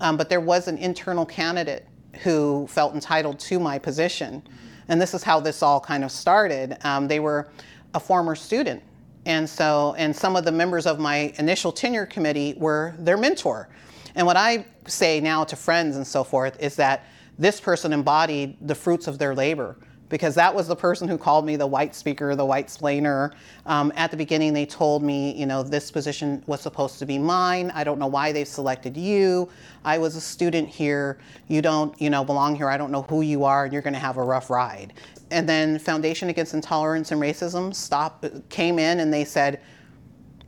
um, 0.00 0.16
but 0.16 0.28
there 0.28 0.40
was 0.40 0.68
an 0.68 0.78
internal 0.78 1.26
candidate 1.26 1.86
who 2.22 2.66
felt 2.68 2.94
entitled 2.94 3.38
to 3.38 3.58
my 3.58 3.78
position, 3.78 4.42
and 4.90 5.00
this 5.00 5.14
is 5.14 5.22
how 5.22 5.40
this 5.40 5.62
all 5.62 5.80
kind 5.80 6.04
of 6.04 6.10
started. 6.10 6.76
Um, 6.84 7.08
they 7.08 7.20
were 7.20 7.48
a 7.94 8.00
former 8.00 8.34
student, 8.34 8.82
and 9.24 9.48
so 9.48 9.94
and 9.96 10.14
some 10.14 10.36
of 10.36 10.44
the 10.44 10.52
members 10.52 10.84
of 10.84 10.98
my 10.98 11.32
initial 11.38 11.72
tenure 11.72 12.06
committee 12.06 12.54
were 12.58 12.94
their 12.98 13.16
mentor. 13.16 13.68
And 14.16 14.26
what 14.26 14.36
I 14.36 14.66
say 14.86 15.20
now 15.20 15.44
to 15.44 15.56
friends 15.56 15.96
and 15.96 16.06
so 16.06 16.24
forth 16.24 16.60
is 16.60 16.74
that 16.76 17.04
this 17.38 17.60
person 17.60 17.92
embodied 17.92 18.56
the 18.60 18.74
fruits 18.74 19.06
of 19.06 19.18
their 19.18 19.34
labor 19.34 19.76
because 20.10 20.34
that 20.34 20.54
was 20.54 20.68
the 20.68 20.76
person 20.76 21.08
who 21.08 21.16
called 21.16 21.46
me 21.46 21.56
the 21.56 21.66
white 21.66 21.94
speaker, 21.94 22.36
the 22.36 22.44
white 22.44 22.66
splainer. 22.66 23.32
Um, 23.64 23.92
at 23.96 24.10
the 24.10 24.16
beginning, 24.16 24.52
they 24.52 24.66
told 24.66 25.02
me, 25.02 25.34
you 25.34 25.46
know, 25.46 25.62
this 25.62 25.90
position 25.90 26.42
was 26.46 26.60
supposed 26.60 26.98
to 26.98 27.06
be 27.06 27.16
mine. 27.16 27.70
I 27.74 27.84
don't 27.84 27.98
know 27.98 28.08
why 28.08 28.32
they 28.32 28.44
selected 28.44 28.96
you. 28.96 29.48
I 29.84 29.96
was 29.96 30.16
a 30.16 30.20
student 30.20 30.68
here. 30.68 31.18
You 31.48 31.62
don't, 31.62 31.98
you 32.00 32.10
know, 32.10 32.24
belong 32.24 32.56
here. 32.56 32.68
I 32.68 32.76
don't 32.76 32.90
know 32.90 33.02
who 33.02 33.22
you 33.22 33.44
are, 33.44 33.64
and 33.64 33.72
you're 33.72 33.82
going 33.82 33.94
to 33.94 34.00
have 34.00 34.18
a 34.18 34.22
rough 34.22 34.50
ride. 34.50 34.92
And 35.30 35.48
then 35.48 35.78
Foundation 35.78 36.28
Against 36.28 36.54
Intolerance 36.54 37.12
and 37.12 37.22
Racism 37.22 37.72
stop 37.72 38.24
came 38.48 38.80
in 38.80 38.98
and 38.98 39.14
they 39.14 39.24
said, 39.24 39.60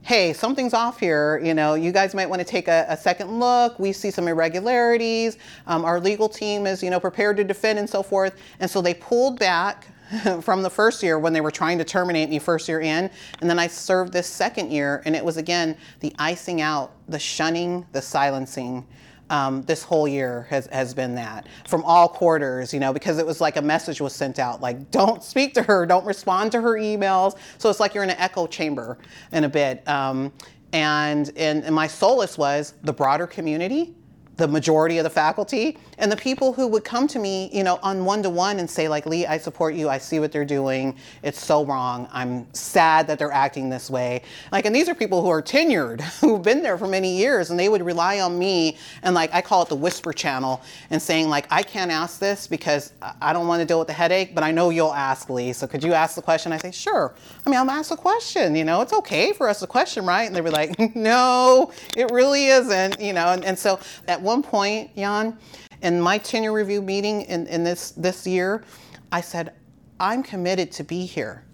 hey, 0.03 0.33
something's 0.33 0.75
off 0.75 0.99
here. 0.99 1.39
You 1.39 1.55
know, 1.55 1.75
you 1.75 1.93
guys 1.93 2.15
might 2.15 2.29
want 2.29 2.41
to 2.41 2.45
take 2.45 2.69
a, 2.69 2.87
a 2.89 2.97
second 2.97 3.39
look. 3.39 3.79
We 3.79 3.93
see 3.93 4.11
some 4.11 4.27
irregularities. 4.27 5.39
Um, 5.67 5.85
our 5.85 6.01
legal 6.01 6.29
team 6.29 6.67
is, 6.67 6.83
you 6.83 6.91
know, 6.91 6.99
prepared 6.99 7.37
to 7.37 7.45
defend 7.45 7.79
and 7.79 7.89
so 7.89 8.03
forth. 8.03 8.37
And 8.59 8.71
so 8.71 8.83
they 8.83 8.95
pulled 8.95 9.39
back 9.39 9.87
from 10.43 10.63
the 10.63 10.71
first 10.71 11.03
year 11.03 11.19
when 11.19 11.33
they 11.33 11.41
were 11.41 11.51
trying 11.51 11.79
to 11.79 11.85
terminate 11.85 12.29
me 12.29 12.39
first 12.39 12.69
year 12.69 12.81
in. 12.81 13.11
And 13.41 13.49
then 13.49 13.59
I 13.59 13.69
served 13.69 14.13
this 14.13 14.27
second 14.27 14.71
year, 14.71 15.03
and 15.05 15.15
it 15.15 15.25
was 15.25 15.37
again 15.37 15.77
the 16.01 16.13
icing 16.19 16.61
out, 16.61 16.93
the 17.09 17.19
shunning, 17.19 17.87
the 17.93 18.03
silencing 18.03 18.87
um, 19.33 19.63
this 19.63 19.83
whole 19.83 20.07
year 20.07 20.47
has, 20.51 20.67
has 20.67 20.93
been 20.93 21.15
that 21.15 21.49
from 21.67 21.83
all 21.85 22.07
quarters, 22.07 22.73
you 22.73 22.79
know, 22.79 22.93
because 22.93 23.19
it 23.19 23.25
was 23.25 23.41
like 23.41 23.57
a 23.57 23.63
message 23.63 24.01
was 24.01 24.15
sent 24.15 24.39
out 24.39 24.61
like, 24.61 24.91
don't 24.91 25.25
speak 25.25 25.55
to 25.55 25.63
her, 25.63 25.87
don't 25.87 26.05
respond 26.05 26.53
to 26.53 26.61
her 26.61 26.75
emails. 26.75 27.37
So 27.57 27.71
it's 27.71 27.81
like 27.81 27.95
you're 27.95 28.05
in 28.05 28.11
an 28.11 28.19
echo 28.19 28.47
chamber 28.47 28.99
in 29.33 29.45
a 29.45 29.49
bit. 29.49 29.89
Um, 29.89 30.33
and, 30.75 31.33
and, 31.37 31.65
and 31.65 31.75
my 31.75 31.87
solace 31.87 32.37
was 32.37 32.75
the 32.83 32.93
broader 32.93 33.27
community 33.27 33.95
the 34.43 34.49
majority 34.49 34.99
of 34.99 35.05
the 35.05 35.11
faculty 35.11 35.79
and 35.99 36.11
the 36.11 36.17
people 36.17 36.53
who 36.53 36.67
would 36.67 36.83
come 36.83 37.07
to 37.07 37.21
me, 37.21 37.49
you 37.53 37.63
know, 37.63 37.79
on 37.81 38.05
one 38.05 38.25
to 38.25 38.31
one 38.31 38.59
and 38.59 38.69
say 38.69 38.89
like, 38.89 39.07
Lee, 39.07 39.25
I 39.25 39.39
support 39.39 39.75
you. 39.75 39.89
I 39.89 39.99
see 39.99 40.19
what 40.19 40.33
they're 40.33 40.45
doing. 40.45 40.97
It's 41.23 41.41
so 41.41 41.65
wrong. 41.65 42.09
I'm 42.13 42.53
sad 42.53 43.07
that 43.07 43.21
they're 43.21 43.31
acting 43.31 43.71
this 43.71 43.89
way. 43.89 44.23
Like, 44.51 44.65
and 44.65 44.75
these 44.75 44.89
are 44.89 44.97
people 44.97 45.23
who 45.23 45.29
are 45.29 45.41
tenured, 45.41 46.01
who've 46.21 46.43
been 46.43 46.61
there 46.61 46.77
for 46.77 46.89
many 46.89 47.17
years, 47.17 47.51
and 47.51 47.59
they 47.59 47.69
would 47.69 47.83
rely 47.83 48.19
on 48.19 48.37
me 48.37 48.79
and 49.05 49.15
like 49.15 49.33
I 49.33 49.43
call 49.43 49.63
it 49.63 49.69
the 49.69 49.77
whisper 49.77 50.13
channel 50.13 50.61
and 50.91 51.01
saying 51.01 51.29
like, 51.29 51.47
I 51.51 51.63
can't 51.63 51.93
ask 51.93 52.19
this 52.19 52.49
because 52.49 52.93
I 53.21 53.33
don't 53.33 53.47
want 53.47 53.61
to 53.61 53.67
deal 53.67 53.79
with 53.79 53.87
the 53.89 53.95
headache, 53.95 54.35
but 54.35 54.43
I 54.43 54.51
know 54.51 54.71
you'll 54.71 54.93
ask 54.93 55.31
Lee. 55.31 55.53
So 55.53 55.69
could 55.69 55.85
you 55.85 55.93
ask 55.93 56.17
the 56.17 56.23
question? 56.23 56.51
I 56.53 56.57
say, 56.57 56.73
sure. 56.73 57.15
I 57.47 57.51
mean, 57.51 57.61
I'm 57.61 57.69
ask 57.69 57.91
a 57.93 57.97
question. 57.97 58.57
You 58.57 58.65
know, 58.65 58.81
it's 58.81 58.93
okay 58.93 59.33
for 59.33 59.49
us 59.49 59.61
to 59.61 59.69
question, 59.69 60.05
right? 60.05 60.25
And 60.25 60.35
they'd 60.35 60.41
be 60.41 60.51
like, 60.51 60.77
no, 60.97 61.73
it 61.97 62.11
really 62.11 62.47
isn't. 62.47 63.01
You 63.01 63.13
know, 63.13 63.29
and, 63.29 63.45
and 63.45 63.59
so 63.59 63.79
at 64.09 64.21
one 64.21 64.32
point, 64.41 64.95
Jan, 64.95 65.37
in 65.83 66.01
my 66.01 66.19
tenure 66.19 66.53
review 66.53 66.81
meeting 66.81 67.23
in, 67.23 67.49
in 67.49 67.65
this, 67.65 67.91
this 67.91 68.25
year, 68.25 68.63
I 69.11 69.21
said, 69.21 69.53
I'm 69.99 70.23
committed 70.23 70.71
to 70.73 70.85
be 70.85 71.05
here. 71.05 71.45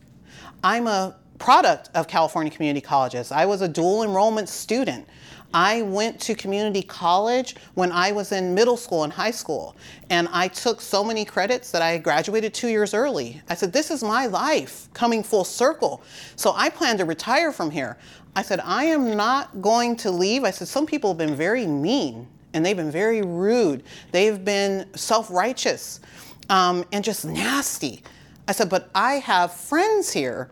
I'm 0.63 0.87
a 0.87 1.17
product 1.39 1.91
of 1.95 2.09
California 2.09 2.53
Community 2.53 2.81
Colleges. 2.81 3.33
I 3.33 3.47
was 3.47 3.63
a 3.63 3.69
dual 3.69 4.03
enrollment 4.03 4.49
student. 4.49 5.07
I 5.55 5.81
went 5.83 6.21
to 6.23 6.35
community 6.35 6.83
college 6.83 7.57
when 7.75 7.91
I 7.91 8.13
was 8.13 8.33
in 8.33 8.55
middle 8.55 8.77
school 8.77 9.05
and 9.05 9.13
high 9.13 9.31
school, 9.31 9.77
and 10.11 10.29
I 10.31 10.49
took 10.49 10.81
so 10.81 11.03
many 11.03 11.25
credits 11.25 11.71
that 11.71 11.81
I 11.81 11.97
graduated 11.97 12.53
two 12.53 12.69
years 12.69 12.93
early. 12.93 13.41
I 13.49 13.55
said, 13.55 13.73
This 13.73 13.91
is 13.91 14.03
my 14.03 14.27
life 14.27 14.93
coming 14.93 15.23
full 15.23 15.45
circle. 15.45 16.03
So 16.37 16.53
I 16.55 16.69
plan 16.69 16.99
to 16.99 17.07
retire 17.07 17.51
from 17.51 17.71
here. 17.71 17.97
I 18.37 18.43
said, 18.43 18.61
I 18.63 18.85
am 18.85 19.17
not 19.17 19.63
going 19.63 19.97
to 19.97 20.11
leave. 20.11 20.45
I 20.45 20.51
said, 20.51 20.69
Some 20.69 20.85
people 20.85 21.11
have 21.11 21.19
been 21.19 21.35
very 21.35 21.67
mean 21.67 22.29
and 22.55 22.65
they've 22.65 22.77
been 22.77 22.91
very 22.91 23.23
rude. 23.23 23.85
They've 24.13 24.43
been 24.45 24.87
self 24.95 25.31
righteous 25.31 26.01
um, 26.49 26.85
and 26.93 27.05
just 27.05 27.25
nasty. 27.25 28.03
I 28.47 28.53
said, 28.53 28.69
but 28.71 28.91
I 28.95 29.15
have 29.15 29.53
friends 29.53 30.13
here 30.13 30.51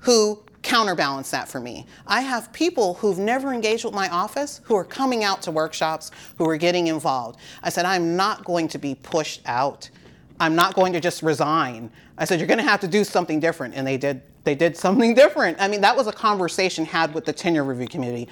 who 0.00 0.42
counterbalance 0.62 1.30
that 1.30 1.48
for 1.48 1.60
me. 1.60 1.86
I 2.06 2.20
have 2.20 2.52
people 2.52 2.94
who've 2.94 3.18
never 3.18 3.52
engaged 3.52 3.84
with 3.84 3.94
my 3.94 4.08
office 4.08 4.60
who 4.64 4.74
are 4.74 4.84
coming 4.84 5.24
out 5.24 5.40
to 5.42 5.50
workshops, 5.50 6.10
who 6.36 6.48
are 6.48 6.56
getting 6.56 6.88
involved. 6.88 7.38
I 7.62 7.70
said, 7.70 7.84
I'm 7.84 8.16
not 8.16 8.44
going 8.44 8.68
to 8.68 8.78
be 8.78 8.94
pushed 8.96 9.40
out. 9.46 9.88
I'm 10.40 10.54
not 10.54 10.74
going 10.74 10.92
to 10.92 11.00
just 11.00 11.22
resign. 11.22 11.90
I 12.16 12.24
said, 12.24 12.38
you're 12.38 12.48
going 12.48 12.58
to 12.58 12.64
have 12.64 12.80
to 12.80 12.88
do 12.88 13.04
something 13.04 13.40
different. 13.40 13.74
And 13.74 13.86
they 13.86 13.96
did. 13.96 14.22
They 14.44 14.54
did 14.54 14.76
something 14.76 15.14
different. 15.22 15.58
I 15.60 15.68
mean, 15.68 15.82
that 15.82 15.94
was 15.94 16.06
a 16.06 16.12
conversation 16.12 16.84
had 16.84 17.12
with 17.12 17.26
the 17.26 17.32
tenure 17.32 17.64
review 17.64 17.86
committee. 17.86 18.28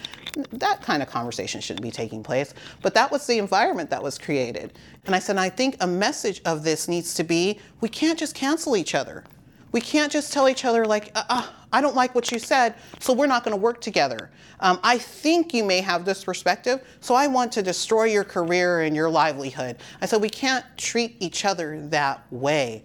That 0.53 0.81
kind 0.81 1.03
of 1.03 1.11
conversation 1.11 1.61
shouldn't 1.61 1.83
be 1.83 1.91
taking 1.91 2.23
place. 2.23 2.55
But 2.81 2.95
that 2.95 3.11
was 3.11 3.27
the 3.27 3.39
environment 3.39 3.91
that 3.91 4.03
was 4.03 4.17
created. 4.17 4.79
And 5.05 5.15
I 5.15 5.19
said, 5.19 5.37
I 5.37 5.51
think 5.51 5.77
a 5.81 5.87
message 5.87 6.41
of 6.47 6.63
this 6.63 6.89
needs 6.89 7.13
to 7.15 7.25
be 7.25 7.59
we 7.81 7.89
can't 7.89 8.19
just 8.19 8.35
cancel 8.35 8.77
each 8.77 8.95
other. 8.95 9.25
We 9.73 9.81
can't 9.81 10.11
just 10.11 10.33
tell 10.33 10.49
each 10.49 10.64
other, 10.64 10.85
like, 10.85 11.11
uh, 11.14 11.25
uh, 11.29 11.47
I 11.73 11.81
don't 11.81 11.95
like 11.95 12.14
what 12.14 12.31
you 12.33 12.39
said, 12.39 12.75
so 13.01 13.12
we're 13.12 13.27
not 13.27 13.45
going 13.45 13.57
to 13.57 13.61
work 13.61 13.81
together. 13.81 14.31
Um, 14.61 14.79
I 14.83 14.99
think 14.99 15.53
you 15.53 15.64
may 15.64 15.81
have 15.81 16.05
this 16.05 16.25
perspective, 16.25 16.83
so 17.01 17.14
I 17.14 17.27
want 17.27 17.53
to 17.53 17.62
destroy 17.62 18.05
your 18.05 18.25
career 18.25 18.83
and 18.83 18.97
your 18.97 19.11
livelihood. 19.11 19.77
I 20.01 20.07
said, 20.07 20.23
we 20.23 20.31
can't 20.31 20.64
treat 20.77 21.17
each 21.21 21.45
other 21.45 21.87
that 21.89 22.23
way. 22.33 22.85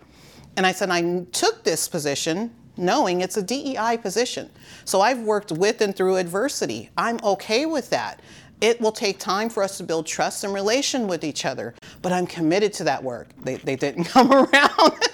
And 0.57 0.65
I 0.65 0.71
said, 0.71 0.89
I 0.89 1.25
took 1.31 1.63
this 1.63 1.87
position 1.87 2.53
knowing 2.77 3.21
it's 3.21 3.37
a 3.37 3.41
DEI 3.41 3.97
position. 4.01 4.49
So 4.85 5.01
I've 5.01 5.19
worked 5.19 5.51
with 5.51 5.81
and 5.81 5.95
through 5.95 6.17
adversity. 6.17 6.89
I'm 6.97 7.19
okay 7.23 7.65
with 7.65 7.89
that. 7.91 8.21
It 8.59 8.79
will 8.79 8.91
take 8.91 9.17
time 9.17 9.49
for 9.49 9.63
us 9.63 9.77
to 9.77 9.83
build 9.83 10.05
trust 10.05 10.43
and 10.43 10.53
relation 10.53 11.07
with 11.07 11.23
each 11.23 11.45
other, 11.45 11.73
but 12.01 12.11
I'm 12.11 12.27
committed 12.27 12.73
to 12.73 12.83
that 12.85 13.03
work. 13.03 13.29
They, 13.41 13.55
they 13.55 13.75
didn't 13.75 14.03
come 14.15 14.31
around. 14.31 15.07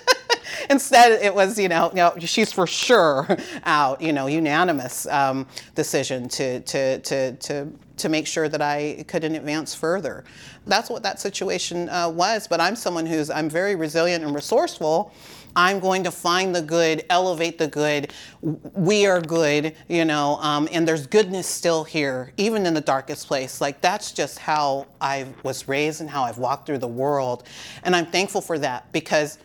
Instead, 0.69 1.11
it 1.21 1.33
was, 1.33 1.57
you 1.59 1.69
know, 1.69 1.89
you 1.89 1.97
know, 1.97 2.13
she's 2.19 2.51
for 2.51 2.67
sure 2.67 3.27
out, 3.63 4.01
you 4.01 4.13
know, 4.13 4.27
unanimous 4.27 5.07
um, 5.07 5.47
decision 5.75 6.27
to, 6.29 6.59
to, 6.61 6.99
to, 6.99 7.33
to, 7.33 7.67
to 7.97 8.09
make 8.09 8.27
sure 8.27 8.47
that 8.47 8.61
I 8.61 9.05
couldn't 9.07 9.35
advance 9.35 9.73
further. 9.73 10.23
That's 10.65 10.89
what 10.89 11.03
that 11.03 11.19
situation 11.19 11.89
uh, 11.89 12.09
was. 12.09 12.47
But 12.47 12.61
I'm 12.61 12.75
someone 12.75 13.05
who's, 13.05 13.29
I'm 13.29 13.49
very 13.49 13.75
resilient 13.75 14.23
and 14.23 14.35
resourceful. 14.35 15.13
I'm 15.57 15.79
going 15.79 16.03
to 16.03 16.11
find 16.11 16.53
the 16.53 16.61
good, 16.61 17.03
elevate 17.09 17.57
the 17.57 17.67
good. 17.67 18.13
We 18.41 19.07
are 19.07 19.19
good, 19.19 19.75
you 19.87 20.05
know, 20.05 20.35
um, 20.35 20.69
and 20.71 20.87
there's 20.87 21.07
goodness 21.07 21.47
still 21.47 21.83
here, 21.83 22.31
even 22.37 22.67
in 22.67 22.75
the 22.75 22.81
darkest 22.81 23.27
place. 23.27 23.59
Like 23.59 23.81
that's 23.81 24.11
just 24.11 24.37
how 24.37 24.85
I 25.01 25.25
was 25.41 25.67
raised 25.67 25.99
and 25.99 26.07
how 26.07 26.23
I've 26.23 26.37
walked 26.37 26.67
through 26.67 26.77
the 26.77 26.87
world. 26.87 27.45
And 27.81 27.95
I'm 27.95 28.05
thankful 28.05 28.39
for 28.39 28.59
that 28.59 28.91
because 28.91 29.39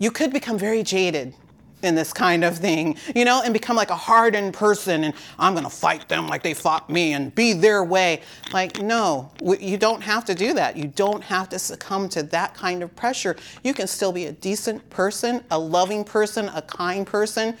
you 0.00 0.10
could 0.10 0.32
become 0.32 0.58
very 0.58 0.82
jaded 0.82 1.34
in 1.82 1.94
this 1.94 2.12
kind 2.12 2.44
of 2.44 2.58
thing, 2.58 2.96
you 3.14 3.24
know, 3.24 3.42
and 3.44 3.52
become 3.52 3.76
like 3.76 3.90
a 3.90 3.96
hardened 3.96 4.54
person 4.54 5.04
and 5.04 5.14
I'm 5.38 5.54
going 5.54 5.64
to 5.64 5.70
fight 5.70 6.08
them 6.08 6.28
like 6.28 6.42
they 6.42 6.54
fought 6.54 6.90
me 6.90 7.12
and 7.12 7.34
be 7.34 7.52
their 7.52 7.84
way. 7.84 8.22
Like, 8.52 8.82
no, 8.82 9.30
you 9.40 9.76
don't 9.76 10.02
have 10.02 10.24
to 10.26 10.34
do 10.34 10.54
that. 10.54 10.76
You 10.76 10.88
don't 10.88 11.22
have 11.24 11.48
to 11.50 11.58
succumb 11.58 12.08
to 12.10 12.22
that 12.24 12.54
kind 12.54 12.82
of 12.82 12.94
pressure. 12.96 13.36
You 13.64 13.74
can 13.74 13.86
still 13.86 14.12
be 14.12 14.26
a 14.26 14.32
decent 14.32 14.88
person, 14.90 15.44
a 15.50 15.58
loving 15.58 16.04
person, 16.04 16.48
a 16.54 16.62
kind 16.62 17.06
person. 17.06 17.56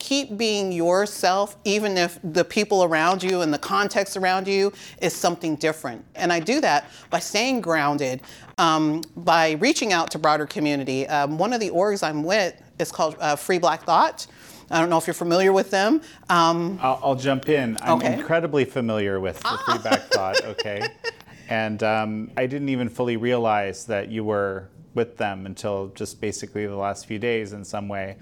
Keep 0.00 0.36
being 0.36 0.72
yourself, 0.72 1.56
even 1.64 1.96
if 1.96 2.18
the 2.24 2.44
people 2.44 2.84
around 2.84 3.22
you 3.22 3.42
and 3.42 3.54
the 3.54 3.58
context 3.58 4.16
around 4.16 4.46
you 4.46 4.72
is 5.00 5.14
something 5.14 5.54
different. 5.56 6.04
And 6.16 6.32
I 6.32 6.40
do 6.40 6.60
that 6.60 6.90
by 7.10 7.20
staying 7.20 7.60
grounded, 7.60 8.20
um, 8.58 9.02
by 9.16 9.52
reaching 9.52 9.92
out 9.92 10.10
to 10.12 10.18
broader 10.18 10.46
community. 10.46 11.06
Um, 11.06 11.38
one 11.38 11.52
of 11.52 11.60
the 11.60 11.70
orgs 11.70 12.02
I'm 12.02 12.24
with 12.24 12.60
is 12.78 12.90
called 12.92 13.16
uh, 13.20 13.36
Free 13.36 13.58
Black 13.58 13.84
Thought. 13.84 14.26
I 14.70 14.80
don't 14.80 14.88
know 14.88 14.98
if 14.98 15.06
you're 15.06 15.14
familiar 15.14 15.52
with 15.52 15.70
them. 15.70 16.00
Um, 16.28 16.78
I'll, 16.82 17.00
I'll, 17.02 17.14
jump 17.14 17.48
in. 17.48 17.76
I'm 17.82 17.98
okay. 17.98 18.14
incredibly 18.14 18.64
familiar 18.64 19.20
with 19.20 19.40
the 19.40 19.58
Free 19.66 19.78
Black 19.78 20.02
Thought. 20.04 20.44
Okay, 20.44 20.86
and 21.48 21.82
um, 21.82 22.30
I 22.36 22.46
didn't 22.46 22.70
even 22.70 22.88
fully 22.88 23.16
realize 23.16 23.84
that 23.86 24.10
you 24.10 24.24
were 24.24 24.68
with 24.94 25.16
them 25.16 25.44
until 25.46 25.88
just 25.88 26.20
basically 26.20 26.66
the 26.66 26.76
last 26.76 27.06
few 27.06 27.18
days 27.18 27.52
in 27.52 27.64
some 27.64 27.88
way 27.88 28.16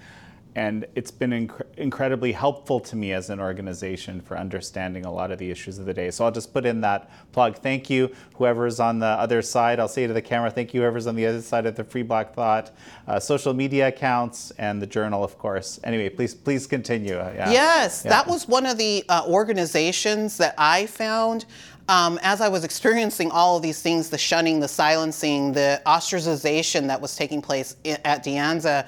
and 0.55 0.85
it's 0.95 1.11
been 1.11 1.31
inc- 1.31 1.61
incredibly 1.77 2.31
helpful 2.31 2.79
to 2.79 2.95
me 2.95 3.11
as 3.13 3.29
an 3.29 3.39
organization 3.39 4.21
for 4.21 4.37
understanding 4.37 5.05
a 5.05 5.11
lot 5.11 5.31
of 5.31 5.39
the 5.39 5.49
issues 5.49 5.79
of 5.79 5.85
the 5.85 5.93
day. 5.93 6.11
So 6.11 6.25
I'll 6.25 6.31
just 6.31 6.53
put 6.53 6.65
in 6.65 6.81
that 6.81 7.09
plug. 7.31 7.57
Thank 7.57 7.89
you, 7.89 8.13
whoever's 8.35 8.79
on 8.79 8.99
the 8.99 9.07
other 9.07 9.41
side. 9.41 9.79
I'll 9.79 9.87
say 9.87 10.05
to 10.05 10.13
the 10.13 10.21
camera, 10.21 10.51
thank 10.51 10.73
you, 10.73 10.81
whoever's 10.81 11.07
on 11.07 11.15
the 11.15 11.25
other 11.25 11.41
side 11.41 11.65
of 11.65 11.75
the 11.75 11.83
Free 11.83 12.03
Black 12.03 12.33
Thought, 12.33 12.71
uh, 13.07 13.19
social 13.19 13.53
media 13.53 13.87
accounts, 13.87 14.51
and 14.57 14.81
the 14.81 14.87
journal, 14.87 15.23
of 15.23 15.37
course. 15.37 15.79
Anyway, 15.83 16.09
please, 16.09 16.35
please 16.35 16.67
continue. 16.67 17.15
Uh, 17.15 17.33
yeah. 17.35 17.51
Yes, 17.51 18.03
yeah. 18.03 18.11
that 18.11 18.27
was 18.27 18.47
one 18.47 18.65
of 18.65 18.77
the 18.77 19.03
uh, 19.09 19.25
organizations 19.27 20.37
that 20.37 20.53
I 20.57 20.85
found. 20.85 21.45
Um, 21.89 22.17
as 22.23 22.39
I 22.39 22.47
was 22.47 22.63
experiencing 22.63 23.29
all 23.31 23.57
of 23.57 23.61
these 23.61 23.81
things 23.81 24.09
the 24.09 24.17
shunning, 24.17 24.61
the 24.61 24.69
silencing, 24.69 25.51
the 25.51 25.81
ostracization 25.85 26.87
that 26.87 27.01
was 27.01 27.15
taking 27.17 27.41
place 27.41 27.75
at 27.83 28.23
De 28.23 28.35
Anza, 28.35 28.87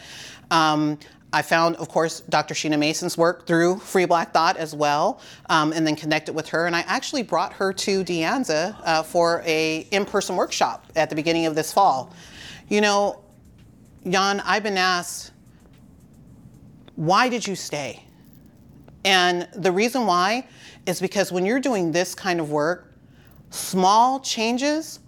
um, 0.49 0.97
I 1.36 1.41
found, 1.41 1.75
of 1.75 1.89
course, 1.89 2.21
Dr. 2.21 2.53
Sheena 2.53 2.79
Mason's 2.79 3.17
work 3.17 3.45
through 3.45 3.79
Free 3.79 4.05
Black 4.05 4.31
Thought 4.31 4.55
as 4.55 4.73
well, 4.73 5.19
um, 5.49 5.73
and 5.73 5.86
then 5.86 5.97
connected 5.97 6.33
with 6.33 6.47
her. 6.47 6.65
And 6.65 6.73
I 6.73 6.79
actually 6.88 7.23
brought 7.23 7.51
her 7.51 7.73
to 7.73 8.05
De 8.05 8.21
Anza 8.21 8.73
uh, 8.86 9.03
for 9.03 9.43
a 9.45 9.79
in-person 9.91 10.38
workshop 10.38 10.86
at 10.95 11.09
the 11.09 11.15
beginning 11.15 11.45
of 11.45 11.53
this 11.53 11.73
fall. 11.73 12.13
You 12.69 12.79
know, 12.79 13.21
Jan, 14.09 14.39
I've 14.45 14.63
been 14.63 14.77
asked, 14.77 15.33
why 16.95 17.27
did 17.27 17.45
you 17.45 17.57
stay? 17.57 18.01
And 19.03 19.49
the 19.53 19.73
reason 19.73 20.05
why 20.05 20.47
is 20.86 21.01
because 21.01 21.33
when 21.33 21.45
you're 21.45 21.59
doing 21.59 21.91
this 21.91 22.15
kind 22.15 22.39
of 22.39 22.49
work, 22.49 22.93
small 23.49 24.21
changes 24.21 25.01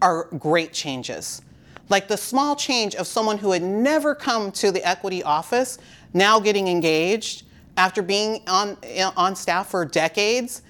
are 0.00 0.24
great 0.38 0.72
changes. 0.72 1.42
Like 1.88 2.08
the 2.08 2.16
small 2.16 2.56
change 2.56 2.94
of 2.94 3.06
someone 3.06 3.38
who 3.38 3.52
had 3.52 3.62
never 3.62 4.14
come 4.14 4.50
to 4.52 4.70
the 4.72 4.86
equity 4.86 5.22
office 5.22 5.78
now 6.12 6.40
getting 6.40 6.68
engaged 6.68 7.44
after 7.76 8.02
being 8.02 8.42
on, 8.46 8.76
on 9.16 9.36
staff 9.36 9.68
for 9.70 9.84
decades, 9.84 10.62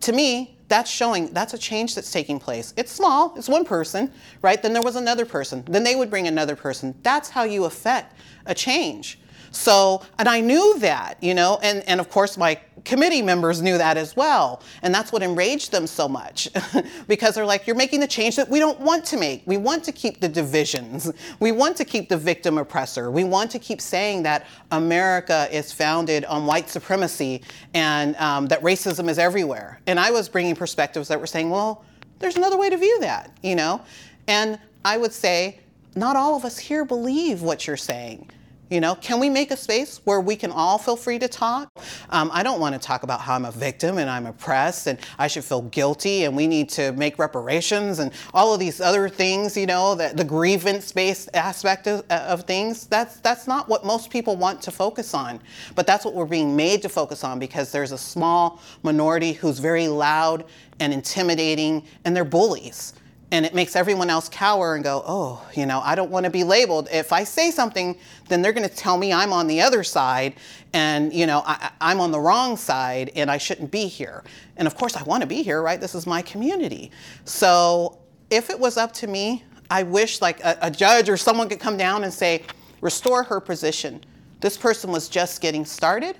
to 0.00 0.12
me, 0.12 0.56
that's 0.68 0.90
showing 0.90 1.32
that's 1.32 1.54
a 1.54 1.58
change 1.58 1.94
that's 1.94 2.12
taking 2.12 2.38
place. 2.38 2.74
It's 2.76 2.92
small, 2.92 3.34
it's 3.36 3.48
one 3.48 3.64
person, 3.64 4.12
right? 4.42 4.62
Then 4.62 4.72
there 4.72 4.82
was 4.82 4.96
another 4.96 5.24
person. 5.24 5.64
Then 5.66 5.82
they 5.82 5.96
would 5.96 6.10
bring 6.10 6.28
another 6.28 6.54
person. 6.54 6.94
That's 7.02 7.30
how 7.30 7.44
you 7.44 7.64
affect 7.64 8.14
a 8.46 8.54
change. 8.54 9.18
So, 9.50 10.02
and 10.18 10.28
I 10.28 10.40
knew 10.40 10.78
that, 10.80 11.22
you 11.22 11.34
know, 11.34 11.58
and, 11.62 11.82
and 11.88 12.00
of 12.00 12.10
course 12.10 12.36
my 12.36 12.60
committee 12.84 13.22
members 13.22 13.60
knew 13.60 13.76
that 13.78 13.96
as 13.96 14.16
well. 14.16 14.62
And 14.82 14.94
that's 14.94 15.12
what 15.12 15.22
enraged 15.22 15.72
them 15.72 15.86
so 15.86 16.08
much 16.08 16.48
because 17.08 17.34
they're 17.34 17.46
like, 17.46 17.66
you're 17.66 17.76
making 17.76 18.00
the 18.00 18.06
change 18.06 18.36
that 18.36 18.48
we 18.48 18.58
don't 18.58 18.80
want 18.80 19.04
to 19.06 19.16
make. 19.16 19.42
We 19.46 19.56
want 19.56 19.84
to 19.84 19.92
keep 19.92 20.20
the 20.20 20.28
divisions. 20.28 21.12
We 21.40 21.52
want 21.52 21.76
to 21.76 21.84
keep 21.84 22.08
the 22.08 22.16
victim 22.16 22.58
oppressor. 22.58 23.10
We 23.10 23.24
want 23.24 23.50
to 23.52 23.58
keep 23.58 23.80
saying 23.80 24.22
that 24.24 24.46
America 24.70 25.48
is 25.50 25.72
founded 25.72 26.24
on 26.24 26.46
white 26.46 26.68
supremacy 26.68 27.42
and 27.74 28.16
um, 28.16 28.46
that 28.46 28.62
racism 28.62 29.08
is 29.08 29.18
everywhere. 29.18 29.80
And 29.86 30.00
I 30.00 30.10
was 30.10 30.28
bringing 30.28 30.56
perspectives 30.56 31.08
that 31.08 31.20
were 31.20 31.26
saying, 31.26 31.50
well, 31.50 31.84
there's 32.18 32.36
another 32.36 32.58
way 32.58 32.70
to 32.70 32.76
view 32.76 32.98
that, 33.00 33.36
you 33.42 33.54
know? 33.54 33.80
And 34.26 34.58
I 34.84 34.96
would 34.96 35.12
say, 35.12 35.60
not 35.94 36.16
all 36.16 36.36
of 36.36 36.44
us 36.44 36.58
here 36.58 36.84
believe 36.84 37.42
what 37.42 37.66
you're 37.66 37.76
saying. 37.76 38.30
You 38.70 38.80
know, 38.80 38.94
can 38.96 39.18
we 39.18 39.30
make 39.30 39.50
a 39.50 39.56
space 39.56 40.02
where 40.04 40.20
we 40.20 40.36
can 40.36 40.50
all 40.50 40.76
feel 40.76 40.96
free 40.96 41.18
to 41.20 41.28
talk? 41.28 41.72
Um, 42.10 42.30
I 42.34 42.42
don't 42.42 42.60
want 42.60 42.74
to 42.74 42.78
talk 42.78 43.02
about 43.02 43.20
how 43.20 43.34
I'm 43.34 43.46
a 43.46 43.50
victim 43.50 43.96
and 43.96 44.10
I'm 44.10 44.26
oppressed 44.26 44.86
and 44.86 44.98
I 45.18 45.26
should 45.26 45.44
feel 45.44 45.62
guilty 45.62 46.24
and 46.24 46.36
we 46.36 46.46
need 46.46 46.68
to 46.70 46.92
make 46.92 47.18
reparations 47.18 47.98
and 47.98 48.12
all 48.34 48.52
of 48.52 48.60
these 48.60 48.82
other 48.82 49.08
things, 49.08 49.56
you 49.56 49.64
know, 49.64 49.94
that 49.94 50.18
the 50.18 50.24
grievance-based 50.24 51.30
aspect 51.32 51.86
of, 51.86 52.04
of 52.10 52.44
things. 52.44 52.86
That's, 52.86 53.20
that's 53.20 53.46
not 53.46 53.70
what 53.70 53.86
most 53.86 54.10
people 54.10 54.36
want 54.36 54.60
to 54.62 54.70
focus 54.70 55.14
on. 55.14 55.40
But 55.74 55.86
that's 55.86 56.04
what 56.04 56.12
we're 56.12 56.26
being 56.26 56.54
made 56.54 56.82
to 56.82 56.90
focus 56.90 57.24
on 57.24 57.38
because 57.38 57.72
there's 57.72 57.92
a 57.92 57.98
small 57.98 58.60
minority 58.82 59.32
who's 59.32 59.60
very 59.60 59.88
loud 59.88 60.44
and 60.78 60.92
intimidating 60.92 61.84
and 62.04 62.14
they're 62.14 62.24
bullies 62.24 62.92
and 63.30 63.44
it 63.44 63.54
makes 63.54 63.76
everyone 63.76 64.08
else 64.08 64.28
cower 64.28 64.74
and 64.74 64.82
go, 64.82 65.02
oh, 65.06 65.46
you 65.54 65.66
know, 65.66 65.80
I 65.80 65.94
don't 65.94 66.10
want 66.10 66.24
to 66.24 66.30
be 66.30 66.44
labeled. 66.44 66.88
If 66.90 67.12
I 67.12 67.24
say 67.24 67.50
something, 67.50 67.98
then 68.28 68.40
they're 68.40 68.54
going 68.54 68.68
to 68.68 68.74
tell 68.74 68.96
me 68.96 69.12
I'm 69.12 69.32
on 69.32 69.46
the 69.46 69.60
other 69.60 69.84
side 69.84 70.34
and, 70.72 71.12
you 71.12 71.26
know, 71.26 71.42
I, 71.44 71.70
am 71.80 72.00
on 72.00 72.10
the 72.10 72.20
wrong 72.20 72.56
side 72.56 73.12
and 73.14 73.30
I 73.30 73.36
shouldn't 73.36 73.70
be 73.70 73.86
here. 73.86 74.24
And 74.56 74.66
of 74.66 74.74
course, 74.76 74.96
I 74.96 75.02
want 75.02 75.20
to 75.22 75.26
be 75.26 75.42
here, 75.42 75.60
right? 75.60 75.80
This 75.80 75.94
is 75.94 76.06
my 76.06 76.22
community. 76.22 76.90
So 77.24 77.98
if 78.30 78.48
it 78.48 78.58
was 78.58 78.78
up 78.78 78.92
to 78.94 79.06
me, 79.06 79.44
I 79.70 79.82
wish 79.82 80.22
like 80.22 80.42
a, 80.42 80.56
a 80.62 80.70
judge 80.70 81.10
or 81.10 81.18
someone 81.18 81.50
could 81.50 81.60
come 81.60 81.76
down 81.76 82.04
and 82.04 82.12
say, 82.12 82.44
restore 82.80 83.22
her 83.24 83.40
position. 83.40 84.02
This 84.40 84.56
person 84.56 84.90
was 84.90 85.08
just 85.08 85.42
getting 85.42 85.66
started. 85.66 86.16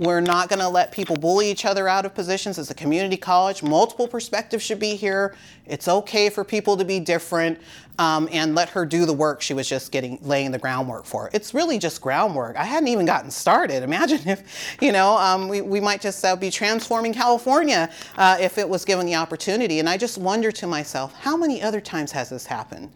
We're 0.00 0.20
not 0.20 0.48
going 0.48 0.58
to 0.58 0.68
let 0.68 0.90
people 0.90 1.16
bully 1.16 1.50
each 1.50 1.64
other 1.64 1.86
out 1.86 2.04
of 2.06 2.14
positions. 2.14 2.58
It's 2.58 2.70
a 2.70 2.74
community 2.74 3.16
college. 3.16 3.62
Multiple 3.62 4.08
perspectives 4.08 4.64
should 4.64 4.80
be 4.80 4.96
here. 4.96 5.36
It's 5.66 5.86
okay 5.86 6.28
for 6.30 6.44
people 6.44 6.76
to 6.76 6.84
be 6.84 6.98
different 6.98 7.60
um, 7.98 8.28
and 8.32 8.54
let 8.54 8.70
her 8.70 8.86
do 8.86 9.06
the 9.06 9.12
work 9.12 9.42
she 9.42 9.54
was 9.54 9.68
just 9.68 9.92
getting 9.92 10.18
laying 10.22 10.50
the 10.50 10.58
groundwork 10.58 11.04
for. 11.04 11.30
It's 11.32 11.52
really 11.54 11.78
just 11.78 12.00
groundwork. 12.00 12.56
I 12.56 12.64
hadn't 12.64 12.88
even 12.88 13.06
gotten 13.06 13.30
started. 13.30 13.82
Imagine 13.92 14.26
if, 14.26 14.76
you 14.80 14.92
know, 14.92 15.16
um, 15.18 15.48
we, 15.48 15.60
we 15.60 15.78
might 15.78 16.00
just 16.00 16.24
uh, 16.24 16.34
be 16.34 16.50
transforming 16.50 17.12
California 17.12 17.90
uh, 18.16 18.38
if 18.40 18.58
it 18.58 18.68
was 18.68 18.84
given 18.84 19.06
the 19.06 19.14
opportunity. 19.14 19.78
And 19.78 19.88
I 19.88 19.96
just 19.96 20.18
wonder 20.18 20.50
to 20.52 20.66
myself, 20.66 21.14
how 21.20 21.36
many 21.36 21.62
other 21.62 21.80
times 21.80 22.10
has 22.12 22.30
this 22.30 22.46
happened? 22.46 22.90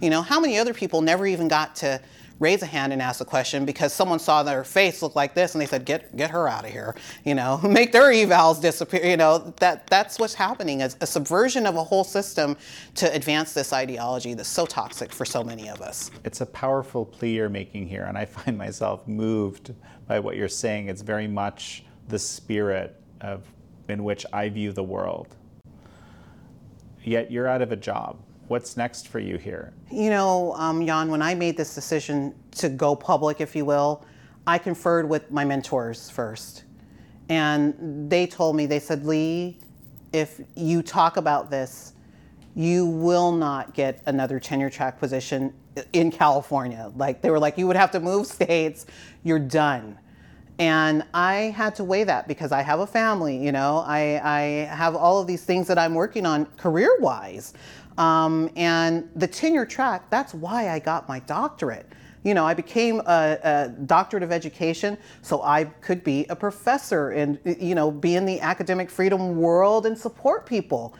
You 0.00 0.10
know, 0.10 0.22
how 0.22 0.38
many 0.38 0.58
other 0.58 0.74
people 0.74 1.00
never 1.00 1.26
even 1.26 1.48
got 1.48 1.74
to 1.76 2.00
raise 2.42 2.60
a 2.62 2.66
hand 2.66 2.92
and 2.92 3.00
ask 3.00 3.20
a 3.20 3.24
question 3.24 3.64
because 3.64 3.92
someone 3.92 4.18
saw 4.18 4.42
their 4.42 4.64
face 4.64 5.00
look 5.00 5.14
like 5.14 5.32
this 5.32 5.54
and 5.54 5.62
they 5.62 5.66
said, 5.66 5.84
get, 5.84 6.14
get 6.16 6.30
her 6.30 6.48
out 6.48 6.64
of 6.64 6.70
here, 6.70 6.94
you 7.24 7.34
know, 7.34 7.58
make 7.62 7.92
their 7.92 8.10
evals 8.10 8.60
disappear, 8.60 9.06
you 9.06 9.16
know, 9.16 9.54
that, 9.60 9.86
that's 9.86 10.18
what's 10.18 10.34
happening, 10.34 10.80
is 10.80 10.96
a 11.00 11.06
subversion 11.06 11.66
of 11.66 11.76
a 11.76 11.84
whole 11.84 12.02
system 12.02 12.56
to 12.96 13.12
advance 13.14 13.54
this 13.54 13.72
ideology 13.72 14.34
that's 14.34 14.48
so 14.48 14.66
toxic 14.66 15.12
for 15.12 15.24
so 15.24 15.44
many 15.44 15.68
of 15.68 15.80
us. 15.80 16.10
It's 16.24 16.40
a 16.40 16.46
powerful 16.46 17.06
plea 17.06 17.36
you're 17.36 17.48
making 17.48 17.86
here, 17.86 18.04
and 18.04 18.18
I 18.18 18.24
find 18.24 18.58
myself 18.58 19.06
moved 19.06 19.72
by 20.08 20.18
what 20.18 20.36
you're 20.36 20.48
saying. 20.48 20.88
It's 20.88 21.02
very 21.02 21.28
much 21.28 21.84
the 22.08 22.18
spirit 22.18 23.00
of 23.20 23.44
in 23.88 24.02
which 24.02 24.26
I 24.32 24.48
view 24.48 24.72
the 24.72 24.82
world. 24.82 25.36
Yet 27.04 27.30
you're 27.30 27.48
out 27.48 27.62
of 27.62 27.72
a 27.72 27.76
job 27.76 28.18
What's 28.48 28.76
next 28.76 29.08
for 29.08 29.18
you 29.18 29.38
here? 29.38 29.72
You 29.90 30.10
know, 30.10 30.52
um, 30.54 30.84
Jan, 30.86 31.10
when 31.10 31.22
I 31.22 31.34
made 31.34 31.56
this 31.56 31.74
decision 31.74 32.34
to 32.52 32.68
go 32.68 32.94
public, 32.94 33.40
if 33.40 33.56
you 33.56 33.64
will, 33.64 34.04
I 34.46 34.58
conferred 34.58 35.08
with 35.08 35.30
my 35.30 35.44
mentors 35.44 36.10
first. 36.10 36.64
And 37.28 38.10
they 38.10 38.26
told 38.26 38.56
me, 38.56 38.66
they 38.66 38.80
said, 38.80 39.06
Lee, 39.06 39.58
if 40.12 40.40
you 40.54 40.82
talk 40.82 41.16
about 41.16 41.50
this, 41.50 41.94
you 42.54 42.86
will 42.86 43.32
not 43.32 43.72
get 43.72 44.02
another 44.06 44.38
tenure 44.38 44.68
track 44.68 44.98
position 44.98 45.54
in 45.94 46.10
California. 46.10 46.92
Like, 46.96 47.22
they 47.22 47.30
were 47.30 47.38
like, 47.38 47.56
you 47.56 47.66
would 47.66 47.76
have 47.76 47.90
to 47.92 48.00
move 48.00 48.26
states, 48.26 48.84
you're 49.22 49.38
done. 49.38 49.98
And 50.58 51.02
I 51.14 51.34
had 51.56 51.74
to 51.76 51.84
weigh 51.84 52.04
that 52.04 52.28
because 52.28 52.52
I 52.52 52.60
have 52.60 52.80
a 52.80 52.86
family, 52.86 53.36
you 53.36 53.52
know, 53.52 53.82
I, 53.86 54.20
I 54.22 54.40
have 54.66 54.94
all 54.94 55.20
of 55.20 55.26
these 55.26 55.44
things 55.44 55.66
that 55.68 55.78
I'm 55.78 55.94
working 55.94 56.26
on 56.26 56.44
career 56.56 56.94
wise. 57.00 57.54
Um, 57.98 58.50
and 58.56 59.08
the 59.14 59.26
tenure 59.26 59.66
track, 59.66 60.08
that's 60.10 60.34
why 60.34 60.70
I 60.70 60.78
got 60.78 61.08
my 61.08 61.18
doctorate. 61.20 61.86
You 62.24 62.34
know, 62.34 62.46
I 62.46 62.54
became 62.54 63.00
a, 63.00 63.38
a, 63.42 63.68
doctorate 63.86 64.22
of 64.22 64.30
education 64.30 64.96
so 65.22 65.42
I 65.42 65.64
could 65.64 66.04
be 66.04 66.24
a 66.30 66.36
professor 66.36 67.10
and, 67.10 67.38
you 67.44 67.74
know, 67.74 67.90
be 67.90 68.14
in 68.14 68.24
the 68.24 68.40
academic 68.40 68.90
freedom 68.90 69.36
world 69.36 69.86
and 69.86 69.98
support 69.98 70.46
people. 70.46 70.94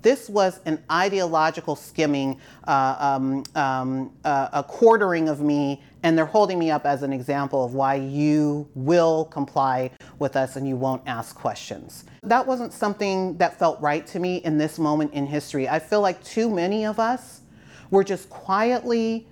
This 0.00 0.28
was 0.28 0.60
an 0.64 0.82
ideological 0.90 1.76
skimming, 1.76 2.40
uh, 2.66 2.96
um, 2.98 3.44
um, 3.54 4.12
uh, 4.24 4.48
a 4.52 4.62
quartering 4.62 5.28
of 5.28 5.40
me, 5.42 5.82
and 6.02 6.16
they're 6.16 6.26
holding 6.26 6.58
me 6.58 6.70
up 6.70 6.84
as 6.84 7.02
an 7.02 7.12
example 7.12 7.64
of 7.64 7.74
why 7.74 7.94
you 7.94 8.68
will 8.74 9.24
comply 9.26 9.90
with 10.18 10.36
us 10.36 10.56
and 10.56 10.66
you 10.66 10.76
won't 10.76 11.02
ask 11.06 11.36
questions. 11.36 12.04
That 12.22 12.46
wasn't 12.46 12.72
something 12.72 13.36
that 13.38 13.58
felt 13.58 13.80
right 13.80 14.06
to 14.08 14.18
me 14.18 14.36
in 14.38 14.58
this 14.58 14.78
moment 14.78 15.12
in 15.12 15.26
history. 15.26 15.68
I 15.68 15.78
feel 15.78 16.00
like 16.00 16.22
too 16.24 16.50
many 16.50 16.84
of 16.84 16.98
us 16.98 17.42
were 17.90 18.04
just 18.04 18.30
quietly 18.30 19.28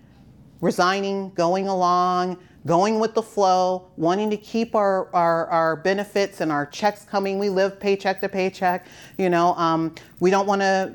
resigning, 0.61 1.31
going 1.31 1.67
along, 1.69 2.39
going 2.67 3.01
with 3.01 3.15
the 3.15 3.23
flow, 3.23 3.91
wanting 3.97 4.31
to 4.31 4.37
keep 4.37 4.75
our, 4.75 5.09
our, 5.15 5.47
our 5.47 5.77
benefits 5.77 6.41
and 6.41 6.53
our 6.53 6.67
checks 6.67 7.05
coming. 7.05 7.39
We 7.39 7.49
live 7.49 7.81
paycheck 7.81 8.21
to 8.21 8.29
paycheck. 8.29 8.87
You 9.17 9.31
know, 9.31 9.55
um, 9.55 9.95
we 10.21 10.31
don't 10.31 10.47
want 10.47 10.61
to 10.61 10.95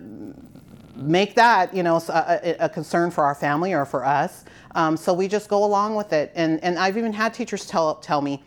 make 0.96 1.36
that, 1.36 1.74
you 1.74 1.84
know, 1.84 2.02
a, 2.10 2.56
a, 2.60 2.70
concern 2.70 3.12
for 3.12 3.24
our 3.24 3.36
family 3.36 3.74
or 3.74 3.86
for 3.86 4.06
us. 4.06 4.46
Um, 4.74 4.98
so 4.98 5.14
we 5.14 5.28
just 5.28 5.50
go 5.50 5.64
along 5.64 5.96
with 5.96 6.14
it. 6.14 6.32
And, 6.36 6.64
and 6.64 6.80
I've 6.80 6.98
even 6.98 7.14
had 7.14 7.34
teachers 7.34 7.66
tell, 7.66 7.96
tell 7.96 8.22
me, 8.22 8.44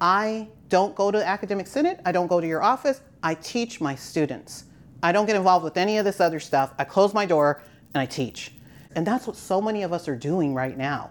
I 0.00 0.48
don't 0.68 0.94
go 0.94 1.10
to 1.10 1.26
academic 1.26 1.66
senate. 1.66 2.00
I 2.04 2.12
don't 2.12 2.26
go 2.26 2.40
to 2.40 2.46
your 2.46 2.62
office. 2.62 3.00
I 3.22 3.34
teach 3.34 3.80
my 3.80 3.94
students. 3.94 4.64
I 5.02 5.12
don't 5.12 5.26
get 5.26 5.36
involved 5.36 5.64
with 5.64 5.76
any 5.76 5.98
of 5.98 6.04
this 6.04 6.20
other 6.20 6.40
stuff. 6.40 6.72
I 6.78 6.84
close 6.84 7.14
my 7.14 7.26
door 7.26 7.62
and 7.94 8.00
I 8.00 8.06
teach. 8.06 8.52
And 8.94 9.06
that's 9.06 9.26
what 9.26 9.36
so 9.36 9.60
many 9.60 9.82
of 9.82 9.92
us 9.92 10.08
are 10.08 10.16
doing 10.16 10.54
right 10.54 10.76
now. 10.76 11.10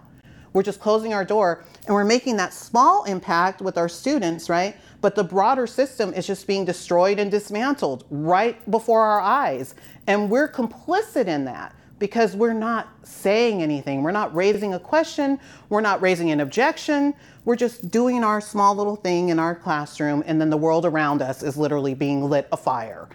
We're 0.56 0.62
just 0.62 0.80
closing 0.80 1.12
our 1.12 1.22
door 1.22 1.62
and 1.84 1.94
we're 1.94 2.02
making 2.02 2.38
that 2.38 2.54
small 2.54 3.04
impact 3.04 3.60
with 3.60 3.76
our 3.76 3.90
students, 3.90 4.48
right? 4.48 4.74
But 5.02 5.14
the 5.14 5.22
broader 5.22 5.66
system 5.66 6.14
is 6.14 6.26
just 6.26 6.46
being 6.46 6.64
destroyed 6.64 7.18
and 7.18 7.30
dismantled 7.30 8.06
right 8.08 8.58
before 8.70 9.02
our 9.02 9.20
eyes. 9.20 9.74
And 10.06 10.30
we're 10.30 10.48
complicit 10.48 11.26
in 11.26 11.44
that 11.44 11.76
because 11.98 12.34
we're 12.34 12.54
not 12.54 12.88
saying 13.02 13.60
anything. 13.60 14.02
We're 14.02 14.12
not 14.12 14.34
raising 14.34 14.72
a 14.72 14.80
question. 14.80 15.38
We're 15.68 15.82
not 15.82 16.00
raising 16.00 16.30
an 16.30 16.40
objection. 16.40 17.12
We're 17.44 17.56
just 17.56 17.90
doing 17.90 18.24
our 18.24 18.40
small 18.40 18.74
little 18.74 18.96
thing 18.96 19.28
in 19.28 19.38
our 19.38 19.54
classroom, 19.54 20.24
and 20.26 20.40
then 20.40 20.48
the 20.48 20.56
world 20.56 20.86
around 20.86 21.20
us 21.20 21.42
is 21.42 21.58
literally 21.58 21.92
being 21.92 22.30
lit 22.30 22.48
afire. 22.50 23.10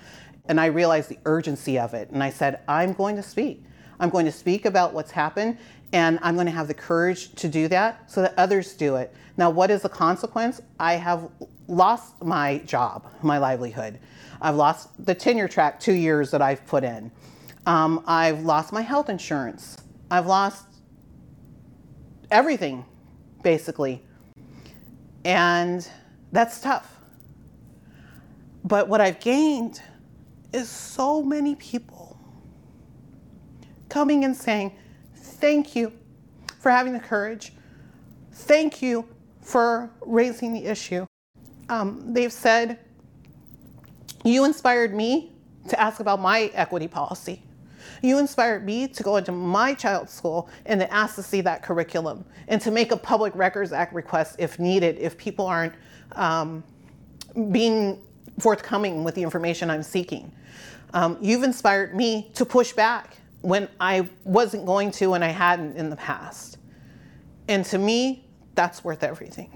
And 0.45 0.61
I 0.61 0.67
realized 0.67 1.09
the 1.09 1.17
urgency 1.25 1.79
of 1.79 1.95
it. 1.95 2.11
And 2.11 2.23
I 2.23 2.29
said, 2.29 2.59
I'm 2.67 2.93
going 2.93 3.15
to 3.15 3.23
speak. 3.23 3.63
I'm 3.99 4.09
going 4.09 4.25
to 4.25 4.31
speak 4.31 4.65
about 4.65 4.93
what's 4.93 5.11
happened. 5.11 5.59
And 5.93 6.19
I'm 6.21 6.35
going 6.35 6.45
to 6.45 6.51
have 6.51 6.67
the 6.67 6.73
courage 6.73 7.33
to 7.35 7.49
do 7.49 7.67
that 7.67 8.09
so 8.09 8.21
that 8.21 8.33
others 8.37 8.73
do 8.73 8.95
it. 8.95 9.13
Now, 9.37 9.49
what 9.49 9.69
is 9.71 9.81
the 9.81 9.89
consequence? 9.89 10.61
I 10.79 10.93
have 10.93 11.29
lost 11.67 12.23
my 12.23 12.59
job, 12.59 13.11
my 13.21 13.37
livelihood. 13.37 13.99
I've 14.41 14.55
lost 14.55 14.89
the 15.05 15.13
tenure 15.13 15.47
track 15.47 15.79
two 15.79 15.93
years 15.93 16.31
that 16.31 16.41
I've 16.41 16.65
put 16.65 16.83
in. 16.83 17.11
Um, 17.65 18.03
I've 18.07 18.41
lost 18.41 18.73
my 18.73 18.81
health 18.81 19.09
insurance. 19.09 19.77
I've 20.09 20.25
lost 20.25 20.65
everything, 22.29 22.85
basically. 23.43 24.03
And 25.23 25.87
that's 26.31 26.59
tough. 26.59 26.97
But 28.63 28.87
what 28.87 29.01
I've 29.01 29.19
gained 29.19 29.81
is 30.53 30.69
so 30.69 31.21
many 31.21 31.55
people 31.55 32.17
coming 33.89 34.23
and 34.23 34.35
saying, 34.35 34.73
thank 35.41 35.75
you 35.75 35.91
for 36.59 36.71
having 36.71 36.93
the 36.93 36.99
courage. 36.99 37.51
Thank 38.31 38.81
you 38.81 39.07
for 39.41 39.89
raising 40.05 40.53
the 40.53 40.65
issue. 40.65 41.05
Um, 41.67 42.13
they've 42.13 42.31
said, 42.31 42.79
You 44.23 44.45
inspired 44.45 44.93
me 44.93 45.33
to 45.67 45.79
ask 45.79 45.99
about 45.99 46.21
my 46.21 46.51
equity 46.53 46.87
policy. 46.87 47.41
You 48.03 48.19
inspired 48.19 48.65
me 48.65 48.87
to 48.87 49.03
go 49.03 49.17
into 49.17 49.31
my 49.31 49.73
child's 49.73 50.13
school 50.13 50.49
and 50.65 50.79
to 50.79 50.91
ask 50.93 51.15
to 51.15 51.23
see 51.23 51.41
that 51.41 51.61
curriculum 51.61 52.25
and 52.47 52.61
to 52.61 52.71
make 52.71 52.91
a 52.91 52.97
Public 52.97 53.35
Records 53.35 53.71
Act 53.71 53.93
request 53.93 54.35
if 54.39 54.59
needed, 54.59 54.97
if 54.97 55.17
people 55.17 55.45
aren't 55.45 55.73
um, 56.13 56.63
being 57.51 57.99
forthcoming 58.39 59.03
with 59.03 59.15
the 59.15 59.23
information 59.23 59.69
I'm 59.69 59.83
seeking. 59.83 60.31
Um, 60.93 61.17
you've 61.21 61.43
inspired 61.43 61.95
me 61.95 62.31
to 62.35 62.45
push 62.45 62.73
back 62.73 63.17
when 63.41 63.67
I 63.79 64.07
wasn't 64.23 64.65
going 64.65 64.91
to 64.91 65.13
and 65.13 65.23
I 65.23 65.29
hadn't 65.29 65.77
in 65.77 65.89
the 65.89 65.95
past. 65.95 66.57
And 67.47 67.65
to 67.65 67.77
me, 67.77 68.27
that's 68.55 68.83
worth 68.83 69.03
everything. 69.03 69.51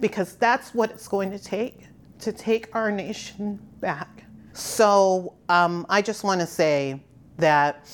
Because 0.00 0.36
that's 0.36 0.74
what 0.74 0.90
it's 0.90 1.08
going 1.08 1.30
to 1.32 1.38
take 1.38 1.88
to 2.20 2.32
take 2.32 2.74
our 2.74 2.90
nation 2.90 3.58
back. 3.80 4.24
So 4.52 5.34
um, 5.48 5.84
I 5.88 6.02
just 6.02 6.22
want 6.22 6.40
to 6.40 6.46
say 6.46 7.02
that 7.38 7.88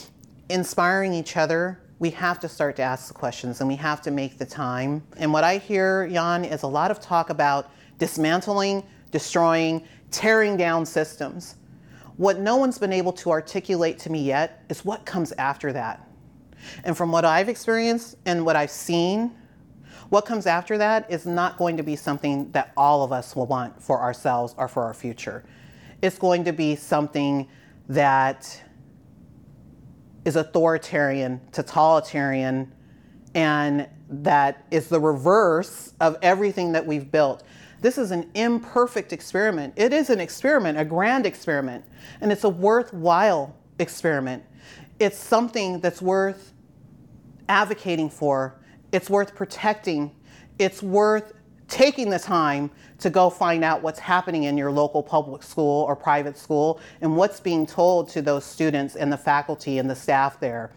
inspiring 0.51 1.15
each 1.15 1.37
other, 1.37 1.81
we 1.99 2.11
have 2.11 2.39
to 2.41 2.49
start 2.49 2.77
to 2.77 2.83
ask 2.83 3.09
the 3.09 3.15
questions 3.15 3.61
and 3.61 3.69
we 3.69 3.77
have 3.77 4.03
to 4.03 4.11
make 4.11 4.39
the 4.39 4.45
time. 4.45 5.03
And 5.17 5.33
what 5.33 5.45
I 5.45 5.59
hear, 5.59 6.07
Jan, 6.09 6.45
is 6.45 6.63
a 6.63 6.67
lot 6.67 6.91
of 6.91 7.01
talk 7.01 7.31
about 7.31 7.71
dismantling, 7.99 8.85
destroying, 9.11 9.87
tearing 10.11 10.57
down 10.57 10.85
systems. 10.85 11.57
What 12.19 12.41
no 12.41 12.57
one's 12.57 12.79
been 12.79 12.93
able 12.93 13.13
to 13.13 13.31
articulate 13.31 13.99
to 14.01 14.11
me 14.11 14.23
yet 14.23 14.65
is 14.69 14.85
what 14.85 15.07
comes 15.07 15.33
after 15.39 15.73
that. 15.73 16.07
And 16.83 16.97
from 16.97 17.13
what 17.13 17.25
I've 17.25 17.49
experienced 17.49 18.17
and 18.27 18.45
what 18.45 18.57
I've 18.57 18.73
seen, 18.73 19.35
what 20.09 20.27
comes 20.27 20.47
after 20.47 20.77
that 20.79 21.09
is 21.11 21.27
not 21.27 21.57
going 21.57 21.77
to 21.77 21.85
be 21.85 21.95
something 21.95 22.51
that 22.51 22.73
all 22.77 23.05
of 23.05 23.13
us 23.13 23.37
will 23.37 23.47
want 23.47 23.81
for 23.81 24.01
ourselves 24.01 24.53
or 24.59 24.67
for 24.67 24.83
our 24.83 24.95
future. 24.95 25.45
It's 26.03 26.19
going 26.19 26.45
to 26.45 26.53
be 26.53 26.75
something 26.75 27.49
that 27.89 28.63
is 30.25 30.35
authoritarian, 30.35 31.41
totalitarian, 31.53 32.73
and 33.35 33.89
that 34.11 34.67
is 34.73 34.89
the 34.89 34.99
reverse 34.99 35.95
of 36.01 36.17
everything 36.23 36.73
that 36.73 36.85
we've 36.85 37.13
built. 37.13 37.45
This 37.81 37.99
is 37.99 38.11
an 38.11 38.31
imperfect 38.35 39.13
experiment. 39.13 39.75
It 39.77 39.93
is 39.93 40.11
an 40.11 40.21
experiment, 40.21 40.79
a 40.79 40.85
grand 40.85 41.27
experiment, 41.27 41.85
and 42.21 42.33
it's 42.33 42.45
a 42.45 42.49
worthwhile 42.49 43.55
experiment. 43.79 44.45
It's 44.99 45.17
something 45.17 45.81
that's 45.81 46.03
worth 46.03 46.53
advocating 47.49 48.11
for, 48.11 48.59
it's 48.93 49.09
worth 49.09 49.35
protecting, 49.35 50.15
it's 50.59 50.83
worth 50.83 51.33
taking 51.69 52.11
the 52.11 52.19
time 52.19 52.71
to 52.99 53.11
go 53.11 53.31
find 53.31 53.63
out 53.63 53.83
what's 53.83 53.99
happening 53.99 54.45
in 54.45 54.59
your 54.59 54.73
local 54.73 55.03
public 55.03 55.43
school 55.43 55.85
or 55.85 55.95
private 55.95 56.37
school 56.37 56.81
and 57.01 57.17
what's 57.17 57.41
being 57.41 57.65
told 57.67 58.09
to 58.09 58.23
those 58.23 58.45
students 58.45 58.97
and 58.97 59.13
the 59.13 59.17
faculty 59.17 59.79
and 59.79 59.89
the 59.89 59.95
staff 59.95 60.41
there. 60.41 60.73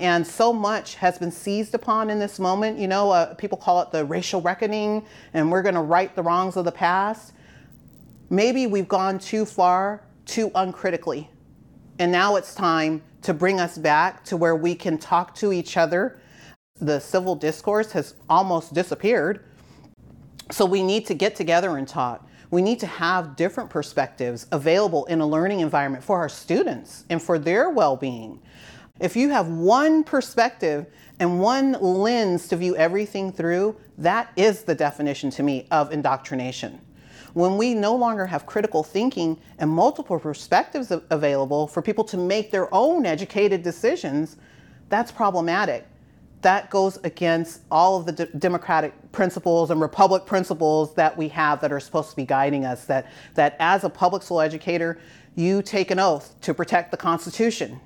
And 0.00 0.26
so 0.26 0.50
much 0.50 0.94
has 0.94 1.18
been 1.18 1.30
seized 1.30 1.74
upon 1.74 2.08
in 2.08 2.18
this 2.18 2.38
moment. 2.38 2.78
You 2.78 2.88
know, 2.88 3.10
uh, 3.10 3.34
people 3.34 3.58
call 3.58 3.82
it 3.82 3.92
the 3.92 4.02
racial 4.02 4.40
reckoning, 4.40 5.04
and 5.34 5.52
we're 5.52 5.60
going 5.60 5.74
to 5.74 5.82
right 5.82 6.16
the 6.16 6.22
wrongs 6.22 6.56
of 6.56 6.64
the 6.64 6.72
past. 6.72 7.34
Maybe 8.30 8.66
we've 8.66 8.88
gone 8.88 9.18
too 9.18 9.44
far, 9.44 10.02
too 10.24 10.50
uncritically. 10.54 11.28
And 11.98 12.10
now 12.10 12.36
it's 12.36 12.54
time 12.54 13.02
to 13.20 13.34
bring 13.34 13.60
us 13.60 13.76
back 13.76 14.24
to 14.24 14.38
where 14.38 14.56
we 14.56 14.74
can 14.74 14.96
talk 14.96 15.34
to 15.34 15.52
each 15.52 15.76
other. 15.76 16.18
The 16.80 16.98
civil 16.98 17.34
discourse 17.34 17.92
has 17.92 18.14
almost 18.26 18.72
disappeared. 18.72 19.44
So 20.50 20.64
we 20.64 20.82
need 20.82 21.04
to 21.06 21.14
get 21.14 21.36
together 21.36 21.76
and 21.76 21.86
talk. 21.86 22.26
We 22.50 22.62
need 22.62 22.80
to 22.80 22.86
have 22.86 23.36
different 23.36 23.68
perspectives 23.68 24.46
available 24.50 25.04
in 25.06 25.20
a 25.20 25.26
learning 25.26 25.60
environment 25.60 26.02
for 26.02 26.16
our 26.16 26.30
students 26.30 27.04
and 27.10 27.22
for 27.22 27.38
their 27.38 27.68
well 27.68 27.96
being. 27.96 28.40
If 29.00 29.16
you 29.16 29.30
have 29.30 29.48
one 29.48 30.04
perspective 30.04 30.86
and 31.18 31.40
one 31.40 31.72
lens 31.72 32.48
to 32.48 32.56
view 32.56 32.76
everything 32.76 33.32
through, 33.32 33.76
that 33.96 34.30
is 34.36 34.62
the 34.64 34.74
definition 34.74 35.30
to 35.30 35.42
me 35.42 35.66
of 35.70 35.90
indoctrination. 35.90 36.80
When 37.32 37.56
we 37.56 37.74
no 37.74 37.96
longer 37.96 38.26
have 38.26 38.44
critical 38.44 38.82
thinking 38.82 39.38
and 39.58 39.70
multiple 39.70 40.18
perspectives 40.18 40.92
available 41.10 41.66
for 41.66 41.80
people 41.80 42.04
to 42.04 42.18
make 42.18 42.50
their 42.50 42.72
own 42.74 43.06
educated 43.06 43.62
decisions, 43.62 44.36
that's 44.90 45.10
problematic 45.10 45.86
that 46.42 46.70
goes 46.70 46.98
against 47.04 47.60
all 47.70 47.98
of 47.98 48.06
the 48.06 48.12
de- 48.12 48.26
democratic 48.38 49.12
principles 49.12 49.70
and 49.70 49.80
republic 49.80 50.24
principles 50.24 50.94
that 50.94 51.16
we 51.16 51.28
have 51.28 51.60
that 51.60 51.70
are 51.70 51.80
supposed 51.80 52.10
to 52.10 52.16
be 52.16 52.24
guiding 52.24 52.64
us 52.64 52.86
that 52.86 53.06
that 53.34 53.56
as 53.60 53.84
a 53.84 53.90
public 53.90 54.22
school 54.22 54.40
educator 54.40 54.98
you 55.34 55.60
take 55.60 55.90
an 55.90 55.98
oath 55.98 56.34
to 56.40 56.54
protect 56.54 56.90
the 56.90 56.96
constitution 56.96 57.78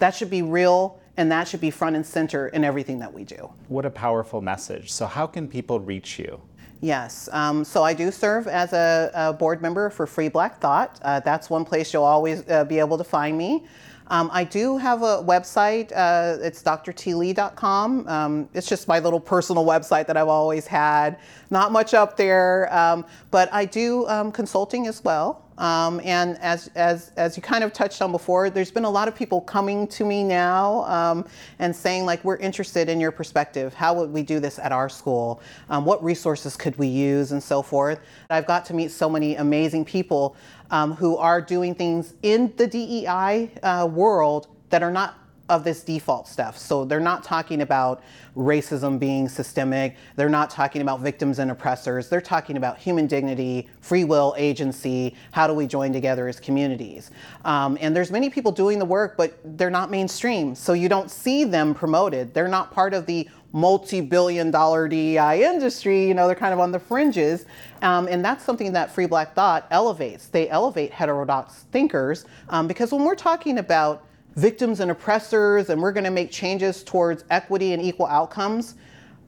that 0.00 0.14
should 0.14 0.30
be 0.30 0.42
real 0.42 1.00
and 1.16 1.30
that 1.30 1.46
should 1.46 1.60
be 1.60 1.70
front 1.70 1.94
and 1.96 2.04
center 2.04 2.48
in 2.48 2.64
everything 2.64 2.98
that 2.98 3.12
we 3.12 3.24
do 3.24 3.50
what 3.68 3.86
a 3.86 3.90
powerful 3.90 4.40
message 4.40 4.90
so 4.90 5.06
how 5.06 5.26
can 5.26 5.48
people 5.48 5.80
reach 5.80 6.18
you 6.18 6.40
Yes, 6.82 7.28
um, 7.32 7.62
so 7.62 7.82
I 7.82 7.92
do 7.92 8.10
serve 8.10 8.48
as 8.48 8.72
a, 8.72 9.10
a, 9.12 9.32
board 9.34 9.60
member 9.60 9.90
for 9.90 10.06
Free 10.06 10.30
Black 10.30 10.60
Thought. 10.60 10.98
Uh, 11.02 11.20
that's 11.20 11.50
one 11.50 11.62
place 11.62 11.92
you'll 11.92 12.04
always 12.04 12.48
uh, 12.48 12.64
be 12.64 12.78
able 12.78 12.96
to 12.96 13.04
find 13.04 13.36
me. 13.36 13.66
Um, 14.10 14.28
I 14.32 14.44
do 14.44 14.76
have 14.76 15.02
a 15.02 15.22
website. 15.22 15.92
Uh, 15.94 16.38
it's 16.40 16.62
drtlee.com. 16.62 18.08
Um, 18.08 18.48
it's 18.54 18.66
just 18.66 18.88
my 18.88 18.98
little 18.98 19.20
personal 19.20 19.64
website 19.64 20.06
that 20.08 20.16
I've 20.16 20.28
always 20.28 20.66
had. 20.66 21.18
Not 21.50 21.70
much 21.70 21.94
up 21.94 22.16
there, 22.16 22.72
um, 22.74 23.04
but 23.30 23.52
I 23.52 23.66
do 23.66 24.08
um, 24.08 24.32
consulting 24.32 24.88
as 24.88 25.04
well. 25.04 25.44
Um, 25.60 26.00
and 26.02 26.38
as, 26.38 26.70
as, 26.74 27.12
as 27.16 27.36
you 27.36 27.42
kind 27.42 27.62
of 27.62 27.72
touched 27.74 28.00
on 28.00 28.12
before, 28.12 28.48
there's 28.48 28.70
been 28.70 28.86
a 28.86 28.90
lot 28.90 29.08
of 29.08 29.14
people 29.14 29.42
coming 29.42 29.86
to 29.88 30.04
me 30.06 30.24
now 30.24 30.84
um, 30.84 31.26
and 31.58 31.76
saying, 31.76 32.06
like, 32.06 32.24
we're 32.24 32.38
interested 32.38 32.88
in 32.88 32.98
your 32.98 33.12
perspective. 33.12 33.74
How 33.74 33.92
would 33.92 34.10
we 34.10 34.22
do 34.22 34.40
this 34.40 34.58
at 34.58 34.72
our 34.72 34.88
school? 34.88 35.42
Um, 35.68 35.84
what 35.84 36.02
resources 36.02 36.56
could 36.56 36.76
we 36.78 36.86
use 36.86 37.32
and 37.32 37.42
so 37.42 37.60
forth? 37.60 38.00
I've 38.30 38.46
got 38.46 38.64
to 38.66 38.74
meet 38.74 38.90
so 38.90 39.08
many 39.10 39.36
amazing 39.36 39.84
people 39.84 40.34
um, 40.70 40.94
who 40.94 41.18
are 41.18 41.42
doing 41.42 41.74
things 41.74 42.14
in 42.22 42.54
the 42.56 42.66
DEI 42.66 43.52
uh, 43.62 43.86
world 43.86 44.48
that 44.70 44.82
are 44.82 44.90
not 44.90 45.18
of 45.50 45.64
this 45.64 45.82
default 45.82 46.28
stuff. 46.28 46.56
So 46.56 46.84
they're 46.84 47.00
not 47.00 47.24
talking 47.24 47.60
about 47.60 48.02
racism 48.36 49.00
being 49.00 49.28
systemic. 49.28 49.96
They're 50.14 50.28
not 50.28 50.48
talking 50.48 50.80
about 50.80 51.00
victims 51.00 51.40
and 51.40 51.50
oppressors. 51.50 52.08
They're 52.08 52.20
talking 52.20 52.56
about 52.56 52.78
human 52.78 53.08
dignity, 53.08 53.68
free 53.80 54.04
will, 54.04 54.34
agency. 54.38 55.16
How 55.32 55.48
do 55.48 55.52
we 55.52 55.66
join 55.66 55.92
together 55.92 56.28
as 56.28 56.38
communities? 56.38 57.10
Um, 57.44 57.76
and 57.80 57.94
there's 57.94 58.12
many 58.12 58.30
people 58.30 58.52
doing 58.52 58.78
the 58.78 58.84
work, 58.84 59.16
but 59.16 59.36
they're 59.58 59.70
not 59.70 59.90
mainstream. 59.90 60.54
So 60.54 60.72
you 60.72 60.88
don't 60.88 61.10
see 61.10 61.42
them 61.42 61.74
promoted. 61.74 62.32
They're 62.32 62.48
not 62.48 62.70
part 62.72 62.94
of 62.94 63.06
the 63.06 63.28
multi-billion 63.52 64.52
dollar 64.52 64.86
DEI 64.86 65.44
industry, 65.44 66.06
you 66.06 66.14
know, 66.14 66.28
they're 66.28 66.36
kind 66.36 66.54
of 66.54 66.60
on 66.60 66.70
the 66.70 66.78
fringes. 66.78 67.46
Um, 67.82 68.06
and 68.06 68.24
that's 68.24 68.44
something 68.44 68.72
that 68.74 68.94
Free 68.94 69.06
Black 69.06 69.34
Thought 69.34 69.66
elevates. 69.72 70.28
They 70.28 70.48
elevate 70.48 70.92
heterodox 70.92 71.64
thinkers 71.72 72.26
um, 72.48 72.68
because 72.68 72.92
when 72.92 73.04
we're 73.04 73.16
talking 73.16 73.58
about 73.58 74.04
victims 74.36 74.80
and 74.80 74.90
oppressors 74.90 75.70
and 75.70 75.80
we're 75.80 75.92
going 75.92 76.04
to 76.04 76.10
make 76.10 76.30
changes 76.30 76.82
towards 76.82 77.24
equity 77.30 77.72
and 77.72 77.82
equal 77.82 78.06
outcomes, 78.06 78.74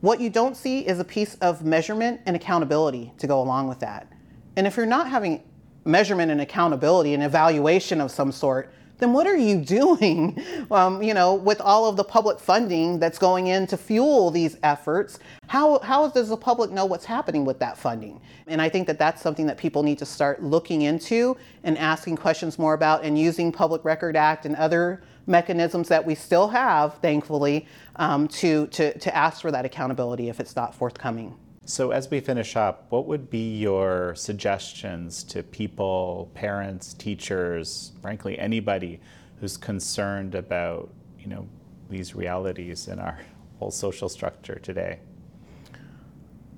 what 0.00 0.20
you 0.20 0.30
don't 0.30 0.56
see 0.56 0.80
is 0.86 0.98
a 0.98 1.04
piece 1.04 1.36
of 1.36 1.64
measurement 1.64 2.20
and 2.26 2.34
accountability 2.34 3.12
to 3.18 3.26
go 3.26 3.40
along 3.40 3.68
with 3.68 3.78
that. 3.80 4.10
And 4.56 4.66
if 4.66 4.76
you're 4.76 4.86
not 4.86 5.08
having 5.08 5.42
measurement 5.84 6.30
and 6.30 6.40
accountability 6.40 7.14
and 7.14 7.22
evaluation 7.22 8.00
of 8.00 8.10
some 8.10 8.32
sort, 8.32 8.72
then 9.02 9.12
what 9.12 9.26
are 9.26 9.36
you 9.36 9.56
doing, 9.56 10.40
um, 10.70 11.02
you 11.02 11.12
know, 11.12 11.34
with 11.34 11.60
all 11.60 11.86
of 11.86 11.96
the 11.96 12.04
public 12.04 12.38
funding 12.38 13.00
that's 13.00 13.18
going 13.18 13.48
in 13.48 13.66
to 13.66 13.76
fuel 13.76 14.30
these 14.30 14.56
efforts? 14.62 15.18
How, 15.48 15.80
how 15.80 16.08
does 16.08 16.28
the 16.28 16.36
public 16.36 16.70
know 16.70 16.86
what's 16.86 17.04
happening 17.04 17.44
with 17.44 17.58
that 17.58 17.76
funding? 17.76 18.20
And 18.46 18.62
I 18.62 18.68
think 18.68 18.86
that 18.86 19.00
that's 19.00 19.20
something 19.20 19.46
that 19.46 19.58
people 19.58 19.82
need 19.82 19.98
to 19.98 20.06
start 20.06 20.42
looking 20.42 20.82
into 20.82 21.36
and 21.64 21.76
asking 21.78 22.16
questions 22.16 22.60
more 22.60 22.74
about 22.74 23.02
and 23.02 23.18
using 23.18 23.50
Public 23.50 23.84
Record 23.84 24.16
Act 24.16 24.46
and 24.46 24.54
other 24.54 25.02
mechanisms 25.26 25.88
that 25.88 26.04
we 26.06 26.14
still 26.14 26.48
have, 26.48 26.94
thankfully, 26.98 27.66
um, 27.96 28.28
to, 28.28 28.68
to, 28.68 28.96
to 28.98 29.16
ask 29.16 29.40
for 29.42 29.50
that 29.50 29.64
accountability 29.64 30.28
if 30.28 30.38
it's 30.38 30.54
not 30.54 30.74
forthcoming. 30.74 31.34
So, 31.64 31.92
as 31.92 32.10
we 32.10 32.18
finish 32.18 32.56
up, 32.56 32.86
what 32.90 33.06
would 33.06 33.30
be 33.30 33.56
your 33.56 34.16
suggestions 34.16 35.22
to 35.24 35.44
people, 35.44 36.30
parents, 36.34 36.92
teachers, 36.92 37.92
frankly, 38.02 38.36
anybody 38.36 39.00
who's 39.38 39.56
concerned 39.56 40.34
about, 40.34 40.92
you 41.20 41.28
know, 41.28 41.46
these 41.88 42.16
realities 42.16 42.88
in 42.88 42.98
our 42.98 43.20
whole 43.60 43.70
social 43.70 44.08
structure 44.08 44.58
today? 44.58 44.98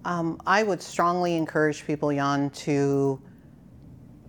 Um, 0.06 0.40
I 0.47 0.62
would 0.62 0.81
strongly 0.81 1.36
encourage 1.36 1.86
people, 1.86 2.10
Jan, 2.10 2.48
to 2.51 3.20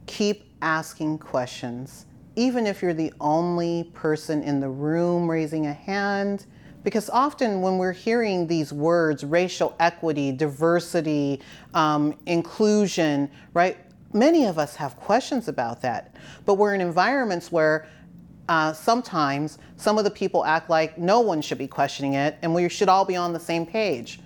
keep 0.07 0.43
asking 0.61 1.19
questions, 1.19 2.06
even 2.35 2.68
if 2.68 2.81
you're 2.81 2.93
the 2.93 3.14
only 3.22 3.91
person 3.93 4.43
in 4.43 4.60
the 4.60 4.69
room 4.69 5.30
raising 5.30 5.68
a 5.68 5.73
hand 5.73 6.47
because 6.86 7.10
often 7.10 7.62
when 7.62 7.80
we're 7.80 7.91
hearing 7.91 8.45
these 8.45 8.72
words, 8.72 9.24
racial 9.24 9.76
equity, 9.80 10.32
diversity, 10.32 11.41
um, 11.74 12.16
inclusion, 12.28 13.30
right, 13.53 13.76
many 14.14 14.45
of 14.45 14.60
us 14.60 14.76
have 14.76 14.95
questions 14.95 15.48
about 15.48 15.82
that. 15.82 16.16
But 16.45 16.53
we're 16.53 16.76
in 16.76 16.82
environments 16.82 17.52
where 17.52 17.88
uh, 18.48 18.72
sometimes 18.72 19.57
some 19.78 19.98
of 19.98 20.03
the 20.03 20.12
people 20.12 20.45
act 20.45 20.70
like 20.70 20.95
no 20.95 21.20
one 21.22 21.41
should 21.41 21.57
be 21.57 21.68
questioning 21.68 22.14
it 22.14 22.38
and 22.44 22.53
we 22.53 22.70
should 22.70 22.88
all 22.88 23.03
be 23.03 23.16
on 23.16 23.34
the 23.34 23.40
same 23.40 23.66
page. 23.66 24.20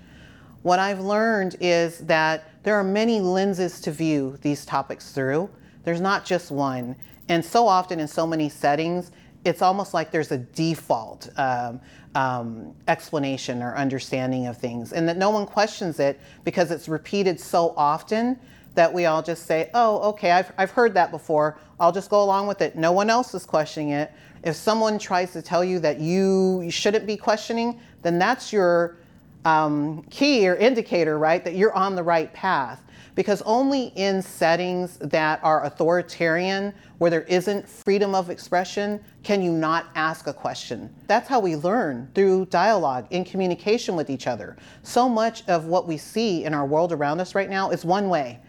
What 0.62 0.80
I've 0.80 1.00
learned 1.00 1.56
is 1.62 2.00
that 2.00 2.52
there 2.64 2.76
are 2.76 2.84
many 2.84 3.22
lenses 3.22 3.80
to 3.82 3.92
view 3.92 4.38
these 4.42 4.66
topics 4.66 5.14
through. 5.14 5.50
There's 5.86 6.02
not 6.02 6.26
just 6.26 6.52
one. 6.52 6.98
And 7.30 7.46
so 7.46 7.66
often 7.66 8.02
in 8.02 8.08
so 8.10 8.28
many 8.28 8.50
settings, 8.50 9.12
it's 9.46 9.62
almost 9.62 9.94
like 9.94 10.12
there's 10.12 10.32
a 10.32 10.38
default 10.38 11.30
um, 11.38 11.80
um, 12.16 12.74
explanation 12.88 13.62
or 13.62 13.76
understanding 13.76 14.48
of 14.48 14.58
things, 14.58 14.94
and 14.94 15.08
that 15.08 15.18
no 15.18 15.30
one 15.30 15.46
questions 15.46 16.00
it 16.00 16.20
because 16.44 16.72
it's 16.72 16.90
repeated 16.90 17.40
so 17.40 17.74
often 17.78 18.40
that 18.76 18.94
we 18.94 19.06
all 19.06 19.22
just 19.22 19.46
say, 19.46 19.70
oh, 19.74 20.00
okay, 20.10 20.32
I've, 20.32 20.52
I've 20.58 20.72
heard 20.72 20.94
that 20.94 21.12
before. 21.12 21.58
I'll 21.80 21.92
just 21.92 22.10
go 22.10 22.24
along 22.24 22.48
with 22.48 22.62
it. 22.62 22.76
No 22.76 22.92
one 22.92 23.10
else 23.10 23.34
is 23.34 23.46
questioning 23.46 23.90
it. 23.90 24.12
If 24.44 24.56
someone 24.56 25.00
tries 25.00 25.34
to 25.34 25.42
tell 25.42 25.64
you 25.64 25.80
that 25.80 26.00
you, 26.00 26.70
shouldn't 26.70 27.06
be 27.06 27.18
questioning, 27.18 27.80
then 28.04 28.20
that's 28.20 28.54
your 28.54 28.98
um, 29.44 30.04
key 30.10 30.48
or 30.48 30.56
indicator, 30.56 31.18
right, 31.18 31.44
that 31.44 31.56
you're 31.56 31.74
on 31.74 31.96
the 31.96 32.04
right 32.04 32.32
path 32.34 32.82
because 33.20 33.42
only 33.42 33.92
in 33.98 34.22
settings 34.22 34.96
that 35.00 35.42
are 35.44 35.66
authoritarian, 35.66 36.74
where 37.00 37.12
there 37.12 37.24
isn't 37.24 37.68
freedom 37.68 38.16
of 38.16 38.30
expression, 38.30 38.98
can 39.24 39.42
you 39.42 39.52
not 39.52 39.88
ask 39.96 40.28
a 40.28 40.32
question. 40.32 40.90
That's 41.06 41.28
how 41.28 41.42
we 41.42 41.58
learn 41.58 42.10
through 42.16 42.46
dialogue, 42.46 43.08
in 43.10 43.26
communication 43.26 43.98
with 43.98 44.10
each 44.10 44.26
other. 44.26 44.56
So 44.84 45.10
much 45.10 45.46
of 45.50 45.66
what 45.66 45.86
we 45.86 45.98
see 45.98 46.46
in 46.46 46.54
our 46.54 46.66
world 46.66 46.94
around 46.94 47.20
us 47.20 47.36
right 47.36 47.50
now 47.50 47.72
is 47.72 47.84
one 47.84 48.08
way. 48.08 48.40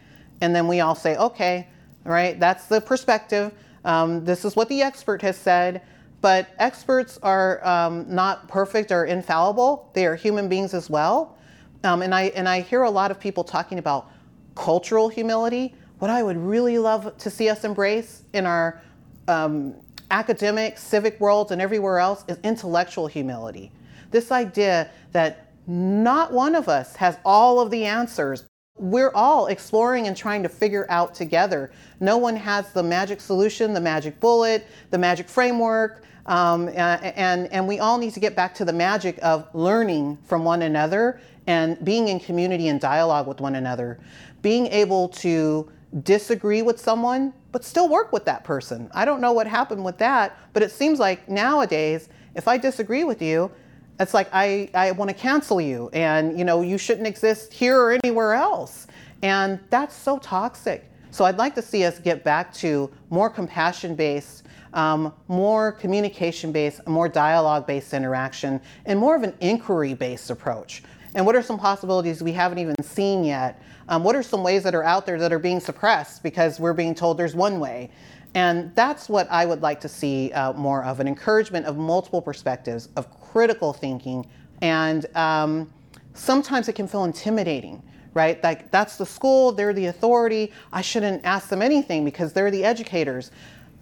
And 0.40 0.54
then 0.54 0.68
we 0.68 0.78
all 0.78 0.94
say, 0.94 1.16
okay, 1.16 1.66
right, 2.04 2.38
that's 2.38 2.66
the 2.66 2.80
perspective. 2.80 3.52
Um, 3.84 4.24
this 4.24 4.44
is 4.44 4.54
what 4.54 4.68
the 4.68 4.82
expert 4.82 5.20
has 5.22 5.36
said. 5.36 5.82
But 6.20 6.46
experts 6.60 7.18
are 7.24 7.66
um, 7.66 8.06
not 8.08 8.46
perfect 8.46 8.92
or 8.92 9.06
infallible. 9.06 9.90
They 9.94 10.06
are 10.06 10.14
human 10.14 10.48
beings 10.48 10.74
as 10.74 10.88
well. 10.88 11.36
Um, 11.82 12.02
and 12.02 12.14
I 12.14 12.24
and 12.36 12.48
I 12.48 12.60
hear 12.60 12.82
a 12.82 12.90
lot 12.90 13.10
of 13.10 13.18
people 13.18 13.42
talking 13.42 13.80
about 13.80 14.12
cultural 14.54 15.08
humility, 15.08 15.74
what 15.98 16.10
I 16.10 16.22
would 16.22 16.36
really 16.36 16.78
love 16.78 17.16
to 17.18 17.30
see 17.30 17.48
us 17.48 17.64
embrace 17.64 18.22
in 18.32 18.46
our 18.46 18.80
um, 19.28 19.74
academic, 20.10 20.78
civic 20.78 21.20
worlds, 21.20 21.52
and 21.52 21.60
everywhere 21.60 21.98
else 21.98 22.24
is 22.26 22.38
intellectual 22.42 23.06
humility. 23.06 23.70
This 24.10 24.32
idea 24.32 24.90
that 25.12 25.52
not 25.66 26.32
one 26.32 26.54
of 26.54 26.68
us 26.68 26.96
has 26.96 27.16
all 27.24 27.60
of 27.60 27.70
the 27.70 27.84
answers. 27.84 28.46
we're 28.80 29.12
all 29.14 29.46
exploring 29.48 30.06
and 30.06 30.16
trying 30.16 30.42
to 30.42 30.48
figure 30.48 30.86
out 30.88 31.14
together. 31.14 31.70
No 32.00 32.16
one 32.16 32.34
has 32.34 32.72
the 32.72 32.82
magic 32.82 33.20
solution, 33.20 33.74
the 33.74 33.80
magic 33.80 34.18
bullet, 34.20 34.66
the 34.88 34.96
magic 34.96 35.28
framework. 35.28 36.02
Um, 36.24 36.68
and, 36.68 37.52
and 37.52 37.68
we 37.68 37.78
all 37.78 37.98
need 37.98 38.14
to 38.14 38.20
get 38.20 38.34
back 38.34 38.54
to 38.54 38.64
the 38.64 38.72
magic 38.72 39.18
of 39.22 39.54
learning 39.54 40.16
from 40.24 40.44
one 40.44 40.62
another 40.62 41.20
and 41.50 41.84
being 41.84 42.06
in 42.06 42.20
community 42.20 42.68
and 42.68 42.80
dialogue 42.80 43.26
with 43.26 43.40
one 43.40 43.56
another. 43.56 43.98
Being 44.40 44.68
able 44.68 45.08
to 45.08 45.68
disagree 46.04 46.62
with 46.62 46.78
someone, 46.78 47.32
but 47.50 47.64
still 47.64 47.88
work 47.88 48.12
with 48.12 48.24
that 48.26 48.44
person. 48.44 48.88
I 48.94 49.04
don't 49.04 49.20
know 49.20 49.32
what 49.32 49.48
happened 49.48 49.84
with 49.84 49.98
that, 49.98 50.38
but 50.52 50.62
it 50.62 50.70
seems 50.70 51.00
like 51.00 51.28
nowadays, 51.28 52.08
if 52.36 52.46
I 52.46 52.56
disagree 52.56 53.02
with 53.02 53.20
you, 53.20 53.50
it's 53.98 54.14
like 54.14 54.28
I, 54.32 54.70
I 54.74 54.92
want 54.92 55.08
to 55.10 55.14
cancel 55.14 55.60
you 55.60 55.90
and 55.92 56.38
you 56.38 56.44
know 56.44 56.62
you 56.62 56.78
shouldn't 56.78 57.08
exist 57.08 57.52
here 57.52 57.76
or 57.78 57.98
anywhere 58.04 58.34
else. 58.34 58.86
And 59.22 59.58
that's 59.68 59.96
so 59.96 60.18
toxic. 60.18 60.88
So 61.10 61.24
I'd 61.24 61.36
like 61.36 61.56
to 61.56 61.62
see 61.62 61.84
us 61.84 61.98
get 61.98 62.22
back 62.22 62.54
to 62.54 62.88
more 63.10 63.28
compassion 63.28 63.96
based, 63.96 64.46
um, 64.72 65.12
more 65.26 65.72
communication 65.72 66.52
based, 66.52 66.86
more 66.86 67.08
dialogue 67.08 67.66
based 67.66 67.92
interaction, 67.92 68.60
and 68.86 69.00
more 69.00 69.16
of 69.16 69.24
an 69.24 69.34
inquiry 69.40 69.94
based 69.94 70.30
approach. 70.30 70.84
And 71.14 71.26
what 71.26 71.34
are 71.34 71.42
some 71.42 71.58
possibilities 71.58 72.22
we 72.22 72.32
haven't 72.32 72.58
even 72.58 72.80
seen 72.82 73.24
yet? 73.24 73.60
Um, 73.88 74.04
what 74.04 74.14
are 74.14 74.22
some 74.22 74.42
ways 74.42 74.62
that 74.62 74.74
are 74.74 74.84
out 74.84 75.06
there 75.06 75.18
that 75.18 75.32
are 75.32 75.38
being 75.38 75.60
suppressed 75.60 76.22
because 76.22 76.60
we're 76.60 76.72
being 76.72 76.94
told 76.94 77.18
there's 77.18 77.34
one 77.34 77.58
way? 77.58 77.90
And 78.34 78.74
that's 78.76 79.08
what 79.08 79.28
I 79.30 79.44
would 79.44 79.60
like 79.60 79.80
to 79.80 79.88
see 79.88 80.32
uh, 80.32 80.52
more 80.52 80.84
of 80.84 81.00
an 81.00 81.08
encouragement 81.08 81.66
of 81.66 81.76
multiple 81.76 82.22
perspectives, 82.22 82.88
of 82.96 83.10
critical 83.20 83.72
thinking. 83.72 84.26
And 84.62 85.06
um, 85.16 85.72
sometimes 86.14 86.68
it 86.68 86.74
can 86.74 86.86
feel 86.86 87.04
intimidating, 87.04 87.82
right? 88.14 88.42
Like, 88.44 88.70
that's 88.70 88.96
the 88.96 89.06
school, 89.06 89.50
they're 89.50 89.72
the 89.72 89.86
authority. 89.86 90.52
I 90.72 90.80
shouldn't 90.80 91.24
ask 91.24 91.48
them 91.48 91.60
anything 91.60 92.04
because 92.04 92.32
they're 92.32 92.52
the 92.52 92.64
educators. 92.64 93.32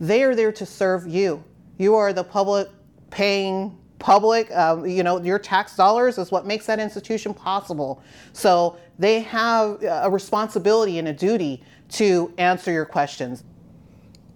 They 0.00 0.22
are 0.22 0.34
there 0.34 0.52
to 0.52 0.64
serve 0.64 1.06
you. 1.06 1.44
You 1.76 1.94
are 1.96 2.14
the 2.14 2.24
public 2.24 2.68
paying 3.10 3.76
public. 3.98 4.50
Um, 4.54 4.86
you 4.86 5.02
know, 5.02 5.20
your 5.20 5.38
tax 5.38 5.76
dollars 5.76 6.18
is 6.18 6.30
what 6.30 6.46
makes 6.46 6.66
that 6.66 6.78
institution 6.78 7.34
possible. 7.34 8.02
So 8.32 8.76
they 8.98 9.20
have 9.20 9.82
a 9.82 10.10
responsibility 10.10 10.98
and 10.98 11.08
a 11.08 11.12
duty 11.12 11.62
to 11.90 12.32
answer 12.38 12.72
your 12.72 12.84
questions. 12.84 13.44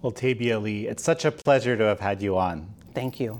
Well, 0.01 0.11
Tabia 0.11 0.61
Lee, 0.61 0.87
it's 0.87 1.03
such 1.03 1.23
a 1.25 1.31
pleasure 1.31 1.77
to 1.77 1.83
have 1.83 1.99
had 1.99 2.21
you 2.21 2.37
on. 2.37 2.73
Thank 2.93 3.19
you. 3.19 3.39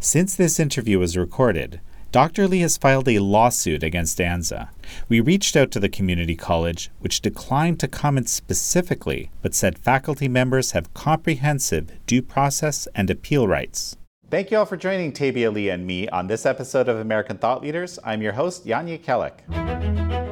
Since 0.00 0.34
this 0.34 0.60
interview 0.60 0.98
was 0.98 1.16
recorded, 1.16 1.80
Dr. 2.10 2.46
Lee 2.46 2.60
has 2.60 2.76
filed 2.76 3.08
a 3.08 3.20
lawsuit 3.20 3.82
against 3.82 4.18
ANZA. 4.18 4.68
We 5.08 5.20
reached 5.20 5.56
out 5.56 5.70
to 5.70 5.80
the 5.80 5.88
community 5.88 6.36
college, 6.36 6.90
which 7.00 7.22
declined 7.22 7.80
to 7.80 7.88
comment 7.88 8.28
specifically, 8.28 9.30
but 9.40 9.54
said 9.54 9.78
faculty 9.78 10.28
members 10.28 10.72
have 10.72 10.92
comprehensive 10.92 11.90
due 12.06 12.20
process 12.20 12.86
and 12.94 13.08
appeal 13.08 13.48
rights. 13.48 13.96
Thank 14.32 14.50
you 14.50 14.56
all 14.56 14.64
for 14.64 14.78
joining 14.78 15.12
Tabia 15.12 15.52
Lee 15.52 15.68
and 15.68 15.86
me 15.86 16.08
on 16.08 16.26
this 16.26 16.46
episode 16.46 16.88
of 16.88 16.96
American 16.96 17.36
Thought 17.36 17.60
Leaders. 17.60 17.98
I'm 18.02 18.22
your 18.22 18.32
host, 18.32 18.64
Jan 18.64 18.86
Jekielek. 18.88 20.31